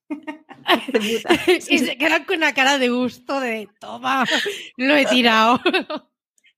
y 1.71 1.79
se 1.79 1.97
quedan 1.99 2.25
con 2.25 2.37
una 2.39 2.53
cara 2.55 2.79
de 2.79 2.89
gusto 2.89 3.41
de 3.41 3.69
toma, 3.81 4.25
lo 4.77 4.95
he 4.97 5.07
tirado. 5.07 5.61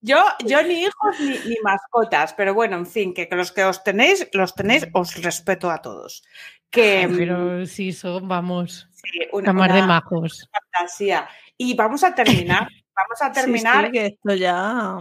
Yo, 0.01 0.23
yo 0.47 0.63
ni 0.63 0.85
hijos 0.85 1.19
ni, 1.21 1.31
ni 1.51 1.57
mascotas, 1.63 2.33
pero 2.35 2.55
bueno, 2.55 2.77
en 2.77 2.87
fin, 2.87 3.13
que, 3.13 3.29
que 3.29 3.35
los 3.37 3.51
que 3.53 3.65
os 3.65 3.83
tenéis, 3.83 4.29
los 4.33 4.55
tenéis, 4.55 4.87
os 4.93 5.21
respeto 5.23 5.71
a 5.71 5.83
todos. 5.83 6.23
Que 6.71 7.09
Pero 7.17 7.67
sí 7.67 7.93
son, 7.93 8.29
vamos, 8.29 8.89
sí, 8.93 9.21
una, 9.33 9.53
de 9.73 9.83
majos. 9.83 10.49
fantasía. 10.53 11.29
Y 11.57 11.75
vamos 11.75 12.05
a 12.05 12.15
terminar, 12.15 12.69
vamos 12.95 13.23
a 13.23 13.33
terminar, 13.33 13.87
sí, 13.87 13.93
que 13.93 14.07
esto 14.07 14.35
ya. 14.35 14.99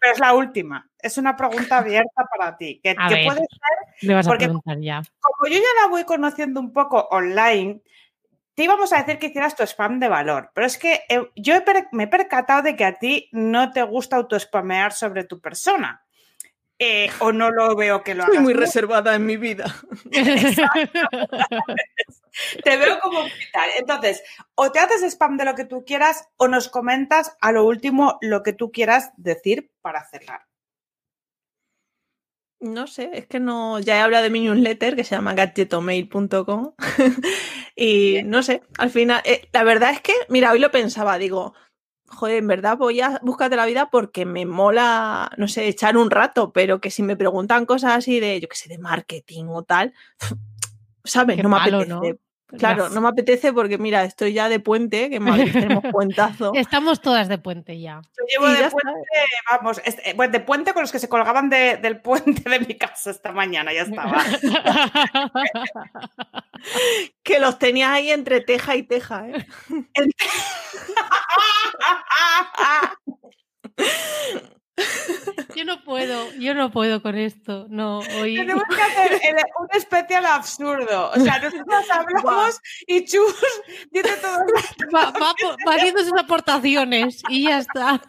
pero 0.00 0.12
es 0.12 0.18
la 0.20 0.32
última. 0.34 0.88
Es 0.98 1.18
una 1.18 1.36
pregunta 1.36 1.78
abierta 1.78 2.24
para 2.36 2.56
ti. 2.56 2.80
Que, 2.82 2.94
A 2.98 3.08
que 3.08 3.14
ver. 3.14 3.26
puede 3.26 3.40
Le 4.00 4.14
vas 4.14 4.26
a 4.28 4.36
preguntar 4.36 4.78
ya. 4.80 5.02
como 5.20 5.52
yo 5.52 5.58
ya 5.58 5.82
la 5.82 5.88
voy 5.88 6.04
conociendo 6.04 6.60
un 6.60 6.72
poco 6.72 7.06
online, 7.10 7.82
te 8.58 8.64
íbamos 8.64 8.92
a 8.92 8.96
decir 8.96 9.20
que 9.20 9.28
hicieras 9.28 9.54
tu 9.54 9.62
spam 9.62 10.00
de 10.00 10.08
valor, 10.08 10.50
pero 10.52 10.66
es 10.66 10.78
que 10.78 11.02
eh, 11.08 11.30
yo 11.36 11.54
he 11.54 11.62
me 11.92 12.02
he 12.02 12.06
percatado 12.08 12.62
de 12.62 12.74
que 12.74 12.84
a 12.84 12.98
ti 12.98 13.28
no 13.30 13.70
te 13.70 13.84
gusta 13.84 14.16
autospamear 14.16 14.92
sobre 14.92 15.22
tu 15.22 15.40
persona. 15.40 16.04
Eh, 16.76 17.08
o 17.20 17.30
no 17.30 17.52
lo 17.52 17.76
veo 17.76 18.02
que 18.02 18.16
lo 18.16 18.24
Soy 18.24 18.32
hagas. 18.32 18.42
muy 18.42 18.54
tú. 18.54 18.58
reservada 18.58 19.14
en 19.14 19.26
mi 19.26 19.36
vida. 19.36 19.72
Te 22.64 22.76
veo 22.76 22.98
como 22.98 23.22
vital. 23.22 23.70
Entonces, 23.78 24.24
o 24.56 24.72
te 24.72 24.80
haces 24.80 25.04
spam 25.04 25.36
de 25.36 25.44
lo 25.44 25.54
que 25.54 25.64
tú 25.64 25.84
quieras 25.84 26.26
o 26.36 26.48
nos 26.48 26.68
comentas 26.68 27.36
a 27.40 27.52
lo 27.52 27.64
último 27.64 28.18
lo 28.22 28.42
que 28.42 28.54
tú 28.54 28.72
quieras 28.72 29.12
decir 29.16 29.70
para 29.82 30.04
cerrar. 30.04 30.48
No 32.60 32.86
sé, 32.86 33.10
es 33.12 33.26
que 33.26 33.38
no. 33.38 33.78
Ya 33.78 33.96
he 33.96 34.00
hablado 34.00 34.24
de 34.24 34.30
mi 34.30 34.40
newsletter 34.40 34.96
que 34.96 35.04
se 35.04 35.14
llama 35.14 35.34
gadgetomail.com. 35.34 36.72
y 37.76 38.22
no 38.24 38.42
sé, 38.42 38.62
al 38.78 38.90
final. 38.90 39.22
eh, 39.24 39.48
la 39.52 39.62
verdad 39.62 39.90
es 39.92 40.00
que, 40.00 40.12
mira, 40.28 40.50
hoy 40.50 40.58
lo 40.58 40.70
pensaba, 40.70 41.18
digo, 41.18 41.54
joder, 42.08 42.38
en 42.38 42.48
verdad 42.48 42.76
voy 42.76 43.00
a 43.00 43.20
búscate 43.22 43.54
la 43.54 43.66
vida 43.66 43.90
porque 43.90 44.24
me 44.24 44.44
mola, 44.44 45.30
no 45.36 45.46
sé, 45.46 45.68
echar 45.68 45.96
un 45.96 46.10
rato, 46.10 46.52
pero 46.52 46.80
que 46.80 46.90
si 46.90 47.02
me 47.02 47.16
preguntan 47.16 47.64
cosas 47.64 47.96
así 47.96 48.18
de, 48.18 48.40
yo 48.40 48.48
qué 48.48 48.56
sé, 48.56 48.68
de 48.68 48.78
marketing 48.78 49.44
o 49.48 49.62
tal, 49.62 49.94
¿sabes? 51.04 51.36
Qué 51.36 51.42
no 51.42 51.50
me 51.50 51.58
apetece. 51.58 51.86
¿no? 51.86 52.00
Claro, 52.56 52.88
no 52.88 53.02
me 53.02 53.08
apetece 53.08 53.52
porque, 53.52 53.76
mira, 53.76 54.04
estoy 54.04 54.32
ya 54.32 54.48
de 54.48 54.58
puente, 54.58 55.10
que 55.10 55.16
en 55.16 55.24
Madrid 55.24 55.52
tenemos 55.52 55.84
puentazo. 55.92 56.52
Estamos 56.54 57.02
todas 57.02 57.28
de 57.28 57.36
puente 57.36 57.78
ya. 57.78 58.00
Yo 58.16 58.24
llevo 58.26 58.48
Y 58.48 58.52
de 58.54 58.60
ya 58.60 58.70
puente, 58.70 59.00
vamos, 59.50 59.82
este, 59.84 60.14
bueno, 60.14 60.32
de 60.32 60.40
puente 60.40 60.72
con 60.72 60.80
los 60.82 60.90
que 60.90 60.98
se 60.98 61.10
colgaban 61.10 61.50
de- 61.50 61.76
del 61.76 62.00
puente 62.00 62.48
de 62.48 62.60
mi 62.60 62.74
casa 62.74 63.10
esta 63.10 63.32
mañana, 63.32 63.70
ya 63.72 63.82
estaba. 63.82 64.24
Que 67.22 67.38
los 67.38 67.58
tenías 67.58 67.90
ahí 67.90 68.10
entre 68.10 68.40
teja 68.40 68.74
y 68.76 68.82
teja, 68.82 69.28
¿eh? 69.28 69.46
yo 75.56 75.64
no 75.64 75.82
puedo, 75.84 76.32
yo 76.34 76.54
no 76.54 76.70
puedo 76.70 77.02
con 77.02 77.16
esto. 77.16 77.66
No, 77.68 77.98
hoy. 78.20 78.36
Tenemos 78.36 78.62
que 78.68 78.80
hacer 78.82 79.12
el- 79.22 79.36
un 79.60 79.68
especial 79.72 80.26
absurdo. 80.26 81.10
O 81.10 81.20
sea, 81.20 81.38
nosotros 81.38 81.84
hablamos 81.90 82.60
y 82.86 83.04
Chus 83.04 83.34
dice 83.90 84.16
todo. 84.20 84.38
Va, 84.94 85.10
va 85.12 85.34
va 85.66 85.74
haciendo 85.74 86.02
sus 86.04 86.18
aportaciones 86.18 87.22
y 87.28 87.44
ya 87.44 87.58
está. 87.58 88.00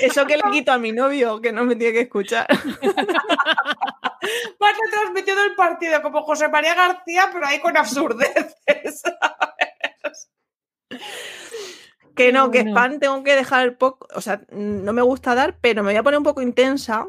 Eso 0.00 0.26
que 0.26 0.36
le 0.36 0.42
quito 0.52 0.72
a 0.72 0.78
mi 0.78 0.92
novio, 0.92 1.40
que 1.40 1.52
no 1.52 1.64
me 1.64 1.76
tiene 1.76 1.92
que 1.92 2.00
escuchar. 2.02 2.46
Vas 4.58 4.74
retransmitiendo 4.84 5.44
el 5.44 5.54
partido 5.54 6.02
como 6.02 6.22
José 6.22 6.48
María 6.48 6.74
García, 6.74 7.30
pero 7.32 7.46
ahí 7.46 7.60
con 7.60 7.76
absurdeces. 7.76 9.02
Que 12.16 12.32
no, 12.32 12.50
que 12.50 12.60
spam 12.60 12.98
tengo 12.98 13.22
que 13.22 13.36
dejar 13.36 13.76
poco, 13.76 14.08
o 14.14 14.20
sea, 14.20 14.42
no 14.50 14.92
me 14.92 15.02
gusta 15.02 15.34
dar, 15.34 15.58
pero 15.60 15.82
me 15.82 15.92
voy 15.92 15.98
a 15.98 16.02
poner 16.02 16.18
un 16.18 16.24
poco 16.24 16.42
intensa 16.42 17.06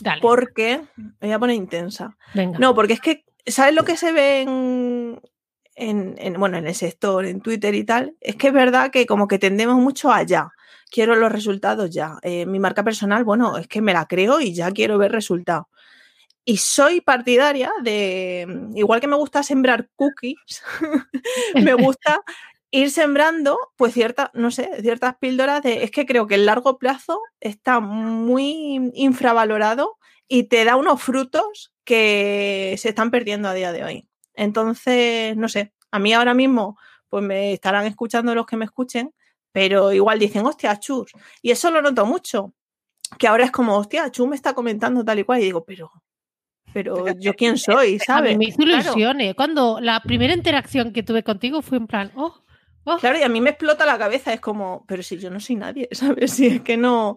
Dale, 0.00 0.20
porque 0.20 0.82
me 0.96 1.28
voy 1.28 1.32
a 1.32 1.38
poner 1.38 1.56
intensa. 1.56 2.16
venga. 2.34 2.58
No, 2.58 2.74
porque 2.74 2.92
es 2.92 3.00
que, 3.00 3.24
¿sabes 3.46 3.74
lo 3.74 3.84
que 3.84 3.96
se 3.96 4.12
ve 4.12 4.42
en, 4.42 5.20
en, 5.74 6.14
en, 6.18 6.34
bueno, 6.34 6.58
en 6.58 6.66
el 6.66 6.74
sector, 6.74 7.24
en 7.24 7.40
Twitter 7.40 7.74
y 7.74 7.84
tal? 7.84 8.16
Es 8.20 8.36
que 8.36 8.48
es 8.48 8.52
verdad 8.52 8.90
que 8.90 9.06
como 9.06 9.26
que 9.26 9.38
tendemos 9.38 9.76
mucho 9.76 10.12
allá. 10.12 10.50
Quiero 10.90 11.16
los 11.16 11.32
resultados 11.32 11.90
ya. 11.90 12.18
Eh, 12.22 12.44
mi 12.44 12.58
marca 12.58 12.84
personal, 12.84 13.24
bueno, 13.24 13.56
es 13.56 13.66
que 13.66 13.80
me 13.80 13.94
la 13.94 14.06
creo 14.06 14.40
y 14.40 14.52
ya 14.52 14.70
quiero 14.70 14.98
ver 14.98 15.12
resultados. 15.12 15.66
Y 16.44 16.56
soy 16.56 17.00
partidaria 17.00 17.70
de, 17.82 18.46
igual 18.74 19.00
que 19.00 19.06
me 19.06 19.16
gusta 19.16 19.44
sembrar 19.44 19.88
cookies, 19.94 20.62
me 21.54 21.74
gusta 21.74 22.20
ir 22.72 22.90
sembrando, 22.90 23.56
pues 23.76 23.92
ciertas, 23.94 24.30
no 24.32 24.50
sé, 24.50 24.68
ciertas 24.80 25.16
píldoras 25.18 25.62
de, 25.62 25.84
es 25.84 25.90
que 25.90 26.06
creo 26.06 26.26
que 26.26 26.34
el 26.34 26.46
largo 26.46 26.78
plazo 26.78 27.20
está 27.38 27.78
muy 27.80 28.90
infravalorado 28.94 29.98
y 30.26 30.44
te 30.44 30.64
da 30.64 30.76
unos 30.76 31.00
frutos 31.00 31.72
que 31.84 32.74
se 32.78 32.88
están 32.88 33.10
perdiendo 33.10 33.48
a 33.48 33.54
día 33.54 33.72
de 33.72 33.84
hoy. 33.84 34.08
Entonces, 34.34 35.36
no 35.36 35.48
sé, 35.48 35.72
a 35.90 35.98
mí 35.98 36.14
ahora 36.14 36.32
mismo, 36.32 36.78
pues 37.08 37.22
me 37.22 37.52
estarán 37.52 37.84
escuchando 37.86 38.34
los 38.34 38.46
que 38.46 38.56
me 38.56 38.64
escuchen, 38.64 39.12
pero 39.52 39.92
igual 39.92 40.18
dicen, 40.18 40.46
hostia, 40.46 40.80
chus. 40.80 41.12
Y 41.42 41.50
eso 41.50 41.70
lo 41.70 41.82
noto 41.82 42.06
mucho, 42.06 42.54
que 43.18 43.28
ahora 43.28 43.44
es 43.44 43.50
como, 43.50 43.76
hostia, 43.76 44.10
chus 44.10 44.26
me 44.26 44.36
está 44.36 44.54
comentando 44.54 45.04
tal 45.04 45.18
y 45.18 45.24
cual, 45.24 45.40
y 45.40 45.44
digo, 45.44 45.62
pero, 45.66 45.90
pero 46.72 47.06
yo 47.18 47.34
quién 47.34 47.58
soy, 47.58 47.88
A 47.88 47.92
mí 47.92 47.98
¿sabes? 47.98 48.38
me 48.38 48.46
hizo 48.46 48.56
Claro. 48.62 48.80
ilusión, 48.80 49.20
¿eh? 49.20 49.34
Cuando 49.34 49.78
la 49.78 50.00
primera 50.00 50.32
interacción 50.32 50.94
que 50.94 51.02
tuve 51.02 51.22
contigo 51.22 51.60
fue 51.60 51.76
en 51.76 51.86
plan, 51.86 52.10
oh, 52.14 52.41
oh, 52.84 52.98
Claro, 52.98 53.18
y 53.18 53.22
a 53.22 53.28
mí 53.28 53.40
me 53.40 53.50
explota 53.50 53.86
la 53.86 53.98
cabeza, 53.98 54.32
es 54.32 54.40
como, 54.40 54.84
pero 54.86 55.02
si 55.02 55.18
yo 55.18 55.30
no 55.30 55.40
soy 55.40 55.56
nadie, 55.56 55.88
¿sabes? 55.92 56.32
Si 56.32 56.46
es 56.46 56.60
que 56.62 56.76
no. 56.76 57.16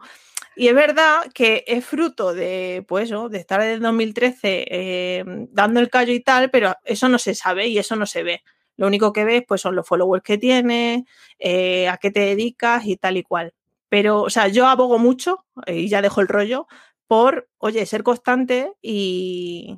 Y 0.55 0.69
es 0.69 0.75
verdad 0.75 1.31
que 1.33 1.65
es 1.67 1.85
fruto 1.85 2.33
de, 2.33 2.85
pues 2.87 3.05
eso, 3.05 3.27
de 3.27 3.39
estar 3.39 3.61
en 3.61 3.81
2013 3.81 4.65
eh, 4.69 5.23
dando 5.51 5.81
el 5.81 5.89
callo 5.89 6.13
y 6.13 6.21
tal, 6.21 6.49
pero 6.49 6.75
eso 6.85 7.09
no 7.09 7.19
se 7.19 7.35
sabe 7.35 7.67
y 7.67 7.77
eso 7.77 7.95
no 7.95 8.05
se 8.05 8.23
ve. 8.23 8.43
Lo 8.77 8.87
único 8.87 9.13
que 9.13 9.25
ves, 9.25 9.43
pues 9.47 9.61
son 9.61 9.75
los 9.75 9.87
followers 9.87 10.23
que 10.23 10.37
tienes, 10.37 11.03
eh, 11.39 11.87
a 11.89 11.97
qué 11.97 12.11
te 12.11 12.21
dedicas 12.21 12.85
y 12.85 12.97
tal 12.97 13.17
y 13.17 13.23
cual. 13.23 13.53
Pero, 13.89 14.21
o 14.23 14.29
sea, 14.29 14.47
yo 14.47 14.67
abogo 14.67 14.97
mucho, 14.97 15.45
eh, 15.65 15.75
y 15.75 15.89
ya 15.89 16.01
dejo 16.01 16.21
el 16.21 16.27
rollo, 16.27 16.67
por, 17.07 17.49
oye, 17.57 17.85
ser 17.85 18.03
constante 18.03 18.73
y, 18.81 19.77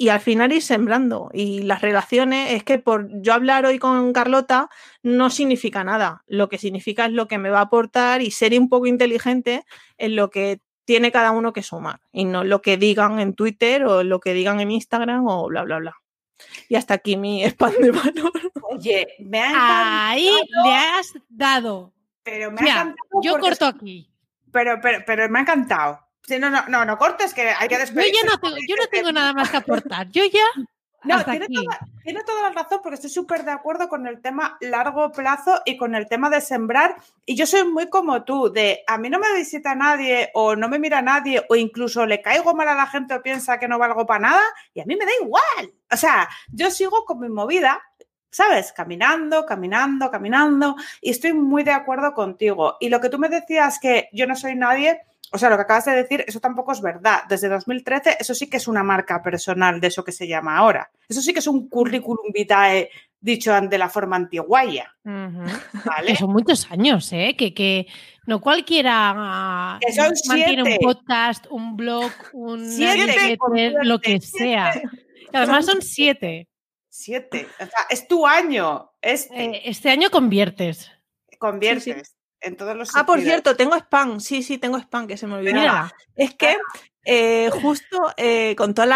y 0.00 0.10
al 0.10 0.20
final 0.20 0.52
ir 0.52 0.62
sembrando. 0.62 1.28
Y 1.34 1.62
las 1.62 1.82
relaciones, 1.82 2.52
es 2.52 2.62
que 2.62 2.78
por 2.78 3.08
yo 3.20 3.34
hablar 3.34 3.66
hoy 3.66 3.80
con 3.80 4.12
Carlota 4.12 4.70
no 5.02 5.28
significa 5.28 5.82
nada. 5.82 6.22
Lo 6.28 6.48
que 6.48 6.56
significa 6.56 7.06
es 7.06 7.12
lo 7.12 7.26
que 7.26 7.36
me 7.36 7.50
va 7.50 7.58
a 7.58 7.62
aportar 7.62 8.22
y 8.22 8.30
ser 8.30 8.58
un 8.58 8.68
poco 8.68 8.86
inteligente 8.86 9.64
en 9.98 10.14
lo 10.14 10.30
que 10.30 10.60
tiene 10.84 11.10
cada 11.10 11.32
uno 11.32 11.52
que 11.52 11.64
sumar. 11.64 12.00
Y 12.12 12.24
no 12.24 12.44
lo 12.44 12.62
que 12.62 12.76
digan 12.76 13.18
en 13.18 13.34
Twitter 13.34 13.84
o 13.84 14.04
lo 14.04 14.20
que 14.20 14.34
digan 14.34 14.60
en 14.60 14.70
Instagram 14.70 15.26
o 15.26 15.48
bla, 15.48 15.64
bla, 15.64 15.78
bla. 15.78 15.96
Y 16.68 16.76
hasta 16.76 16.94
aquí 16.94 17.16
mi 17.16 17.42
spam 17.50 17.72
de 17.80 17.90
valor. 17.90 18.52
Oye, 18.62 19.08
me 19.18 19.40
ha 19.40 20.10
ahí 20.10 20.30
le 20.64 20.74
has 20.74 21.12
dado. 21.28 21.92
pero 22.22 22.52
me 22.52 22.60
ha 22.60 22.62
encantado 22.62 23.20
yo 23.20 23.38
corto 23.40 23.66
aquí. 23.66 24.08
Pero, 24.52 24.78
pero, 24.80 25.02
pero 25.04 25.28
me 25.28 25.40
ha 25.40 25.42
encantado. 25.42 26.07
Sí, 26.28 26.38
no, 26.38 26.50
no, 26.50 26.62
no, 26.68 26.84
no 26.84 26.98
cortes, 26.98 27.32
que 27.32 27.48
hay 27.48 27.68
que 27.68 27.76
Yo 27.76 27.80
despedirse. 27.80 28.20
ya 28.22 28.30
no 28.30 28.38
tengo, 28.38 28.56
yo 28.68 28.76
no 28.76 28.86
tengo 28.90 29.12
nada 29.12 29.32
más 29.32 29.48
que 29.48 29.56
aportar. 29.56 30.10
Yo 30.10 30.22
ya 30.26 30.44
no, 31.04 31.24
tiene 31.24 31.46
toda, 31.48 31.78
tiene 32.04 32.24
toda, 32.24 32.42
la 32.42 32.50
razón 32.50 32.80
porque 32.82 32.96
estoy 32.96 33.08
súper 33.08 33.44
de 33.46 33.52
acuerdo 33.52 33.88
con 33.88 34.06
el 34.06 34.20
tema 34.20 34.58
largo 34.60 35.10
plazo 35.10 35.62
y 35.64 35.78
con 35.78 35.94
el 35.94 36.06
tema 36.06 36.28
de 36.28 36.42
sembrar. 36.42 36.96
Y 37.24 37.34
yo 37.34 37.46
soy 37.46 37.64
muy 37.64 37.88
como 37.88 38.24
tú, 38.24 38.52
de 38.52 38.82
a 38.86 38.98
mí 38.98 39.08
no 39.08 39.18
me 39.18 39.32
visita 39.34 39.74
nadie 39.74 40.30
o 40.34 40.54
no 40.54 40.68
me 40.68 40.78
mira 40.78 41.00
nadie 41.00 41.46
o 41.48 41.56
incluso 41.56 42.04
le 42.04 42.20
caigo 42.20 42.54
mal 42.54 42.68
a 42.68 42.74
la 42.74 42.86
gente 42.88 43.14
o 43.14 43.22
piensa 43.22 43.58
que 43.58 43.68
no 43.68 43.78
valgo 43.78 44.04
para 44.04 44.20
nada 44.20 44.42
y 44.74 44.80
a 44.80 44.84
mí 44.84 44.96
me 44.96 45.06
da 45.06 45.12
igual. 45.22 45.72
O 45.90 45.96
sea, 45.96 46.28
yo 46.52 46.70
sigo 46.70 47.06
con 47.06 47.20
mi 47.20 47.30
movida, 47.30 47.80
¿sabes? 48.30 48.72
Caminando, 48.72 49.46
caminando, 49.46 50.10
caminando 50.10 50.76
y 51.00 51.10
estoy 51.10 51.32
muy 51.32 51.62
de 51.62 51.72
acuerdo 51.72 52.12
contigo. 52.12 52.76
Y 52.80 52.90
lo 52.90 53.00
que 53.00 53.08
tú 53.08 53.18
me 53.18 53.30
decías 53.30 53.78
que 53.80 54.10
yo 54.12 54.26
no 54.26 54.36
soy 54.36 54.56
nadie, 54.56 55.00
o 55.30 55.38
sea, 55.38 55.50
lo 55.50 55.56
que 55.56 55.62
acabas 55.62 55.84
de 55.84 55.94
decir, 55.94 56.24
eso 56.26 56.40
tampoco 56.40 56.72
es 56.72 56.80
verdad. 56.80 57.22
Desde 57.28 57.48
2013, 57.48 58.16
eso 58.20 58.34
sí 58.34 58.48
que 58.48 58.56
es 58.56 58.66
una 58.66 58.82
marca 58.82 59.22
personal 59.22 59.80
de 59.80 59.88
eso 59.88 60.02
que 60.02 60.12
se 60.12 60.26
llama 60.26 60.56
ahora. 60.56 60.90
Eso 61.08 61.20
sí 61.20 61.32
que 61.32 61.40
es 61.40 61.46
un 61.46 61.68
currículum 61.68 62.32
vitae 62.32 62.90
dicho 63.20 63.52
de 63.60 63.78
la 63.78 63.88
forma 63.88 64.16
antiguaya. 64.16 64.94
Que 65.04 66.16
son 66.16 66.32
muchos 66.32 66.70
años, 66.70 67.12
¿eh? 67.12 67.36
Que, 67.36 67.86
no 68.26 68.40
cualquiera 68.40 69.14
mantiene 69.14 70.62
un 70.62 70.78
podcast, 70.78 71.46
un 71.50 71.76
blog, 71.76 72.12
un 72.32 72.70
siete, 72.70 73.38
lo 73.82 74.00
que 74.00 74.20
sea. 74.20 74.80
Además 75.32 75.66
son 75.66 75.82
siete. 75.82 76.48
Siete. 76.88 77.46
O 77.60 77.64
sea, 77.64 77.86
es 77.90 78.08
tu 78.08 78.26
año. 78.26 78.90
Este, 79.00 79.44
eh, 79.44 79.62
este 79.64 79.90
año 79.90 80.10
conviertes. 80.10 80.90
Conviertes 81.38 82.17
en 82.40 82.56
todos 82.56 82.76
los 82.76 82.94
Ah, 82.94 83.04
por 83.06 83.20
cierto, 83.20 83.56
tengo 83.56 83.76
spam. 83.76 84.20
Sí, 84.20 84.42
sí, 84.42 84.58
tengo 84.58 84.78
spam, 84.78 85.06
que 85.06 85.16
se 85.16 85.26
me 85.26 85.34
olvidó. 85.34 85.60
Es 86.16 86.34
que 86.34 86.56
eh, 87.04 87.48
justo 87.50 88.12
eh, 88.16 88.54
con 88.56 88.74
todos 88.74 88.88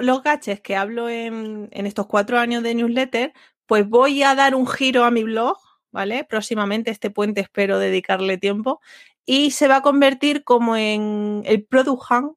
los 0.00 0.22
gaches 0.22 0.60
que 0.60 0.74
hablo 0.74 1.08
en, 1.08 1.68
estos 1.72 2.06
cuatro 2.06 2.38
años 2.38 2.62
de 2.62 2.74
newsletter, 2.74 3.32
pues 3.66 3.86
voy 3.86 4.22
a 4.22 4.34
dar 4.34 4.54
un 4.54 4.66
giro 4.66 5.04
a 5.04 5.10
mi 5.10 5.22
blog, 5.22 5.58
¿vale? 5.92 6.24
Próximamente 6.24 6.90
este 6.90 7.10
puente 7.10 7.42
espero 7.42 7.78
dedicarle 7.78 8.38
tiempo 8.38 8.80
y 9.26 9.50
se 9.50 9.68
va 9.68 9.76
a 9.76 9.82
convertir 9.82 10.44
como 10.44 10.76
en 10.76 11.42
el 11.44 11.62
Product 11.64 12.02
Hunt 12.10 12.36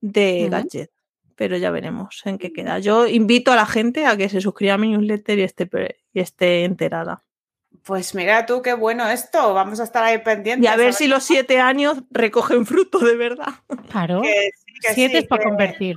de 0.00 0.48
Gadget. 0.48 0.92
Pero 1.34 1.56
ya 1.56 1.70
veremos 1.70 2.22
en 2.24 2.38
qué 2.38 2.52
queda. 2.52 2.78
Yo 2.78 3.08
invito 3.08 3.52
a 3.52 3.56
la 3.56 3.66
gente 3.66 4.06
a 4.06 4.16
que 4.16 4.28
se 4.28 4.40
suscriba 4.40 4.74
a 4.74 4.78
mi 4.78 4.88
newsletter 4.88 5.40
y 5.40 5.42
esté, 5.42 5.68
y 6.12 6.20
esté 6.20 6.64
enterada. 6.64 7.25
Pues 7.84 8.14
mira 8.14 8.46
tú 8.46 8.62
qué 8.62 8.74
bueno 8.74 9.08
esto, 9.08 9.54
vamos 9.54 9.80
a 9.80 9.84
estar 9.84 10.04
ahí 10.04 10.18
pendientes. 10.18 10.64
Y 10.64 10.72
a 10.72 10.76
ver 10.76 10.94
si 10.94 11.06
los 11.08 11.24
siete 11.24 11.60
años 11.60 12.02
recogen 12.10 12.66
fruto 12.66 12.98
de 12.98 13.16
verdad. 13.16 13.54
Claro, 13.90 14.22
siete 14.94 15.18
es 15.18 15.26
para 15.26 15.44
convertir. 15.44 15.96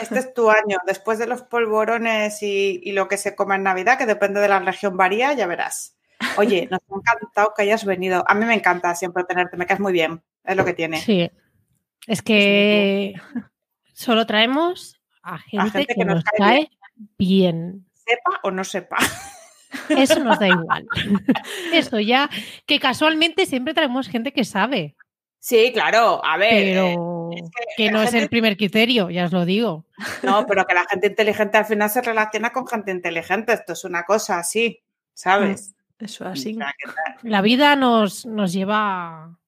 Este 0.00 0.20
es 0.20 0.34
tu 0.34 0.50
año, 0.50 0.78
después 0.86 1.18
de 1.18 1.26
los 1.26 1.42
polvorones 1.42 2.42
y, 2.42 2.92
lo 2.92 3.08
que 3.08 3.16
se 3.16 3.34
come 3.34 3.56
en 3.56 3.64
Navidad, 3.64 3.98
que 3.98 4.06
depende 4.06 4.40
de 4.40 4.48
la 4.48 4.60
región 4.60 4.96
varía, 4.96 5.32
ya 5.32 5.46
verás. 5.46 5.96
Oye, 6.36 6.68
nos 6.70 6.80
ha 6.80 6.94
encantado 6.96 7.54
que 7.56 7.62
hayas 7.62 7.84
venido. 7.84 8.24
A 8.28 8.34
mí 8.34 8.44
me 8.44 8.54
encanta 8.54 8.94
siempre 8.94 9.24
tenerte, 9.24 9.56
me 9.56 9.66
caes 9.66 9.80
muy 9.80 9.92
bien, 9.92 10.22
es 10.44 10.56
lo 10.56 10.64
que 10.64 10.74
tiene. 10.74 11.00
Sí, 11.00 11.30
es 12.06 12.22
que 12.22 13.14
solo 13.92 14.26
traemos 14.26 15.00
a 15.22 15.38
gente, 15.38 15.86
que, 15.86 16.04
nos, 16.04 16.22
cae 16.24 16.70
bien. 17.18 17.86
Sepa 17.92 18.40
o 18.44 18.50
no 18.50 18.64
sepa. 18.64 18.96
Eso 19.88 20.20
nos 20.20 20.38
da 20.38 20.48
igual. 20.48 20.86
Eso 21.72 22.00
ya, 22.00 22.28
que 22.66 22.78
casualmente 22.80 23.46
siempre 23.46 23.74
traemos 23.74 24.08
gente 24.08 24.32
que 24.32 24.44
sabe. 24.44 24.96
Sí, 25.38 25.72
claro, 25.72 26.22
a 26.24 26.36
ver. 26.36 26.74
Pero 26.74 27.30
eh, 27.32 27.42
que, 27.76 27.90
no 27.90 28.02
es 28.02 28.12
el 28.12 28.28
primer 28.28 28.58
criterio, 28.58 29.08
ya 29.08 29.24
os 29.24 29.32
lo 29.32 29.46
digo. 29.46 29.86
No, 30.22 30.46
pero 30.46 30.66
que 30.66 30.74
la 30.74 30.84
gente 30.84 31.06
inteligente 31.06 31.56
al 31.56 31.64
final 31.64 31.88
se 31.88 32.02
relaciona 32.02 32.52
con 32.52 32.66
gente 32.66 32.90
inteligente. 32.90 33.54
Esto 33.54 33.72
es 33.72 33.84
una 33.84 34.04
cosa 34.04 34.38
así, 34.38 34.82
¿sabes? 35.14 35.74
Mm, 35.98 36.04
eso 36.04 36.26
así. 36.26 36.58
La 37.22 37.40
vida 37.40 37.74
nos, 37.74 38.26
nos 38.26 38.52
lleva. 38.52 39.38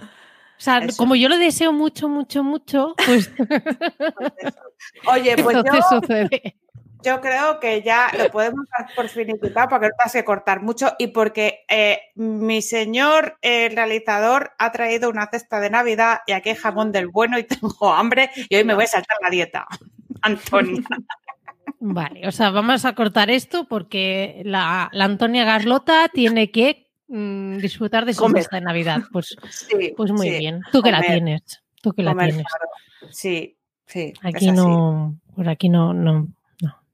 O 0.00 0.64
sea, 0.64 0.86
como 0.96 1.16
yo 1.16 1.28
lo 1.28 1.36
deseo 1.36 1.72
mucho, 1.72 2.08
mucho, 2.08 2.42
mucho, 2.42 2.94
pues. 3.04 3.30
pues 3.36 4.54
Oye, 5.06 5.36
pues 5.36 5.56
yo, 5.56 5.82
sucede. 6.00 6.56
Yo 7.02 7.20
creo 7.20 7.60
que 7.60 7.82
ya 7.82 8.10
lo 8.16 8.30
podemos 8.30 8.66
dar 8.76 8.88
por 8.94 9.08
finiquitar 9.08 9.68
porque 9.68 9.88
no 9.88 9.94
pase 9.96 10.20
que 10.20 10.24
cortar 10.24 10.62
mucho 10.62 10.92
y 10.98 11.08
porque 11.08 11.64
eh, 11.68 12.00
mi 12.14 12.62
señor 12.62 13.38
el 13.42 13.74
realizador 13.74 14.52
ha 14.58 14.72
traído 14.72 15.10
una 15.10 15.26
cesta 15.26 15.60
de 15.60 15.70
Navidad 15.70 16.20
y 16.26 16.32
aquí 16.32 16.50
hay 16.50 16.56
jamón 16.56 16.92
del 16.92 17.08
bueno 17.08 17.38
y 17.38 17.44
tengo 17.44 17.92
hambre 17.92 18.30
y 18.48 18.56
hoy 18.56 18.64
me 18.64 18.74
voy 18.74 18.84
a 18.84 18.88
saltar 18.88 19.16
la 19.22 19.30
dieta. 19.30 19.66
Antonia. 20.22 20.82
Vale, 21.80 22.28
o 22.28 22.32
sea, 22.32 22.50
vamos 22.50 22.84
a 22.84 22.94
cortar 22.94 23.28
esto 23.30 23.66
porque 23.68 24.42
la, 24.44 24.88
Antonia 24.92 25.44
Garlota 25.44 26.08
tiene 26.08 26.52
que 26.52 26.88
mm, 27.08 27.56
disfrutar 27.58 28.04
de 28.04 28.14
su 28.14 28.28
cesta 28.28 28.56
de 28.56 28.62
Navidad. 28.62 29.02
Pues, 29.12 29.36
pues 29.96 30.12
muy 30.12 30.30
bien. 30.30 30.60
Tú 30.70 30.80
que 30.80 30.92
la 30.92 31.00
tienes. 31.00 31.62
Tú 31.82 31.92
que 31.92 32.04
la 32.04 32.14
tienes. 32.14 32.46
Sí, 33.10 33.58
sí. 33.86 34.12
Aquí 34.22 34.52
no, 34.52 35.18
por 35.34 35.48
aquí 35.48 35.68
no, 35.68 35.92
no, 35.92 36.28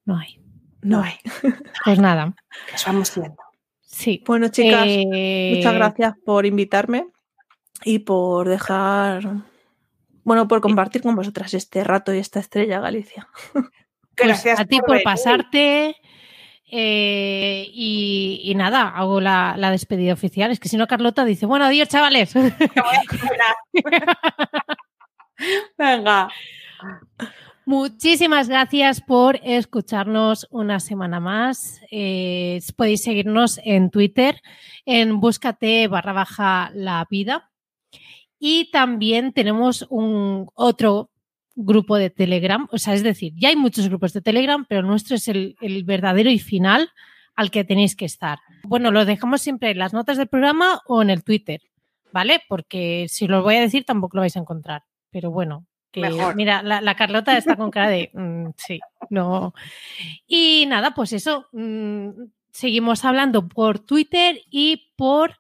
no 0.09 0.17
hay. 0.17 0.41
No 0.81 1.03
hay. 1.03 1.17
Pues 1.85 1.99
nada. 1.99 2.35
Estamos 2.75 3.15
vamos 3.15 3.37
Sí. 3.83 4.25
Bueno, 4.27 4.49
chicas, 4.49 4.87
muchas 4.87 5.13
eh, 5.13 5.73
gracias 5.75 6.15
por 6.25 6.47
invitarme 6.47 7.07
y 7.85 8.01
por 8.01 8.49
dejar, 8.49 9.23
bueno, 10.25 10.49
por 10.49 10.61
compartir 10.61 11.03
con 11.03 11.15
vosotras 11.15 11.55
este 11.55 11.85
rato 11.85 12.13
y 12.15 12.19
esta 12.19 12.41
estrella, 12.41 12.81
Galicia. 12.81 13.29
Pues 14.17 14.31
gracias 14.31 14.59
a 14.59 14.65
ti 14.65 14.81
por, 14.85 15.01
pasarte. 15.05 15.95
Eh, 16.73 17.71
y, 17.73 18.53
nada, 18.57 18.89
hago 18.89 19.21
la, 19.21 19.55
la, 19.57 19.71
despedida 19.71 20.13
oficial. 20.13 20.51
Es 20.51 20.59
que 20.59 20.69
si 20.69 20.77
no, 20.77 20.89
Carlota 20.89 21.25
dice, 21.25 21.47
bueno, 21.47 21.67
adiós, 21.67 21.89
chavales. 21.89 22.35
Venga. 25.79 26.29
Muchísimas 27.69 28.49
gracias 28.49 29.03
por 29.03 29.39
escucharnos 29.45 30.49
una 30.51 30.81
semana 30.81 31.21
más. 31.21 31.83
Eh, 31.91 32.63
podéis 32.77 33.03
seguirnos 33.03 33.61
en 33.63 33.91
Twitter 33.91 34.41
en 34.87 35.21
búscate 35.21 35.87
barra 35.87 36.15
baja 36.15 36.71
la 36.73 37.07
vida. 37.11 37.51
Y 38.39 38.71
también 38.71 39.35
tenemos 39.35 39.87
un 39.91 40.49
otro 40.55 41.11
grupo 41.57 41.99
de 41.99 42.09
Telegram. 42.09 42.67
O 42.73 42.79
sea, 42.79 42.95
es 42.95 43.03
decir, 43.03 43.35
ya 43.37 43.51
hay 43.51 43.57
muchos 43.57 43.87
grupos 43.91 44.15
de 44.15 44.23
Telegram, 44.23 44.65
pero 44.67 44.81
nuestro 44.81 45.17
es 45.17 45.29
el, 45.29 45.55
el 45.61 45.85
verdadero 45.85 46.31
y 46.31 46.39
final 46.39 46.89
al 47.37 47.51
que 47.51 47.65
tenéis 47.65 47.97
que 47.97 48.07
estar. 48.07 48.39
Bueno, 48.65 48.91
lo 48.91 49.05
dejamos 49.05 49.43
siempre 49.43 49.73
en 49.73 49.79
las 49.79 49.93
notas 49.93 50.17
del 50.17 50.29
programa 50.29 50.81
o 50.87 51.03
en 51.03 51.11
el 51.11 51.23
Twitter, 51.23 51.61
¿vale? 52.15 52.41
Porque 52.49 53.09
si 53.11 53.27
lo 53.27 53.43
voy 53.43 53.57
a 53.57 53.61
decir 53.61 53.85
tampoco 53.85 54.17
lo 54.17 54.23
vais 54.23 54.37
a 54.37 54.41
encontrar. 54.41 54.85
Pero 55.11 55.31
bueno, 55.31 55.67
mira, 56.35 56.63
la, 56.63 56.95
Carlota 56.95 57.37
está 57.37 57.57
con 57.57 57.71
cara 57.71 57.89
de 57.89 58.11
mm, 58.13 58.49
sí, 58.57 58.81
no. 59.11 59.55
Y 60.27 60.67
nada, 60.67 60.95
pues 60.95 61.13
eso. 61.13 61.47
Mm, 61.53 62.11
seguimos 62.51 63.05
hablando 63.05 63.47
por 63.47 63.79
Twitter 63.79 64.41
y 64.51 64.93
por 64.97 65.39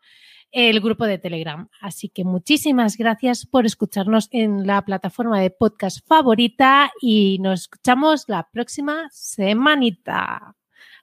el 0.52 0.80
grupo 0.80 1.06
de 1.06 1.18
Telegram. 1.18 1.68
Así 1.80 2.08
que 2.08 2.24
muchísimas 2.24 2.96
gracias 2.96 3.46
por 3.46 3.66
escucharnos 3.66 4.28
en 4.32 4.66
la 4.66 4.82
plataforma 4.82 5.40
de 5.40 5.50
podcast 5.50 6.06
favorita 6.06 6.90
y 7.00 7.38
nos 7.40 7.62
escuchamos 7.62 8.24
la 8.28 8.48
próxima 8.50 9.08
semanita. 9.10 10.54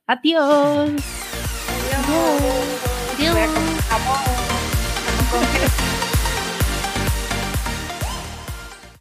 Adiós. 0.07 0.91
Adiós. 3.17 3.39
Adiós. 5.31 6.04